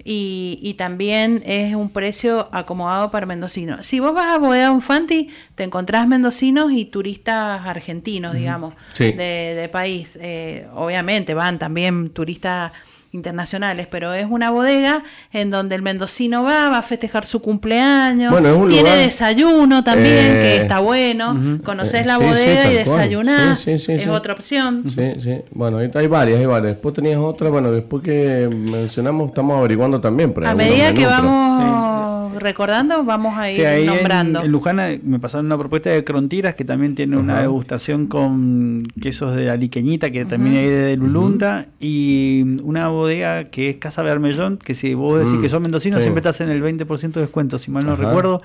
y, 0.07 0.59
y, 0.61 0.75
también 0.75 1.41
es 1.47 1.73
un 1.73 1.89
precio 1.89 2.47
acomodado 2.51 3.09
para 3.09 3.25
mendocinos. 3.25 3.87
Si 3.87 3.99
vos 3.99 4.13
vas 4.13 4.35
a 4.35 4.37
Bodega 4.37 4.69
Infanti, 4.69 5.29
te 5.55 5.63
encontrás 5.63 6.07
mendocinos 6.07 6.71
y 6.73 6.85
turistas 6.85 7.65
argentinos, 7.65 8.35
digamos, 8.35 8.75
de, 8.99 9.15
de, 9.15 9.69
país. 9.69 10.15
Eh, 10.21 10.67
obviamente 10.75 11.33
van 11.33 11.57
también 11.57 12.11
turistas 12.11 12.71
internacionales, 13.15 13.87
pero 13.89 14.13
es 14.13 14.27
una 14.29 14.51
bodega 14.51 15.03
en 15.31 15.49
donde 15.49 15.75
el 15.75 15.81
mendocino 15.81 16.43
va, 16.43 16.69
va 16.69 16.79
a 16.79 16.81
festejar 16.83 17.25
su 17.25 17.41
cumpleaños, 17.41 18.35
tiene 18.69 18.95
desayuno 18.97 19.83
también, 19.83 20.33
que 20.33 20.55
eh, 20.55 20.61
está 20.61 20.79
bueno, 20.79 21.59
conoces 21.63 22.05
la 22.05 22.17
bodega 22.17 22.71
y 22.71 22.75
desayunás, 22.75 23.67
es 23.67 24.07
otra 24.07 24.33
opción. 24.33 24.83
Sí, 24.87 25.13
sí, 25.19 25.41
bueno, 25.51 25.77
hay 25.77 26.07
varias, 26.07 26.39
hay 26.39 26.45
varias. 26.45 26.73
Después 26.73 26.93
tenías 26.93 27.17
otra, 27.17 27.49
bueno, 27.49 27.71
después 27.71 28.03
que 28.03 28.49
mencionamos, 28.51 29.29
estamos 29.29 29.57
averiguando 29.57 29.99
también. 29.99 30.33
a 30.45 30.53
medida 30.53 30.93
que 30.93 31.05
vamos 31.05 32.14
recordando, 32.39 33.03
vamos 33.03 33.37
a 33.37 33.51
ir 33.51 33.85
nombrando. 33.85 34.41
En, 34.43 34.51
Lujana 34.51 34.89
me 35.03 35.19
pasaron 35.19 35.45
una 35.45 35.57
propuesta 35.57 35.89
de 35.89 36.03
Crontiras 36.03 36.55
que 36.55 36.65
también 36.65 36.95
tiene 36.95 37.17
una 37.17 37.41
degustación 37.41 38.07
con 38.07 38.81
quesos 39.01 39.35
de 39.35 39.49
aliqueñita, 39.49 40.11
que 40.11 40.25
también 40.25 40.55
hay 40.55 40.69
de 40.69 40.97
Lulunta, 40.97 41.67
y 41.79 42.43
una 42.63 42.87
bodega 42.89 43.45
que 43.45 43.69
es 43.71 43.77
Casa 43.77 44.01
Bermellón, 44.03 44.57
que 44.57 44.75
si 44.75 44.93
vos 44.93 45.19
decís 45.19 45.35
mm, 45.35 45.41
que 45.41 45.49
son 45.49 45.61
mendocinos, 45.61 46.01
siempre 46.01 46.19
estás 46.19 46.41
en 46.41 46.49
el 46.49 46.63
20% 46.63 47.11
de 47.13 47.21
descuento, 47.21 47.59
si 47.59 47.71
mal 47.71 47.85
no 47.85 47.95
recuerdo. 47.95 48.41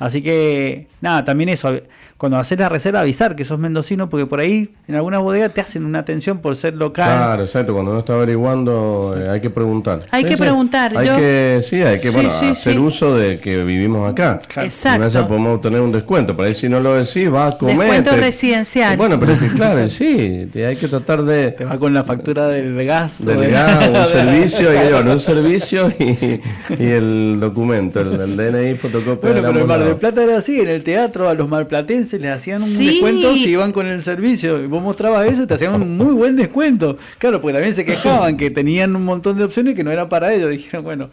Así 0.00 0.22
que, 0.22 0.86
nada, 1.02 1.24
también 1.24 1.50
eso, 1.50 1.78
cuando 2.20 2.38
haces 2.38 2.58
la 2.58 2.68
reserva 2.68 3.00
avisar 3.00 3.36
que 3.36 3.46
sos 3.46 3.58
mendocino, 3.58 4.08
porque 4.08 4.26
por 4.26 4.40
ahí 4.40 4.70
en 4.88 4.94
alguna 4.94 5.18
bodega 5.18 5.50
te 5.50 5.62
hacen 5.62 5.86
una 5.86 6.00
atención 6.00 6.38
por 6.38 6.54
ser 6.56 6.74
local. 6.74 7.16
Claro, 7.16 7.42
exacto, 7.42 7.74
cuando 7.74 7.92
uno 7.92 8.00
está 8.00 8.14
averiguando 8.14 9.14
eh, 9.18 9.28
hay 9.28 9.40
que 9.40 9.50
preguntar. 9.50 10.00
Hay 10.10 10.24
que 10.24 10.36
preguntar. 10.36 10.96
Hay 10.96 11.08
que, 11.08 11.60
sí, 11.62 11.82
hay 11.82 11.98
que 11.98 12.10
bueno, 12.10 12.30
hacer 12.30 12.78
uso 12.78 13.14
de 13.14 13.40
que 13.40 13.62
vivimos 13.62 14.10
acá. 14.10 14.40
Exacto. 14.56 15.06
Y 15.06 15.22
podemos 15.22 15.56
obtener 15.56 15.80
un 15.82 15.92
descuento, 15.92 16.36
por 16.36 16.46
ahí 16.46 16.54
si 16.54 16.68
no 16.68 16.80
lo 16.80 16.94
decís, 16.94 17.32
va 17.32 17.48
a 17.48 17.52
comer. 17.52 17.78
Descuento 17.78 18.16
residencial. 18.16 18.96
Bueno, 18.96 19.18
pero 19.18 19.32
es 19.32 19.38
que 19.42 19.48
claro, 19.48 19.88
sí, 19.88 20.50
hay 20.54 20.76
que 20.76 20.88
tratar 20.88 21.22
de... 21.22 21.52
Te 21.52 21.64
va 21.66 21.78
con 21.78 21.92
la 21.92 22.04
factura 22.04 22.48
del 22.48 22.84
gas. 22.86 23.24
Del 23.24 23.50
gas, 23.50 23.88
un 23.88 24.08
servicio, 24.08 24.72
y, 24.72 24.90
bueno, 24.92 25.12
un 25.12 25.18
servicio 25.18 25.92
y, 25.98 26.40
el 26.68 27.38
documento, 27.38 28.00
el, 28.00 28.36
DNI, 28.36 28.76
fotocopia. 28.76 29.30
Bueno, 29.40 29.66
pero 29.66 29.89
el 29.90 29.96
Plata 29.96 30.22
era 30.22 30.38
así, 30.38 30.60
en 30.60 30.68
el 30.68 30.82
teatro 30.82 31.28
a 31.28 31.34
los 31.34 31.48
malplatenses 31.48 32.20
les 32.20 32.30
hacían 32.30 32.62
un 32.62 32.78
descuento 32.78 33.34
si 33.34 33.50
iban 33.50 33.72
con 33.72 33.86
el 33.86 34.02
servicio. 34.02 34.62
Y 34.62 34.66
vos 34.66 34.82
mostrabas 34.82 35.26
eso 35.30 35.42
y 35.42 35.46
te 35.46 35.54
hacían 35.54 35.74
un 35.74 35.96
muy 35.96 36.12
buen 36.12 36.36
descuento. 36.36 36.96
Claro, 37.18 37.40
porque 37.40 37.54
también 37.54 37.74
se 37.74 37.84
quejaban 37.84 38.36
que 38.36 38.50
tenían 38.50 38.96
un 38.96 39.04
montón 39.04 39.36
de 39.38 39.44
opciones 39.44 39.74
que 39.74 39.84
no 39.84 39.90
eran 39.90 40.08
para 40.08 40.32
ellos. 40.32 40.50
Dijeron, 40.50 40.84
bueno, 40.84 41.10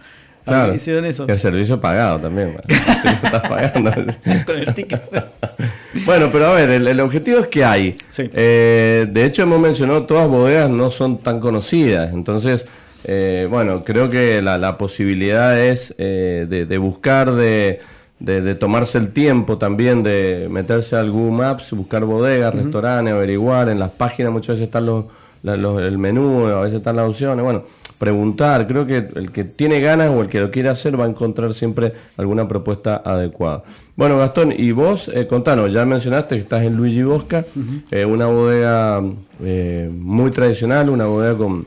Claro, 0.48 0.74
hicieron 0.74 1.06
eso. 1.06 1.26
El 1.28 1.38
servicio 1.38 1.80
pagado 1.80 2.20
también. 2.20 2.56
Con 4.46 4.58
el 4.58 4.74
ticket. 4.74 5.02
bueno, 6.06 6.30
pero 6.32 6.48
a 6.48 6.54
ver, 6.54 6.70
el, 6.70 7.00
objetivo 7.00 7.40
es 7.40 7.48
que 7.48 7.66
hay. 7.66 7.96
Eh, 8.18 9.08
de 9.12 9.26
hecho, 9.26 9.44
hemos 9.44 9.60
mencionado 9.60 10.06
todas 10.06 10.28
bodegas 10.28 10.70
no 10.70 10.90
son 10.90 11.18
tan 11.18 11.40
conocidas. 11.40 12.14
Entonces, 12.14 12.66
eh, 13.04 13.48
bueno, 13.50 13.84
creo 13.84 14.10
que 14.10 14.42
la, 14.42 14.78
posibilidad 14.78 15.60
es 15.60 15.94
eh, 15.98 16.46
de, 16.48 16.78
buscar, 16.78 17.34
de, 17.34 17.82
de, 18.20 18.56
tomarse 18.56 18.98
el 18.98 19.14
tiempo 19.14 19.58
también 19.58 20.04
de 20.04 20.48
meterse 20.50 20.96
al 20.96 21.12
Google 21.12 21.38
Maps, 21.38 21.72
buscar 21.74 22.04
bodegas, 22.06 22.54
restaurantes, 22.54 23.14
averiguar. 23.14 23.70
En 23.70 23.80
las 23.80 23.92
páginas 23.92 24.32
muchas 24.32 24.56
veces 24.56 24.66
están 24.66 24.86
los, 24.86 25.06
el 25.44 25.98
menú, 25.98 26.48
a 26.48 26.62
veces 26.62 26.78
están 26.78 26.96
las 26.96 27.08
opciones. 27.10 27.44
Bueno, 27.44 27.64
preguntar. 27.98 28.68
Creo 28.68 28.86
que 28.86 28.98
el 29.16 29.32
que 29.32 29.44
tiene 29.44 29.80
ganas 29.80 30.10
o 30.10 30.22
el 30.22 30.30
que 30.30 30.40
lo 30.40 30.52
quiere 30.52 30.70
hacer 30.70 31.00
va 31.00 31.06
a 31.06 31.10
encontrar 31.10 31.54
siempre 31.54 31.94
alguna 32.18 32.48
propuesta 32.48 33.02
adecuada. 33.06 33.64
Bueno, 33.96 34.18
Gastón, 34.18 34.54
y 34.56 34.72
vos, 34.72 35.10
eh, 35.14 35.28
contanos, 35.28 35.72
ya 35.72 35.86
mencionaste 35.86 36.36
que 36.36 36.42
estás 36.42 36.64
en 36.64 36.76
Luigi 36.76 37.04
Bosca, 37.04 37.46
eh, 37.92 38.06
una 38.06 38.28
bodega 38.28 39.04
eh, 39.44 39.90
muy 39.92 40.32
tradicional, 40.32 40.90
una 40.90 41.06
bodega 41.06 41.38
con 41.38 41.66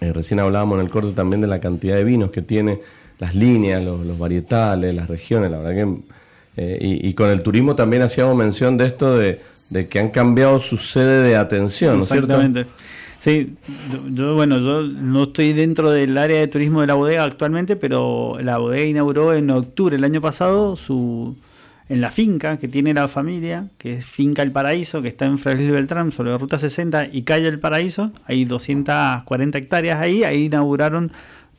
Eh, 0.00 0.14
recién 0.14 0.40
hablábamos 0.40 0.78
en 0.78 0.86
el 0.86 0.90
corte 0.90 1.12
también 1.12 1.42
de 1.42 1.46
la 1.46 1.60
cantidad 1.60 1.94
de 1.94 2.04
vinos 2.04 2.30
que 2.30 2.40
tiene, 2.40 2.80
las 3.20 3.34
líneas, 3.36 3.84
los, 3.84 4.04
los 4.04 4.18
varietales, 4.18 4.92
las 4.94 5.08
regiones, 5.08 5.50
la 5.52 5.58
verdad 5.58 5.74
que... 5.74 6.00
eh, 6.56 6.78
y, 6.80 7.08
y 7.08 7.14
con 7.14 7.30
el 7.30 7.42
turismo 7.42 7.76
también 7.76 8.02
hacíamos 8.02 8.34
mención 8.34 8.76
de 8.76 8.86
esto 8.86 9.16
de, 9.16 9.40
de 9.68 9.86
que 9.86 10.00
han 10.00 10.10
cambiado 10.10 10.58
su 10.58 10.76
sede 10.76 11.22
de 11.22 11.36
atención, 11.36 11.98
¿no 11.98 12.02
es 12.02 12.08
cierto? 12.08 12.40
Sí, 13.20 13.54
yo, 14.12 14.34
bueno, 14.34 14.58
yo 14.58 14.80
no 14.82 15.24
estoy 15.24 15.52
dentro 15.52 15.90
del 15.90 16.16
área 16.16 16.40
de 16.40 16.48
turismo 16.48 16.80
de 16.80 16.86
la 16.86 16.94
bodega 16.94 17.22
actualmente, 17.24 17.76
pero 17.76 18.38
la 18.42 18.56
bodega 18.56 18.84
inauguró 18.84 19.34
en 19.34 19.50
octubre 19.50 19.94
del 19.96 20.04
año 20.04 20.22
pasado 20.22 20.74
su 20.74 21.36
en 21.90 22.00
la 22.00 22.10
finca 22.10 22.56
que 22.56 22.68
tiene 22.68 22.94
la 22.94 23.08
familia, 23.08 23.66
que 23.76 23.96
es 23.96 24.06
Finca 24.06 24.42
El 24.42 24.52
Paraíso, 24.52 25.02
que 25.02 25.08
está 25.08 25.26
en 25.26 25.38
Frailes 25.38 25.70
Beltrán, 25.72 26.12
sobre 26.12 26.30
la 26.30 26.38
Ruta 26.38 26.56
60 26.56 27.08
y 27.12 27.22
Calle 27.22 27.48
El 27.48 27.58
Paraíso. 27.58 28.12
Hay 28.26 28.44
240 28.44 29.58
hectáreas 29.58 30.00
ahí, 30.00 30.22
ahí 30.22 30.44
inauguraron 30.44 31.10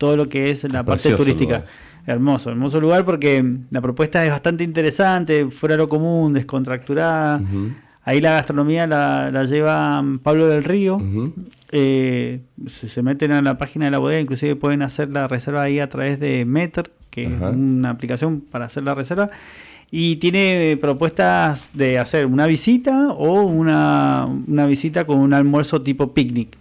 todo 0.02 0.18
lo 0.18 0.28
que 0.28 0.50
es 0.50 0.64
la 0.64 0.84
parte 0.84 1.14
turística. 1.14 1.60
lugar. 1.60 1.66
Hermoso, 2.08 2.50
hermoso 2.50 2.82
lugar 2.82 3.06
porque 3.06 3.46
la 3.70 3.82
propuesta 3.82 4.26
es 4.26 4.32
bastante 4.32 4.64
interesante, 4.64 5.46
fuera 5.52 5.76
de 5.76 5.78
lo 5.78 5.88
común, 5.88 6.34
descontracturada. 6.34 7.40
Ahí 8.04 8.20
la 8.20 8.32
gastronomía 8.32 8.88
la, 8.88 9.30
la 9.30 9.44
lleva 9.44 10.04
Pablo 10.24 10.48
del 10.48 10.64
Río. 10.64 11.00
Eh, 11.72 12.42
si 12.68 12.88
se 12.88 13.04
meten 13.04 13.32
a 13.32 13.44
la 13.44 13.60
página 13.60 13.86
de 13.86 13.92
la 13.92 14.00
bodega, 14.00 14.20
inclusive 14.20 14.56
pueden 14.56 14.82
hacer 14.82 15.10
la 15.10 15.28
reserva 15.28 15.62
ahí 15.62 15.80
a 15.80 15.86
través 15.86 16.20
de 16.20 16.46
Meter, 16.46 16.90
que 17.12 17.26
es 17.26 17.40
una 17.40 17.92
aplicación 17.92 18.42
para 18.42 18.66
hacer 18.66 18.82
la 18.82 18.96
reserva. 18.96 19.30
Y 19.92 20.16
tiene 20.16 20.80
propuestas 20.82 21.70
de 21.76 22.00
hacer 22.00 22.26
una 22.26 22.48
visita 22.48 23.10
o 23.12 23.44
una, 23.44 24.26
una 24.48 24.66
visita 24.66 25.06
con 25.06 25.20
un 25.20 25.32
almuerzo 25.32 25.84
tipo 25.84 26.12
picnic. 26.12 26.58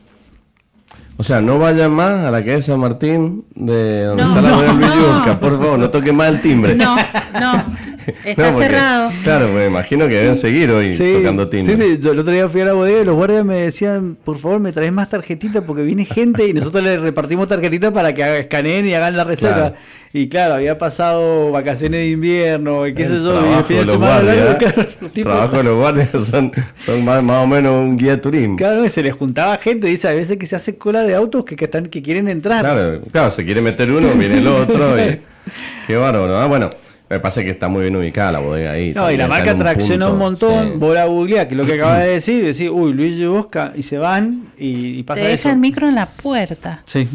O 1.21 1.23
sea, 1.23 1.43
no 1.43 1.59
vaya 1.59 1.91
más 1.91 2.25
a 2.25 2.31
la 2.31 2.43
calle 2.43 2.63
San 2.63 2.81
Martín 2.81 3.45
de 3.55 4.05
donde 4.05 4.23
No, 4.25 4.29
está 4.31 4.41
la 4.41 4.73
no, 4.73 5.27
no. 5.27 5.39
Por 5.39 5.53
favor, 5.59 5.79
no 5.79 5.91
toque 5.91 6.13
más 6.13 6.29
el 6.31 6.41
timbre. 6.41 6.75
No, 6.75 6.97
no. 6.97 7.65
Está 8.25 8.47
No, 8.47 8.53
porque, 8.53 8.67
cerrado. 8.67 9.11
Claro, 9.23 9.49
me 9.55 9.67
imagino 9.67 10.09
que 10.09 10.15
deben 10.15 10.35
seguir 10.35 10.71
hoy 10.71 10.97
tocando 10.97 11.47
timbre. 11.51 11.77
Sí, 11.77 11.83
sí, 11.83 11.99
yo 12.03 12.13
el 12.13 12.19
otro 12.21 12.33
día 12.33 12.49
fui 12.49 12.63
a 12.63 12.65
la 12.65 12.73
bodega 12.73 13.03
y 13.03 13.05
los 13.05 13.15
guardias 13.15 13.45
me 13.45 13.57
decían, 13.57 14.17
por 14.25 14.39
favor, 14.39 14.61
me 14.61 14.73
traes 14.73 14.93
más 14.93 15.11
tarjetitas 15.11 15.63
porque 15.67 15.83
viene 15.83 16.07
gente 16.07 16.49
y 16.49 16.55
nosotros 16.55 16.83
le 16.83 16.97
repartimos 16.97 17.47
tarjetitas 17.49 17.93
para 17.93 18.15
que 18.15 18.39
escaneen 18.41 18.87
y 18.87 18.95
hagan 18.95 19.15
la 19.15 19.25
reserva. 19.25 19.57
Claro. 19.57 19.75
Y 20.13 20.29
claro, 20.29 20.55
había 20.55 20.77
pasado 20.77 21.53
vacaciones 21.53 22.01
de 22.01 22.09
invierno 22.11 22.85
y 22.85 22.95
qué 22.95 23.05
sé 23.07 23.13
yo, 23.15 23.33
y 23.33 23.37
el 23.37 23.41
trabajo 23.43 23.65
fin 23.65 23.77
de 23.77 23.85
los 23.85 23.93
semana 23.95 24.13
guardias, 24.23 24.37
largo, 24.37 24.51
¿eh? 24.53 24.57
claro, 24.59 24.91
los 25.01 25.13
tipos- 25.13 25.33
trabajo 25.33 25.57
de 25.57 25.63
los 25.63 25.77
guardias 25.77 26.11
son, 26.31 26.53
son 26.85 27.05
más, 27.05 27.23
más 27.23 27.45
o 27.45 27.47
menos 27.47 27.73
un 27.75 27.97
guía 27.97 28.11
de 28.13 28.17
turismo. 28.17 28.57
Claro, 28.57 28.85
y 28.85 28.89
se 28.89 29.03
les 29.05 29.15
juntaba 29.15 29.57
gente, 29.59 29.87
dice, 29.87 30.09
a 30.09 30.13
veces 30.13 30.37
que 30.37 30.47
se 30.47 30.57
hace 30.57 30.77
cola 30.77 31.05
de 31.05 31.15
autos 31.15 31.45
que, 31.45 31.55
que 31.55 31.67
están, 31.67 31.87
que 31.87 32.03
quieren 32.03 32.29
entrar. 32.29 32.61
Claro, 32.65 33.03
claro, 33.13 33.31
se 33.31 33.45
quiere 33.45 33.63
meter 33.63 33.93
uno, 33.93 34.09
viene 34.15 34.39
el 34.39 34.49
otro. 34.49 34.99
y- 34.99 35.21
qué 35.87 35.95
bárbaro. 35.97 36.41
¿no? 36.41 36.49
Bueno, 36.49 36.71
me 37.09 37.21
pasa 37.21 37.45
que 37.45 37.51
está 37.51 37.69
muy 37.69 37.83
bien 37.83 37.95
ubicada 37.95 38.33
la 38.33 38.39
bodega 38.41 38.73
ahí. 38.73 38.93
No, 38.93 39.13
y 39.13 39.17
la 39.17 39.29
marca 39.29 39.53
un 39.53 39.61
tracciona 39.61 40.09
un 40.11 40.19
montón, 40.19 40.73
sí. 40.73 40.75
vos 40.77 40.93
la 40.93 41.05
googleás, 41.05 41.47
que 41.47 41.55
es 41.55 41.59
lo 41.59 41.67
que 41.67 41.75
acabas 41.75 42.01
de 42.01 42.09
decir, 42.15 42.45
decís, 42.45 42.69
uy, 42.69 42.93
Luis 42.95 43.25
Bosca, 43.29 43.73
y 43.77 43.85
se 43.85 43.97
van 43.97 44.49
y, 44.59 44.99
y 44.99 45.03
pasa 45.05 45.21
Te 45.21 45.27
eso. 45.29 45.37
deja 45.37 45.53
el 45.53 45.59
micro 45.61 45.89
en 45.89 45.95
la 45.95 46.07
puerta. 46.07 46.83
Sí. 46.87 47.09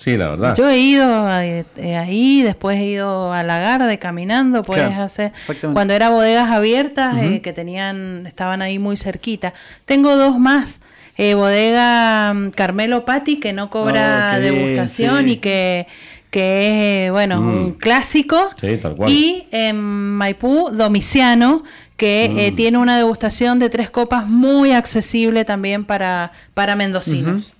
Sí, 0.00 0.16
la 0.16 0.30
verdad. 0.30 0.54
Yo 0.56 0.66
he 0.70 0.78
ido 0.78 1.28
eh, 1.42 1.66
eh, 1.76 1.96
ahí, 1.98 2.40
después 2.40 2.78
he 2.78 2.86
ido 2.86 3.34
a 3.34 3.42
Lagarde 3.42 3.98
caminando, 3.98 4.62
puedes 4.62 4.86
Claro, 4.88 5.02
hacer 5.02 5.32
cuando 5.74 5.92
era 5.92 6.08
bodegas 6.08 6.50
abiertas 6.50 7.18
eh, 7.18 7.42
que 7.42 7.52
tenían 7.52 8.24
estaban 8.26 8.62
ahí 8.62 8.78
muy 8.78 8.96
cerquita. 8.96 9.52
Tengo 9.84 10.16
dos 10.16 10.38
más. 10.38 10.80
Eh, 11.18 11.34
bodega 11.34 12.32
mm, 12.32 12.50
Carmelo 12.52 13.04
Patti 13.04 13.40
que 13.40 13.52
no 13.52 13.68
cobra 13.68 14.36
Oh, 14.36 14.40
degustación 14.40 15.26
sí. 15.26 15.32
y 15.32 15.36
que 15.36 15.86
que 16.30 17.06
es 17.06 17.12
bueno 17.12 17.40
un 17.40 17.72
clásico 17.72 18.50
Mm. 18.62 18.66
Sí, 18.66 18.76
tal 18.78 18.94
cual. 18.96 19.10
y 19.10 19.48
en 19.50 19.76
Maipú 20.16 20.70
Domiciano 20.72 21.62
que 21.98 22.30
Mm. 22.32 22.38
eh, 22.38 22.52
tiene 22.52 22.78
una 22.78 22.96
degustación 22.96 23.58
de 23.58 23.68
tres 23.68 23.90
copas 23.90 24.26
muy 24.26 24.72
accesible 24.72 25.44
también 25.44 25.84
para 25.84 26.32
para 26.54 26.74
mendocinos. 26.74 27.54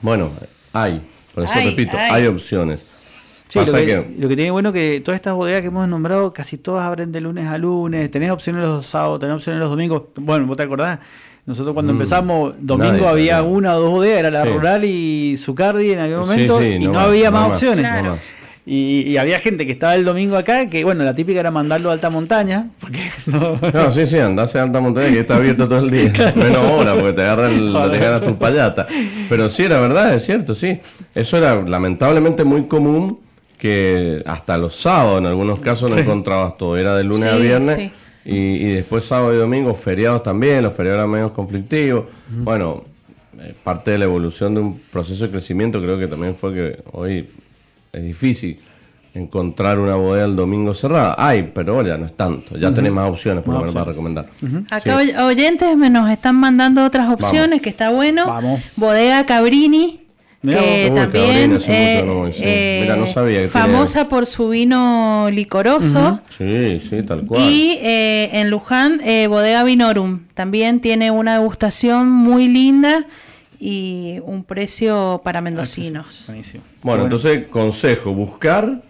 Bueno, 0.00 0.32
hay. 0.72 1.00
Por 1.36 1.44
eso 1.44 1.54
repito, 1.62 1.96
hay. 1.96 2.22
hay 2.22 2.26
opciones. 2.26 2.84
Sí, 3.48 3.60
lo 3.60 3.64
que, 3.66 3.86
que, 3.86 4.06
lo 4.18 4.28
que 4.28 4.34
tiene 4.36 4.50
bueno 4.50 4.72
que 4.72 5.00
todas 5.04 5.16
estas 5.20 5.34
bodegas 5.34 5.60
que 5.60 5.68
hemos 5.68 5.86
nombrado, 5.86 6.32
casi 6.32 6.58
todas 6.58 6.82
abren 6.82 7.12
de 7.12 7.20
lunes 7.20 7.46
a 7.46 7.56
lunes, 7.58 8.10
tenés 8.10 8.32
opciones 8.32 8.62
los 8.62 8.84
sábados, 8.86 9.20
tenés 9.20 9.36
opciones 9.36 9.60
los 9.60 9.70
domingos. 9.70 10.02
Bueno, 10.16 10.46
vos 10.46 10.56
te 10.56 10.64
acordás, 10.64 10.98
nosotros 11.44 11.72
cuando 11.72 11.92
Mm. 11.92 11.96
empezamos, 11.96 12.56
domingo 12.58 12.92
Nadie 12.92 13.06
había 13.08 13.42
una 13.44 13.76
o 13.76 13.80
dos 13.82 13.90
bodegas, 13.90 14.18
era 14.18 14.30
la 14.32 14.44
Sí. 14.44 14.48
rural 14.50 14.84
y 14.84 15.36
Zucardi 15.36 15.92
en 15.92 16.00
aquel 16.00 16.16
momento, 16.16 16.58
sí, 16.60 16.66
y 16.66 16.78
no 16.80 16.86
no, 16.86 16.92
más, 16.94 17.06
había 17.06 17.30
no 17.30 17.38
más 17.38 17.48
más, 17.50 17.56
opciones. 17.58 17.82
no 17.84 17.88
Claro. 17.92 18.10
más. 18.10 18.32
Y, 18.68 19.02
y 19.02 19.16
había 19.16 19.38
gente 19.38 19.64
que 19.64 19.72
estaba 19.72 19.94
el 19.94 20.04
domingo 20.04 20.36
acá, 20.36 20.66
que 20.66 20.82
bueno, 20.82 21.04
la 21.04 21.14
típica 21.14 21.38
era 21.38 21.52
mandarlo 21.52 21.88
a 21.90 21.92
alta 21.92 22.10
montaña, 22.10 22.68
porque 22.80 22.98
no... 23.26 23.60
No, 23.72 23.90
sí, 23.92 24.06
sí, 24.06 24.18
andás 24.18 24.56
a 24.56 24.64
alta 24.64 24.80
montaña 24.80 25.08
que 25.12 25.20
está 25.20 25.36
abierto 25.36 25.68
todo 25.68 25.78
el 25.78 25.90
día. 25.90 26.12
Menos 26.34 26.72
hora, 26.72 26.94
porque 26.94 27.12
te 27.12 27.22
agarran 27.22 27.54
te 27.90 27.96
agarras 27.96 28.22
tu 28.22 28.36
payata. 28.36 28.86
Pero 29.28 29.48
sí, 29.48 29.62
era 29.62 29.78
verdad, 29.80 30.12
es 30.14 30.24
cierto, 30.26 30.52
sí. 30.54 30.80
Eso 31.14 31.38
era 31.38 31.62
lamentablemente 31.62 32.42
muy 32.42 32.66
común 32.66 33.20
que 33.56 34.22
hasta 34.26 34.58
los 34.58 34.74
sábados 34.74 35.20
en 35.20 35.26
algunos 35.26 35.60
casos 35.60 35.88
no 35.90 35.96
Sí. 35.96 36.02
encontrabas 36.02 36.56
todo. 36.58 36.76
Era 36.76 36.96
de 36.96 37.04
lunes 37.04 37.32
a 37.32 37.36
viernes. 37.36 37.76
sí. 37.78 37.92
Y, 38.24 38.36
y 38.36 38.72
después 38.72 39.04
sábado 39.04 39.32
y 39.32 39.36
domingo, 39.36 39.72
feriados 39.74 40.24
también, 40.24 40.64
los 40.64 40.74
feriados 40.74 40.98
eran 40.98 41.10
medio 41.10 41.32
conflictivos. 41.32 42.06
Bueno, 42.28 42.82
eh, 43.40 43.54
parte 43.62 43.92
de 43.92 43.98
la 43.98 44.06
evolución 44.06 44.54
de 44.54 44.60
un 44.60 44.80
proceso 44.90 45.26
de 45.26 45.30
crecimiento 45.30 45.80
creo 45.80 45.96
que 45.96 46.08
también 46.08 46.34
fue 46.34 46.52
que 46.52 46.78
hoy 46.90 47.28
es 47.96 48.02
difícil 48.04 48.58
encontrar 49.14 49.78
una 49.78 49.94
bodega 49.96 50.26
el 50.26 50.36
domingo 50.36 50.74
cerrada. 50.74 51.14
Hay, 51.18 51.50
pero 51.54 51.82
ya 51.86 51.96
no 51.96 52.04
es 52.06 52.12
tanto. 52.14 52.56
Ya 52.58 52.72
tenés 52.74 52.92
más 52.92 53.08
opciones 53.10 53.42
por 53.42 53.54
lo 53.54 53.60
menos 53.60 53.74
para 53.74 53.86
recomendar. 53.86 54.26
Acá 54.70 54.80
Sí. 54.80 54.90
oy- 54.90 55.12
oyentes 55.24 55.74
me 55.76 55.88
nos 55.88 56.10
están 56.10 56.36
mandando 56.36 56.84
otras 56.84 57.08
opciones 57.10 57.62
que 57.62 57.70
está 57.70 57.90
bueno. 57.90 58.26
Vamos. 58.26 58.60
Bodega 58.76 59.24
Cabrini. 59.24 60.00
Que 60.42 60.52
vos. 60.90 61.00
También 61.00 61.58
Cabrini, 61.58 61.64
eh, 61.66 62.02
no 62.06 62.26
sí. 62.32 62.42
eh, 62.44 62.78
Mira, 62.82 62.96
no 62.96 63.06
sabía 63.06 63.40
que 63.40 63.48
famosa 63.48 64.06
por 64.06 64.26
su 64.26 64.50
vino 64.50 65.28
licoroso 65.32 66.20
Sí, 66.36 66.80
sí, 66.88 67.02
tal 67.02 67.22
cual. 67.24 67.40
y 67.42 67.78
eh, 67.82 68.28
en 68.34 68.50
Luján 68.50 69.00
eh, 69.02 69.26
Bodega 69.28 69.64
Vinorum 69.64 70.20
también 70.34 70.80
tiene 70.80 71.10
una 71.10 71.38
degustación 71.38 72.10
muy 72.10 72.46
linda 72.48 73.06
y 73.58 74.20
un 74.24 74.44
precio 74.44 75.20
para 75.24 75.40
mendocinos. 75.40 76.24
Buenísimo. 76.26 76.62
Bueno, 76.82 77.04
entonces, 77.04 77.46
consejo, 77.48 78.12
buscar, 78.12 78.82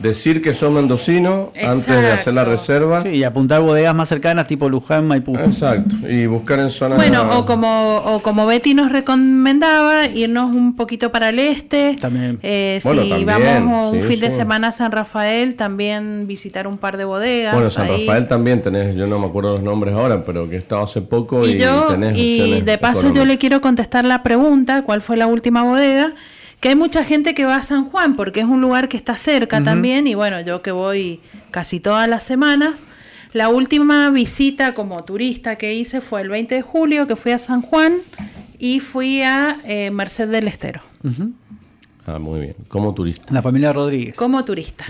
decir 0.00 0.42
que 0.42 0.54
sos 0.54 0.72
mendocino 0.72 1.52
antes 1.62 1.86
de 1.86 2.10
hacer 2.10 2.34
la 2.34 2.44
reserva. 2.44 3.02
Sí, 3.02 3.10
y 3.10 3.24
apuntar 3.24 3.60
bodegas 3.60 3.94
más 3.94 4.08
cercanas, 4.08 4.46
tipo 4.46 4.68
Luján, 4.68 5.06
Maipú. 5.06 5.36
Exacto. 5.36 5.96
Y 6.08 6.26
buscar 6.26 6.58
en 6.60 6.70
zonas... 6.70 6.96
Bueno, 6.98 7.38
o 7.38 7.44
como, 7.44 7.96
o 7.98 8.20
como 8.20 8.46
Betty 8.46 8.74
nos 8.74 8.90
recomendaba, 8.92 10.06
irnos 10.06 10.50
un 10.54 10.74
poquito 10.74 11.10
para 11.10 11.28
el 11.28 11.38
este. 11.38 11.96
También. 12.00 12.38
Eh, 12.42 12.80
Bueno, 12.82 13.02
si 13.02 13.08
también, 13.10 13.26
vamos 13.26 13.92
un 13.92 14.00
sí, 14.00 14.08
fin 14.08 14.20
de 14.20 14.30
sí. 14.30 14.36
semana 14.38 14.68
a 14.68 14.72
San 14.72 14.90
Rafael, 14.92 15.54
también 15.56 16.26
visitar 16.26 16.66
un 16.66 16.78
par 16.78 16.96
de 16.96 17.04
bodegas. 17.04 17.52
Bueno, 17.54 17.70
San 17.70 17.86
ahí. 17.86 18.06
Rafael 18.06 18.26
también 18.26 18.62
tenés, 18.62 18.96
yo 18.96 19.06
no 19.06 19.18
me 19.18 19.26
acuerdo 19.26 19.54
los 19.54 19.62
nombres 19.62 19.94
ahora, 19.94 20.24
pero 20.24 20.48
que 20.48 20.56
he 20.56 20.58
estado 20.58 20.82
hace 20.82 21.02
poco 21.02 21.46
y, 21.46 21.52
Y 21.52 21.58
yo, 21.58 21.88
tenés 21.90 22.16
y 22.16 22.62
de 22.62 22.78
paso 22.78 23.02
yo 23.02 23.08
económicas. 23.08 23.28
le 23.28 23.38
quiero 23.38 23.60
contestar 23.60 24.04
la 24.04 24.22
pregunta, 24.22 24.82
¿cuál 24.82 25.02
fue 25.02 25.16
la 25.16 25.26
última 25.26 25.62
bodega? 25.62 26.14
Que 26.60 26.68
hay 26.68 26.76
mucha 26.76 27.04
gente 27.04 27.32
que 27.34 27.46
va 27.46 27.56
a 27.56 27.62
San 27.62 27.86
Juan 27.90 28.16
porque 28.16 28.40
es 28.40 28.46
un 28.46 28.60
lugar 28.60 28.88
que 28.88 28.96
está 28.96 29.16
cerca 29.16 29.62
también 29.62 30.06
y 30.06 30.14
bueno, 30.14 30.40
yo 30.42 30.60
que 30.60 30.72
voy 30.72 31.20
casi 31.50 31.80
todas 31.80 32.08
las 32.08 32.22
semanas. 32.24 32.86
La 33.32 33.48
última 33.48 34.10
visita 34.10 34.74
como 34.74 35.02
turista 35.04 35.56
que 35.56 35.72
hice 35.74 36.00
fue 36.00 36.20
el 36.20 36.28
20 36.28 36.54
de 36.56 36.62
julio, 36.62 37.06
que 37.06 37.16
fui 37.16 37.32
a 37.32 37.38
San 37.38 37.62
Juan 37.62 37.98
y 38.58 38.80
fui 38.80 39.22
a 39.22 39.58
eh, 39.64 39.90
Merced 39.90 40.28
del 40.28 40.48
Estero. 40.48 40.82
Ah, 42.06 42.18
muy 42.18 42.40
bien. 42.40 42.56
Como 42.68 42.92
turista. 42.92 43.32
La 43.32 43.40
familia 43.40 43.72
Rodríguez. 43.72 44.16
como 44.16 44.44
turista. 44.44 44.84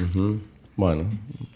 Bueno, 0.81 1.05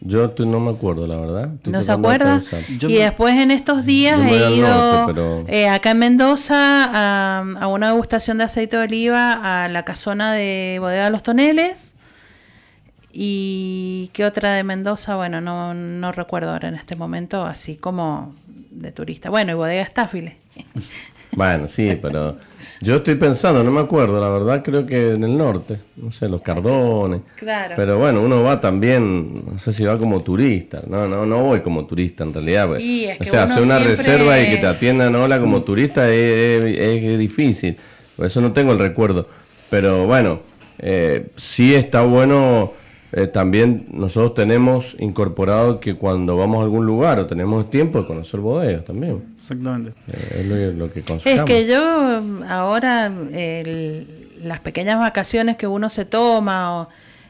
yo 0.02 0.34
no 0.40 0.60
me 0.60 0.70
acuerdo, 0.72 1.06
la 1.06 1.16
verdad. 1.16 1.54
Estoy 1.54 1.72
¿No 1.72 1.80
se 1.82 1.86
de 1.86 1.92
acuerda? 1.92 2.38
y 2.82 2.86
me- 2.86 2.92
después 2.98 3.34
en 3.38 3.50
estos 3.50 3.86
días 3.86 4.20
he 4.20 4.54
ido 4.56 4.68
norte, 4.68 5.12
pero- 5.14 5.44
eh, 5.48 5.66
acá 5.66 5.92
en 5.92 5.98
Mendoza 5.98 6.84
a, 6.84 7.38
a 7.58 7.66
una 7.68 7.86
degustación 7.88 8.36
de 8.36 8.44
aceite 8.44 8.76
de 8.76 8.82
oliva 8.82 9.64
a 9.64 9.68
la 9.68 9.82
casona 9.86 10.34
de 10.34 10.76
Bodega 10.78 11.04
de 11.04 11.10
los 11.10 11.22
Toneles. 11.22 11.96
¿Y 13.12 14.10
qué 14.12 14.24
otra 14.26 14.52
de 14.54 14.62
Mendoza? 14.62 15.16
Bueno, 15.16 15.40
no, 15.40 15.72
no 15.72 16.12
recuerdo 16.12 16.50
ahora 16.50 16.68
en 16.68 16.74
este 16.74 16.96
momento, 16.96 17.46
así 17.46 17.76
como 17.76 18.34
de 18.70 18.92
turista. 18.92 19.30
Bueno, 19.30 19.52
y 19.52 19.54
Bodega 19.54 19.82
Estáfiles. 19.82 20.34
Bueno, 21.32 21.66
sí, 21.68 21.98
pero 22.02 22.36
yo 22.80 22.96
estoy 22.96 23.14
pensando, 23.16 23.62
no 23.64 23.70
me 23.70 23.80
acuerdo, 23.80 24.20
la 24.20 24.28
verdad 24.28 24.62
creo 24.62 24.84
que 24.86 25.12
en 25.12 25.24
el 25.24 25.36
norte, 25.36 25.78
no 25.96 26.10
sé, 26.12 26.28
los 26.28 26.40
Cardones. 26.42 27.22
Claro. 27.36 27.74
Pero 27.76 27.98
bueno, 27.98 28.20
uno 28.22 28.42
va 28.42 28.60
también, 28.60 29.44
no 29.52 29.58
sé 29.58 29.72
si 29.72 29.84
va 29.84 29.98
como 29.98 30.22
turista, 30.22 30.82
no, 30.86 31.06
no, 31.08 31.24
no 31.26 31.38
voy 31.42 31.60
como 31.60 31.86
turista 31.86 32.24
en 32.24 32.34
realidad. 32.34 32.68
pues. 32.68 32.82
Y 32.82 33.06
es 33.06 33.16
o 33.16 33.18
que 33.18 33.24
sea, 33.24 33.44
uno 33.44 33.52
hacer 33.52 33.62
una 33.62 33.76
siempre- 33.78 33.96
reserva 33.96 34.40
y 34.40 34.50
que 34.50 34.56
te 34.58 34.66
atiendan 34.66 35.14
hola 35.14 35.40
como 35.40 35.62
turista 35.62 36.08
es, 36.10 36.64
es- 36.64 37.04
es 37.04 37.18
difícil. 37.18 37.76
Eso 38.18 38.40
no 38.40 38.52
tengo 38.52 38.72
el 38.72 38.78
recuerdo. 38.78 39.28
Pero 39.70 40.06
bueno, 40.06 40.40
eh, 40.78 41.28
sí 41.36 41.74
está 41.74 42.02
bueno. 42.02 42.72
Eh, 43.16 43.26
también 43.28 43.86
nosotros 43.92 44.34
tenemos 44.34 44.96
incorporado 44.98 45.78
que 45.80 45.94
cuando 45.96 46.36
vamos 46.36 46.60
a 46.60 46.64
algún 46.64 46.84
lugar 46.84 47.18
o 47.20 47.26
tenemos 47.26 47.70
tiempo 47.70 48.00
de 48.00 48.06
conocer 48.06 48.40
bodegas 48.40 48.84
también. 48.84 49.22
Exactamente. 49.40 49.92
Eh, 50.08 50.40
es 50.40 50.46
lo, 50.46 50.86
lo 50.86 50.92
que 50.92 51.00
Es 51.00 51.42
que 51.44 51.66
yo 51.66 52.22
ahora 52.48 53.06
el- 53.32 54.06
las 54.42 54.60
pequeñas 54.60 54.98
vacaciones 54.98 55.56
que 55.56 55.66
uno 55.66 55.88
se 55.88 56.04
toma, 56.04 56.80
o, 56.82 56.88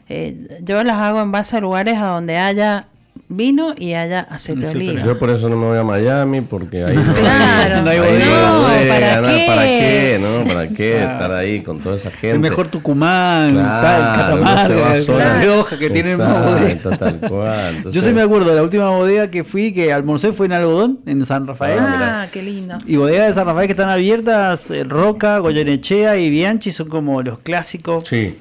eh, 0.08 0.48
yo 0.62 0.82
las 0.84 0.96
hago 0.98 1.20
en 1.22 1.30
base 1.32 1.56
a 1.56 1.60
lugares 1.60 1.98
a 1.98 2.06
donde 2.06 2.36
haya 2.38 2.88
vino 3.28 3.74
y 3.78 3.94
haya 3.94 4.20
aceite 4.20 4.66
de 4.66 4.70
oliva. 4.72 5.02
Yo 5.02 5.18
por 5.18 5.30
eso 5.30 5.48
no 5.48 5.56
me 5.56 5.66
voy 5.66 5.78
a 5.78 5.82
Miami, 5.82 6.40
porque 6.42 6.84
ahí 6.84 6.94
no 6.96 7.14
Claro, 7.14 7.74
hay, 7.76 7.82
no 7.82 7.90
hay 7.90 7.98
ahí 7.98 8.04
bodega. 8.12 8.50
no 8.50 8.88
¿para 8.88 9.20
¿no? 9.20 9.28
qué? 9.28 9.44
¿Para 9.46 9.62
qué? 9.64 10.18
¿no? 10.20 10.44
¿Para 10.54 10.68
qué 10.68 10.92
Claro. 10.92 11.12
estar 11.12 11.32
ahí 11.32 11.60
con 11.62 11.78
toda 11.80 11.96
esa 11.96 12.10
gente? 12.10 12.30
El 12.32 12.40
mejor 12.40 12.68
Tucumán, 12.68 13.52
Claro, 13.52 13.82
tal, 13.82 14.16
Catamarca. 14.16 15.08
La 15.18 15.40
Rioja, 15.40 15.78
que 15.78 15.90
tienen 15.90 16.18
más 16.18 16.60
Exacto, 16.62 16.90
bodega. 16.90 16.96
tal 16.98 17.30
cual. 17.30 17.70
Yo 17.72 17.76
Entonces, 17.78 18.04
se 18.04 18.12
me 18.12 18.22
acuerdo 18.22 18.50
de 18.50 18.56
la 18.56 18.62
última 18.62 18.90
bodega 18.90 19.30
que 19.30 19.44
fui, 19.44 19.72
que 19.72 19.92
almorcé 19.92 20.32
fue 20.32 20.46
en 20.46 20.52
Algodón, 20.52 20.98
en 21.06 21.24
San 21.24 21.46
Rafael. 21.46 21.78
Ah, 21.80 22.26
qué 22.32 22.42
lindo. 22.42 22.76
Y 22.86 22.96
bodegas 22.96 23.28
de 23.28 23.34
San 23.34 23.46
Rafael 23.46 23.66
que 23.66 23.72
están 23.72 23.88
abiertas, 23.90 24.70
eh, 24.70 24.84
Roca, 24.84 25.38
Goyenechea 25.38 26.16
y 26.16 26.30
Bianchi 26.30 26.72
son 26.72 26.88
como 26.88 27.22
los 27.22 27.38
clásicos 27.38 28.06
Sí. 28.08 28.36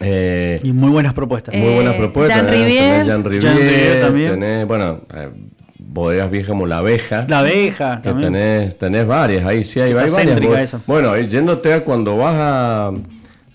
Eh, 0.00 0.60
y 0.62 0.72
muy 0.72 0.90
buenas 0.90 1.12
propuestas. 1.14 1.54
Eh, 1.54 1.58
muy 1.60 1.74
buenas 1.74 1.94
propuestas. 1.96 2.36
Jean 2.36 2.48
¿eh? 2.48 2.50
Rivière. 2.52 2.90
Tenés 3.02 3.06
Jean 3.06 3.24
Rivière 3.24 4.00
también. 4.00 4.30
tenés, 4.32 4.66
bueno, 4.66 5.00
eh, 5.14 5.30
bodegas 5.78 6.30
viejas 6.30 6.48
como 6.50 6.66
La 6.66 6.78
Abeja. 6.78 7.24
La 7.28 7.40
abeja 7.40 8.00
que 8.00 8.10
también. 8.10 8.32
tenés, 8.32 8.78
tenés 8.78 9.06
varias, 9.06 9.44
ahí 9.46 9.64
sí 9.64 9.80
hay, 9.80 9.92
hay 9.92 10.10
varias. 10.10 10.60
esa. 10.60 10.80
Bueno, 10.86 11.16
yéndote 11.16 11.72
a 11.72 11.84
cuando 11.84 12.16
vas 12.18 12.34
a, 12.36 12.92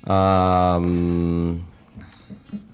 a, 0.06 0.80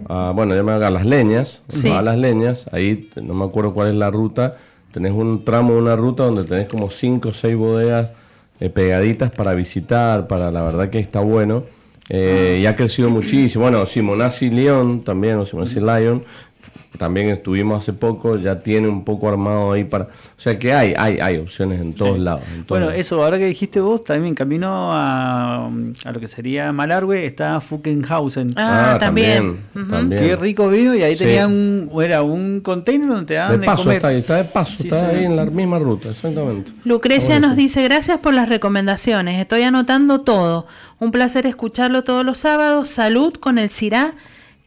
a, 0.08 0.32
bueno, 0.34 0.56
ya 0.56 0.64
me 0.64 0.72
haga 0.72 0.90
las 0.90 1.06
leñas, 1.06 1.62
Sí. 1.70 1.90
vas 1.90 2.00
a 2.00 2.02
las 2.02 2.18
leñas, 2.18 2.68
ahí 2.72 3.10
no 3.22 3.34
me 3.34 3.46
acuerdo 3.46 3.74
cuál 3.74 3.90
es 3.90 3.96
la 3.96 4.10
ruta, 4.10 4.56
tenés 4.92 5.12
un 5.12 5.44
tramo 5.46 5.74
de 5.74 5.80
una 5.82 5.96
ruta 5.96 6.24
donde 6.24 6.44
tenés 6.46 6.68
como 6.68 6.90
5 6.90 7.30
o 7.30 7.34
6 7.34 7.56
bodegas 7.56 8.12
eh, 8.60 8.70
pegaditas 8.70 9.30
para 9.32 9.54
visitar, 9.54 10.28
para 10.28 10.52
la 10.52 10.64
verdad 10.64 10.90
que 10.90 11.00
está 11.00 11.20
bueno. 11.20 11.64
Eh, 12.10 12.60
y 12.62 12.66
ha 12.66 12.76
crecido 12.76 13.10
muchísimo. 13.10 13.64
Bueno, 13.64 13.86
Simonazzi 13.86 14.50
León 14.50 15.02
también, 15.02 15.38
o 15.38 15.46
Simonazzi 15.46 15.80
Lion, 15.80 16.24
también 16.98 17.30
estuvimos 17.30 17.78
hace 17.78 17.94
poco, 17.94 18.38
ya 18.38 18.60
tiene 18.60 18.88
un 18.88 19.06
poco 19.06 19.30
armado 19.30 19.72
ahí 19.74 19.84
para... 19.84 20.06
O 20.06 20.10
sea 20.38 20.58
que 20.58 20.74
hay, 20.74 20.94
hay, 20.98 21.20
hay 21.20 21.38
opciones 21.38 21.80
en 21.80 21.94
todos 21.94 22.18
lados. 22.20 22.42
en 22.48 22.56
todos 22.64 22.68
Bueno, 22.68 22.86
lados. 22.88 23.00
eso, 23.00 23.24
ahora 23.24 23.38
que 23.38 23.46
dijiste 23.46 23.80
vos, 23.80 24.04
también 24.04 24.34
camino 24.36 24.92
a, 24.92 25.68
a 25.68 26.12
lo 26.12 26.20
que 26.20 26.28
sería 26.28 26.72
Malargüe, 26.74 27.26
está 27.26 27.62
Fuckenhausen. 27.62 28.54
Ah, 28.58 28.98
también. 29.00 29.60
Ujú. 29.76 29.86
también. 29.88 30.22
Qué 30.22 30.36
rico 30.36 30.68
vino 30.70 30.96
y 30.96 31.04
ahí 31.04 31.16
Sí. 31.16 31.26
tenían 31.26 31.52
un, 31.52 32.02
era 32.04 32.22
un 32.24 32.60
container 32.62 33.08
donde 33.08 33.26
te 33.28 33.34
daban 33.36 33.54
De 33.54 33.58
de, 33.60 33.66
paso 33.66 33.84
comer. 33.84 33.98
está 33.98 34.08
ahí, 34.10 34.18
está 34.18 34.36
de 34.38 34.44
paso, 34.46 34.78
Sí, 34.78 34.88
está 34.88 35.10
sí. 35.12 35.16
ahí 35.16 35.26
en 35.26 35.36
la 35.36 35.46
misma 35.46 35.80
ruta, 35.80 36.10
exactamente. 36.10 36.72
Lucrecia 36.86 37.40
nos 37.40 37.56
dice, 37.56 37.84
gracias 37.84 38.18
por 38.18 38.34
las 38.34 38.50
recomendaciones, 38.50 39.40
estoy 39.40 39.62
anotando 39.62 40.22
todo. 40.22 40.66
Un 41.00 41.12
placer 41.12 41.46
escucharlo 41.46 42.04
todos 42.04 42.26
los 42.26 42.40
sábados. 42.40 42.90
Salud 42.90 43.34
con 43.36 43.58
el 43.58 43.70
Cirá 43.70 44.14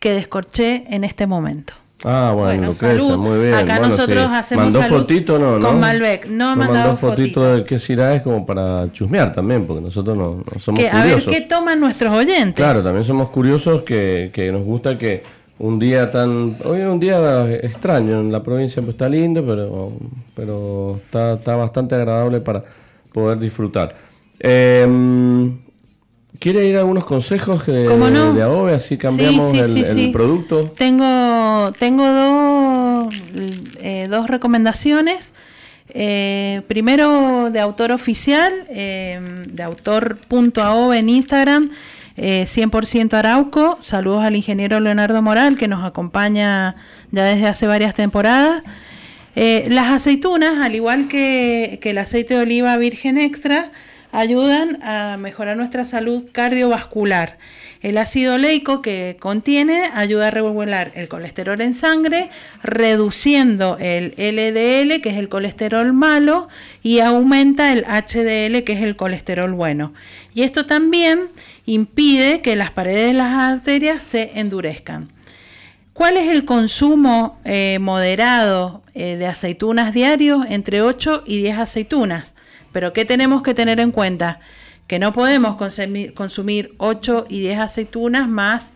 que 0.00 0.12
descorché 0.12 0.84
en 0.88 1.04
este 1.04 1.26
momento. 1.26 1.74
Ah, 2.04 2.32
bueno, 2.34 2.48
Bueno, 2.48 2.66
Lucrecia, 2.72 3.00
salud. 3.00 3.18
muy 3.18 3.38
bien. 3.40 3.54
Acá 3.54 3.74
Bueno, 3.78 3.86
nosotros 3.88 4.26
sí. 4.28 4.34
hacemos 4.34 4.64
¿Mandó 4.64 4.80
salud 4.82 4.96
fotito 4.98 5.38
no? 5.38 5.52
con 5.52 5.60
no? 5.62 5.72
Malbec. 5.74 6.26
No 6.26 6.48
ha 6.48 6.56
mandado 6.56 6.84
mandó 6.92 6.96
fotito 6.96 7.40
fotito. 7.40 7.54
de 7.56 7.64
qué 7.64 7.78
cirá 7.78 8.14
es 8.14 8.22
como 8.22 8.44
para 8.44 8.90
chusmear 8.92 9.32
también, 9.32 9.66
porque 9.66 9.82
nosotros 9.82 10.18
no, 10.18 10.42
no 10.52 10.60
somos 10.60 10.80
Que, 10.80 10.88
a 10.90 10.94
ver 10.94 11.02
curiosos. 11.14 11.32
qué 11.34 11.40
toman 11.42 11.78
nuestros 11.78 12.12
oyentes. 12.12 12.54
Claro, 12.54 12.82
también 12.82 13.04
somos 13.04 13.30
curiosos 13.30 13.82
que, 13.82 14.30
que 14.32 14.50
nos 14.50 14.64
gusta 14.64 14.98
que 14.98 15.22
un 15.58 15.78
día 15.78 16.10
tan... 16.10 16.56
Hoy 16.64 16.80
es 16.80 16.88
un 16.88 16.98
día 16.98 17.48
extraño 17.52 18.20
en 18.20 18.32
la 18.32 18.42
provincia, 18.42 18.82
pues 18.82 18.94
está 18.94 19.08
lindo, 19.08 19.44
pero, 19.46 19.92
pero 20.34 20.96
está, 21.04 21.34
está 21.34 21.54
bastante 21.54 21.94
agradable 21.94 22.40
para 22.40 22.64
poder 23.12 23.38
disfrutar. 23.38 23.94
Eh, 24.40 25.52
¿Quiere 26.38 26.66
ir 26.66 26.76
a 26.76 26.80
algunos 26.80 27.04
consejos 27.04 27.66
de, 27.66 27.86
¿Cómo 27.86 28.10
no? 28.10 28.32
de 28.32 28.42
Adobe? 28.42 28.74
Así 28.74 28.96
cambiamos 28.96 29.50
Sí, 29.52 29.58
sí, 29.58 29.62
el, 29.62 29.72
sí, 29.72 29.80
el 29.80 29.94
sí. 29.94 30.08
producto. 30.08 30.72
Tengo, 30.76 31.72
tengo 31.78 32.08
dos, 32.08 33.14
eh, 33.80 34.08
dos 34.10 34.28
recomendaciones. 34.28 35.34
Eh, 35.94 36.62
primero 36.68 37.50
de 37.50 37.60
autor 37.60 37.92
oficial, 37.92 38.52
eh, 38.70 39.20
de 39.46 39.62
autor.aove 39.62 40.98
en 40.98 41.08
Instagram, 41.10 41.70
eh, 42.16 42.44
100% 42.46 43.14
Arauco. 43.14 43.76
Saludos 43.80 44.24
al 44.24 44.34
ingeniero 44.34 44.80
Leonardo 44.80 45.20
Moral 45.22 45.56
que 45.56 45.68
nos 45.68 45.84
acompaña 45.84 46.76
ya 47.10 47.24
desde 47.24 47.46
hace 47.46 47.66
varias 47.66 47.94
temporadas. 47.94 48.62
Eh, 49.36 49.66
las 49.70 49.90
aceitunas, 49.90 50.58
al 50.58 50.74
igual 50.74 51.08
que, 51.08 51.78
que 51.80 51.90
el 51.90 51.98
aceite 51.98 52.34
de 52.34 52.40
oliva 52.40 52.76
virgen 52.76 53.16
extra, 53.18 53.70
ayudan 54.12 54.80
a 54.82 55.16
mejorar 55.18 55.56
nuestra 55.56 55.84
salud 55.84 56.24
cardiovascular. 56.30 57.38
El 57.80 57.98
ácido 57.98 58.34
oleico 58.34 58.80
que 58.80 59.16
contiene 59.18 59.90
ayuda 59.92 60.28
a 60.28 60.30
regular 60.30 60.92
el 60.94 61.08
colesterol 61.08 61.60
en 61.60 61.74
sangre, 61.74 62.30
reduciendo 62.62 63.76
el 63.80 64.14
LDL, 64.16 65.00
que 65.00 65.10
es 65.10 65.16
el 65.16 65.28
colesterol 65.28 65.92
malo, 65.92 66.48
y 66.82 67.00
aumenta 67.00 67.72
el 67.72 67.84
HDL, 67.84 68.62
que 68.62 68.74
es 68.74 68.82
el 68.82 68.94
colesterol 68.94 69.52
bueno. 69.52 69.92
Y 70.32 70.42
esto 70.42 70.66
también 70.66 71.28
impide 71.66 72.40
que 72.40 72.54
las 72.54 72.70
paredes 72.70 73.08
de 73.08 73.12
las 73.14 73.32
arterias 73.32 74.04
se 74.04 74.38
endurezcan. 74.38 75.08
¿Cuál 75.92 76.16
es 76.16 76.30
el 76.30 76.44
consumo 76.44 77.40
eh, 77.44 77.78
moderado 77.80 78.82
eh, 78.94 79.16
de 79.16 79.26
aceitunas 79.26 79.92
diarios? 79.92 80.46
Entre 80.48 80.82
8 80.82 81.24
y 81.26 81.42
10 81.42 81.58
aceitunas. 81.58 82.34
Pero 82.72 82.92
¿qué 82.92 83.04
tenemos 83.04 83.42
que 83.42 83.54
tener 83.54 83.80
en 83.80 83.90
cuenta? 83.92 84.40
Que 84.86 84.98
no 84.98 85.12
podemos 85.12 85.56
consumir, 85.56 86.14
consumir 86.14 86.74
8 86.78 87.26
y 87.28 87.40
10 87.40 87.60
aceitunas 87.60 88.28
más 88.28 88.72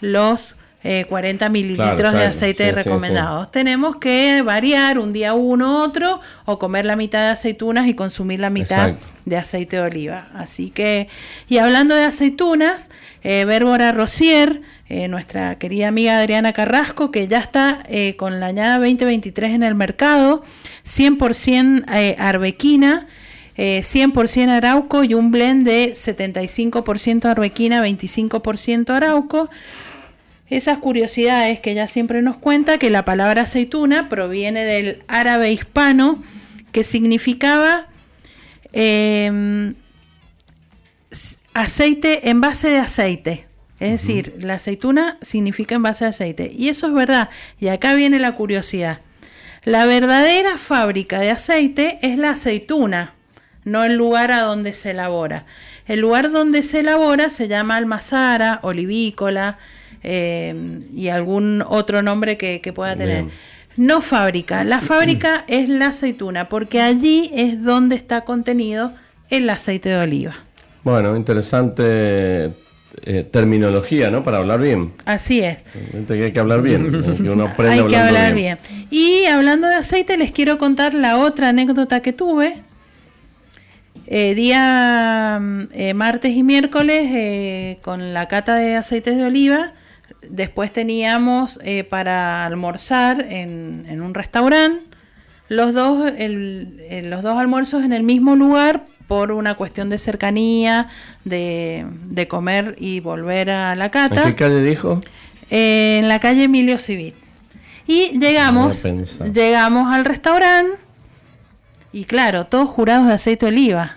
los 0.00 0.56
eh, 0.82 1.04
40 1.10 1.50
mililitros 1.50 1.94
Claro, 1.96 2.16
de 2.16 2.24
aceite 2.24 2.64
Sí, 2.64 2.70
sí, 2.70 2.74
recomendados. 2.74 3.50
Tenemos 3.50 3.96
que 3.96 4.40
variar 4.42 4.98
un 4.98 5.12
día 5.12 5.34
uno 5.34 5.82
otro 5.82 6.20
o 6.46 6.58
comer 6.58 6.86
la 6.86 6.96
mitad 6.96 7.20
de 7.20 7.32
aceitunas 7.32 7.86
y 7.86 7.94
consumir 7.94 8.40
la 8.40 8.48
mitad 8.48 8.88
Exacto. 8.90 9.06
de 9.26 9.36
aceite 9.36 9.76
de 9.76 9.82
oliva. 9.82 10.28
Así 10.34 10.70
que, 10.70 11.08
y 11.48 11.58
hablando 11.58 11.94
de 11.94 12.04
aceitunas, 12.04 12.90
eh, 13.22 13.44
Bérbora 13.44 13.92
Rosier, 13.92 14.62
eh, 14.92 15.06
nuestra 15.06 15.56
querida 15.56 15.86
amiga 15.86 16.18
Adriana 16.18 16.52
Carrasco, 16.52 17.12
que 17.12 17.28
ya 17.28 17.38
está 17.38 17.84
eh, 17.88 18.16
con 18.16 18.40
la 18.40 18.46
añada 18.46 18.78
2023 18.78 19.52
en 19.52 19.62
el 19.62 19.76
mercado, 19.76 20.42
100% 20.84 21.84
eh, 21.94 22.16
arbequina, 22.18 23.06
eh, 23.62 23.80
100% 23.82 24.48
arauco 24.48 25.04
y 25.04 25.12
un 25.12 25.30
blend 25.30 25.66
de 25.66 25.92
75% 25.92 27.26
arbequina, 27.26 27.86
25% 27.86 28.88
arauco. 28.88 29.50
Esas 30.48 30.78
curiosidades 30.78 31.60
que 31.60 31.72
ella 31.72 31.86
siempre 31.86 32.22
nos 32.22 32.38
cuenta, 32.38 32.78
que 32.78 32.88
la 32.88 33.04
palabra 33.04 33.42
aceituna 33.42 34.08
proviene 34.08 34.64
del 34.64 35.02
árabe 35.08 35.52
hispano, 35.52 36.24
que 36.72 36.84
significaba 36.84 37.88
eh, 38.72 39.74
aceite, 41.52 42.30
envase 42.30 42.70
de 42.70 42.78
aceite. 42.78 43.46
Es 43.78 43.90
decir, 43.90 44.36
la 44.38 44.54
aceituna 44.54 45.18
significa 45.20 45.74
envase 45.74 46.06
de 46.06 46.10
aceite. 46.10 46.50
Y 46.50 46.70
eso 46.70 46.86
es 46.86 46.94
verdad. 46.94 47.28
Y 47.60 47.68
acá 47.68 47.92
viene 47.92 48.18
la 48.20 48.36
curiosidad. 48.36 49.00
La 49.64 49.84
verdadera 49.84 50.56
fábrica 50.56 51.20
de 51.20 51.30
aceite 51.30 51.98
es 52.00 52.16
la 52.16 52.30
aceituna, 52.30 53.16
no 53.64 53.84
el 53.84 53.96
lugar 53.96 54.30
a 54.30 54.40
donde 54.40 54.72
se 54.72 54.90
elabora. 54.90 55.44
El 55.86 56.00
lugar 56.00 56.30
donde 56.30 56.62
se 56.62 56.80
elabora 56.80 57.30
se 57.30 57.48
llama 57.48 57.76
almazara, 57.76 58.60
olivícola 58.62 59.58
eh, 60.02 60.54
y 60.94 61.08
algún 61.08 61.64
otro 61.66 62.02
nombre 62.02 62.36
que, 62.36 62.60
que 62.60 62.72
pueda 62.72 62.96
tener. 62.96 63.24
Bien. 63.24 63.30
No 63.76 64.00
fábrica. 64.00 64.64
La 64.64 64.80
fábrica 64.80 65.44
es 65.46 65.68
la 65.68 65.88
aceituna, 65.88 66.48
porque 66.48 66.80
allí 66.80 67.30
es 67.34 67.62
donde 67.62 67.96
está 67.96 68.22
contenido 68.22 68.92
el 69.30 69.48
aceite 69.48 69.88
de 69.88 69.98
oliva. 69.98 70.34
Bueno, 70.82 71.16
interesante 71.16 72.50
eh, 73.04 73.24
terminología, 73.30 74.10
¿no? 74.10 74.22
Para 74.22 74.38
hablar 74.38 74.60
bien. 74.60 74.92
Así 75.04 75.40
es. 75.40 75.58
Que 76.06 76.24
hay 76.24 76.32
que 76.32 76.40
hablar 76.40 76.62
bien, 76.62 76.86
eh, 76.94 77.22
que 77.22 77.30
uno 77.30 77.44
aprende 77.48 77.80
Hay 77.80 77.86
que 77.86 77.96
hablar 77.96 78.34
bien. 78.34 78.58
Y 78.90 79.26
hablando 79.26 79.68
de 79.68 79.76
aceite, 79.76 80.16
les 80.16 80.32
quiero 80.32 80.58
contar 80.58 80.92
la 80.92 81.18
otra 81.18 81.50
anécdota 81.50 82.00
que 82.00 82.12
tuve. 82.12 82.62
Eh, 84.06 84.34
día 84.34 85.38
mm, 85.40 85.62
eh, 85.72 85.94
martes 85.94 86.34
y 86.36 86.42
miércoles 86.42 87.06
eh, 87.12 87.78
con 87.82 88.12
la 88.14 88.26
cata 88.26 88.54
de 88.56 88.76
aceites 88.76 89.16
de 89.16 89.24
oliva. 89.24 89.72
Después 90.28 90.72
teníamos 90.72 91.58
para 91.88 92.44
almorzar 92.46 93.20
en, 93.28 93.86
en 93.88 94.00
un 94.02 94.14
restaurante. 94.14 94.82
los 95.48 95.72
dos, 95.74 96.12
el- 96.16 97.08
los 97.10 97.22
dos 97.22 97.36
almuerzos 97.38 97.82
en 97.84 97.92
el 97.92 98.02
mismo 98.04 98.36
lugar 98.36 98.84
por 99.08 99.32
una 99.32 99.54
cuestión 99.54 99.90
de 99.90 99.98
cercanía, 99.98 100.88
de, 101.24 101.84
de 102.04 102.28
comer 102.28 102.76
y 102.78 103.00
volver 103.00 103.50
a 103.50 103.74
la 103.74 103.86
¿En 103.86 103.90
cata. 103.90 104.24
qué 104.24 104.34
calle 104.36 104.62
dijo? 104.62 105.00
En 105.50 106.06
la 106.08 106.20
calle 106.20 106.44
Emilio 106.44 106.78
Civil. 106.78 107.14
Y 107.88 108.16
llegamos, 108.20 108.84
llegamos 109.32 109.92
al 109.92 110.04
restaurante 110.04 110.76
y 111.92 112.04
claro, 112.04 112.46
todos 112.46 112.68
jurados 112.68 113.06
de 113.06 113.14
aceite 113.14 113.46
de 113.46 113.52
oliva. 113.52 113.96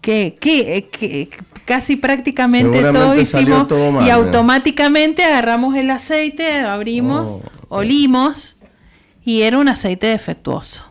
Que, 0.00 0.36
que, 0.40 0.88
que 0.92 1.28
casi 1.64 1.96
prácticamente 1.96 2.82
hicimos 3.20 3.66
todo 3.66 3.90
mal, 3.90 4.06
y 4.06 4.10
automáticamente 4.10 5.24
agarramos 5.24 5.74
el 5.76 5.90
aceite, 5.90 6.60
abrimos, 6.60 7.40
Oh, 7.68 7.78
olimos 7.78 8.58
y 9.24 9.42
era 9.42 9.58
un 9.58 9.68
aceite 9.68 10.06
defectuoso. 10.06 10.86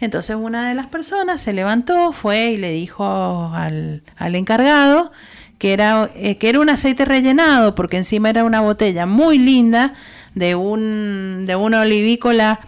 Entonces 0.00 0.36
una 0.36 0.70
de 0.70 0.74
las 0.74 0.86
personas 0.86 1.42
se 1.42 1.52
levantó, 1.52 2.12
fue 2.12 2.52
y 2.52 2.56
le 2.56 2.72
dijo 2.72 3.50
al, 3.54 4.02
al 4.16 4.34
encargado 4.34 5.12
que 5.58 5.74
era, 5.74 6.10
eh, 6.14 6.38
que 6.38 6.48
era 6.48 6.60
un 6.60 6.70
aceite 6.70 7.04
rellenado, 7.04 7.74
porque 7.74 7.98
encima 7.98 8.30
era 8.30 8.44
una 8.44 8.62
botella 8.62 9.04
muy 9.04 9.36
linda 9.38 9.92
de 10.34 10.54
un 10.54 11.44
de 11.46 11.56
una 11.56 11.82
olivícola 11.82 12.60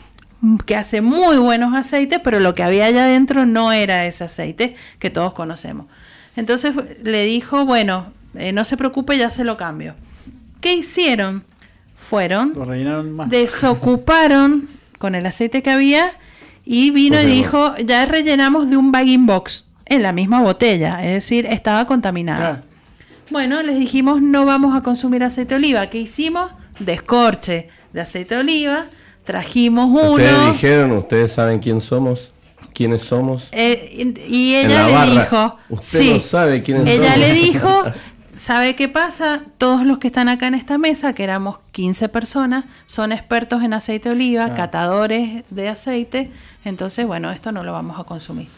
que 0.65 0.77
hace 0.77 1.01
muy 1.01 1.37
buenos 1.37 1.75
aceites, 1.75 2.21
pero 2.23 2.41
lo 2.41 2.55
que 2.55 2.63
había 2.63 2.87
allá 2.87 3.05
adentro 3.05 3.47
no 3.47 3.73
era 3.73 4.07
ese 4.07 4.25
aceite 4.25 4.75
que 4.99 5.11
todos 5.11 5.35
conocemos. 5.35 5.87
Entonces 6.37 6.75
le 7.03 7.25
dijo, 7.25 7.65
bueno, 7.65 8.13
eh, 8.35 8.53
no 8.53 8.65
se 8.65 8.77
preocupe, 8.77 9.17
ya 9.19 9.31
se 9.31 9.45
lo 9.45 9.57
cambio. 9.57 9.95
¿Qué 10.61 10.75
hicieron? 10.75 11.45
Fueron 11.97 13.13
más. 13.13 13.31
desocuparon 13.31 14.69
con 14.99 15.15
el 15.15 15.25
aceite 15.27 15.63
que 15.63 15.71
había 15.71 16.13
y 16.65 16.91
vino 16.91 17.21
y 17.21 17.27
dijo, 17.27 17.75
ya 17.77 18.05
rellenamos 18.07 18.69
de 18.69 18.77
un 18.77 18.93
bagging 18.93 19.27
box 19.27 19.65
en 19.87 20.03
la 20.03 20.13
misma 20.13 20.41
botella, 20.41 21.05
es 21.05 21.13
decir, 21.13 21.47
estaba 21.47 21.87
contaminada. 21.87 22.63
Bueno, 23.31 23.63
les 23.63 23.79
dijimos 23.79 24.21
no 24.21 24.45
vamos 24.45 24.77
a 24.77 24.83
consumir 24.83 25.25
aceite 25.25 25.55
de 25.55 25.57
oliva. 25.57 25.87
¿Qué 25.89 25.99
hicimos? 25.99 26.51
Descorche 26.79 27.69
de 27.93 28.01
aceite 28.01 28.35
de 28.35 28.41
oliva, 28.41 28.87
trajimos 29.25 29.87
uno. 29.87 30.13
Ustedes 30.13 30.53
dijeron, 30.53 30.93
ustedes 30.93 31.33
saben 31.33 31.59
quién 31.61 31.81
somos, 31.81 32.33
quiénes 32.75 33.03
somos. 33.03 33.49
eh, 33.53 34.15
y 34.29 34.55
ella 34.55 34.83
la 34.83 34.87
le 34.87 34.93
barra. 34.93 35.11
dijo, 35.23 35.57
Usted 35.69 35.99
sí, 35.99 36.13
no 36.15 36.21
sabe 36.21 36.63
quiénes 36.63 36.89
ella 36.89 37.13
somos. 37.15 37.19
le 37.19 37.33
dijo, 37.35 37.83
¿sabe 38.37 38.75
qué 38.75 38.89
pasa? 38.89 39.43
Todos 39.59 39.85
los 39.85 39.99
que 39.99 40.09
están 40.09 40.29
acá 40.29 40.47
en 40.47 40.55
esta 40.55 40.79
mesa, 40.79 41.13
que 41.13 41.23
éramos 41.25 41.59
15 41.73 42.09
personas, 42.09 42.65
son 42.87 43.13
expertos 43.13 43.63
en 43.63 43.75
aceite 43.75 44.09
de 44.09 44.15
oliva, 44.15 44.47
Ah. 44.47 44.55
catadores 44.55 45.45
de 45.51 45.69
aceite, 45.69 46.31
entonces 46.65 47.07
bueno, 47.07 47.31
esto 47.31 47.53
no 47.53 47.63
lo 47.63 47.73
vamos 47.73 48.01
a 48.01 48.05
consumir. 48.05 48.49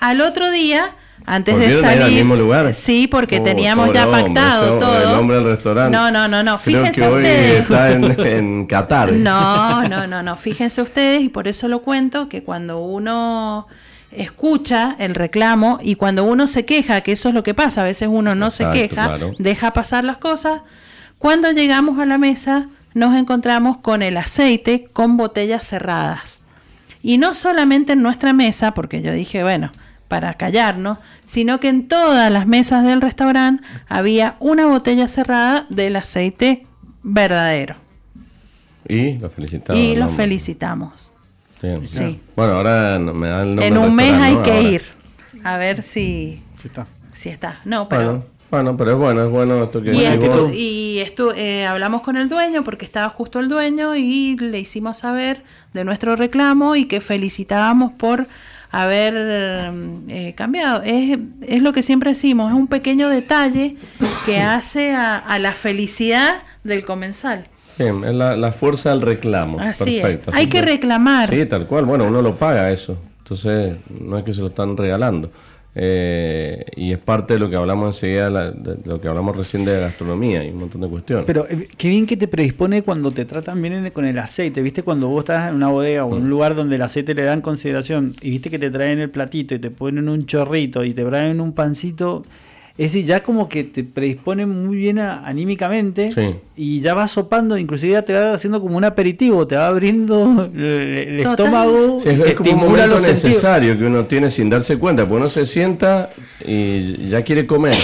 Al 0.00 0.20
otro 0.20 0.50
día, 0.50 0.94
antes 1.26 1.54
de 1.56 1.60
¿Volvieron 1.60 1.84
a 1.84 1.92
ir 1.92 1.98
salir, 2.00 2.02
al 2.04 2.12
mismo 2.24 2.36
lugar? 2.36 2.72
sí, 2.74 3.06
porque 3.06 3.38
Oh, 3.38 3.42
teníamos 3.42 3.92
ya 3.92 4.10
pactado 4.10 4.78
todo. 4.78 4.98
El 5.12 5.18
hombre 5.18 5.36
del 5.38 5.46
restaurante. 5.46 5.96
No, 5.96 6.10
no, 6.10 6.26
no, 6.28 6.42
no, 6.42 6.58
Creo 6.58 6.78
fíjense 6.80 7.06
hoy 7.06 7.16
ustedes. 7.16 7.60
está 7.62 7.92
en, 7.92 8.20
en 8.26 8.66
Qatar. 8.68 9.12
No, 9.12 9.86
no, 9.88 10.06
no, 10.06 10.22
no. 10.22 10.36
Fíjense 10.36 10.80
ustedes, 10.82 11.22
y 11.22 11.28
por 11.28 11.48
eso 11.48 11.68
lo 11.68 11.82
cuento, 11.82 12.28
que 12.28 12.42
cuando 12.42 12.78
uno 12.80 13.66
escucha 14.10 14.96
el 14.98 15.14
reclamo 15.14 15.78
y 15.82 15.94
cuando 15.96 16.24
uno 16.24 16.46
se 16.46 16.64
queja, 16.64 17.02
que 17.02 17.12
eso 17.12 17.28
es 17.28 17.34
lo 17.34 17.42
que 17.42 17.54
pasa, 17.54 17.82
a 17.82 17.84
veces 17.84 18.08
uno 18.10 18.34
no 18.34 18.46
Exacto, 18.46 18.72
se 18.74 18.88
queja, 18.88 19.04
claro. 19.04 19.32
deja 19.38 19.72
pasar 19.72 20.04
las 20.04 20.16
cosas, 20.16 20.62
cuando 21.18 21.50
llegamos 21.52 21.98
a 21.98 22.06
la 22.06 22.16
mesa 22.18 22.68
nos 22.94 23.14
encontramos 23.14 23.76
con 23.78 24.02
el 24.02 24.16
aceite 24.16 24.88
con 24.92 25.16
botellas 25.18 25.66
cerradas. 25.66 26.42
Y 27.02 27.18
no 27.18 27.34
solamente 27.34 27.92
en 27.92 28.02
nuestra 28.02 28.32
mesa, 28.32 28.72
porque 28.72 29.02
yo 29.02 29.12
dije, 29.12 29.42
bueno, 29.42 29.70
para 30.08 30.34
callarnos, 30.34 30.98
sino 31.24 31.60
que 31.60 31.68
en 31.68 31.86
todas 31.86 32.32
las 32.32 32.46
mesas 32.46 32.84
del 32.84 33.00
restaurante 33.00 33.62
había 33.88 34.36
una 34.40 34.66
botella 34.66 35.06
cerrada 35.08 35.66
del 35.68 35.96
aceite 35.96 36.66
verdadero. 37.02 37.76
Y 38.88 39.18
lo 39.18 39.28
felicitamos. 39.28 39.80
y 39.82 39.92
hombre. 40.00 40.16
felicitamos. 40.16 41.12
Bien. 41.60 41.86
Sí. 41.86 42.20
Bueno, 42.36 42.54
ahora 42.54 42.98
no- 42.98 43.12
me 43.14 43.28
da 43.28 43.42
el 43.42 43.48
nombre 43.48 43.66
En 43.66 43.78
un 43.78 43.94
mes 43.94 44.12
hay 44.14 44.36
que 44.36 44.50
Ahora. 44.52 44.62
ir 44.62 44.82
a 45.44 45.56
ver 45.58 45.82
si, 45.82 46.40
Sí 46.56 46.68
está. 46.68 46.86
si 47.12 47.28
está. 47.28 47.60
No, 47.64 47.88
pero... 47.88 48.04
Bueno, 48.04 48.24
bueno, 48.50 48.76
pero 48.78 48.92
es 48.92 48.96
bueno, 48.96 49.24
es 49.24 49.30
bueno 49.30 49.64
esto 49.64 49.82
que 49.82 49.92
y 49.92 50.16
vos. 50.26 50.50
y 50.54 51.02
estu- 51.04 51.34
eh, 51.36 51.66
hablamos 51.66 52.00
con 52.00 52.16
el 52.16 52.30
dueño 52.30 52.64
porque 52.64 52.86
estaba 52.86 53.10
justo 53.10 53.40
el 53.40 53.48
dueño 53.50 53.94
y 53.94 54.36
le 54.38 54.58
hicimos 54.58 54.96
saber 54.98 55.42
de 55.74 55.84
nuestro 55.84 56.16
reclamo 56.16 56.74
y 56.74 56.86
que 56.86 57.02
felicitábamos 57.02 57.92
por 57.92 58.26
haber 58.70 59.14
eh, 59.16 60.34
cambiado. 60.36 60.82
Es, 60.84 61.18
es 61.46 61.62
lo 61.62 61.72
que 61.72 61.82
siempre 61.82 62.10
decimos, 62.10 62.50
es 62.50 62.56
un 62.56 62.66
pequeño 62.66 63.08
detalle 63.08 63.76
que 64.26 64.40
hace 64.40 64.92
a, 64.92 65.16
a 65.16 65.38
la 65.38 65.52
felicidad 65.52 66.42
del 66.64 66.84
comensal. 66.84 67.46
Bien, 67.78 68.02
es 68.04 68.14
la, 68.14 68.36
la 68.36 68.52
fuerza 68.52 68.90
del 68.90 69.02
reclamo. 69.02 69.60
Así 69.60 69.98
es. 69.98 70.02
Perfecto. 70.02 70.32
Hay 70.34 70.48
que 70.48 70.60
reclamar. 70.62 71.28
Sí, 71.28 71.46
tal 71.46 71.66
cual. 71.66 71.84
Bueno, 71.84 72.04
uno 72.06 72.20
lo 72.22 72.34
paga 72.34 72.70
eso. 72.70 72.98
Entonces, 73.18 73.76
no 73.88 74.18
es 74.18 74.24
que 74.24 74.32
se 74.32 74.40
lo 74.40 74.48
están 74.48 74.76
regalando. 74.76 75.30
Eh, 75.74 76.64
y 76.76 76.92
es 76.92 76.98
parte 76.98 77.34
de 77.34 77.40
lo 77.40 77.48
que 77.48 77.56
hablamos 77.56 77.96
enseguida, 77.96 78.30
la- 78.30 78.50
de 78.50 78.78
lo 78.84 79.00
que 79.00 79.06
hablamos 79.06 79.36
recién 79.36 79.64
de 79.64 79.78
gastronomía 79.78 80.44
y 80.44 80.48
un 80.50 80.58
montón 80.60 80.80
de 80.80 80.88
cuestiones. 80.88 81.24
Pero 81.26 81.46
eh, 81.48 81.68
qué 81.76 81.88
bien 81.88 82.04
que 82.06 82.16
te 82.16 82.26
predispone 82.26 82.82
cuando 82.82 83.10
te 83.12 83.24
tratan 83.24 83.60
bien 83.62 83.74
en- 83.74 83.90
con 83.90 84.04
el 84.04 84.18
aceite, 84.18 84.60
¿viste? 84.62 84.82
Cuando 84.82 85.06
vos 85.08 85.20
estás 85.20 85.50
en 85.50 85.56
una 85.56 85.68
bodega 85.68 86.04
o 86.04 86.16
en 86.16 86.24
un 86.24 86.30
lugar 86.30 86.54
donde 86.54 86.76
el 86.76 86.82
aceite 86.82 87.14
le 87.14 87.22
dan 87.22 87.40
consideración 87.42 88.14
y 88.22 88.30
viste 88.30 88.50
que 88.50 88.58
te 88.58 88.70
traen 88.70 88.98
el 88.98 89.10
platito 89.10 89.54
y 89.54 89.58
te 89.60 89.70
ponen 89.70 90.08
un 90.08 90.26
chorrito 90.26 90.82
y 90.84 90.94
te 90.94 91.04
traen 91.04 91.40
un 91.40 91.52
pancito, 91.52 92.24
es 92.78 92.92
decir, 92.92 93.04
ya 93.04 93.22
como 93.24 93.48
que 93.48 93.64
te 93.64 93.82
predispone 93.84 94.46
muy 94.46 94.76
bien 94.76 95.00
a- 95.00 95.26
anímicamente 95.26 96.12
Sí. 96.12 96.36
y 96.56 96.80
ya 96.80 96.94
vas 96.94 97.10
sopando, 97.10 97.58
inclusive 97.58 97.92
ya 97.94 98.02
te 98.02 98.12
va 98.12 98.32
haciendo 98.34 98.60
como 98.60 98.76
un 98.76 98.84
aperitivo, 98.84 99.46
te 99.46 99.56
va 99.56 99.66
abriendo 99.66 100.48
el, 100.54 101.18
estómago, 101.20 101.98
Sí, 102.00 102.08
es, 102.10 102.20
te 102.22 102.28
es 102.30 102.34
como 102.36 102.52
un 102.52 102.56
momento 102.58 103.00
sentidos. 103.00 103.24
necesario 103.24 103.76
que 103.76 103.84
uno 103.84 104.04
tiene 104.06 104.30
sin 104.30 104.48
darse 104.48 104.78
cuenta, 104.78 105.02
porque 105.02 105.16
uno 105.22 105.28
se 105.30 105.44
sienta 105.44 106.10
y 106.46 107.08
ya 107.08 107.22
quiere 107.22 107.46
comer, 107.46 107.74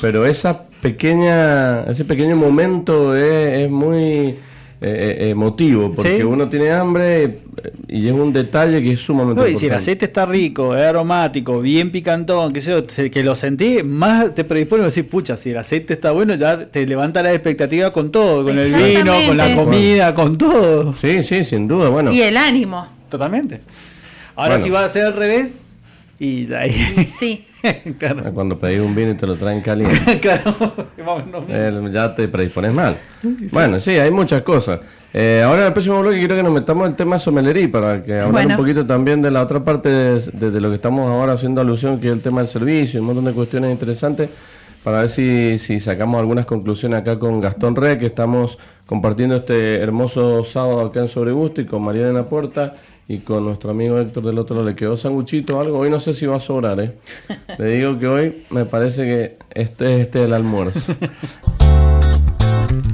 pero 0.00 0.26
esa 0.26 0.62
pequeña, 0.82 1.82
ese 1.84 2.04
pequeño 2.04 2.34
momento 2.36 3.14
es, 3.14 3.64
es 3.64 3.70
muy 3.70 4.34
eh, 4.82 5.18
eh, 5.26 5.30
emotivo, 5.30 5.92
porque 5.94 6.16
Sí. 6.18 6.22
uno 6.22 6.48
tiene 6.48 6.70
hambre 6.70 7.22
eh, 7.24 7.38
y 7.88 8.06
es 8.06 8.12
un 8.14 8.32
detalle 8.32 8.82
que 8.82 8.92
es 8.92 9.00
sumamente 9.00 9.40
No, 9.42 9.46
y 9.46 9.50
si 9.50 9.56
el 9.66 9.72
importante. 9.72 9.76
aceite 9.82 10.04
está 10.06 10.24
rico, 10.24 10.74
es 10.74 10.82
aromático, 10.82 11.60
bien 11.60 11.90
picantón, 11.92 12.52
que, 12.54 12.62
sé 12.62 12.70
yo, 12.70 13.10
que 13.10 13.22
lo 13.22 13.36
sentí, 13.36 13.82
más 13.82 14.34
te 14.34 14.42
predispone 14.44 14.82
a 14.82 14.86
decir, 14.86 15.06
pucha, 15.06 15.36
si 15.36 15.50
el 15.50 15.58
aceite 15.58 15.92
está 15.92 16.12
bueno, 16.12 16.34
ya 16.34 16.66
te 16.66 16.86
levanta 16.86 17.22
la 17.22 17.32
expectativa 17.34 17.92
con 17.92 18.10
todo, 18.10 18.42
con 18.44 18.58
el 18.58 18.72
vino, 18.72 19.12
con 19.26 19.36
la 19.36 19.54
comida, 19.54 20.14
con 20.14 20.38
todo. 20.38 20.94
Sí, 20.94 21.22
sí, 21.24 21.44
sin 21.44 21.68
duda, 21.68 21.90
bueno. 21.90 22.10
Y 22.12 22.22
el 22.22 22.36
ánimo. 22.38 22.86
Totalmente. 23.10 23.60
Ahora 24.36 24.50
Bueno. 24.54 24.64
si 24.64 24.70
va 24.70 24.84
a 24.84 24.88
ser 24.88 25.04
al 25.06 25.12
revés, 25.14 25.69
y 26.20 26.44
de 26.46 26.56
ahí. 26.56 26.70
Sí. 27.10 27.44
claro. 27.98 28.32
Cuando 28.32 28.56
pedís 28.58 28.80
un 28.80 28.94
vino 28.94 29.10
y 29.10 29.14
te 29.14 29.26
lo 29.26 29.34
traen 29.34 29.60
caliente. 29.62 30.20
claro. 30.22 30.54
Vamos, 31.04 31.26
no. 31.26 31.44
Eh, 31.48 31.90
ya 31.92 32.14
te 32.14 32.28
predispones 32.28 32.72
mal. 32.72 32.96
Bueno, 33.50 33.80
sí, 33.80 33.90
hay 33.92 34.10
muchas 34.12 34.42
cosas. 34.42 34.80
Eh, 35.12 35.42
ahora 35.44 35.62
en 35.62 35.66
el 35.68 35.72
próximo 35.72 35.98
bloque 36.00 36.18
quiero 36.18 36.36
que 36.36 36.42
nos 36.44 36.52
metamos 36.52 36.84
en 36.84 36.90
el 36.92 36.96
tema 36.96 37.18
sommelería 37.18 37.68
para 37.70 38.00
que 38.04 38.12
hablar 38.14 38.30
Bueno. 38.32 38.50
un 38.50 38.56
poquito 38.58 38.86
también 38.86 39.20
de 39.20 39.30
la 39.32 39.42
otra 39.42 39.64
parte 39.64 39.88
de, 39.88 40.20
de- 40.20 40.50
de 40.52 40.60
lo 40.60 40.68
que 40.68 40.76
estamos 40.76 41.10
ahora 41.10 41.32
haciendo 41.32 41.60
alusión, 41.60 41.98
que 41.98 42.06
es 42.06 42.12
el 42.12 42.20
tema 42.20 42.42
del 42.42 42.48
servicio, 42.48 42.98
y 42.98 43.00
un 43.00 43.06
montón 43.06 43.24
de 43.24 43.32
cuestiones 43.32 43.72
interesantes, 43.72 44.28
para 44.84 45.00
ver 45.00 45.08
si, 45.08 45.58
si 45.58 45.80
sacamos 45.80 46.20
algunas 46.20 46.46
conclusiones 46.46 47.00
acá 47.00 47.18
con 47.18 47.40
Gastón 47.40 47.74
Re, 47.76 47.98
que 47.98 48.06
estamos 48.06 48.56
compartiendo 48.86 49.36
este 49.36 49.74
hermoso 49.80 50.44
sábado 50.44 50.80
acá 50.82 51.00
en 51.00 51.08
Sobregusto, 51.08 51.60
y 51.60 51.66
con 51.66 51.82
Mariana 51.82 52.28
Puerta 52.28 52.74
y 53.12 53.18
con 53.18 53.44
nuestro 53.44 53.70
amigo 53.72 53.98
Héctor 53.98 54.24
del 54.24 54.38
otro 54.38 54.54
lado. 54.54 54.68
Le 54.68 54.76
quedó 54.76 54.96
sanguchito 54.96 55.58
o 55.58 55.60
algo. 55.60 55.78
Hoy 55.80 55.90
no 55.90 55.98
sé 55.98 56.14
si 56.14 56.26
va 56.26 56.36
a 56.36 56.40
sobrar, 56.40 56.78
¿eh? 56.78 56.92
Le 57.58 57.66
digo 57.66 57.98
que 57.98 58.06
hoy 58.06 58.42
me 58.50 58.64
parece 58.64 59.02
que 59.04 59.36
este 59.52 59.96
es 59.96 60.00
este 60.02 60.22
el 60.22 60.32
almuerzo. 60.32 60.94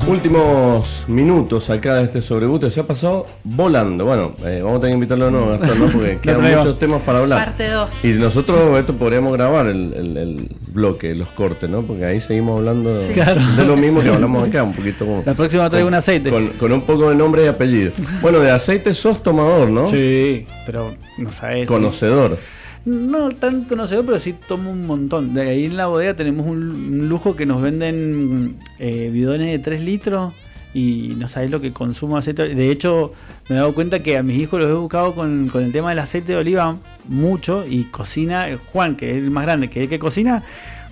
Últimos 0.08 1.04
minutos 1.08 1.68
acá 1.68 1.96
de 1.96 2.04
este 2.04 2.22
sobrebuste. 2.22 2.70
Se 2.70 2.80
ha 2.80 2.86
pasado 2.86 3.26
volando. 3.44 4.04
Bueno, 4.06 4.32
eh, 4.44 4.60
vamos 4.62 4.78
a 4.78 4.80
tener 4.80 4.92
que 4.92 4.94
invitarlo 4.94 5.24
de 5.26 5.30
nuevo, 5.32 5.48
Gastón, 5.58 5.78
¿no? 5.80 5.86
Porque 5.92 6.16
quedan 6.18 6.56
muchos 6.56 6.78
temas 6.78 7.02
para 7.02 7.18
hablar. 7.18 7.44
Parte 7.44 7.68
dos. 7.68 8.04
Y 8.04 8.12
nosotros 8.20 8.78
esto 8.78 8.94
podríamos 8.94 9.32
grabar 9.32 9.66
el, 9.66 9.92
el- 9.94 10.16
el 10.16 10.56
bloque, 10.76 11.12
los 11.16 11.30
cortes, 11.30 11.68
¿no? 11.68 11.82
Porque 11.82 12.04
ahí 12.04 12.20
seguimos 12.20 12.58
hablando 12.60 12.94
de, 12.96 13.08
Claro. 13.12 13.40
de 13.56 13.64
lo 13.64 13.76
mismo 13.76 14.00
que 14.02 14.10
hablamos 14.10 14.46
acá, 14.48 14.62
un 14.62 14.72
poquito 14.74 15.04
como... 15.04 15.22
La 15.26 15.34
próxima 15.34 15.68
traigo 15.68 15.88
un 15.88 15.94
aceite. 15.94 16.30
Con, 16.30 16.50
con 16.50 16.70
un 16.72 16.82
poco 16.82 17.08
de 17.10 17.16
nombre 17.16 17.44
y 17.44 17.48
apellido. 17.48 17.90
Bueno, 18.22 18.38
de 18.38 18.50
aceite 18.52 18.94
sos 18.94 19.22
tomador, 19.22 19.68
¿no? 19.68 19.90
Sí, 19.90 20.46
pero 20.64 20.94
no 21.18 21.32
sabes. 21.32 21.66
Conocedor. 21.66 22.38
No 22.84 23.32
tan 23.32 23.64
conocedor, 23.64 24.04
pero 24.06 24.20
sí 24.20 24.32
tomo 24.46 24.70
un 24.70 24.86
montón. 24.86 25.34
De 25.34 25.40
ahí 25.42 25.64
en 25.64 25.76
la 25.76 25.86
bodega 25.86 26.14
tenemos 26.14 26.46
un, 26.46 26.58
un 26.70 27.08
lujo 27.08 27.34
que 27.34 27.44
nos 27.44 27.60
venden 27.60 28.54
eh, 28.78 29.10
bidones 29.12 29.48
de 29.50 29.58
3 29.58 29.80
litros 29.82 30.32
y 30.72 31.14
no 31.18 31.26
sabés 31.26 31.50
lo 31.50 31.60
que 31.60 31.72
consumo 31.72 32.16
aceite. 32.16 32.54
De 32.54 32.70
hecho, 32.70 33.12
me 33.48 33.56
he 33.56 33.58
dado 33.58 33.74
cuenta 33.74 34.02
que 34.04 34.16
a 34.16 34.22
mis 34.22 34.36
hijos 34.38 34.60
los 34.60 34.68
he 34.70 34.74
buscado 34.74 35.14
con, 35.16 35.48
con 35.48 35.64
el 35.64 35.72
tema 35.72 35.88
del 35.88 35.98
aceite 35.98 36.32
de 36.32 36.38
oliva 36.38 36.76
mucho 37.08 37.64
y 37.68 37.84
cocina, 37.84 38.46
Juan, 38.72 38.96
que 38.96 39.10
es 39.10 39.16
el 39.16 39.30
más 39.30 39.44
grande, 39.44 39.68
que 39.70 39.80
es 39.80 39.84
el 39.84 39.88
que 39.90 39.98
cocina, 39.98 40.42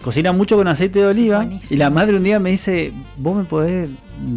cocina 0.03 0.33
mucho 0.33 0.57
con 0.57 0.69
aceite 0.69 0.99
de 1.01 1.07
oliva. 1.07 1.39
Buenísimo. 1.39 1.75
Y 1.75 1.77
la 1.79 1.91
madre 1.91 2.17
un 2.17 2.23
día 2.23 2.39
me 2.41 2.51
dice, 2.51 2.93
vos 3.17 3.37
me 3.37 3.45
podés 3.45 3.89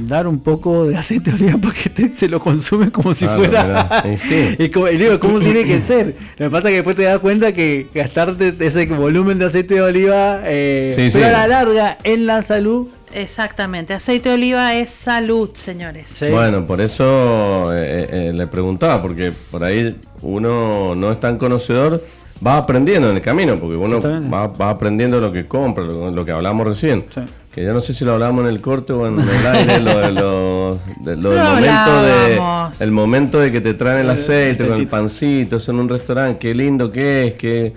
dar 0.07 0.25
un 0.27 0.39
poco 0.39 0.85
de 0.85 0.97
aceite 0.97 1.31
de 1.31 1.35
oliva 1.45 1.59
porque 1.61 1.89
te- 1.89 2.15
se 2.15 2.27
lo 2.27 2.39
consume 2.39 2.91
como 2.91 3.13
si 3.13 3.25
Claro, 3.25 3.43
fuera... 3.43 4.03
y 4.13 4.17
sí. 4.17 4.55
Y 4.57 4.69
como- 4.69 4.87
y 4.89 4.97
digo, 4.97 5.19
¿cómo 5.19 5.39
tiene 5.39 5.63
que 5.65 5.81
ser? 5.81 6.15
Lo 6.37 6.47
que 6.47 6.49
pasa 6.51 6.67
es 6.69 6.71
que 6.71 6.75
después 6.77 6.95
te 6.95 7.03
das 7.03 7.19
cuenta 7.19 7.51
que 7.53 7.87
gastarte 7.93 8.55
ese 8.59 8.85
volumen 8.87 9.37
de 9.39 9.45
aceite 9.45 9.75
de 9.75 9.81
oliva, 9.81 10.41
eh, 10.45 10.87
Sí, 10.95 11.09
pero 11.13 11.25
sí. 11.27 11.31
a 11.31 11.31
la 11.31 11.47
larga, 11.47 11.97
en 12.03 12.25
la 12.25 12.41
salud, 12.41 12.87
Exactamente, 13.13 13.93
aceite 13.93 14.29
de 14.29 14.35
oliva 14.35 14.75
es 14.75 14.89
salud, 14.91 15.49
señores. 15.53 16.09
Sí. 16.09 16.27
Bueno, 16.29 16.65
por 16.67 16.81
eso 16.81 17.71
eh, 17.73 18.07
eh, 18.11 18.31
le 18.34 18.47
preguntaba, 18.47 19.01
porque 19.01 19.31
por 19.51 19.63
ahí 19.63 19.95
uno 20.21 20.93
no 20.95 21.11
es 21.11 21.19
tan 21.19 21.38
conocedor, 21.38 22.03
va 22.45 22.57
aprendiendo 22.57 23.09
en 23.09 23.15
el 23.15 23.21
camino, 23.21 23.59
porque 23.59 23.75
uno 23.75 23.99
va, 24.31 24.47
va 24.47 24.69
aprendiendo 24.69 25.19
lo 25.21 25.31
que 25.31 25.45
compra, 25.45 25.84
lo, 25.84 26.11
lo 26.11 26.25
que 26.25 26.31
hablamos 26.31 26.67
recién. 26.67 27.05
Sí. 27.13 27.21
Que 27.53 27.63
ya 27.63 27.73
no 27.73 27.81
sé 27.81 27.95
si 27.95 28.05
lo 28.05 28.13
hablamos 28.13 28.43
en 28.43 28.49
el 28.49 28.61
corte 28.61 28.93
o 28.93 29.07
en 29.07 29.19
el 29.19 29.47
aire, 29.47 29.79
lo, 29.79 29.97
de 29.97 30.11
lo, 30.11 30.79
de- 30.99 31.15
lo 31.15 31.31
del 31.31 31.43
momento 31.43 32.03
de, 32.03 32.39
el 32.85 32.91
momento 32.91 33.39
de 33.39 33.51
que 33.51 33.61
te 33.61 33.73
traen 33.73 34.01
el 34.01 34.05
El 34.05 34.09
aceite 34.11 34.67
con 34.67 34.77
el 34.77 34.88
pancito, 34.88 35.55
eso 35.55 35.71
en 35.71 35.79
un 35.79 35.89
restaurante, 35.89 36.38
qué 36.38 36.53
lindo 36.53 36.91
que 36.91 37.27
es, 37.29 37.34
qué, 37.34 37.73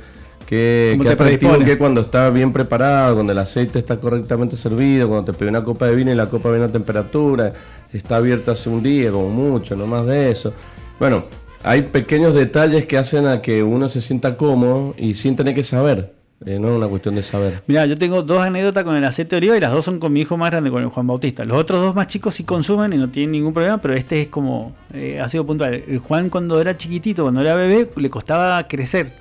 qué, 0.51 0.99
qué 1.01 1.09
atractivo 1.09 1.57
que 1.61 1.79
cuando 1.79 2.01
está 2.01 2.29
bien 2.31 2.53
preparado, 2.53 3.15
cuando 3.15 3.33
el 3.33 3.39
aceite 3.39 3.79
está 3.79 4.01
correctamente 4.01 4.57
servido, 4.57 5.09
cuando 5.09 5.33
te 5.33 5.39
pide 5.39 5.49
una 5.49 5.63
copa 5.63 5.87
de 5.87 5.95
vino 5.95 6.13
y 6.13 6.17
la 6.17 6.29
copa 6.29 6.51
viene 6.51 6.65
a 6.65 6.69
temperatura, 6.69 7.53
está 7.93 8.17
abierta 8.17 8.53
hace 8.53 8.69
un 8.69 8.83
día 8.83 9.13
como 9.13 9.31
mucho, 9.31 9.77
no 9.77 9.87
más 9.87 10.05
de 10.07 10.31
eso. 10.31 10.53
Bueno, 10.99 11.25
hay 11.63 11.83
pequeños 11.83 12.35
detalles 12.35 12.85
que 12.87 12.99
hacen 12.99 13.27
a 13.27 13.41
que 13.41 13.63
uno 13.63 13.89
se 13.89 14.01
sienta 14.01 14.37
cómodo 14.37 14.95
y 14.99 15.15
sin 15.15 15.37
tener 15.37 15.55
que 15.55 15.63
saber, 15.63 16.15
eh, 16.45 16.59
no 16.59 16.69
es 16.69 16.75
una 16.75 16.89
cuestión 16.89 17.15
de 17.15 17.23
saber. 17.23 17.63
Mira, 17.69 17.87
yo 17.87 17.97
tengo 17.97 18.23
dos 18.23 18.43
anécdotas 18.43 18.83
con 18.83 18.97
el 18.97 19.05
aceite 19.05 19.37
de 19.37 19.39
oliva 19.39 19.57
y 19.57 19.61
las 19.61 19.71
dos 19.71 19.85
son 19.85 20.01
con 20.01 20.13
mi 20.13 20.23
hijo 20.23 20.37
más 20.37 20.51
grande, 20.51 20.71
con 20.73 20.83
el 20.83 20.89
Juan 20.89 21.07
Bautista. 21.07 21.45
Los 21.45 21.59
otros 21.59 21.81
dos 21.81 21.95
más 21.95 22.09
chicos 22.09 22.35
sí 22.35 22.43
consumen 22.43 22.93
y 22.93 22.97
no 22.97 23.09
tienen 23.09 23.31
ningún 23.31 23.55
problema, 23.55 23.79
pero 23.79 23.95
este 23.95 24.23
es 24.23 24.29
como, 24.29 24.75
eh, 24.93 25.21
ha 25.23 25.29
sido 25.29 25.47
puntual. 25.47 25.75
El 25.87 26.01
Juan 26.01 26.29
cuando 26.29 26.61
era 26.61 26.77
chiquitito, 26.77 27.23
cuando 27.23 27.41
era 27.41 27.55
bebé, 27.55 27.89
le 27.95 28.11
costaba 28.11 28.67
crecer. 28.67 29.13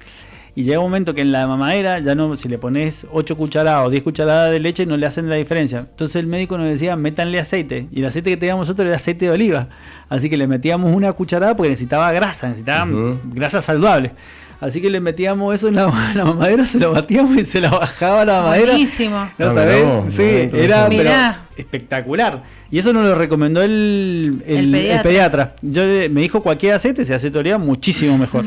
Y 0.59 0.63
llega 0.63 0.79
un 0.79 0.87
momento 0.87 1.13
que 1.15 1.21
en 1.21 1.31
la 1.31 1.47
mamadera 1.47 1.99
ya 1.99 2.15
no, 2.15 2.35
si 2.35 2.49
le 2.49 2.57
pones 2.57 3.07
8 3.13 3.37
cucharadas 3.37 3.87
o 3.87 3.89
10 3.89 4.03
cucharadas 4.03 4.51
de 4.51 4.59
leche, 4.59 4.85
no 4.85 4.97
le 4.97 5.05
hacen 5.05 5.29
la 5.29 5.37
diferencia. 5.37 5.85
Entonces 5.89 6.17
el 6.17 6.27
médico 6.27 6.57
nos 6.57 6.67
decía, 6.67 6.97
métanle 6.97 7.39
aceite. 7.39 7.87
Y 7.93 7.99
el 8.01 8.07
aceite 8.07 8.29
que 8.31 8.35
teníamos 8.35 8.67
nosotros 8.67 8.85
era 8.87 8.97
aceite 8.97 9.23
de 9.23 9.31
oliva. 9.31 9.69
Así 10.09 10.29
que 10.29 10.35
le 10.35 10.47
metíamos 10.47 10.93
una 10.93 11.13
cucharada 11.13 11.55
porque 11.55 11.69
necesitaba 11.69 12.11
grasa, 12.11 12.49
necesitaba 12.49 12.91
grasa 13.33 13.61
saludable. 13.61 14.11
Así 14.59 14.81
que 14.81 14.89
le 14.89 14.99
metíamos 14.99 15.55
eso 15.55 15.69
en 15.69 15.75
la, 15.75 15.83
en 16.11 16.17
la 16.17 16.25
mamadera, 16.25 16.65
se 16.65 16.77
lo 16.77 16.91
batíamos 16.91 17.37
y 17.37 17.45
se 17.45 17.61
la 17.61 17.69
bajaba 17.69 18.25
la 18.25 18.41
mamadera. 18.41 18.71
Buenísimo. 18.73 19.29
¿No 19.37 19.45
Ah, 19.45 19.53
sabés? 19.53 19.85
sí, 20.13 20.23
era 20.53 20.89
pero, 20.89 21.09
espectacular. 21.55 22.43
Y 22.69 22.79
eso 22.79 22.91
nos 22.91 23.05
lo 23.05 23.15
recomendó 23.15 23.61
el, 23.61 24.43
el- 24.45 24.57
El 24.57 24.65
el 24.65 24.71
pediatra. 24.71 25.03
pediatra. 25.03 25.55
Yo 25.61 25.85
le- 25.85 26.09
me 26.09 26.19
dijo 26.19 26.41
cualquier 26.43 26.73
aceite, 26.73 27.05
se 27.05 27.13
aceite 27.13 27.35
de 27.35 27.39
oliva 27.39 27.57
muchísimo 27.59 28.17
mejor. 28.17 28.43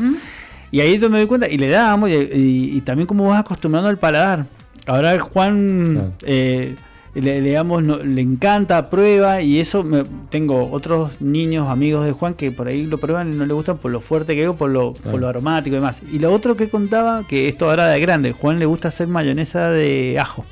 Y 0.73 0.81
ahí 0.81 0.97
yo 0.97 1.07
me 1.09 1.19
doy 1.19 1.27
cuenta, 1.27 1.47
y 1.47 1.57
le 1.59 1.69
dábamos, 1.69 2.09
y, 2.09 2.13
y- 2.15 2.77
y 2.77 2.81
también 2.81 3.05
como 3.05 3.27
vas 3.27 3.39
acostumbrando 3.41 3.89
al 3.89 3.99
paladar. 3.99 4.47
Ahora 4.87 5.17
Juan, 5.19 5.83
Claro. 5.93 6.11
eh, 6.23 6.75
le, 7.13 7.41
le 7.41 7.51
damos, 7.51 7.83
no- 7.83 7.97
le 7.99 8.21
encanta, 8.21 8.89
prueba, 8.89 9.39
y 9.43 9.59
eso 9.59 9.83
me- 9.83 10.03
tengo 10.31 10.71
otros 10.71 11.21
niños, 11.21 11.69
amigos 11.69 12.05
de 12.07 12.11
Juan, 12.11 12.33
que 12.33 12.51
por 12.51 12.67
ahí 12.67 12.87
lo 12.87 12.97
prueban 12.97 13.31
y 13.31 13.35
no 13.35 13.45
le 13.45 13.53
gustan 13.53 13.77
por 13.77 13.91
lo 13.91 14.01
fuerte 14.01 14.33
que 14.35 14.43
es, 14.45 14.51
por 14.55 14.71
lo, 14.71 14.93
por 14.93 15.19
lo 15.19 15.27
aromático 15.27 15.75
y 15.75 15.77
demás. 15.79 16.01
Y 16.11 16.17
lo 16.17 16.33
otro 16.33 16.57
que 16.57 16.67
contaba, 16.69 17.23
que 17.27 17.47
esto 17.49 17.69
ahora 17.69 17.85
de 17.89 17.99
grande, 17.99 18.31
Juan 18.31 18.57
le 18.57 18.65
gusta 18.65 18.87
hacer 18.87 19.07
mayonesa 19.07 19.69
de 19.69 20.17
ajo. 20.19 20.43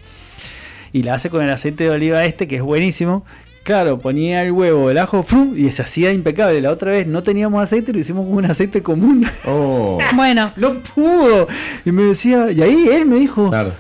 Y 0.94 1.02
la 1.02 1.16
hace 1.16 1.32
con 1.32 1.42
el 1.42 1.50
aceite 1.50 1.86
de 1.86 1.90
oliva 1.90 2.24
este, 2.26 2.48
que 2.48 2.58
es 2.58 2.62
buenísimo. 2.62 3.26
Claro, 3.64 4.00
ponía 4.00 4.42
el 4.42 4.52
huevo, 4.52 4.90
el 4.90 4.98
ajo, 4.98 5.22
¡frum! 5.22 5.54
y 5.56 5.72
se 5.72 5.84
hacía 5.84 6.12
impecable. 6.12 6.60
La 6.62 6.72
otra 6.72 6.92
vez 6.92 7.06
no 7.06 7.22
teníamos 7.22 7.62
aceite, 7.62 7.94
lo 7.94 8.00
hicimos 8.00 8.26
con 8.26 8.36
un 8.38 8.46
aceite 8.46 8.82
común. 8.82 9.26
Oh, 9.46 10.00
Bueno, 10.16 10.52
no 10.56 10.82
pudo. 10.82 11.48
Y 11.86 11.92
me 11.92 12.04
decía, 12.04 12.52
y 12.52 12.62
ahí 12.62 12.88
él 12.92 13.06
me 13.06 13.18
dijo, 13.18 13.50
claro. 13.50 13.74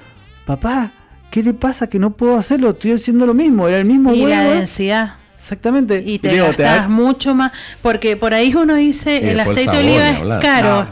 papá, 0.46 0.94
¿qué 1.32 1.42
le 1.42 1.54
pasa 1.56 1.88
que 1.88 1.98
no 1.98 2.12
puedo 2.12 2.36
hacerlo? 2.36 2.70
Estoy 2.70 2.92
haciendo 2.92 3.26
lo 3.26 3.34
mismo, 3.34 3.68
era 3.68 3.78
el 3.78 3.86
mismo 3.86 4.14
y 4.14 4.24
huevo. 4.24 4.30
la 4.30 4.48
¿eh? 4.50 4.58
densidad. 4.58 5.16
Exactamente. 5.36 6.04
Y 6.06 6.20
te 6.20 6.30
digo, 6.30 6.46
gastas 6.46 6.88
mucho 6.88 7.34
más. 7.34 7.52
Porque 7.82 8.16
por 8.16 8.36
ahí 8.36 8.54
uno 8.54 8.76
dice, 8.76 9.20
Y 9.24 9.30
el 9.30 9.40
aceite 9.40 9.78
de 9.78 9.84
oliva 9.84 10.10
es 10.12 10.42
caro. 10.44 10.84
No. 10.84 10.90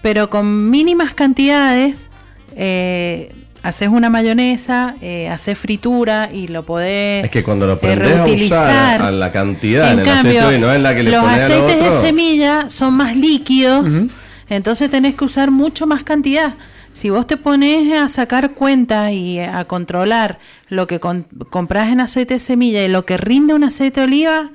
Pero 0.00 0.30
con 0.30 0.70
mínimas 0.70 1.14
cantidades, 1.14 2.08
eh, 2.54 3.34
haces 3.62 3.88
una 3.88 4.08
mayonesa, 4.10 4.94
eh, 5.00 5.28
haces 5.28 5.58
fritura 5.58 6.30
y 6.32 6.48
lo 6.48 6.64
podés 6.64 7.24
Es 7.24 7.30
que 7.30 7.42
cuando 7.42 7.66
lo 7.66 7.72
eh, 7.74 7.76
aprendes 7.76 8.06
a 8.06 8.12
usar 8.12 8.26
reutilizar. 8.26 9.02
a 9.02 9.10
la 9.10 9.32
cantidad 9.32 9.92
en, 9.92 10.00
En 10.00 10.06
el 10.06 10.08
aceite 10.12 10.38
cambio, 10.38 10.56
y 10.56 10.60
no 10.60 10.72
es 10.72 10.80
la 10.80 10.94
que 10.94 11.02
le 11.02 11.10
los 11.10 11.22
lo 11.22 11.28
aceites 11.28 11.82
de 11.84 11.92
semilla 11.92 12.70
son 12.70 12.94
más 12.94 13.16
líquidos, 13.16 14.06
entonces 14.48 14.90
tenés 14.90 15.14
que 15.14 15.24
usar 15.24 15.50
mucho 15.50 15.86
más 15.86 16.02
cantidad. 16.04 16.54
Si 16.92 17.10
vos 17.10 17.26
te 17.26 17.36
pones 17.36 17.92
a 17.96 18.08
sacar 18.08 18.52
cuentas 18.52 19.12
y 19.12 19.38
a 19.38 19.64
controlar 19.66 20.38
lo 20.68 20.86
que 20.86 20.98
con- 21.00 21.24
compras 21.50 21.92
en 21.92 22.00
aceite 22.00 22.34
de 22.34 22.40
semilla 22.40 22.82
y 22.82 22.88
lo 22.88 23.04
que 23.04 23.16
rinde 23.18 23.54
un 23.54 23.62
aceite 23.64 24.00
de 24.00 24.06
oliva, 24.06 24.50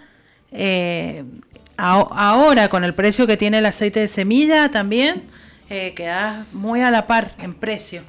eh, 0.51 1.23
a- 1.77 1.99
ahora 2.11 2.69
con 2.69 2.83
el 2.83 2.93
precio 2.93 3.27
que 3.27 3.37
tiene 3.37 3.59
el 3.59 3.65
aceite 3.65 3.99
de 4.01 4.07
semilla 4.07 4.69
también, 4.71 5.23
eh, 5.69 5.93
quedás 5.95 6.45
muy 6.53 6.81
a 6.81 6.91
la 6.91 7.07
par 7.07 7.31
en 7.39 7.53
precio. 7.53 8.01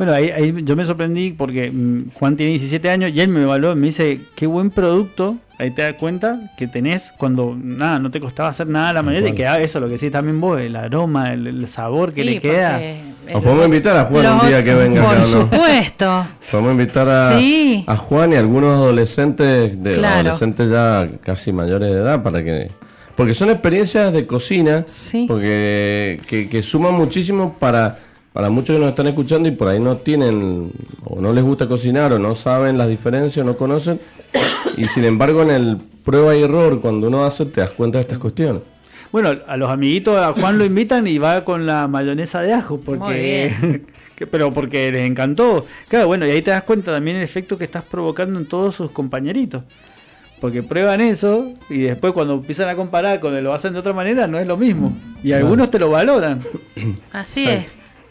Bueno, 0.00 0.14
ahí, 0.14 0.30
ahí 0.30 0.54
yo 0.64 0.76
me 0.76 0.84
sorprendí 0.86 1.32
porque 1.32 1.70
mm, 1.70 2.12
Juan 2.14 2.34
tiene 2.34 2.52
17 2.52 2.88
años 2.88 3.10
y 3.14 3.20
él 3.20 3.28
me 3.28 3.42
evaluó 3.42 3.72
y 3.72 3.74
me 3.74 3.88
dice, 3.88 4.18
qué 4.34 4.46
buen 4.46 4.70
producto. 4.70 5.36
Ahí 5.58 5.72
te 5.72 5.82
das 5.82 5.92
cuenta 6.00 6.52
que 6.56 6.66
tenés 6.66 7.12
cuando 7.18 7.54
nada, 7.54 7.98
no 7.98 8.10
te 8.10 8.18
costaba 8.18 8.48
hacer 8.48 8.66
nada 8.66 8.94
la 8.94 9.02
mayonesa 9.02 9.28
y 9.28 9.32
cual. 9.32 9.36
queda 9.36 9.60
eso, 9.60 9.78
lo 9.78 9.88
que 9.88 9.92
decís 9.92 10.10
también 10.10 10.40
vos, 10.40 10.58
el 10.58 10.74
aroma, 10.74 11.34
el, 11.34 11.46
el 11.48 11.68
sabor 11.68 12.14
que 12.14 12.22
Sí, 12.22 12.28
le 12.30 12.40
queda. 12.40 12.80
el- 12.82 13.12
podemos 13.42 13.66
invitar 13.66 13.94
a 13.98 14.04
Juan 14.06 14.40
un 14.40 14.46
día 14.48 14.64
que 14.64 14.72
venga 14.72 15.02
Por 15.02 15.10
acá, 15.10 15.20
¿no? 15.20 15.26
supuesto. 15.26 16.26
Podemos 16.50 16.72
invitar 16.72 17.06
a, 17.06 17.38
Sí. 17.38 17.84
a 17.86 17.94
Juan 17.94 18.32
y 18.32 18.36
algunos 18.36 18.70
adolescentes, 18.74 19.82
de, 19.82 19.94
Claro. 19.96 20.14
adolescentes 20.20 20.70
ya 20.70 21.06
casi 21.22 21.52
mayores 21.52 21.90
de 21.90 21.96
edad, 22.00 22.22
para 22.22 22.42
que. 22.42 22.70
Porque 23.14 23.34
son 23.34 23.50
experiencias 23.50 24.14
de 24.14 24.26
cocina, 24.26 24.84
Sí. 24.86 25.26
porque 25.28 26.18
que, 26.26 26.48
que 26.48 26.62
suman 26.62 26.94
muchísimo 26.94 27.54
para, 27.58 27.98
para 28.32 28.48
muchos 28.50 28.74
que 28.76 28.80
nos 28.80 28.90
están 28.90 29.06
escuchando 29.08 29.48
y 29.48 29.52
por 29.52 29.68
ahí 29.68 29.80
no 29.80 29.96
tienen, 29.98 30.70
o 31.04 31.20
no 31.20 31.32
les 31.32 31.42
gusta 31.44 31.66
cocinar, 31.66 32.12
o 32.12 32.18
no 32.18 32.34
saben 32.34 32.78
las 32.78 32.88
diferencias, 32.88 33.44
o 33.44 33.46
no 33.46 33.56
conocen. 33.56 34.00
Y 34.76 34.84
sin 34.84 35.04
embargo, 35.04 35.42
en 35.42 35.50
el 35.50 35.78
prueba 36.04 36.34
y 36.36 36.42
error, 36.42 36.80
cuando 36.80 37.08
uno 37.08 37.24
hace, 37.24 37.46
te 37.46 37.60
das 37.60 37.70
cuenta 37.70 37.98
de 37.98 38.02
estas 38.02 38.18
cuestiones. 38.18 38.62
Bueno, 39.12 39.32
a 39.46 39.56
los 39.56 39.68
amiguitos 39.68 40.16
a 40.16 40.32
Juan 40.32 40.58
lo 40.58 40.64
invitan 40.64 41.06
y 41.08 41.18
va 41.18 41.44
con 41.44 41.66
la 41.66 41.88
mayonesa 41.88 42.42
de 42.42 42.52
ajo, 42.52 42.76
Muy 42.76 42.84
porque 42.84 43.52
bien. 43.60 43.86
pero 44.30 44.52
porque 44.52 44.92
les 44.92 45.08
encantó. 45.08 45.66
Claro, 45.88 46.06
bueno, 46.06 46.26
y 46.26 46.30
ahí 46.30 46.42
te 46.42 46.52
das 46.52 46.62
cuenta 46.62 46.92
también 46.92 47.16
el 47.16 47.22
efecto 47.24 47.58
que 47.58 47.64
estás 47.64 47.82
provocando 47.82 48.38
en 48.38 48.46
todos 48.46 48.76
sus 48.76 48.92
compañeritos. 48.92 49.64
Porque 50.40 50.62
prueban 50.62 51.00
eso 51.00 51.52
y 51.68 51.80
después 51.80 52.12
cuando 52.12 52.34
empiezan 52.34 52.68
a 52.68 52.76
comparar 52.76 53.18
con 53.20 53.34
el 53.34 53.44
lo 53.44 53.52
hacen 53.52 53.72
de 53.74 53.80
otra 53.80 53.92
manera 53.92 54.26
no 54.26 54.38
es 54.38 54.46
lo 54.46 54.56
mismo. 54.56 54.96
Y 55.22 55.32
algunos 55.32 55.70
te 55.70 55.78
lo 55.78 55.90
valoran. 55.90 56.40
Así 57.12 57.44
Sí. 57.44 57.48
es. 57.50 57.66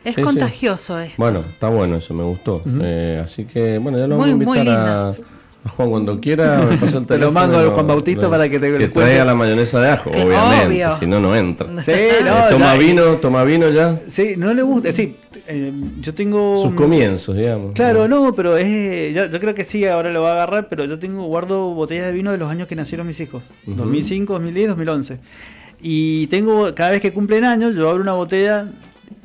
Es 0.09 0.15
Sí, 0.15 0.21
sí. 0.21 0.25
contagioso 0.27 0.99
esto. 0.99 1.15
Bueno, 1.17 1.43
está 1.51 1.69
bueno 1.69 1.95
eso, 1.97 2.13
me 2.13 2.23
gustó. 2.23 2.61
Eh, 2.81 3.21
así 3.23 3.45
que, 3.45 3.77
bueno, 3.77 3.97
ya 3.97 4.07
lo 4.07 4.17
vamos 4.17 4.33
Muy, 4.35 4.43
a 4.43 4.47
muy 4.47 4.57
invitar 4.59 4.77
a, 4.77 5.09
a 5.09 5.69
Juan 5.75 5.89
cuando 5.89 6.19
quiera. 6.19 6.59
me 6.69 6.77
pasa 6.77 6.97
el 6.99 7.05
Te 7.05 7.17
lo 7.17 7.27
teléfono 7.27 7.31
mando 7.33 7.61
lo- 7.61 7.71
Juan 7.71 7.87
Bautista 7.87 8.23
lo- 8.23 8.29
para 8.31 8.49
que 8.49 8.59
te 8.59 8.67
Que 8.71 8.77
cuente. 8.77 8.89
traiga 8.89 9.25
la 9.25 9.35
mayonesa 9.35 9.79
de 9.81 9.89
ajo, 9.89 10.09
obviamente. 10.09 10.65
obvio. 10.67 10.95
Si 10.97 11.05
no, 11.05 11.19
no 11.19 11.35
entra. 11.35 11.67
Sí, 11.81 11.91
Eh, 11.93 12.11
no, 12.23 12.31
toma 12.49 12.73
ya- 12.73 12.79
vino, 12.79 13.03
toma 13.17 13.43
vino 13.43 13.69
ya. 13.69 13.99
Sí, 14.07 14.35
no 14.37 14.53
le 14.53 14.61
gusta. 14.61 14.91
Sí, 14.91 15.15
eh, 15.47 15.71
yo 16.01 16.13
tengo. 16.13 16.55
Sus 16.55 16.73
comienzos, 16.73 17.35
digamos. 17.35 17.73
Claro, 17.73 18.07
no, 18.07 18.33
pero 18.33 18.57
es. 18.57 19.13
Yo, 19.13 19.25
yo 19.27 19.39
creo 19.39 19.53
que 19.53 19.63
sí, 19.65 19.85
ahora 19.85 20.11
lo 20.11 20.21
va 20.21 20.29
a 20.31 20.33
agarrar, 20.33 20.69
pero 20.69 20.85
yo 20.85 20.97
tengo, 20.97 21.23
guardo 21.25 21.73
botellas 21.73 22.05
de 22.07 22.13
vino 22.13 22.31
de 22.31 22.37
los 22.37 22.49
años 22.49 22.67
que 22.67 22.75
nacieron 22.75 23.05
mis 23.05 23.19
hijos: 23.19 23.43
Ujú. 23.67 23.75
2005, 23.77 24.33
2010, 24.33 24.69
2011. 24.69 25.19
Y 25.81 26.27
tengo, 26.27 26.73
cada 26.75 26.91
vez 26.91 27.01
que 27.01 27.13
cumplen 27.13 27.45
años, 27.45 27.73
yo 27.75 27.89
abro 27.89 28.01
una 28.03 28.11
botella 28.13 28.67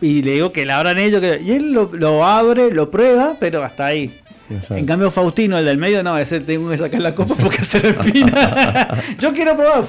y 0.01 0.23
le 0.23 0.33
digo 0.33 0.53
que 0.53 0.65
la 0.67 0.79
abran 0.79 0.99
ellos. 0.99 1.21
que- 1.21 1.41
y 1.45 1.53
él 1.53 1.73
lo, 1.73 1.91
lo 1.93 2.25
abre, 2.25 2.71
lo 2.73 2.91
prueba, 2.91 3.37
pero 3.39 3.63
hasta 3.65 3.87
ahí. 3.87 4.21
Exacto. 4.51 4.77
En 4.77 4.85
cambio, 4.85 5.11
Faustino, 5.11 5.57
el 5.59 5.65
del 5.65 5.79
medio, 5.79 6.03
no, 6.03 6.19
ese 6.19 6.39
tengo 6.41 6.69
que 6.71 6.77
sacar 6.77 7.01
la 7.01 7.15
copa 7.15 7.35
porque 7.41 7.65
se 7.65 7.81
le 7.81 7.89
empina. 8.01 8.89
yo 9.19 9.33
quiero 9.33 9.57
probar. 9.57 9.85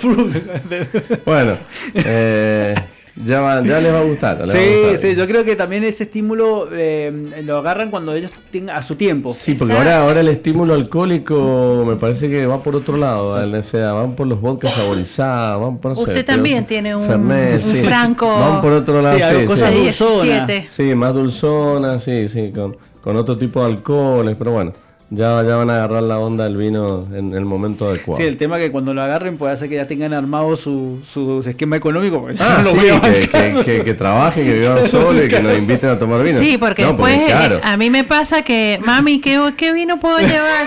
Bueno, 1.26 1.58
eh, 1.94 2.74
ya, 3.24 3.40
va- 3.42 3.64
ya 3.64 3.80
les 3.80 3.94
va 3.94 4.00
a 4.00 4.04
gustar. 4.04 4.42
va 4.42 4.46
a 4.46 4.48
Sí, 4.52 4.58
gustar. 4.58 4.98
sí, 5.00 5.16
yo 5.16 5.28
creo 5.28 5.46
que 5.46 5.56
también 5.56 5.84
ese 5.84 6.04
estímulo 6.04 6.68
eh, 6.74 7.12
lo 7.44 7.58
agarran 7.58 7.90
cuando 7.90 8.14
ellos 8.14 8.32
tengan 8.52 8.76
a 8.76 8.82
su 8.82 8.96
tiempo. 8.96 9.34
Sí, 9.34 9.54
porque 9.54 9.74
Exacto. 9.74 9.90
ahora, 9.92 10.04
ahora 10.08 10.20
el 10.22 10.28
estímulo 10.28 10.74
alcohólico 10.74 11.84
me 11.88 11.96
parece 11.96 12.30
que 12.30 12.46
va 12.46 12.62
por 12.62 12.76
otro 12.76 12.98
lado. 12.98 13.28
o 13.58 13.64
sea, 13.64 13.94
van 13.94 14.16
por 14.16 14.28
los 14.28 14.42
vodkas 14.42 14.74
saborizados, 14.74 15.62
van 15.62 15.78
por 15.78 15.92
no 15.92 15.96
sé, 15.96 16.02
Usted 16.02 16.26
también 16.26 16.60
sí, 16.60 16.66
tiene 16.66 16.96
un- 16.96 17.04
Fernet, 17.04 17.54
un 17.56 17.60
sí. 17.62 17.78
franco- 17.78 18.28
Van 18.40 18.62
por 18.62 18.72
otro 18.74 19.02
lado, 19.02 19.18
Sí, 19.18 19.24
sí, 19.30 19.36
sí. 19.42 19.46
cosas 19.46 19.72
de 19.72 19.80
dulzona. 19.80 20.24
17. 20.46 20.66
Sí, 20.70 20.96
más 20.96 21.14
dulzona, 21.14 22.00
sí, 22.00 22.28
sí, 22.28 22.52
con, 22.54 22.76
con 23.02 23.16
otro 23.16 23.38
tipo 23.38 23.62
de 23.62 23.68
alcoholes, 23.74 24.36
pero 24.38 24.52
bueno, 24.52 24.74
ya, 25.12 25.44
ya 25.44 25.56
van 25.56 25.70
a 25.70 25.76
agarrar 25.76 26.04
la 26.04 26.18
onda 26.20 26.44
del 26.46 26.58
vino 26.58 27.08
en 27.14 27.34
el 27.34 27.46
momento 27.46 27.88
adecuado. 27.90 28.20
Sí, 28.20 28.28
el 28.28 28.38
tema 28.38 28.58
que 28.58 28.72
cuando 28.72 28.94
lo 28.94 29.02
agarren 29.02 29.38
puede 29.38 29.54
hacer 29.54 29.70
que 29.70 29.76
ya 29.76 29.86
tengan 29.88 30.14
armado 30.14 30.56
su, 30.58 31.00
su 31.08 31.44
esquema 31.48 31.76
económico. 31.78 32.22
porque 32.22 32.38
Ah, 32.40 32.62
no 32.64 32.64
sí, 32.72 32.76
lo 32.76 32.82
voy 32.82 32.90
a 32.92 33.02
que, 33.14 33.28
que, 33.30 33.64
que- 33.64 33.84
que 33.84 33.94
trabajen, 33.94 34.46
que 34.46 34.54
vivan 34.54 34.88
solo 34.88 35.24
y 35.24 35.28
que 35.28 35.40
nos 35.42 35.58
inviten 35.58 35.90
a 35.92 36.00
tomar 36.00 36.24
vino. 36.24 36.38
Sí, 36.40 36.58
porque 36.58 36.82
No, 36.84 36.90
después 36.90 37.18
es 37.20 37.32
caro. 37.32 37.56
eh, 37.58 37.62
a 37.64 37.78
mí 37.78 37.90
me 37.90 38.04
pasa 38.04 38.42
que, 38.42 38.80
mami, 38.86 39.22
¿qué, 39.22 39.54
qué 39.58 39.72
vino 39.74 40.00
puedo 40.00 40.18
llevar? 40.20 40.66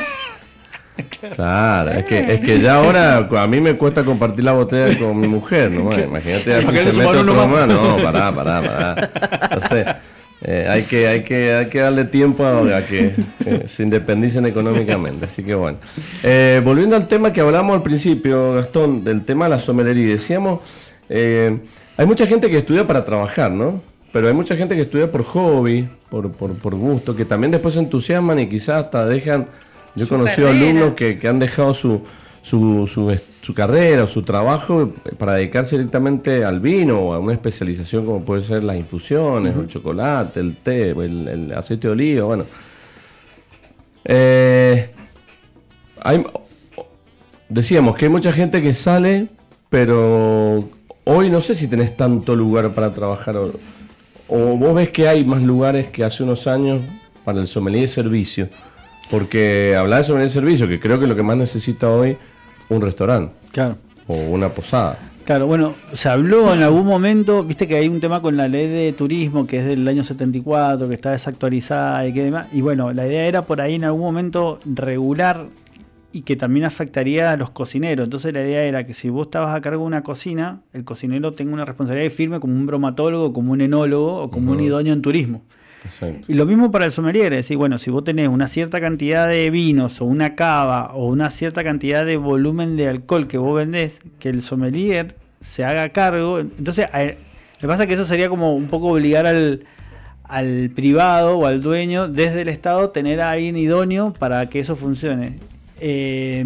Claro, 1.35 1.93
es 1.93 2.05
que, 2.07 2.35
es 2.35 2.41
que 2.41 2.61
ya 2.61 2.77
ahora 2.77 3.29
a 3.31 3.47
mí 3.47 3.61
me 3.61 3.77
cuesta 3.77 4.03
compartir 4.05 4.45
la 4.45 4.53
botella 4.53 4.99
con 4.99 5.19
mi 5.19 5.29
mujer, 5.29 5.71
¿no? 5.71 5.97
Imagínate 5.99 6.55
así 6.57 6.67
¿Para 6.67 6.79
qué 6.85 6.93
se 6.93 6.99
mete 6.99 7.17
otro 7.19 7.47
más? 7.47 7.67
No, 7.69 7.97
pará, 8.03 8.33
pará, 8.33 8.61
pará. 8.63 9.51
No 9.55 9.61
sé. 9.61 9.85
Eh, 10.43 10.67
hay, 10.69 10.83
que, 10.83 11.09
hay, 11.09 11.23
que, 11.25 11.53
hay 11.53 11.67
que 11.67 11.81
darle 11.81 12.05
tiempo 12.05 12.45
a, 12.47 12.83
que, 12.83 13.15
que 13.43 13.67
se 13.67 13.83
independicen 13.83 14.47
económicamente. 14.47 15.25
Así 15.25 15.43
que 15.43 15.55
bueno. 15.55 15.79
Eh, 16.23 16.61
volviendo 16.65 16.95
al 16.95 17.09
tema 17.09 17.33
que 17.33 17.41
hablamos 17.41 17.75
al 17.75 17.83
principio, 17.83 18.55
Gastón, 18.55 19.03
del 19.05 19.25
tema 19.25 19.47
de 19.47 19.51
la 19.51 19.59
somelería. 19.59 20.09
Decíamos, 20.09 20.61
eh, 21.09 21.59
hay 21.97 22.07
mucha 22.07 22.27
gente 22.27 22.49
que 22.49 22.59
estudia 22.59 22.87
para 22.87 23.05
trabajar, 23.05 23.51
¿no? 23.51 23.83
Pero 24.13 24.29
hay 24.29 24.35
mucha 24.35 24.57
gente 24.57 24.75
que 24.75 24.83
estudia 24.83 25.11
por 25.11 25.25
hobby, 25.25 25.89
por, 26.09 26.31
por, 26.33 26.55
por 26.55 26.75
gusto, 26.75 27.15
que 27.15 27.25
también 27.25 27.51
después 27.51 27.75
se 27.75 27.81
entusiasman 27.81 28.39
y 28.39 28.49
quizás 28.49 28.85
hasta 28.85 29.07
dejan... 29.07 29.47
Yo 29.95 30.05
he 30.05 30.09
conocido 30.09 30.49
alumnos 30.49 30.95
que, 30.95 31.19
que 31.19 31.27
han 31.27 31.41
dejado 31.41 31.75
su, 31.75 32.03
su, 32.43 32.87
su, 32.87 33.15
su 33.43 33.55
carrera 33.55 34.05
o 34.05 34.07
su 34.07 34.23
trabajo 34.23 34.93
para 35.19 35.35
dedicarse 35.35 35.77
directamente 35.77 36.45
al 36.45 36.61
vino 36.61 36.99
o 37.01 37.15
a 37.15 37.19
una 37.19 37.33
especialización 37.33 38.07
como 38.07 38.25
puede 38.25 38.43
ser 38.43 38.65
las 38.65 38.77
infusiones, 38.77 39.57
o 39.57 39.61
el 39.61 39.69
chocolate, 39.69 40.41
el 40.41 40.57
té, 40.57 40.91
el, 40.91 41.29
el 41.29 41.53
aceite 41.53 41.89
de 41.89 41.93
oliva, 41.93 42.25
bueno. 42.25 42.45
Eh, 44.05 44.91
hay, 46.01 46.25
decíamos 47.49 47.97
que 47.97 48.07
hay 48.07 48.11
mucha 48.11 48.33
gente 48.33 48.63
que 48.63 48.73
sale, 48.73 49.29
pero 49.69 50.69
hoy 51.05 51.31
no 51.31 51.41
sé 51.41 51.55
si 51.55 51.69
tenés 51.69 51.97
tanto 51.97 52.37
lugar 52.37 52.75
para 52.75 52.93
trabajar 52.93 53.37
o, 53.37 53.53
o 54.29 54.57
vos 54.57 54.75
ves 54.75 54.91
que 54.91 55.09
hay 55.09 55.25
más 55.25 55.43
lugares 55.43 55.89
que 55.89 56.05
hace 56.05 56.23
unos 56.23 56.47
años 56.47 56.81
para 57.25 57.41
el 57.41 57.47
sommelier 57.47 57.83
de 57.83 57.89
servicio. 57.89 58.49
Porque 59.11 59.75
de 59.77 60.03
sommelier 60.03 60.27
de 60.27 60.29
servicio, 60.29 60.69
que 60.69 60.79
creo 60.81 61.01
que 61.01 61.07
lo 61.07 61.17
que 61.17 61.23
más 61.23 61.37
necesita 61.37 61.91
hoy 61.91 62.17
un 62.69 62.81
restaurante 62.81 63.33
Claro. 63.53 63.77
o 64.07 64.15
una 64.15 64.51
posada. 64.51 64.99
Claro, 65.25 65.47
bueno, 65.47 65.75
se 65.93 66.09
habló 66.09 66.55
en 66.55 66.63
algún 66.63 66.87
momento, 66.87 67.45
viste 67.45 67.69
que 67.69 67.77
hay 67.77 67.89
un 67.89 68.01
tema 68.01 68.23
con 68.23 68.37
la 68.39 68.49
ley 68.49 68.67
de 68.67 68.95
turismo 68.95 69.47
que 69.47 69.59
es 69.59 69.67
del 69.67 69.87
año 69.87 70.03
74, 70.03 70.89
que 70.89 70.95
está 70.95 71.11
desactualizada 71.11 72.07
y 72.07 72.15
que 72.15 72.25
demás. 72.25 72.47
Y 72.53 72.63
bueno, 72.63 72.95
la 72.95 73.07
idea 73.07 73.27
era 73.27 73.43
por 73.43 73.61
ahí 73.61 73.75
en 73.75 73.85
algún 73.85 74.01
momento 74.01 74.59
regular 74.65 75.47
y 76.13 76.23
que 76.23 76.37
también 76.37 76.65
afectaría 76.65 77.31
a 77.31 77.37
los 77.37 77.51
cocineros. 77.51 78.05
Entonces 78.05 78.33
la 78.33 78.41
idea 78.41 78.63
era 78.63 78.87
que 78.87 78.95
si 78.95 79.11
vos 79.11 79.27
estabas 79.27 79.55
a 79.55 79.61
cargo 79.61 79.83
de 79.83 79.87
una 79.89 80.03
cocina, 80.03 80.61
el 80.73 80.85
cocinero 80.85 81.33
tenga 81.33 81.53
una 81.53 81.67
responsabilidad 81.67 82.11
firme 82.11 82.41
como 82.41 82.55
un 82.55 82.65
bromatólogo, 82.65 83.35
como 83.35 83.53
un 83.53 83.61
enólogo 83.61 84.23
o 84.23 84.31
como 84.31 84.53
un 84.53 84.61
idóneo 84.61 84.95
en 84.95 85.03
turismo. 85.03 85.43
Y 86.27 86.35
lo 86.35 86.47
mismo 86.47 86.71
para 86.71 86.85
el 86.85 86.93
sommelier, 86.93 87.33
es 87.33 87.39
decir, 87.41 87.57
bueno, 87.57 87.79
si 87.79 87.91
vos 87.91 88.05
tenés 88.05 88.29
una 88.29 88.49
cierta 88.49 88.81
cantidad 88.81 89.29
de 89.29 89.51
vinos 89.51 90.01
o 90.01 90.05
una 90.05 90.35
cava 90.35 90.93
o 90.95 91.07
una 91.07 91.31
cierta 91.31 91.63
cantidad 91.65 92.05
de 92.05 92.17
volumen 92.17 92.77
de 92.77 92.89
alcohol 92.89 93.27
que 93.27 93.39
vos 93.39 93.57
vendés, 93.57 94.01
que 94.19 94.29
el 94.29 94.43
sommelier 94.43 95.17
se 95.41 95.65
haga 95.65 95.89
cargo. 95.91 96.41
Entonces, 96.41 96.87
lo 96.93 97.61
que 97.61 97.67
pasa 97.67 97.85
es 97.85 97.89
que 97.89 97.95
eso 97.95 98.05
sería 98.05 98.29
como 98.29 98.55
un 98.55 98.67
poco 98.67 98.89
obligar 98.89 99.27
al, 99.27 99.65
al 100.25 100.71
privado 100.75 101.39
o 101.39 101.47
al 101.47 101.63
dueño 101.63 102.09
desde 102.09 102.43
el 102.43 102.49
Estado 102.49 102.91
tener 102.91 103.21
a 103.21 103.31
alguien 103.31 103.57
idóneo 103.57 104.13
para 104.13 104.49
que 104.49 104.61
eso 104.61 104.77
funcione. 104.77 105.39
Eh, 105.81 106.45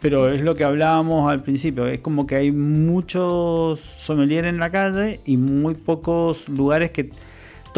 pero 0.00 0.30
es 0.30 0.42
lo 0.42 0.54
que 0.54 0.64
hablábamos 0.64 1.30
al 1.30 1.42
principio, 1.42 1.86
es 1.86 2.00
como 2.00 2.26
que 2.26 2.36
hay 2.36 2.52
muchos 2.52 3.80
sommelier 3.80 4.44
en 4.44 4.58
la 4.58 4.70
calle 4.70 5.20
y 5.24 5.36
muy 5.36 5.74
pocos 5.74 6.48
lugares 6.48 6.90
que 6.90 7.10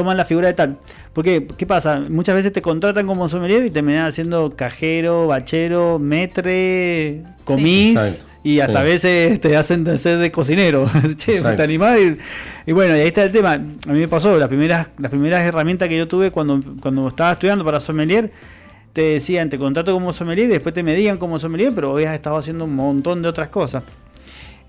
toman 0.01 0.17
la 0.17 0.25
figura 0.25 0.49
de 0.49 0.55
tal. 0.55 0.79
Porque, 1.13 1.47
¿qué 1.59 1.67
pasa? 1.67 2.01
Muchas 2.09 2.35
veces 2.35 2.53
te 2.53 2.63
contratan 2.63 3.07
como 3.07 3.29
sommelier 3.29 3.67
y 3.67 3.71
terminan 3.71 4.07
haciendo 4.07 4.51
cajero, 4.57 5.27
bachero, 5.27 5.99
metre, 5.99 7.23
comís 7.45 7.99
Exacto. 7.99 8.25
y 8.43 8.61
hasta 8.61 8.81
a 8.81 8.83
veces 8.83 9.39
te 9.41 9.59
hacen 9.59 9.85
de 9.85 9.99
ser 9.99 10.17
de 10.17 10.33
cocinero. 10.33 10.89
che, 11.17 11.43
te 11.43 11.63
animás 11.63 11.99
y, 11.99 12.17
y 12.71 12.73
bueno, 12.73 12.97
y 12.97 13.01
ahí 13.01 13.09
está 13.09 13.25
el 13.25 13.31
tema. 13.31 13.53
A 13.53 13.59
mí 13.59 14.01
me 14.01 14.09
pasó, 14.09 14.39
las 14.39 14.49
primeras, 14.49 14.89
las 14.97 15.11
primeras 15.11 15.43
herramientas 15.43 15.87
que 15.91 15.99
yo 15.99 16.09
tuve 16.09 16.31
cuando, 16.31 16.63
cuando 16.81 17.07
estaba 17.09 17.33
estudiando 17.33 17.63
para 17.63 17.79
sommelier, 17.79 18.33
te 18.95 19.03
decían, 19.03 19.51
te 19.51 19.59
contrato 19.59 19.93
como 19.93 20.15
sommelier 20.15 20.49
y 20.49 20.53
después 20.53 20.75
te 20.75 20.83
medían 20.83 21.19
como 21.19 21.39
sommelier, 21.39 21.75
pero 21.75 21.93
habías 21.93 22.15
estado 22.15 22.39
haciendo 22.39 22.65
un 22.65 22.75
montón 22.75 23.21
de 23.21 23.29
otras 23.29 23.51
cosas. 23.51 23.83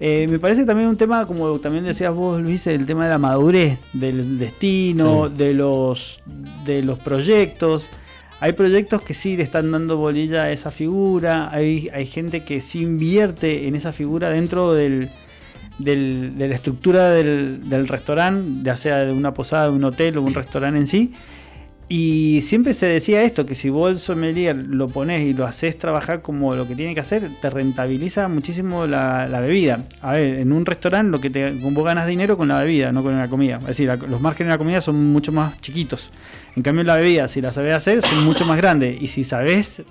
Eh, 0.03 0.25
me 0.27 0.39
parece 0.39 0.65
también 0.65 0.89
un 0.89 0.97
tema, 0.97 1.27
como 1.27 1.59
también 1.59 1.83
decías 1.85 2.11
vos, 2.13 2.41
Luis, 2.41 2.65
el 2.65 2.87
tema 2.87 3.03
de 3.03 3.11
la 3.11 3.19
madurez, 3.19 3.77
del 3.93 4.39
destino, 4.39 5.27
Sí. 5.27 5.33
de, 5.37 5.53
los, 5.53 6.23
de 6.65 6.81
los 6.81 6.97
proyectos. 6.97 7.87
Hay 8.39 8.53
proyectos 8.53 9.03
que 9.03 9.13
sí 9.13 9.37
le 9.37 9.43
están 9.43 9.69
dando 9.69 9.97
bolilla 9.97 10.43
a 10.45 10.51
esa 10.51 10.71
figura, 10.71 11.51
hay, 11.51 11.87
hay 11.93 12.07
gente 12.07 12.43
que 12.43 12.61
sí 12.61 12.81
invierte 12.81 13.67
en 13.67 13.75
esa 13.75 13.91
figura 13.91 14.31
dentro 14.31 14.73
del, 14.73 15.11
del- 15.77 16.33
de 16.35 16.47
la 16.47 16.55
estructura 16.55 17.11
del, 17.11 17.69
del 17.69 17.87
restaurante, 17.87 18.63
ya 18.63 18.75
sea 18.75 18.97
de 19.05 19.13
una 19.13 19.35
posada, 19.35 19.65
de 19.69 19.75
un 19.75 19.83
hotel 19.83 20.17
o 20.17 20.23
un 20.23 20.33
restaurante 20.33 20.79
en 20.79 20.87
sí. 20.87 21.13
Y 21.93 22.39
siempre 22.39 22.73
se 22.73 22.85
decía 22.85 23.21
esto, 23.23 23.45
que 23.45 23.53
si 23.53 23.69
vos 23.69 23.89
el 23.91 23.97
sommelier 23.97 24.55
lo 24.55 24.87
pones 24.87 25.23
y 25.23 25.33
lo 25.33 25.45
haces 25.45 25.77
trabajar 25.77 26.21
como 26.21 26.55
lo 26.55 26.65
que 26.65 26.73
tiene 26.73 26.93
que 26.93 27.01
hacer, 27.01 27.29
te 27.41 27.49
rentabiliza 27.49 28.29
muchísimo 28.29 28.87
la, 28.87 29.27
la 29.27 29.41
bebida. 29.41 29.83
A 30.01 30.13
ver, 30.13 30.35
en 30.39 30.53
un 30.53 30.65
restaurante 30.65 31.11
lo 31.11 31.19
que 31.19 31.29
te, 31.29 31.51
vos 31.51 31.83
ganas 31.83 32.07
dinero 32.07 32.37
con 32.37 32.47
la 32.47 32.59
bebida, 32.59 32.93
no 32.93 33.03
con 33.03 33.17
la 33.19 33.27
comida. 33.27 33.57
Es 33.63 33.67
decir, 33.67 33.87
la- 33.87 33.97
los 33.97 34.21
márgenes 34.21 34.47
de 34.47 34.53
la 34.53 34.57
comida 34.57 34.79
son 34.79 35.11
mucho 35.11 35.33
más 35.33 35.59
chiquitos. 35.59 36.11
En 36.55 36.63
cambio 36.63 36.85
la 36.85 36.95
bebida, 36.95 37.27
si 37.27 37.41
la 37.41 37.51
sabés 37.51 37.73
hacer, 37.73 38.01
son 38.01 38.23
mucho 38.23 38.45
más 38.45 38.55
grandes. 38.55 39.01
Y 39.01 39.09
si 39.09 39.25
sabés 39.25 39.81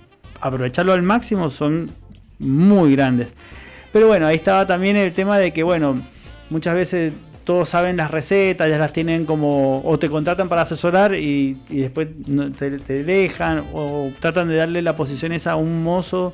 aprovecharlo 0.41 0.95
al 0.95 1.03
máximo, 1.03 1.51
son 1.51 1.91
muy 2.39 2.93
grandes. 2.97 3.29
Pero 3.93 4.07
bueno, 4.07 4.27
ahí 4.27 4.37
estaba 4.37 4.67
también 4.67 4.97
el 4.97 5.13
tema 5.13 5.37
de 5.37 5.53
que, 5.53 5.63
bueno, 5.65 6.01
muchas 6.49 6.75
veces 6.75 7.13
todos 7.51 7.69
saben 7.69 7.97
las 7.97 8.13
recetas, 8.13 8.71
ya 8.71 8.79
las 8.79 8.93
tienen 8.93 9.25
como, 9.25 9.83
o 9.85 9.99
te 9.99 10.09
contratan 10.09 10.49
para 10.49 10.63
asesorar 10.63 11.17
y, 11.17 11.57
y 11.69 11.81
después 11.81 12.07
te, 12.57 12.79
te 12.79 13.03
dejan, 13.03 13.65
o 13.75 14.13
tratan 14.21 14.47
de 14.47 14.55
darle 14.55 14.83
la 14.83 14.95
posición 14.95 15.33
esa 15.33 15.51
a 15.51 15.57
un 15.57 15.83
mozo, 15.83 16.33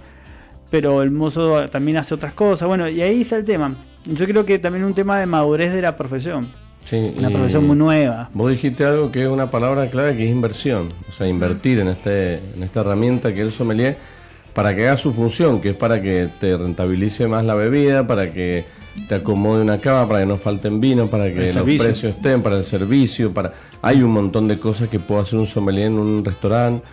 pero 0.70 1.00
el 1.00 1.10
mozo 1.10 1.70
también 1.70 1.96
hace 1.96 2.12
otras 2.12 2.34
cosas. 2.34 2.68
Bueno, 2.68 2.86
y 2.86 3.00
ahí 3.00 3.22
está 3.22 3.36
el 3.36 3.46
tema. 3.46 3.74
Yo 4.04 4.26
creo 4.26 4.44
que 4.44 4.58
también 4.58 4.84
un 4.84 4.92
tema 4.92 5.18
de 5.18 5.24
madurez 5.24 5.72
de 5.72 5.80
la 5.80 5.96
profesión. 5.96 6.48
Sí, 6.84 7.14
Una 7.16 7.30
profesión 7.30 7.66
muy 7.66 7.78
nueva. 7.78 8.28
Vos 8.34 8.50
dijiste 8.50 8.84
algo 8.84 9.10
que 9.10 9.22
es 9.22 9.28
una 9.30 9.50
palabra 9.50 9.88
clave 9.88 10.18
que 10.18 10.26
es 10.26 10.30
inversión. 10.30 10.90
O 11.08 11.12
sea, 11.12 11.26
invertir 11.26 11.78
en, 11.78 11.88
este, 11.88 12.42
en 12.54 12.62
esta 12.62 12.80
herramienta 12.80 13.32
que 13.32 13.40
es 13.40 13.46
el 13.46 13.52
sommelier 13.52 13.96
para 14.52 14.76
que 14.76 14.86
haga 14.86 14.98
su 14.98 15.14
función, 15.14 15.62
que 15.62 15.70
es 15.70 15.76
para 15.76 16.02
que 16.02 16.28
te 16.38 16.54
rentabilice 16.58 17.26
más 17.26 17.42
la 17.42 17.54
bebida, 17.54 18.06
para 18.06 18.34
que 18.34 18.66
te 19.08 19.14
acomode 19.16 19.62
una 19.62 19.78
cava, 19.80 20.06
para 20.08 20.20
que 20.20 20.26
no 20.26 20.36
falten 20.36 20.80
vino, 20.80 21.08
para 21.08 21.26
que 21.32 21.40
los 21.46 21.64
precios 21.84 22.14
estén, 22.16 22.42
para 22.42 22.56
el 22.56 22.64
servicio, 22.64 23.32
para... 23.32 23.52
Hay 23.82 24.02
un 24.02 24.10
montón 24.12 24.48
de 24.48 24.58
cosas 24.58 24.88
que 24.88 24.98
puede 24.98 25.22
hacer 25.22 25.38
un 25.38 25.46
sommelier 25.46 25.86
en 25.88 25.98
un 25.98 26.24
restaurante, 26.24 26.84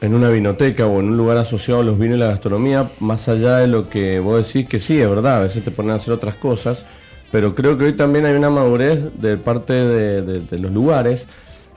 en 0.00 0.14
una 0.14 0.28
vinoteca 0.30 0.86
o 0.86 1.00
en 1.00 1.06
un 1.06 1.16
lugar 1.16 1.36
asociado 1.36 1.80
a 1.80 1.84
los 1.84 1.98
vinos 1.98 2.16
y 2.16 2.20
la 2.20 2.26
gastronomía, 2.28 2.90
más 3.00 3.28
allá 3.28 3.58
de 3.58 3.66
lo 3.66 3.88
que 3.90 4.18
vos 4.20 4.46
decís 4.46 4.68
que 4.68 4.80
sí, 4.80 4.98
es 5.00 5.08
verdad, 5.08 5.36
a 5.38 5.40
veces 5.40 5.62
te 5.62 5.70
ponen 5.70 5.92
a 5.92 5.94
hacer 5.96 6.12
otras 6.14 6.34
cosas, 6.36 6.84
pero 7.30 7.54
creo 7.54 7.76
que 7.78 7.84
hoy 7.84 7.92
también 7.92 8.24
hay 8.24 8.34
una 8.34 8.50
madurez 8.50 9.08
de 9.20 9.36
parte 9.36 9.72
de, 9.74 10.22
de- 10.22 10.40
de 10.40 10.58
los 10.58 10.72
lugares 10.72 11.26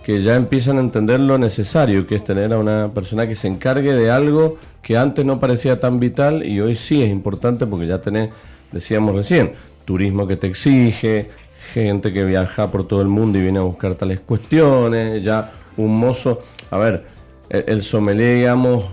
que 0.03 0.21
ya 0.21 0.35
empiezan 0.35 0.77
a 0.77 0.81
entender 0.81 1.19
lo 1.19 1.37
necesario 1.37 2.07
que 2.07 2.15
es 2.15 2.23
tener 2.23 2.51
a 2.53 2.57
una 2.57 2.89
persona 2.93 3.27
que 3.27 3.35
se 3.35 3.47
encargue 3.47 3.93
de 3.93 4.09
algo 4.11 4.57
que 4.81 4.97
antes 4.97 5.23
no 5.25 5.39
parecía 5.39 5.79
tan 5.79 5.99
vital 5.99 6.45
y 6.45 6.59
hoy 6.59 6.75
sí 6.75 7.01
es 7.03 7.09
importante 7.09 7.65
porque 7.67 7.87
ya 7.87 8.01
tenés, 8.01 8.29
decíamos 8.73 9.15
recién, 9.15 9.53
turismo 9.85 10.27
que 10.27 10.35
te 10.35 10.47
exige, 10.47 11.29
gente 11.73 12.11
que 12.11 12.25
viaja 12.25 12.69
por 12.71 12.87
todo 12.87 13.01
el 13.01 13.07
mundo 13.07 13.37
y 13.39 13.41
viene 13.41 13.59
a 13.59 13.63
buscar 13.63 13.95
tales 13.95 14.19
cuestiones, 14.19 15.23
ya 15.23 15.51
un 15.77 15.97
mozo, 15.97 16.39
a 16.71 16.77
ver, 16.77 17.03
el, 17.49 17.63
el 17.67 17.81
sommelier, 17.83 18.37
digamos, 18.37 18.85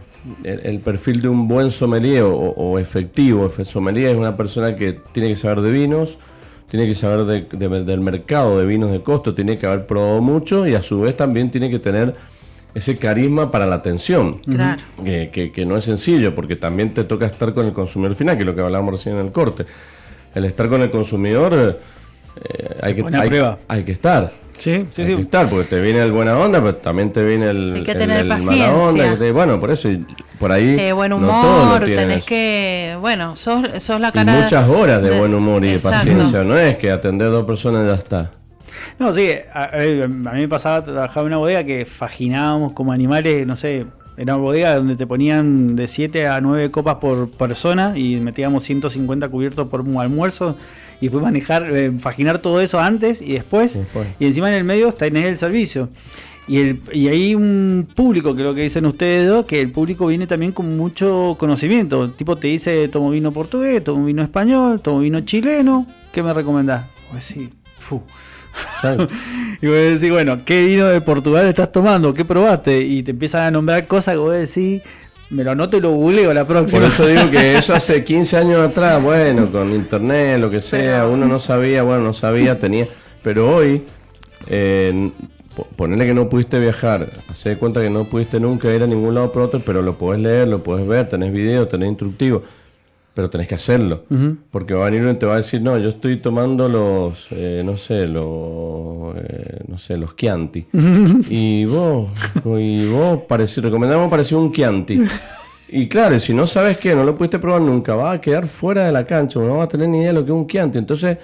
el, 0.44 0.81
perfil 0.81 1.23
de 1.23 1.28
un 1.28 1.48
buen 1.48 1.70
sommelier 1.70 2.23
o, 2.24 2.78
efectivo, 2.78 3.47
efe- 3.48 3.65
sommelier 3.65 4.11
es 4.11 4.16
una 4.16 4.36
persona 4.36 4.77
que 4.77 4.98
tiene 5.12 5.31
que 5.31 5.36
saber 5.36 5.61
de 5.62 5.70
vinos, 5.70 6.19
tiene 6.70 6.86
que 6.86 6.94
saber 6.94 7.24
de- 7.24 7.47
de- 7.57 7.85
del 7.85 8.01
mercado 8.01 8.59
de 8.59 8.66
vinos 8.66 8.93
de 8.93 9.02
costo, 9.02 9.35
tiene 9.35 9.59
que 9.59 9.66
haber 9.66 9.86
probado 9.86 10.20
mucho 10.20 10.66
y 10.66 10.74
a 10.74 10.82
su 10.82 11.01
vez 11.01 11.16
también 11.16 11.51
tiene 11.51 11.70
que 11.70 11.78
tener 11.78 12.15
ese 12.74 12.98
carisma 12.98 13.51
para 13.51 13.66
la 13.66 13.76
atención. 13.76 14.38
Claro. 14.38 14.82
Que, 15.05 15.30
que- 15.32 15.52
que 15.52 15.66
no 15.66 15.76
es 15.76 15.84
sencillo, 15.84 16.34
porque 16.34 16.56
también 16.56 16.94
te 16.94 17.05
toca 17.05 17.26
estar 17.26 17.52
con 17.55 17.66
el 17.66 17.72
consumidor 17.72 18.14
final, 18.16 18.36
que 18.36 18.42
es 18.42 18.47
lo 18.47 18.55
que 18.55 18.60
hablábamos 18.62 18.92
recién 18.92 19.16
en 19.16 19.26
el 19.26 19.32
corte. 19.32 19.66
El 20.34 20.44
estar 20.44 20.68
con 20.68 20.80
el 20.82 20.90
consumidor 20.90 21.52
eh, 21.55 21.76
eh, 22.48 22.76
hay, 22.82 22.94
que, 22.94 23.05
hay, 23.16 23.56
hay 23.68 23.82
que 23.84 23.92
estar. 23.92 24.32
Sí, 24.59 24.84
sí, 24.94 25.01
hay 25.02 25.09
sí. 25.09 25.14
que 25.16 25.22
estar, 25.22 25.48
porque 25.48 25.64
te 25.64 25.80
viene 25.80 26.02
el 26.02 26.12
buena 26.12 26.38
onda, 26.38 26.60
pero 26.60 26.74
también 26.76 27.10
te 27.12 27.24
viene 27.24 27.48
el, 27.48 27.76
Hay 27.76 27.82
que 27.82 27.94
tener 27.94 28.20
el 28.20 28.28
paciencia. 28.28 28.66
mala 28.70 28.78
onda. 28.78 29.18
te- 29.18 29.32
bueno, 29.32 29.59
por 29.59 29.70
eso, 29.70 29.88
y 29.90 30.05
por 30.38 30.52
ahí. 30.52 30.76
Eh, 30.78 30.92
buen 30.92 31.10
no 31.10 31.16
todos 31.18 31.32
lo 31.32 31.62
humor, 31.62 31.84
tenés 31.86 32.18
eso. 32.18 32.26
que. 32.26 32.97
Bueno, 33.01 33.36
sos, 33.36 33.66
sos 33.78 33.98
la 34.01 34.09
Y 34.09 34.12
cara. 34.12 34.32
muchas 34.34 34.68
horas 34.68 35.02
de, 35.02 35.18
buen 35.18 35.32
humor 35.34 35.64
y 35.64 35.72
de 35.72 35.80
paciencia, 35.80 36.44
no 36.44 36.59
es 36.59 36.76
que 36.76 36.90
atender 36.90 37.28
a 37.28 37.30
dos 37.30 37.47
personas 37.47 37.84
y 37.84 37.86
ya 37.88 37.94
está. 37.94 38.30
No, 38.98 39.12
sí, 39.12 39.31
a, 39.52 39.70
mí 39.77 40.40
me 40.40 40.48
pasaba 40.48 40.85
trabajar 40.85 41.23
en 41.23 41.27
una 41.28 41.36
bodega 41.39 41.65
que 41.65 41.85
faginábamos 41.85 42.73
como 42.73 42.93
animales, 42.93 43.47
no 43.47 43.57
sé, 43.57 43.86
era 44.16 44.35
una 44.35 44.43
bodega 44.43 44.77
donde 44.77 44.97
te 44.97 45.07
ponían 45.07 45.77
de 45.77 45.89
7 45.89 46.27
a 46.28 46.40
9 46.40 46.70
copas 46.70 46.97
por 46.97 47.31
persona 47.31 47.94
y 47.97 48.16
metíamos 48.16 48.65
150 48.65 49.28
cubiertos 49.28 49.69
por 49.69 49.81
un 49.81 49.98
almuerzo 49.98 50.57
y 51.01 51.07
después 51.07 51.23
manejar, 51.23 51.74
eh, 51.74 51.90
faginar 51.98 52.40
todo 52.40 52.61
eso 52.61 52.78
antes 52.78 53.23
y 53.23 53.32
después, 53.32 53.74
Y 53.74 53.78
después. 53.78 54.09
y 54.19 54.27
encima 54.27 54.48
en 54.48 54.55
el 54.57 54.65
medio 54.65 54.93
tenés 54.93 55.27
el 55.27 55.36
servicio. 55.39 55.89
Y, 56.47 56.59
el, 56.59 56.81
y 56.93 57.09
hay 57.09 57.35
un 57.35 57.86
público, 57.94 58.32
lo 58.32 58.55
que 58.55 58.62
dicen 58.62 58.85
ustedes 58.85 59.28
dos, 59.28 59.47
que 59.47 59.61
el 59.61 59.70
público 59.70 60.09
viene 60.09 60.27
también 60.27 60.52
con 60.52 60.77
mucho 60.77 61.36
conocimiento. 61.39 62.05
El 62.05 62.12
tipo 62.15 62.36
te 62.36 62.48
dice, 62.48 62.89
tomo 62.89 63.11
vino 63.11 63.32
portugués, 63.32 63.85
tomo 63.85 64.05
vino 64.05 64.23
español, 64.23 64.81
tomo 64.81 64.98
vino 64.98 65.20
chileno, 65.20 65.86
¿qué 66.12 66.23
me 66.23 66.35
recomendás? 66.35 66.86
Pues 67.11 67.24
sí, 67.24 67.51
fu. 67.78 68.02
¿Sabes? 68.81 69.09
Y 69.62 69.66
vos 69.66 69.77
decís, 69.77 70.11
bueno, 70.11 70.39
¿qué 70.43 70.65
vino 70.65 70.87
de 70.87 71.03
Portugal 71.03 71.47
estás 71.47 71.70
tomando? 71.70 72.15
¿Qué 72.15 72.24
probaste? 72.24 72.81
Y 72.81 73.03
te 73.03 73.11
empiezan 73.11 73.43
a 73.43 73.51
nombrar 73.51 73.87
cosas 73.87 74.15
que 74.15 74.19
vos 74.19 74.32
decís, 74.35 74.81
me 75.28 75.45
lo 75.45 75.51
anoto 75.51 75.77
y 75.77 75.81
lo 75.82 75.91
googleo 75.91 76.32
la 76.32 76.47
próxima. 76.47 76.81
Por 76.81 76.89
eso 76.89 77.07
digo 77.07 77.31
que 77.31 77.55
eso 77.59 77.74
hace 77.74 78.03
15 78.03 78.39
años 78.39 78.59
atrás, 78.66 79.03
bueno, 79.03 79.47
con 79.53 79.70
internet, 79.74 80.41
lo 80.41 80.49
que 80.49 80.62
sea, 80.62 81.07
uno 81.07 81.27
no 81.27 81.39
sabía, 81.39 81.82
bueno, 81.82 82.05
no 82.05 82.15
sabía, 82.15 82.59
tenía. 82.59 82.89
Pero 83.23 83.55
hoy, 83.55 83.82
eh, 84.47 85.11
po- 85.55 85.66
ponerle 85.77 86.07
que 86.07 86.15
no 86.15 86.28
pudiste 86.31 86.59
viajar, 86.59 87.11
hacer 87.28 87.59
cuenta 87.59 87.81
que 87.82 87.91
no 87.91 88.05
pudiste 88.09 88.41
nunca 88.41 88.73
ir 88.74 88.82
a 88.82 88.87
ningún 88.87 89.15
lado 89.15 89.31
por 89.31 89.43
otro, 89.43 89.61
pero 89.65 89.82
lo 89.82 89.99
podés 89.99 90.23
leer, 90.23 90.49
lo 90.49 90.62
podés 90.62 90.87
ver, 90.87 91.07
tenés 91.09 91.32
video, 91.32 91.69
tenés 91.69 91.91
instructivo, 91.91 92.43
pero 93.20 93.28
tenés 93.28 93.48
que 93.48 93.55
hacerlo. 93.55 94.05
Porque 94.51 94.72
va 94.72 94.80
a 94.80 94.84
venir 94.86 95.02
uno 95.02 95.10
y 95.10 95.14
te 95.16 95.26
va 95.26 95.34
a 95.34 95.36
decir, 95.36 95.60
no, 95.60 95.76
yo 95.76 95.90
estoy 95.90 96.16
tomando 96.16 96.70
los, 96.70 97.28
eh, 97.32 97.60
no 97.62 97.76
sé, 97.76 98.06
los, 98.06 99.14
eh, 99.14 99.59
no 99.68 99.76
sé, 99.76 99.98
los 99.98 100.16
Chianti. 100.16 100.66
y 101.28 101.66
vos, 101.66 102.09
y 102.59 102.88
vos 102.88 103.20
parecí, 103.28 103.60
recomendamos 103.60 104.09
pareció 104.09 104.38
un 104.40 104.51
Chianti. 104.52 105.02
Y 105.68 105.86
claro, 105.86 106.14
y 106.14 106.20
si 106.20 106.32
no 106.32 106.47
sabes 106.47 106.78
qué, 106.78 106.94
no 106.94 107.05
lo 107.05 107.14
pudiste 107.14 107.38
probar 107.38 107.60
nunca, 107.60 107.94
va 107.94 108.12
a 108.12 108.20
quedar 108.22 108.47
fuera 108.47 108.86
de 108.86 108.92
la 108.92 109.05
cancha, 109.05 109.38
no 109.38 109.59
va 109.59 109.64
a 109.64 109.68
tener 109.68 109.90
ni 109.90 109.98
idea 109.98 110.09
de 110.09 110.14
lo 110.14 110.24
que 110.24 110.30
es 110.32 110.36
un 110.38 110.47
Chianti. 110.47 110.78
Entonces, 110.78 111.18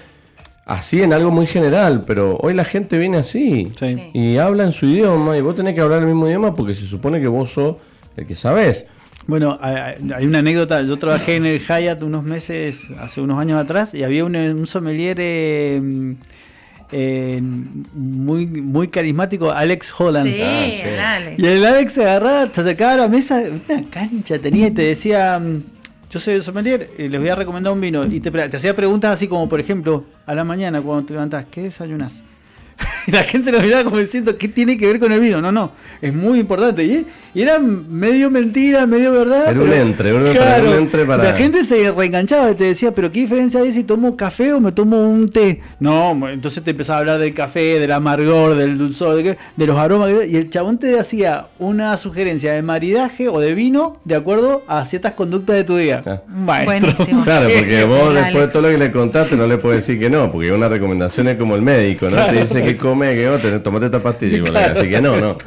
así 0.67 1.01
en 1.01 1.13
algo 1.13 1.31
muy 1.31 1.47
general, 1.47 2.03
pero 2.05 2.37
hoy 2.43 2.53
la 2.53 2.63
gente 2.63 2.99
viene 2.99 3.17
así 3.17 3.69
Sí. 3.79 4.11
y 4.13 4.37
habla 4.37 4.65
en 4.65 4.71
su 4.71 4.85
idioma 4.85 5.35
y 5.35 5.41
vos 5.41 5.55
tenés 5.55 5.73
que 5.73 5.81
hablar 5.81 6.01
el 6.01 6.05
mismo 6.05 6.27
idioma 6.27 6.53
porque 6.53 6.75
se 6.75 6.85
supone 6.85 7.19
que 7.19 7.27
vos 7.27 7.51
sos 7.53 7.77
el 8.15 8.27
que 8.27 8.35
sabés. 8.35 8.85
Bueno, 9.27 9.57
hay 9.61 9.95
hay 10.15 10.25
una 10.25 10.39
anécdota. 10.39 10.81
Yo 10.81 10.97
trabajé 10.97 11.35
en 11.35 11.45
el 11.45 11.59
Hyatt 11.59 12.01
unos 12.01 12.23
meses, 12.23 12.87
hace 12.99 13.19
unos 13.21 13.37
años 13.39 13.59
atrás, 13.61 13.93
y 13.93 14.03
había 14.03 14.23
un, 14.25 14.35
un 14.35 14.65
sommelier 14.65 15.17
eh, 15.19 16.15
eh, 16.91 17.41
muy, 17.41 18.45
muy 18.47 18.87
carismático, 18.87 19.51
Alex 19.51 19.93
Holland. 19.99 20.27
Sí, 20.33 20.41
Ah, 20.41 20.63
sí. 20.65 20.81
el 20.83 20.99
Alex. 20.99 21.39
Y 21.39 21.45
el 21.45 21.65
Alex 21.65 21.93
se 21.93 22.03
agarraba, 22.03 22.47
se 22.49 22.61
acercaba 22.61 22.93
a 22.93 22.97
la 22.97 23.07
mesa, 23.09 23.43
una 23.69 23.83
cancha 23.89 24.39
tenía 24.39 24.67
y 24.67 24.71
te 24.71 24.83
decía, 24.83 25.37
mm, 25.37 25.63
yo 26.09 26.19
soy 26.21 26.35
el 26.35 26.43
sommelier 26.43 26.91
y 26.97 27.09
les 27.09 27.19
voy 27.19 27.29
a 27.29 27.35
recomendar 27.35 27.73
un 27.73 27.81
vino. 27.81 28.05
Y 28.05 28.21
te, 28.21 28.31
te 28.31 28.55
hacía 28.57 28.73
preguntas 28.73 29.11
así 29.11 29.27
como, 29.27 29.49
por 29.49 29.59
ejemplo, 29.59 30.05
a 30.25 30.33
la 30.33 30.45
mañana 30.45 30.81
cuando 30.81 31.05
te 31.05 31.13
levantás, 31.13 31.45
¿qué 31.51 31.63
desayunás? 31.63 32.23
Y 33.07 33.11
la 33.11 33.23
gente 33.23 33.51
lo 33.51 33.59
miraba 33.61 33.83
como 33.85 33.97
diciendo, 33.97 34.37
¿qué 34.37 34.47
tiene 34.47 34.77
que 34.77 34.85
ver 34.87 34.99
con 34.99 35.11
el 35.11 35.19
vino? 35.19 35.41
No, 35.41 35.51
no, 35.51 35.71
es 36.01 36.13
muy 36.13 36.39
importante. 36.39 36.83
Y, 36.83 37.05
y 37.33 37.41
era 37.41 37.57
medio 37.59 38.29
mentira, 38.29 38.85
medio 38.85 39.11
verdad. 39.11 39.49
Era 39.49 39.59
un 39.61 39.69
pero- 39.69 39.81
entre, 39.81 40.09
era 40.09 40.19
un- 40.19 40.35
para- 40.37 40.63
un 40.63 40.75
entre 40.75 41.05
para- 41.05 41.23
La 41.23 41.33
gente 41.33 41.63
se 41.63 41.91
reenganchaba 41.91 42.51
y 42.51 42.55
te 42.55 42.65
decía, 42.65 42.93
¿pero 42.93 43.09
qué 43.11 43.21
diferencia 43.21 43.61
hay 43.61 43.71
si 43.71 43.83
tomo 43.83 44.15
café 44.17 44.53
o 44.53 44.59
me 44.59 44.71
tomo 44.71 45.09
un 45.09 45.27
té? 45.27 45.61
No, 45.79 46.27
entonces 46.29 46.63
te 46.63 46.71
empezaba 46.71 46.97
a 46.97 46.99
hablar 47.01 47.19
del 47.19 47.33
café, 47.33 47.79
del 47.79 47.91
amargor, 47.91 48.55
del 48.55 48.77
dulzor, 48.77 49.15
de, 49.23 49.37
de 49.55 49.65
los 49.67 49.77
aromas. 49.77 50.11
Y 50.29 50.35
el 50.35 50.49
chabón 50.49 50.77
te 50.77 50.99
hacía 50.99 51.47
una 51.59 51.95
sugerencia 51.97 52.53
de 52.53 52.61
maridaje 52.61 53.29
o 53.29 53.39
de 53.39 53.53
vino 53.53 53.97
de 54.03 54.15
acuerdo 54.15 54.63
a 54.67 54.85
ciertas 54.85 55.13
conductas 55.13 55.55
de 55.55 55.63
tu 55.63 55.77
día. 55.77 56.03
Ah. 56.05 56.21
Maestro. 56.27 56.91
Buenísimo. 56.91 57.23
Claro, 57.23 57.49
porque 57.57 57.83
vos 57.85 58.13
después 58.13 58.45
de 58.45 58.51
todo 58.51 58.61
lo 58.63 58.69
que 58.69 58.77
le 58.77 58.91
contaste 58.91 59.35
no 59.35 59.47
le 59.47 59.57
puedes 59.57 59.85
decir 59.85 59.99
que 59.99 60.09
no, 60.09 60.31
porque 60.31 60.51
una 60.51 60.67
recomendación 60.67 61.27
es 61.29 61.37
como 61.37 61.55
el 61.55 61.61
médico, 61.61 62.09
¿no? 62.09 62.17
Te 62.27 62.41
dice 62.41 62.61
que 62.63 62.66
come, 62.75 63.13
que 63.15 63.37
te- 63.41 63.59
tomate 63.59 63.85
esta 63.85 64.01
pastilla, 64.01 64.43
así 64.71 64.89
que 64.89 64.99
no, 64.99 65.17
no. 65.17 65.37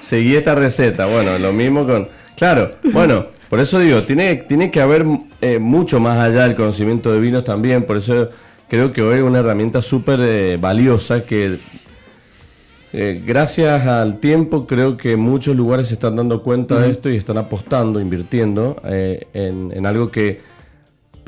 Seguí 0.00 0.36
esta 0.36 0.54
receta. 0.54 1.06
Bueno, 1.06 1.38
lo 1.38 1.52
mismo 1.52 1.86
con... 1.86 2.08
Claro, 2.36 2.70
bueno, 2.92 3.28
por 3.48 3.58
eso 3.60 3.78
digo, 3.80 4.02
tiene, 4.02 4.36
tiene 4.36 4.70
que 4.70 4.80
haber 4.80 5.04
eh, 5.40 5.58
mucho 5.58 5.98
más 5.98 6.18
allá 6.18 6.42
del 6.42 6.54
conocimiento 6.54 7.12
de 7.12 7.18
vinos 7.20 7.42
también, 7.44 7.84
por 7.84 7.96
eso 7.96 8.30
creo 8.68 8.92
que 8.92 9.02
hoy 9.02 9.16
es 9.16 9.22
una 9.22 9.38
herramienta 9.40 9.82
súper 9.82 10.20
eh, 10.20 10.56
valiosa 10.60 11.24
que 11.24 11.58
eh, 12.92 13.22
gracias 13.26 13.86
al 13.86 14.18
tiempo 14.18 14.66
creo 14.66 14.96
que 14.96 15.16
muchos 15.16 15.56
lugares 15.56 15.88
se 15.88 15.94
están 15.94 16.16
dando 16.16 16.42
cuenta 16.42 16.78
de 16.80 16.90
esto 16.92 17.10
y 17.10 17.16
están 17.16 17.38
apostando, 17.38 18.00
invirtiendo 18.00 18.80
eh, 18.84 19.26
en, 19.34 19.72
en 19.74 19.84
algo 19.84 20.10
que 20.10 20.40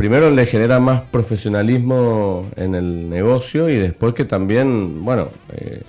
primero 0.00 0.30
le 0.30 0.46
genera 0.46 0.80
más 0.80 1.02
profesionalismo 1.02 2.48
en 2.56 2.74
el 2.74 3.10
negocio 3.10 3.68
y 3.68 3.76
después 3.76 4.14
que 4.14 4.24
también, 4.24 5.04
bueno, 5.04 5.28
eh, 5.52 5.82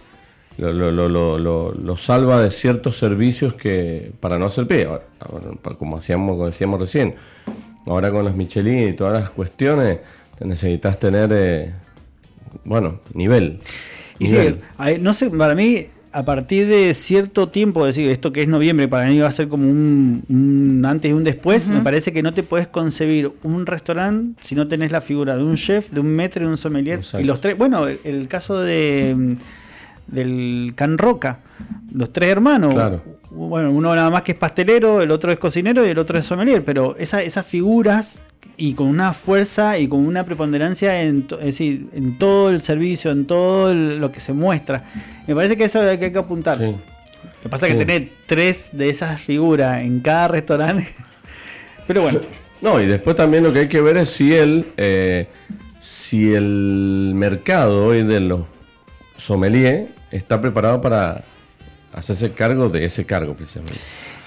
lo, 0.57 0.73
lo- 0.73 1.07
lo- 1.07 1.37
lo- 1.73 1.95
salva 1.97 2.41
de 2.43 2.51
ciertos 2.51 2.97
servicios 2.97 3.53
que 3.53 4.11
para 4.19 4.37
no 4.37 4.47
hacer 4.47 4.67
pie, 4.67 4.83
ahora, 4.83 5.05
como 5.77 5.95
hacíamos, 5.97 6.33
como 6.33 6.45
decíamos 6.47 6.79
recién, 6.81 7.15
ahora 7.85 8.11
con 8.11 8.25
los 8.25 8.35
Michelin 8.35 8.89
y 8.89 8.93
todas 8.93 9.13
las 9.13 9.29
cuestiones, 9.29 9.99
necesitas 10.41 10.99
tener, 10.99 11.29
eh, 11.33 11.71
bueno, 12.65 12.99
nivel. 13.13 13.59
Y 14.19 14.27
sí, 14.27 14.33
nivel. 14.35 14.59
no 14.99 15.13
sé, 15.13 15.29
para 15.29 15.55
mí, 15.55 15.87
a 16.13 16.23
partir 16.25 16.67
de 16.67 16.93
cierto 16.93 17.47
tiempo, 17.49 17.85
es 17.87 17.95
decir, 17.95 18.11
esto 18.11 18.31
que 18.31 18.41
es 18.41 18.47
noviembre, 18.47 18.87
para 18.87 19.07
mí 19.09 19.17
va 19.19 19.27
a 19.27 19.31
ser 19.31 19.47
como 19.47 19.69
un, 19.69 20.23
un 20.29 20.85
antes 20.85 21.09
y 21.09 21.13
un 21.13 21.23
después, 21.23 21.69
me 21.69 21.81
parece 21.81 22.11
que 22.11 22.21
no 22.21 22.33
te 22.33 22.43
puedes 22.43 22.67
concebir 22.67 23.31
un 23.43 23.65
restaurante 23.65 24.41
si 24.43 24.53
no 24.55 24.67
tenés 24.67 24.91
la 24.91 25.01
figura 25.01 25.37
de 25.37 25.43
un 25.43 25.55
chef, 25.55 25.89
de 25.91 25.99
un 26.01 26.13
maître 26.13 26.41
y 26.41 26.45
de 26.45 26.51
un 26.51 26.57
sommelier. 26.57 26.97
Exacto. 26.99 27.21
Y 27.21 27.23
los 27.23 27.39
tres, 27.39 27.57
bueno, 27.57 27.87
el, 27.87 27.99
el 28.03 28.27
caso 28.27 28.59
de 28.59 29.37
del 30.07 30.73
Can 30.75 30.97
Roca, 30.97 31.39
los 31.93 32.11
tres 32.11 32.29
hermanos. 32.29 32.73
Claro. 32.73 33.01
Bueno, 33.29 33.71
uno 33.71 33.95
nada 33.95 34.09
más 34.09 34.23
que 34.23 34.33
es 34.33 34.37
pastelero, 34.37 35.01
el 35.01 35.11
otro 35.11 35.31
es 35.31 35.39
cocinero 35.39 35.85
y 35.85 35.89
el 35.89 35.97
otro 35.97 36.17
es 36.19 36.25
sommelier, 36.25 36.65
pero 36.65 36.95
esa- 36.97 37.23
esas 37.23 37.45
figuras 37.45 38.21
y 38.57 38.73
con 38.73 38.87
una 38.87 39.13
fuerza 39.13 39.77
y 39.79 39.87
con 39.87 40.05
una 40.05 40.25
preponderancia 40.25 41.01
en, 41.01 41.27
es 41.39 41.45
decir, 41.45 41.87
en 41.93 42.17
todo 42.17 42.49
el 42.49 42.61
servicio, 42.61 43.11
en 43.11 43.25
todo 43.25 43.73
lo 43.73 44.11
que 44.11 44.19
se 44.19 44.33
muestra. 44.33 44.85
Me 45.27 45.35
parece 45.35 45.57
que 45.57 45.63
eso 45.65 45.83
es 45.83 45.91
lo 45.91 45.99
que 45.99 46.05
hay 46.05 46.11
que 46.11 46.19
apuntar. 46.19 46.57
Sí. 46.57 46.63
Lo 46.65 47.41
que 47.43 47.49
pasa 47.49 47.67
es 47.67 47.73
que 47.73 47.79
Sí. 47.79 47.85
tener 47.85 48.09
tres 48.27 48.69
de 48.73 48.89
esas 48.89 49.19
figuras 49.21 49.79
en 49.81 49.99
cada 50.01 50.27
restaurante. 50.27 50.87
Pero 51.87 52.03
bueno, 52.03 52.19
No, 52.61 52.79
y 52.79 52.85
después 52.85 53.15
también 53.15 53.43
lo 53.43 53.51
que 53.51 53.59
hay 53.59 53.67
que 53.67 53.81
ver 53.81 53.97
es 53.97 54.09
si 54.09 54.33
el, 54.35 54.67
eh, 54.77 55.27
si 55.79 56.31
el 56.33 57.13
mercado 57.15 57.87
hoy 57.87 58.03
de 58.03 58.19
los 58.19 58.41
sommeliers 59.15 59.89
está 60.11 60.39
preparado 60.39 60.79
para 60.79 61.23
hacerse 61.91 62.31
cargo 62.33 62.69
de 62.69 62.85
ese 62.85 63.05
cargo 63.05 63.33
precisamente. 63.33 63.79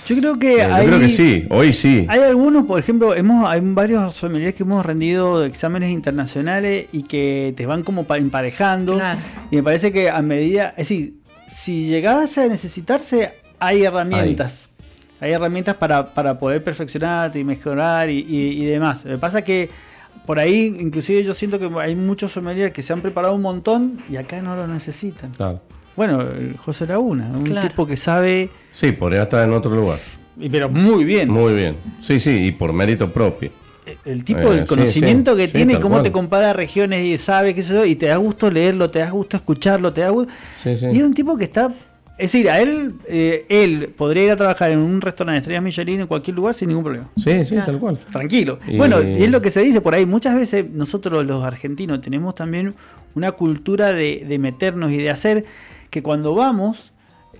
Yo 0.06 0.16
creo 0.16 0.38
que 0.38 0.54
Eh, 0.62 0.66
Yo 0.68 0.74
hay, 0.74 0.86
creo 0.86 1.00
que 1.00 1.08
sí, 1.08 1.46
hoy 1.50 1.72
sí. 1.72 2.06
hay 2.08 2.20
algunos, 2.20 2.64
por 2.66 2.78
ejemplo, 2.78 3.14
hemos, 3.14 3.48
hay 3.48 3.60
varios 3.62 4.16
sommeliers 4.16 4.54
que 4.54 4.62
hemos 4.62 4.84
rendido 4.84 5.44
exámenes 5.44 5.90
internacionales 5.90 6.86
y 6.92 7.02
que 7.04 7.52
te 7.56 7.66
van 7.66 7.82
como 7.82 8.04
pa- 8.04 8.18
emparejando. 8.18 8.94
Claro. 8.94 9.20
Y 9.50 9.56
me 9.56 9.62
parece 9.62 9.92
que 9.92 10.10
a 10.10 10.20
medida, 10.22 10.70
es 10.76 10.88
decir, 10.88 11.14
si 11.46 11.86
llegase 11.86 12.42
a 12.44 12.48
necesitarse, 12.48 13.32
hay 13.58 13.84
herramientas. 13.84 14.68
Hay, 15.20 15.32
herramientas 15.32 15.76
para, 15.76 16.12
para 16.12 16.38
poder 16.38 16.62
perfeccionarte 16.62 17.38
y 17.38 17.44
mejorar 17.44 18.10
y, 18.10 18.18
y- 18.20 18.62
y 18.62 18.64
demás. 18.66 19.04
Lo 19.04 19.12
que 19.12 19.18
pasa 19.18 19.42
que 19.42 19.70
por 20.26 20.38
ahí, 20.38 20.74
inclusive 20.80 21.22
yo 21.22 21.34
siento 21.34 21.58
que 21.58 21.70
hay 21.80 21.94
muchos 21.94 22.32
sommeliers 22.32 22.72
que 22.72 22.82
se 22.82 22.92
han 22.92 23.00
preparado 23.02 23.34
un 23.34 23.42
montón 23.42 23.98
y 24.10 24.16
acá 24.16 24.40
no 24.42 24.56
lo 24.56 24.66
necesitan. 24.66 25.30
Claro. 25.32 25.60
Bueno, 25.96 26.20
el 26.22 26.56
José 26.56 26.86
Laguna, 26.86 27.30
un 27.36 27.44
Claro. 27.44 27.68
tipo 27.68 27.86
que 27.86 27.96
sabe, 27.96 28.50
Sí, 28.72 28.92
podría 28.92 29.22
estar 29.22 29.44
en 29.46 29.52
otro 29.54 29.74
lugar. 29.74 29.98
y- 30.38 30.48
pero 30.48 30.68
muy 30.68 31.04
bien. 31.04 31.28
Muy 31.30 31.54
bien. 31.54 31.76
Sí, 32.00 32.18
sí, 32.18 32.46
y 32.46 32.52
por 32.52 32.72
mérito 32.72 33.12
propio. 33.12 33.50
el 34.06 34.24
tipo, 34.24 34.40
Eh, 34.40 34.60
el 34.60 34.60
sí, 34.60 34.66
conocimiento 34.66 35.32
sí, 35.32 35.36
que 35.38 35.46
sí, 35.48 35.52
tiene, 35.52 35.74
cómo 35.78 35.96
cual. 35.96 36.02
te 36.04 36.10
compara 36.10 36.54
regiones 36.54 37.04
y 37.04 37.18
sabe 37.18 37.54
qué 37.54 37.62
sé 37.62 37.74
yo, 37.74 37.84
y 37.84 37.94
te 37.96 38.06
da 38.06 38.16
gusto 38.16 38.50
leerlo, 38.50 38.90
te 38.90 39.00
da 39.00 39.10
gusto 39.10 39.36
escucharlo, 39.36 39.92
te 39.92 40.00
da 40.00 40.08
gusto. 40.08 40.32
Sí, 40.62 40.74
sí. 40.78 40.86
Y 40.90 40.96
es 40.98 41.02
un 41.04 41.12
tipo 41.12 41.36
que 41.36 41.44
está. 41.44 41.68
Es 42.16 42.32
decir, 42.32 42.48
a 42.48 42.60
él, 42.62 42.94
eh, 43.06 43.44
él 43.50 43.90
podría 43.94 44.24
ir 44.24 44.30
a 44.30 44.36
trabajar 44.36 44.70
en 44.70 44.78
un 44.78 45.00
restaurante 45.02 45.36
de 45.36 45.40
estrellas 45.42 45.62
Michelin 45.62 46.00
en 46.00 46.06
cualquier 46.06 46.34
lugar 46.34 46.54
sin 46.54 46.68
ningún 46.68 46.84
problema. 46.84 47.10
Sí, 47.16 47.44
sí, 47.44 47.54
Claro. 47.56 47.72
tal 47.72 47.78
cual. 47.78 47.98
Tranquilo. 48.10 48.58
Y- 48.66 48.76
Bueno, 48.78 49.02
y 49.02 49.22
es 49.24 49.30
lo 49.30 49.42
que 49.42 49.50
se 49.50 49.60
dice 49.60 49.82
por 49.82 49.94
ahí. 49.94 50.06
Muchas 50.06 50.34
veces 50.34 50.64
nosotros 50.70 51.26
los 51.26 51.44
argentinos 51.44 52.00
tenemos 52.00 52.34
también 52.34 52.74
una 53.14 53.32
cultura 53.32 53.92
de, 53.92 54.24
de 54.26 54.38
meternos 54.38 54.92
y 54.92 54.96
de 54.96 55.10
hacer 55.10 55.44
que 55.94 56.02
cuando 56.02 56.34
vamos, 56.34 56.90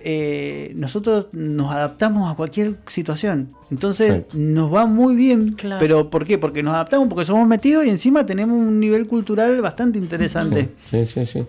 eh, 0.01 0.71
nosotros 0.75 1.27
nos 1.33 1.73
adaptamos 1.73 2.31
a 2.31 2.35
cualquier 2.37 2.75
situación. 2.87 3.49
Entonces 3.69 4.09
Exacto. 4.11 4.37
nos 4.37 4.73
va 4.73 4.85
muy 4.85 5.13
bien. 5.13 5.49
Claro. 5.53 5.77
Pero 5.81 6.09
¿por 6.09 6.25
qué? 6.25 6.37
Porque 6.37 6.63
nos 6.63 6.73
adaptamos, 6.73 7.09
porque 7.09 7.25
somos 7.25 7.45
metidos 7.49 7.85
y 7.85 7.89
encima 7.89 8.25
tenemos 8.25 8.57
un 8.57 8.79
nivel 8.79 9.07
cultural 9.07 9.59
bastante 9.61 9.99
interesante. 9.99 10.69
Sí, 10.89 11.05
sí, 11.05 11.25
sí. 11.25 11.43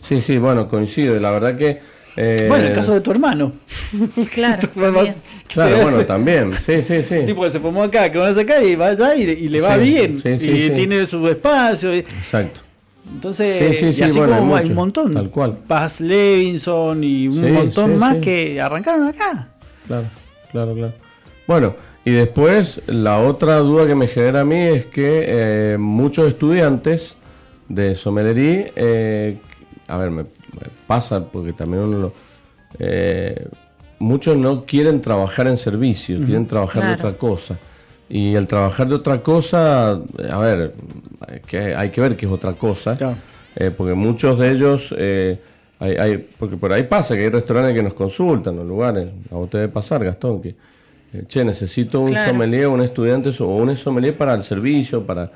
Sí, 0.00 0.20
sí, 0.20 0.38
bueno, 0.38 0.68
coincido. 0.68 1.20
La 1.20 1.30
verdad 1.30 1.56
que. 1.56 1.78
eh, 2.16 2.46
Bueno, 2.48 2.64
el 2.64 2.72
caso 2.72 2.92
de 2.92 3.02
tu 3.02 3.12
hermano. 3.12 3.52
Claro, 4.34 4.66
también. 4.74 5.14
Claro, 5.46 5.78
bueno, 5.82 6.04
también. 6.04 6.52
Sí, 6.54 6.82
sí, 6.82 7.04
sí. 7.04 7.20
Tipo 7.26 7.42
que 7.42 7.50
se 7.50 7.60
formó 7.60 7.84
acá, 7.84 8.10
que 8.10 8.18
conoce 8.18 8.40
acá 8.40 8.60
y 8.64 8.74
va 8.74 8.88
allá 8.88 9.14
y, 9.14 9.22
y 9.22 9.48
le 9.48 9.60
va 9.60 9.74
Sí, 9.76 9.80
bien. 9.80 10.16
sí, 10.18 10.38
sí, 10.40 10.50
y 10.50 10.60
sí. 10.62 10.70
tiene 10.70 11.06
su 11.06 11.28
espacio. 11.28 11.94
y- 11.94 11.98
Exacto. 12.00 12.62
Entonces, 13.12 13.58
Sí, 13.58 13.74
sí, 13.74 13.86
y 13.86 13.92
sí, 13.92 14.02
así 14.04 14.18
bueno, 14.18 14.38
como 14.38 14.54
hay 14.56 14.62
mucho, 14.62 14.70
un 14.70 14.76
montón. 14.76 15.14
tal 15.14 15.30
cual. 15.30 15.56
Paz 15.66 16.00
Levinson 16.00 17.02
y 17.04 17.28
un 17.28 17.34
Sí, 17.34 17.50
montón 17.50 17.92
sí, 17.92 17.96
más 17.98 18.14
sí. 18.16 18.20
que 18.20 18.60
arrancaron 18.60 19.06
acá. 19.06 19.48
Claro, 19.86 20.04
claro, 20.52 20.74
claro. 20.74 20.92
Bueno, 21.46 21.74
y 22.04 22.10
después 22.10 22.80
la 22.86 23.18
otra 23.20 23.56
duda 23.58 23.86
que 23.86 23.94
me 23.94 24.06
genera 24.08 24.40
a 24.40 24.44
mí 24.44 24.56
es 24.56 24.86
que 24.86 25.24
eh, 25.26 25.76
muchos 25.78 26.28
estudiantes 26.28 27.16
de 27.68 27.94
sommelería, 27.94 28.70
eh, 28.76 29.38
a 29.86 29.96
ver, 29.96 30.10
me, 30.10 30.22
me 30.24 30.28
pasa 30.86 31.24
porque 31.24 31.52
también 31.52 31.82
uno 31.84 31.98
lo... 31.98 32.12
eh, 32.78 33.46
muchos 33.98 34.36
no 34.36 34.64
quieren 34.64 35.00
trabajar 35.00 35.46
en 35.48 35.56
servicio, 35.56 36.18
quieren 36.18 36.46
trabajar 36.46 36.82
de 36.82 36.94
Claro. 36.94 37.08
otra 37.08 37.18
cosa. 37.18 37.58
Y 38.10 38.34
el 38.34 38.46
trabajar 38.46 38.88
de 38.88 38.94
otra 38.94 39.22
cosa, 39.22 40.00
eh, 40.18 40.28
a 40.30 40.38
ver, 40.38 40.72
hay 41.26 41.40
que, 41.40 41.74
hay 41.74 41.90
que 41.90 42.00
ver 42.00 42.16
qué 42.16 42.26
es 42.26 42.32
otra 42.32 42.54
cosa. 42.54 42.96
Claro. 42.96 43.16
Eh, 43.56 43.70
porque 43.76 43.94
muchos 43.94 44.38
de 44.38 44.50
ellos, 44.50 44.94
eh, 44.96 45.38
hay, 45.78 45.92
hay- 45.96 46.28
porque 46.38 46.56
por 46.56 46.72
ahí 46.72 46.84
pasa 46.84 47.14
que 47.16 47.22
hay 47.24 47.30
restaurantes 47.30 47.74
que 47.74 47.82
nos 47.82 47.94
consultan, 47.94 48.56
los 48.56 48.66
lugares, 48.66 49.08
a 49.30 49.34
vos 49.34 49.50
te 49.50 49.58
debe 49.58 49.72
pasar, 49.72 50.02
Gastón, 50.04 50.40
que, 50.40 50.48
eh, 51.12 51.24
che, 51.26 51.44
necesito 51.44 52.00
un 52.00 52.10
Claro. 52.12 52.30
sommelier, 52.30 52.68
un 52.68 52.80
estudiante 52.82 53.30
o 53.40 53.46
un 53.46 53.76
sommelier 53.76 54.16
para 54.16 54.34
el 54.34 54.42
servicio, 54.42 55.04
para... 55.04 55.30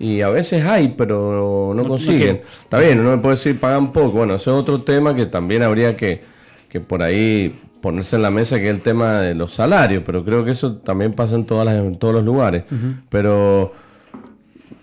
Y 0.00 0.20
a 0.20 0.28
veces 0.28 0.64
hay, 0.64 0.88
pero 0.96 1.72
no, 1.74 1.82
no 1.82 1.88
consiguen. 1.88 2.42
Está 2.62 2.78
bien, 2.78 3.00
uno 3.00 3.10
me 3.10 3.18
puede 3.18 3.34
decir 3.34 3.58
pagan 3.58 3.92
poco. 3.92 4.12
Bueno, 4.18 4.34
ese 4.36 4.48
es 4.50 4.54
otro 4.56 4.82
tema 4.82 5.14
que 5.16 5.26
también 5.26 5.62
habría 5.62 5.96
que, 5.96 6.20
que 6.68 6.78
por 6.78 7.02
ahí 7.02 7.58
ponerse 7.80 8.16
en 8.16 8.22
la 8.22 8.30
mesa, 8.30 8.56
que 8.58 8.68
es 8.68 8.74
el 8.76 8.82
tema 8.82 9.20
de 9.20 9.34
los 9.34 9.52
salarios, 9.54 10.02
pero 10.04 10.24
creo 10.24 10.44
que 10.44 10.50
eso 10.52 10.76
también 10.76 11.12
pasa 11.12 11.34
en, 11.36 11.44
todas 11.44 11.64
las, 11.66 11.74
en 11.76 11.96
todos 11.96 12.14
los 12.14 12.24
lugares. 12.24 12.64
Pero 13.08 13.72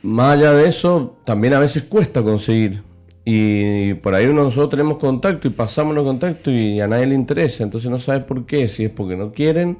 más 0.03 0.37
allá 0.37 0.53
de 0.53 0.67
eso, 0.67 1.17
también 1.25 1.53
a 1.53 1.59
veces 1.59 1.83
cuesta 1.83 2.21
conseguir. 2.23 2.83
Y 3.27 3.95
por 3.95 4.13
ahí 4.13 4.27
uno, 4.27 4.43
nosotros 4.43 4.69
tenemos 4.69 4.97
contacto 4.97 5.47
y 5.47 5.51
pasamos 5.51 5.95
los 5.95 6.03
contactos 6.03 6.53
y 6.53 6.79
a 6.79 6.87
nadie 6.87 7.07
le 7.07 7.15
interesa. 7.15 7.63
Entonces 7.63 7.89
no 7.89 7.97
sabes 7.97 8.23
por 8.23 8.45
qué, 8.45 8.67
si 8.67 8.85
es 8.85 8.91
porque 8.91 9.15
no 9.17 9.31
quieren 9.31 9.79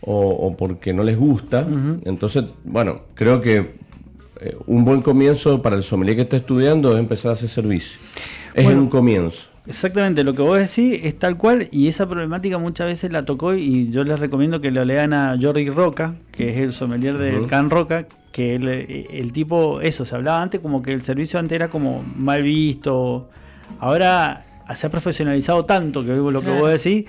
o, 0.00 0.28
o 0.30 0.56
porque 0.56 0.92
no 0.92 1.02
les 1.02 1.18
gusta. 1.18 1.66
Entonces, 2.04 2.44
bueno, 2.64 3.02
creo 3.14 3.40
que 3.40 3.74
eh, 4.40 4.56
un 4.66 4.84
buen 4.84 5.02
comienzo 5.02 5.60
para 5.60 5.74
el 5.76 5.82
sommelier 5.82 6.14
que 6.16 6.22
está 6.22 6.36
estudiando 6.36 6.92
es 6.92 7.00
empezar 7.00 7.30
a 7.30 7.32
hacer 7.32 7.48
servicio. 7.48 7.98
Es 8.54 8.64
Bueno. 8.64 8.82
un 8.82 8.88
comienzo. 8.88 9.48
Exactamente, 9.66 10.24
lo 10.24 10.34
que 10.34 10.42
vos 10.42 10.58
decís 10.58 11.00
es 11.04 11.16
tal 11.18 11.36
cual 11.36 11.68
y 11.70 11.86
esa 11.86 12.08
problemática 12.08 12.58
muchas 12.58 12.86
veces 12.88 13.12
la 13.12 13.24
tocó 13.24 13.54
y 13.54 13.90
yo 13.90 14.02
les 14.02 14.18
recomiendo 14.18 14.60
que 14.60 14.72
lo 14.72 14.84
lean 14.84 15.12
a 15.12 15.36
Jordi 15.40 15.70
Roca, 15.70 16.14
que 16.32 16.50
es 16.50 16.56
el 16.56 16.72
sommelier 16.72 17.16
del. 17.16 17.46
Can 17.46 17.70
Roca, 17.70 18.06
que 18.32 18.56
el, 18.56 18.66
el 18.68 19.32
tipo, 19.32 19.80
eso, 19.80 20.04
se 20.04 20.16
hablaba 20.16 20.42
antes 20.42 20.60
como 20.60 20.82
que 20.82 20.92
el 20.92 21.02
servicio 21.02 21.38
antes 21.38 21.54
era 21.54 21.68
como 21.68 22.02
mal 22.16 22.42
visto, 22.42 23.30
ahora 23.78 24.44
se 24.74 24.86
ha 24.86 24.90
profesionalizado 24.90 25.62
tanto, 25.62 26.04
que 26.04 26.12
lo 26.16 26.28
que 26.40 26.46
Claro. 26.46 26.58
vos 26.60 26.70
decís, 26.82 27.04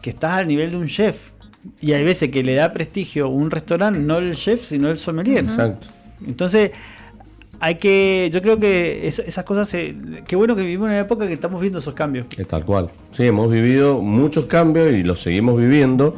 que 0.00 0.10
estás 0.10 0.34
al 0.38 0.46
nivel 0.46 0.70
de 0.70 0.76
un 0.76 0.86
chef. 0.86 1.32
Y 1.80 1.92
hay 1.92 2.04
veces 2.04 2.28
que 2.28 2.44
le 2.44 2.54
da 2.54 2.72
prestigio 2.72 3.28
un 3.28 3.50
restaurante, 3.50 3.98
no 3.98 4.18
el 4.18 4.36
chef, 4.36 4.64
sino 4.64 4.88
el 4.90 4.98
sommelier. 4.98 5.42
Exacto. 5.42 5.88
Entonces, 6.24 6.70
hay 7.60 7.76
que, 7.76 8.30
yo 8.32 8.42
creo 8.42 8.58
que 8.58 9.06
esas 9.06 9.44
cosas, 9.44 9.68
se, 9.68 9.94
qué 10.26 10.36
bueno 10.36 10.56
que 10.56 10.62
vivimos 10.62 10.86
en 10.86 10.92
una 10.92 11.00
época 11.00 11.26
que 11.26 11.32
estamos 11.32 11.60
viendo 11.60 11.78
esos 11.78 11.94
cambios. 11.94 12.26
Es 12.36 12.46
tal 12.48 12.64
cual. 12.64 12.90
Sí, 13.12 13.24
hemos 13.24 13.50
vivido 13.50 14.00
muchos 14.00 14.46
cambios 14.46 14.92
y 14.92 15.02
los 15.02 15.20
seguimos 15.20 15.58
viviendo 15.58 16.14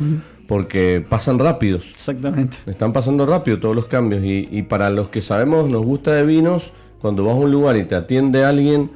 porque 0.47 1.05
pasan 1.07 1.39
rápidos. 1.39 1.91
Exactamente. 1.91 2.59
Están 2.67 2.93
pasando 2.93 3.27
rápido 3.27 3.59
todos 3.59 3.77
los 3.77 3.87
cambios 3.87 4.25
y, 4.25 4.49
y 4.51 4.63
para 4.63 4.91
los 4.91 5.09
que 5.09 5.21
sabemos, 5.21 5.69
nos 5.69 5.85
gusta 5.85 6.13
de 6.13 6.25
vinos, 6.25 6.73
cuando 7.01 7.25
vas 7.25 7.35
a 7.35 7.39
un 7.39 7.51
lugar 7.51 7.77
y 7.77 7.85
te 7.85 7.95
atiende 7.95 8.45
alguien 8.45 8.91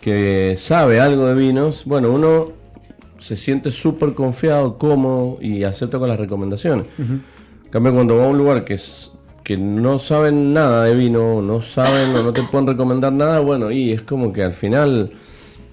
que 0.00 0.54
sabe 0.56 1.00
algo 1.00 1.26
de 1.26 1.34
vinos, 1.34 1.84
bueno, 1.84 2.12
uno 2.12 2.52
se 3.18 3.36
siente 3.36 3.70
súper 3.70 4.14
confiado, 4.14 4.78
cómodo 4.78 5.38
y 5.40 5.64
acepta 5.64 5.98
con 5.98 6.08
las 6.08 6.18
recomendaciones. 6.18 6.86
En 6.98 7.70
cambio, 7.70 7.92
cuando 7.94 8.16
vas 8.18 8.26
a 8.26 8.30
un 8.30 8.38
lugar 8.38 8.64
que, 8.64 8.74
es, 8.74 9.12
que 9.46 9.56
no 9.56 9.96
saben 9.98 10.52
nada 10.52 10.82
de 10.82 10.96
vino, 10.96 11.40
no 11.40 11.60
saben 11.60 12.16
o 12.16 12.22
no 12.24 12.32
te 12.32 12.42
pueden 12.42 12.66
recomendar 12.66 13.12
nada, 13.12 13.38
bueno, 13.38 13.70
y 13.70 13.92
es 13.92 14.02
como 14.02 14.32
que 14.32 14.42
al 14.42 14.50
final, 14.50 15.12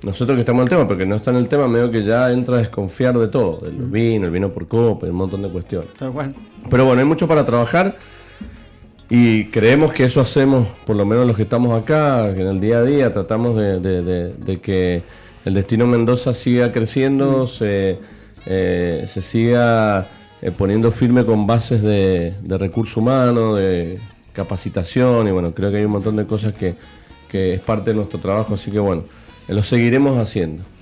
nosotros 0.03 0.35
que 0.35 0.41
estamos 0.41 0.59
en 0.61 0.63
el 0.65 0.69
tema, 0.69 0.87
porque 0.87 1.07
no 1.07 1.15
está 1.15 1.31
en 1.31 1.37
el 1.37 1.47
tema, 1.47 1.67
medio 1.67 1.89
que 1.89 2.03
ya 2.03 2.31
entra 2.31 2.57
a 2.57 2.59
desconfiar 2.59 3.17
de 3.17 3.29
todo, 3.29 3.61
del 3.61 3.73
vino, 3.77 4.25
el 4.25 4.31
vino 4.31 4.49
por 4.53 4.67
copa, 4.67 5.07
y 5.07 5.09
un 5.09 5.15
montón 5.15 5.41
de 5.41 5.49
cuestiones. 5.49 5.89
Tal 5.97 6.11
cual. 6.11 6.35
Pero 6.69 6.85
bueno, 6.85 6.99
hay 7.01 7.07
mucho 7.07 7.27
para 7.27 7.43
trabajar 7.43 7.95
y 9.09 9.45
creemos 9.45 9.91
que 9.91 10.03
eso 10.03 10.21
hacemos, 10.21 10.67
por 10.85 10.95
lo 10.95 11.03
menos 11.05 11.25
los 11.25 11.35
que 11.35 11.41
estamos 11.41 11.75
acá, 11.79 12.31
que 12.35 12.41
en 12.41 12.47
el 12.49 12.59
día 12.59 12.77
a 12.77 12.83
día 12.83 13.11
tratamos 13.11 13.55
de, 13.55 13.79
de- 13.79 14.01
de- 14.03 14.33
de 14.33 14.61
que 14.61 15.01
el 15.45 15.53
destino 15.55 15.87
Mendoza 15.87 16.31
siga 16.33 16.71
creciendo, 16.71 17.47
se, 17.47 17.97
eh, 18.45 19.07
se 19.11 19.21
siga 19.23 20.05
eh, 20.43 20.51
poniendo 20.51 20.91
firme 20.91 21.23
con 21.25 21.47
bases 21.47 21.81
de, 21.81 22.33
de 22.41 22.57
recursos 22.57 22.97
humanos, 22.97 23.57
de 23.57 23.99
capacitación 24.33 25.27
y 25.27 25.31
bueno, 25.31 25.53
creo 25.53 25.71
que 25.71 25.77
hay 25.77 25.85
un 25.85 25.91
montón 25.91 26.15
de 26.17 26.25
cosas 26.25 26.53
que, 26.53 26.75
que 27.29 27.53
es 27.55 27.59
parte 27.61 27.91
de 27.91 27.95
nuestro 27.95 28.19
trabajo, 28.19 28.55
así 28.55 28.69
que 28.71 28.79
bueno, 28.79 29.03
eh, 29.47 29.53
lo 29.53 29.61
seguiremos 29.63 30.17
haciendo. 30.17 30.63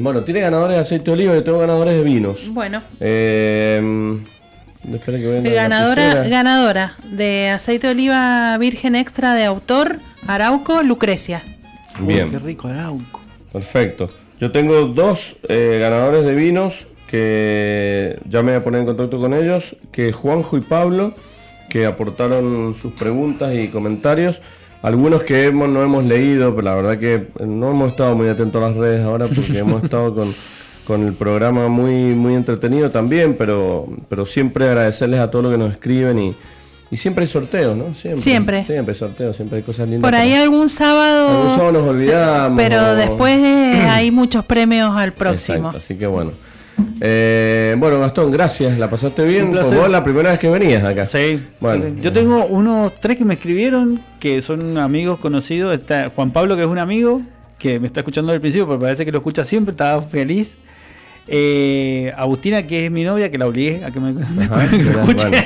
bueno, 0.00 0.22
tiene 0.22 0.40
ganadores 0.40 0.76
de 0.76 0.80
aceite 0.80 1.04
de 1.06 1.12
oliva, 1.12 1.34
yo 1.34 1.44
tengo 1.44 1.58
ganadores 1.58 1.94
de 1.94 2.02
vinos. 2.02 2.48
Bueno, 2.52 2.82
Eh, 3.00 4.18
espera 4.92 5.18
que 5.18 5.40
ganadora, 5.52 6.28
ganadora 6.28 6.96
de 7.10 7.50
aceite 7.50 7.86
de 7.88 7.92
oliva 7.92 8.56
virgen 8.58 8.94
extra 8.94 9.34
de 9.34 9.44
autor, 9.44 9.98
Arauco, 10.26 10.82
Lucrecia. 10.82 11.42
Uy, 12.00 12.14
Bien, 12.14 12.30
qué 12.30 12.38
rico 12.38 12.68
Arauco. 12.68 13.20
perfecto. 13.52 14.10
Yo 14.40 14.50
tengo 14.50 14.86
dos 14.86 15.36
eh, 15.48 15.78
ganadores 15.80 16.24
de 16.24 16.34
vinos 16.34 16.86
que 17.12 18.18
ya 18.28 18.42
me 18.42 18.52
voy 18.52 18.60
a 18.60 18.64
poner 18.64 18.80
en 18.80 18.86
contacto 18.86 19.20
con 19.20 19.34
ellos, 19.34 19.76
que 19.92 20.12
Juanjo 20.12 20.56
y 20.56 20.62
Pablo, 20.62 21.12
que 21.68 21.84
aportaron 21.86 22.74
sus 22.74 22.92
preguntas 22.94 23.54
y 23.54 23.68
comentarios. 23.68 24.40
Algunos 24.82 25.22
que 25.22 25.44
hemos, 25.46 25.68
no 25.68 25.82
hemos 25.82 26.04
leído, 26.04 26.56
pero 26.56 26.62
la 26.70 26.74
verdad 26.74 26.98
que 26.98 27.28
no 27.46 27.70
hemos 27.70 27.92
estado 27.92 28.16
muy 28.16 28.28
atentos 28.28 28.62
a 28.62 28.68
las 28.68 28.76
redes 28.76 29.04
ahora 29.04 29.26
porque 29.28 29.58
hemos 29.58 29.84
estado 29.84 30.14
con, 30.14 30.34
con 30.86 31.06
el 31.06 31.12
programa 31.12 31.68
muy, 31.68 32.14
muy 32.14 32.34
entretenido 32.34 32.90
también, 32.90 33.34
pero, 33.38 33.86
pero 34.08 34.24
siempre 34.26 34.64
agradecerles 34.64 35.20
a 35.20 35.30
todos 35.30 35.44
los 35.44 35.52
que 35.52 35.58
nos 35.58 35.70
escriben 35.72 36.18
y, 36.18 36.34
y 36.90 36.96
siempre 36.96 37.22
hay 37.24 37.28
sorteos, 37.28 37.76
¿no? 37.76 37.94
Siempre. 37.94 38.20
Siempre. 38.22 38.64
Siempre 38.64 38.92
hay 38.92 38.98
sorteos, 38.98 39.36
siempre 39.36 39.58
hay 39.58 39.62
cosas 39.62 39.86
lindas. 39.88 40.10
Por 40.10 40.18
ahí 40.18 40.30
para- 40.30 40.42
algún 40.42 40.68
sábado, 40.70 41.28
Algún 41.28 41.50
sábado 41.56 41.72
nos 41.72 41.88
olvidamos. 41.88 42.56
pero 42.60 42.82
o- 42.90 42.94
después 42.96 43.36
eh, 43.38 43.86
hay 43.88 44.10
muchos 44.10 44.44
premios 44.46 44.90
al 44.96 45.12
próximo. 45.12 45.56
Exacto, 45.68 45.76
así 45.78 45.94
que 45.96 46.06
bueno. 46.06 46.32
Eh, 47.00 47.74
bueno, 47.78 48.00
Gastón, 48.00 48.30
gracias. 48.30 48.78
¿La 48.78 48.88
pasaste 48.88 49.24
bien? 49.24 49.52
Vos 49.52 49.90
la 49.90 50.04
primera 50.04 50.30
vez 50.30 50.38
que 50.38 50.48
venías 50.48 50.84
acá. 50.84 51.06
Sí, 51.06 51.42
Bueno. 51.60 51.84
sí. 51.86 52.00
Yo 52.02 52.12
tengo 52.12 52.46
unos 52.46 52.92
tres 53.00 53.16
que 53.16 53.24
me 53.24 53.34
escribieron, 53.34 54.00
que 54.20 54.40
son 54.42 54.78
amigos 54.78 55.18
conocidos. 55.18 55.74
Está 55.76 56.10
Juan 56.14 56.30
Pablo, 56.30 56.56
que 56.56 56.62
es 56.62 56.68
un 56.68 56.78
amigo, 56.78 57.22
que 57.58 57.80
me 57.80 57.86
está 57.88 58.00
escuchando 58.00 58.30
desde 58.30 58.36
el 58.36 58.40
principio, 58.40 58.66
pero 58.66 58.78
parece 58.80 59.04
que 59.04 59.12
lo 59.12 59.18
escucha 59.18 59.44
siempre, 59.44 59.72
estaba 59.72 60.00
feliz. 60.00 60.56
Eh, 61.28 62.12
Agustina, 62.16 62.64
que 62.66 62.86
es 62.86 62.90
mi 62.90 63.04
novia, 63.04 63.30
que 63.30 63.38
la 63.38 63.46
obligué 63.46 63.84
a 63.84 63.90
que 63.92 64.00
me, 64.00 64.10
Ajá, 64.44 64.66
que 64.70 64.76
me 64.76 64.82
mira, 64.84 65.00
escuche. 65.02 65.28
bueno. 65.28 65.42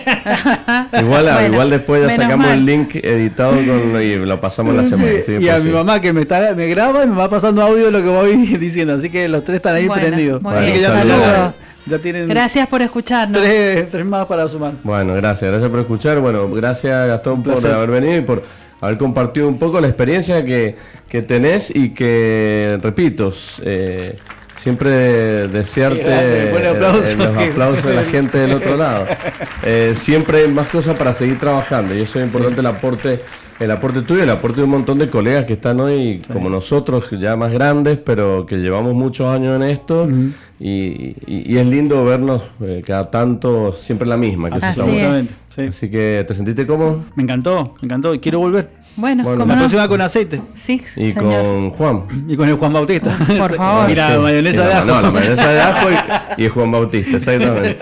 Igual, 1.01 1.25
Bueno, 1.25 1.47
igual 1.53 1.71
después 1.71 2.03
ya 2.09 2.11
sacamos 2.11 2.47
mal. 2.47 2.59
el 2.59 2.65
link 2.67 2.95
editado 2.97 3.53
con, 3.53 4.03
y 4.03 4.17
lo 4.17 4.41
pasamos 4.41 4.75
la 4.75 4.85
semana. 4.85 5.11
Sí, 5.25 5.37
sí, 5.37 5.45
y 5.45 5.49
a 5.49 5.61
sí. 5.61 5.67
mi 5.67 5.73
mamá 5.75 6.01
que 6.01 6.13
me 6.13 6.23
está 6.23 6.55
me 6.55 6.67
graba 6.69 7.05
y 7.05 7.09
me 7.09 7.17
va 7.17 7.29
pasando 7.29 7.63
audio 7.63 7.87
de 7.87 7.91
lo 7.91 8.03
que 8.03 8.09
voy 8.09 8.37
diciendo, 8.59 8.95
así 8.95 9.11
que 9.11 9.29
los 9.29 9.45
tres 9.45 9.57
están 9.57 9.75
ahí 9.77 9.87
Bueno, 9.87 10.03
prendidos. 10.03 10.43
Así 10.45 10.73
que 10.73 10.81
ya 11.89 11.99
tienen 11.99 12.29
Gracias 12.29 12.67
por 12.67 12.83
escucharnos. 12.83 13.41
tres, 13.41 13.89
tres 13.91 14.05
más 14.05 14.27
para 14.27 14.49
sumar. 14.49 14.73
Bueno, 14.83 15.15
gracias, 15.15 15.49
gracias 15.51 15.71
por 15.71 15.81
escuchar. 15.81 16.19
Bueno, 16.19 16.51
gracias 16.51 17.07
Gastón 17.07 17.43
por 17.45 17.65
haber 17.65 17.91
venido 17.91 18.17
y 18.17 18.23
por 18.23 18.43
haber 18.81 18.99
compartido 18.99 19.47
un 19.47 19.59
poco 19.59 19.81
la 19.81 19.87
experiencia 19.87 20.45
que, 20.45 20.75
que 21.09 21.23
tenés 21.23 21.71
y 21.75 21.91
que, 21.91 22.79
repito, 22.83 23.33
eh, 23.63 24.17
siempre 24.67 25.47
desearte 25.47 26.03
aplauso. 26.71 27.17
los 27.19 27.37
aplausos 27.37 27.85
de 27.85 27.95
la 27.95 28.03
gente 28.15 28.37
del 28.39 28.53
otro 28.55 28.77
lado. 28.77 29.07
Eh, 29.63 29.93
siempre 29.95 30.39
hay 30.43 30.49
más 30.51 30.67
cosas 30.67 30.97
para 30.99 31.15
seguir 31.15 31.39
trabajando 31.39 31.95
y 31.95 32.01
eso 32.01 32.19
es 32.19 32.25
importante 32.27 32.59
el 32.61 32.67
aporte 32.67 33.21
el 33.61 33.71
aporte 33.71 34.03
tuyo, 34.03 34.23
el 34.25 34.29
aporte 34.31 34.59
de 34.59 34.65
un 34.65 34.71
montón 34.71 34.99
de 34.99 35.09
colegas 35.09 35.45
que 35.47 35.53
están 35.55 35.81
hoy 35.81 36.21
como 36.31 36.51
nosotros, 36.51 37.05
ya 37.13 37.37
más 37.37 37.53
grandes, 37.53 37.97
pero 38.05 38.45
que 38.45 38.57
llevamos 38.57 38.93
muchos 38.93 39.29
años 39.33 39.55
en 39.57 39.63
esto 39.63 40.09
y, 40.61 41.15
y- 41.27 41.55
y 41.55 41.57
es 41.57 41.65
lindo 41.67 42.05
vernos 42.05 42.43
eh, 42.61 42.83
cada 42.85 43.09
tanto 43.11 43.73
siempre 43.73 44.07
la 44.09 44.17
misma. 44.19 44.51
Que 44.51 44.67
Así 44.67 44.81
es. 44.99 45.27
Sí. 45.55 45.63
Así 45.63 45.89
que, 45.91 46.25
¿te 46.29 46.35
sentiste 46.35 46.67
cómodo? 46.67 47.05
Me 47.15 47.23
encantó, 47.23 47.77
me 47.81 47.87
encantó. 47.87 48.13
Y 48.15 48.19
quiero 48.19 48.41
volver. 48.41 48.69
Bueno, 48.97 49.25
Bueno, 49.25 49.41
¿cómo 49.41 49.49
La 49.49 49.55
no? 49.57 49.61
próxima 49.61 49.89
con 49.89 50.01
aceite. 50.01 50.41
Sí, 50.55 50.83
Y 50.97 51.13
señor. 51.13 51.43
con 51.43 51.71
Juan. 51.71 52.03
Y 52.29 52.35
con 52.37 52.49
el 52.49 52.55
Juan 52.55 52.73
Bautista. 52.73 53.15
Por 53.39 53.55
favor. 53.55 53.89
Mira, 53.89 54.13
Sí. 54.15 54.19
mayonesa 54.19 54.67
de 54.67 54.73
ajo. 54.75 54.85
No, 54.87 55.01
la 55.03 55.11
mayonesa 55.11 55.49
de 55.51 55.61
ajo 55.61 55.87
y, 56.39 56.43
y 56.45 56.49
Juan 56.49 56.73
Bautista, 56.73 57.17
exactamente. 57.19 57.79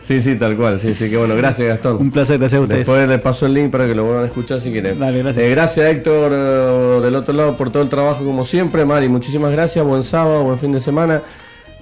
Sí, 0.00 0.20
sí, 0.22 0.36
tal 0.36 0.56
cual. 0.56 0.80
Sí, 0.80 0.94
sí, 0.94 1.10
que 1.10 1.16
bueno. 1.18 1.36
Gracias, 1.36 1.68
Gastón. 1.68 1.98
Un 2.00 2.10
placer, 2.10 2.38
gracias 2.38 2.58
a 2.60 2.62
ustedes. 2.62 2.86
Después 2.86 3.06
les 3.08 3.20
paso 3.20 3.44
el 3.44 3.52
link 3.54 3.70
para 3.70 3.86
que 3.86 3.94
lo 3.94 4.04
vuelvan 4.04 4.24
a 4.24 4.26
escuchar 4.28 4.58
si 4.60 4.72
quieren. 4.72 4.98
Dale, 4.98 5.18
gracias. 5.22 5.44
Eh, 5.44 5.50
gracias, 5.50 5.86
Héctor, 5.86 6.30
eh, 6.34 7.00
del 7.02 7.14
otro 7.14 7.34
lado, 7.34 7.56
por 7.56 7.70
todo 7.70 7.82
el 7.82 7.90
trabajo 7.90 8.24
como 8.24 8.46
siempre. 8.46 8.86
Mari, 8.86 9.08
muchísimas 9.10 9.52
gracias. 9.52 9.84
Buen 9.84 10.02
sábado, 10.02 10.44
buen 10.44 10.58
fin 10.58 10.72
de 10.72 10.80
semana. 10.80 11.20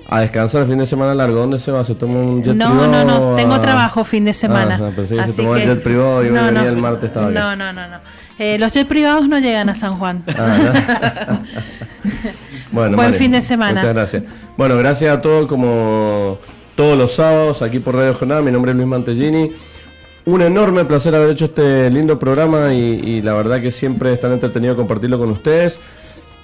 A 0.08 0.20
descansar 0.20 0.62
el 0.62 0.68
fin 0.68 0.78
de 0.78 0.86
semana 0.86 1.14
largo. 1.14 1.36
¿Dónde 1.38 1.58
se 1.58 1.70
va? 1.70 1.84
¿Se 1.84 1.94
toma 1.94 2.18
un 2.18 2.42
jet 2.42 2.54
No, 2.56 2.68
privado? 2.70 2.90
no, 2.90 3.04
no, 3.30 3.36
tengo 3.36 3.54
a- 3.54 3.60
trabajo 3.60 4.02
fin 4.04 4.24
de 4.24 4.34
semana. 4.34 4.74
Ah, 4.82 4.90
pensé 4.94 5.14
que 5.14 5.22
se 5.22 5.30
Así 5.30 5.36
tomaba 5.36 5.56
el 5.56 5.62
que- 5.62 5.68
jet 5.68 5.82
privado 5.84 6.22
y 6.24 6.30
No, 6.30 6.44
venía 6.44 6.50
no. 6.64 6.68
el 6.68 6.76
martes 6.78 7.04
estaba. 7.04 7.30
No, 7.30 7.54
no, 7.56 7.72
no, 7.72 7.86
no. 7.88 7.96
Eh, 8.42 8.58
los 8.58 8.72
jets 8.72 8.88
privados 8.88 9.28
no 9.28 9.38
llegan 9.38 9.68
a 9.68 9.76
San 9.76 9.94
Juan. 9.98 10.24
Ah, 10.36 11.40
Bueno, 12.72 12.96
Buen 12.96 13.14
fin 13.14 13.30
de 13.30 13.40
semana. 13.40 13.80
Muchas 13.80 13.94
gracias. 13.94 14.22
Bueno, 14.56 14.76
gracias 14.78 15.16
a 15.16 15.20
todos 15.20 15.46
como 15.46 16.38
todos 16.74 16.98
los 16.98 17.14
sábados 17.14 17.62
aquí 17.62 17.78
por 17.78 17.94
Radio 17.94 18.14
Jornada. 18.14 18.42
Mi 18.42 18.50
nombre 18.50 18.72
es 18.72 18.76
Luis 18.76 18.88
Mantellini. 18.88 19.50
Un 20.24 20.42
enorme 20.42 20.84
placer 20.84 21.14
haber 21.14 21.30
hecho 21.30 21.44
este 21.44 21.88
lindo 21.90 22.18
programa 22.18 22.74
y, 22.74 22.78
y 22.78 23.22
la 23.22 23.34
verdad 23.34 23.60
que 23.60 23.70
siempre 23.70 24.12
es 24.12 24.18
tan 24.18 24.32
entretenido 24.32 24.74
compartirlo 24.74 25.20
con 25.20 25.30
ustedes. 25.30 25.78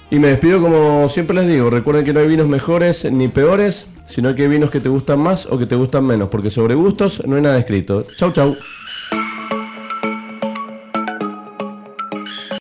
Y 0.09 0.19
me 0.19 0.29
despido 0.29 0.61
como 0.61 1.09
siempre 1.09 1.35
les 1.35 1.47
digo, 1.47 1.69
recuerden 1.69 2.05
que 2.05 2.13
no 2.13 2.21
hay 2.21 2.27
vinos 2.27 2.47
mejores 2.47 3.03
ni 3.11 3.27
peores, 3.27 3.87
sino 4.07 4.33
que 4.35 4.43
hay 4.43 4.47
vinos 4.47 4.71
que 4.71 4.79
te 4.79 4.87
gustan 4.87 5.19
más 5.19 5.47
o 5.47 5.57
que 5.57 5.65
te 5.65 5.75
gustan 5.75 6.05
menos, 6.05 6.29
porque 6.29 6.49
sobre 6.49 6.75
gustos 6.75 7.27
no 7.27 7.35
hay 7.35 7.41
nada 7.41 7.59
escrito. 7.59 8.05
Chau, 8.15 8.31
chau. 8.31 8.55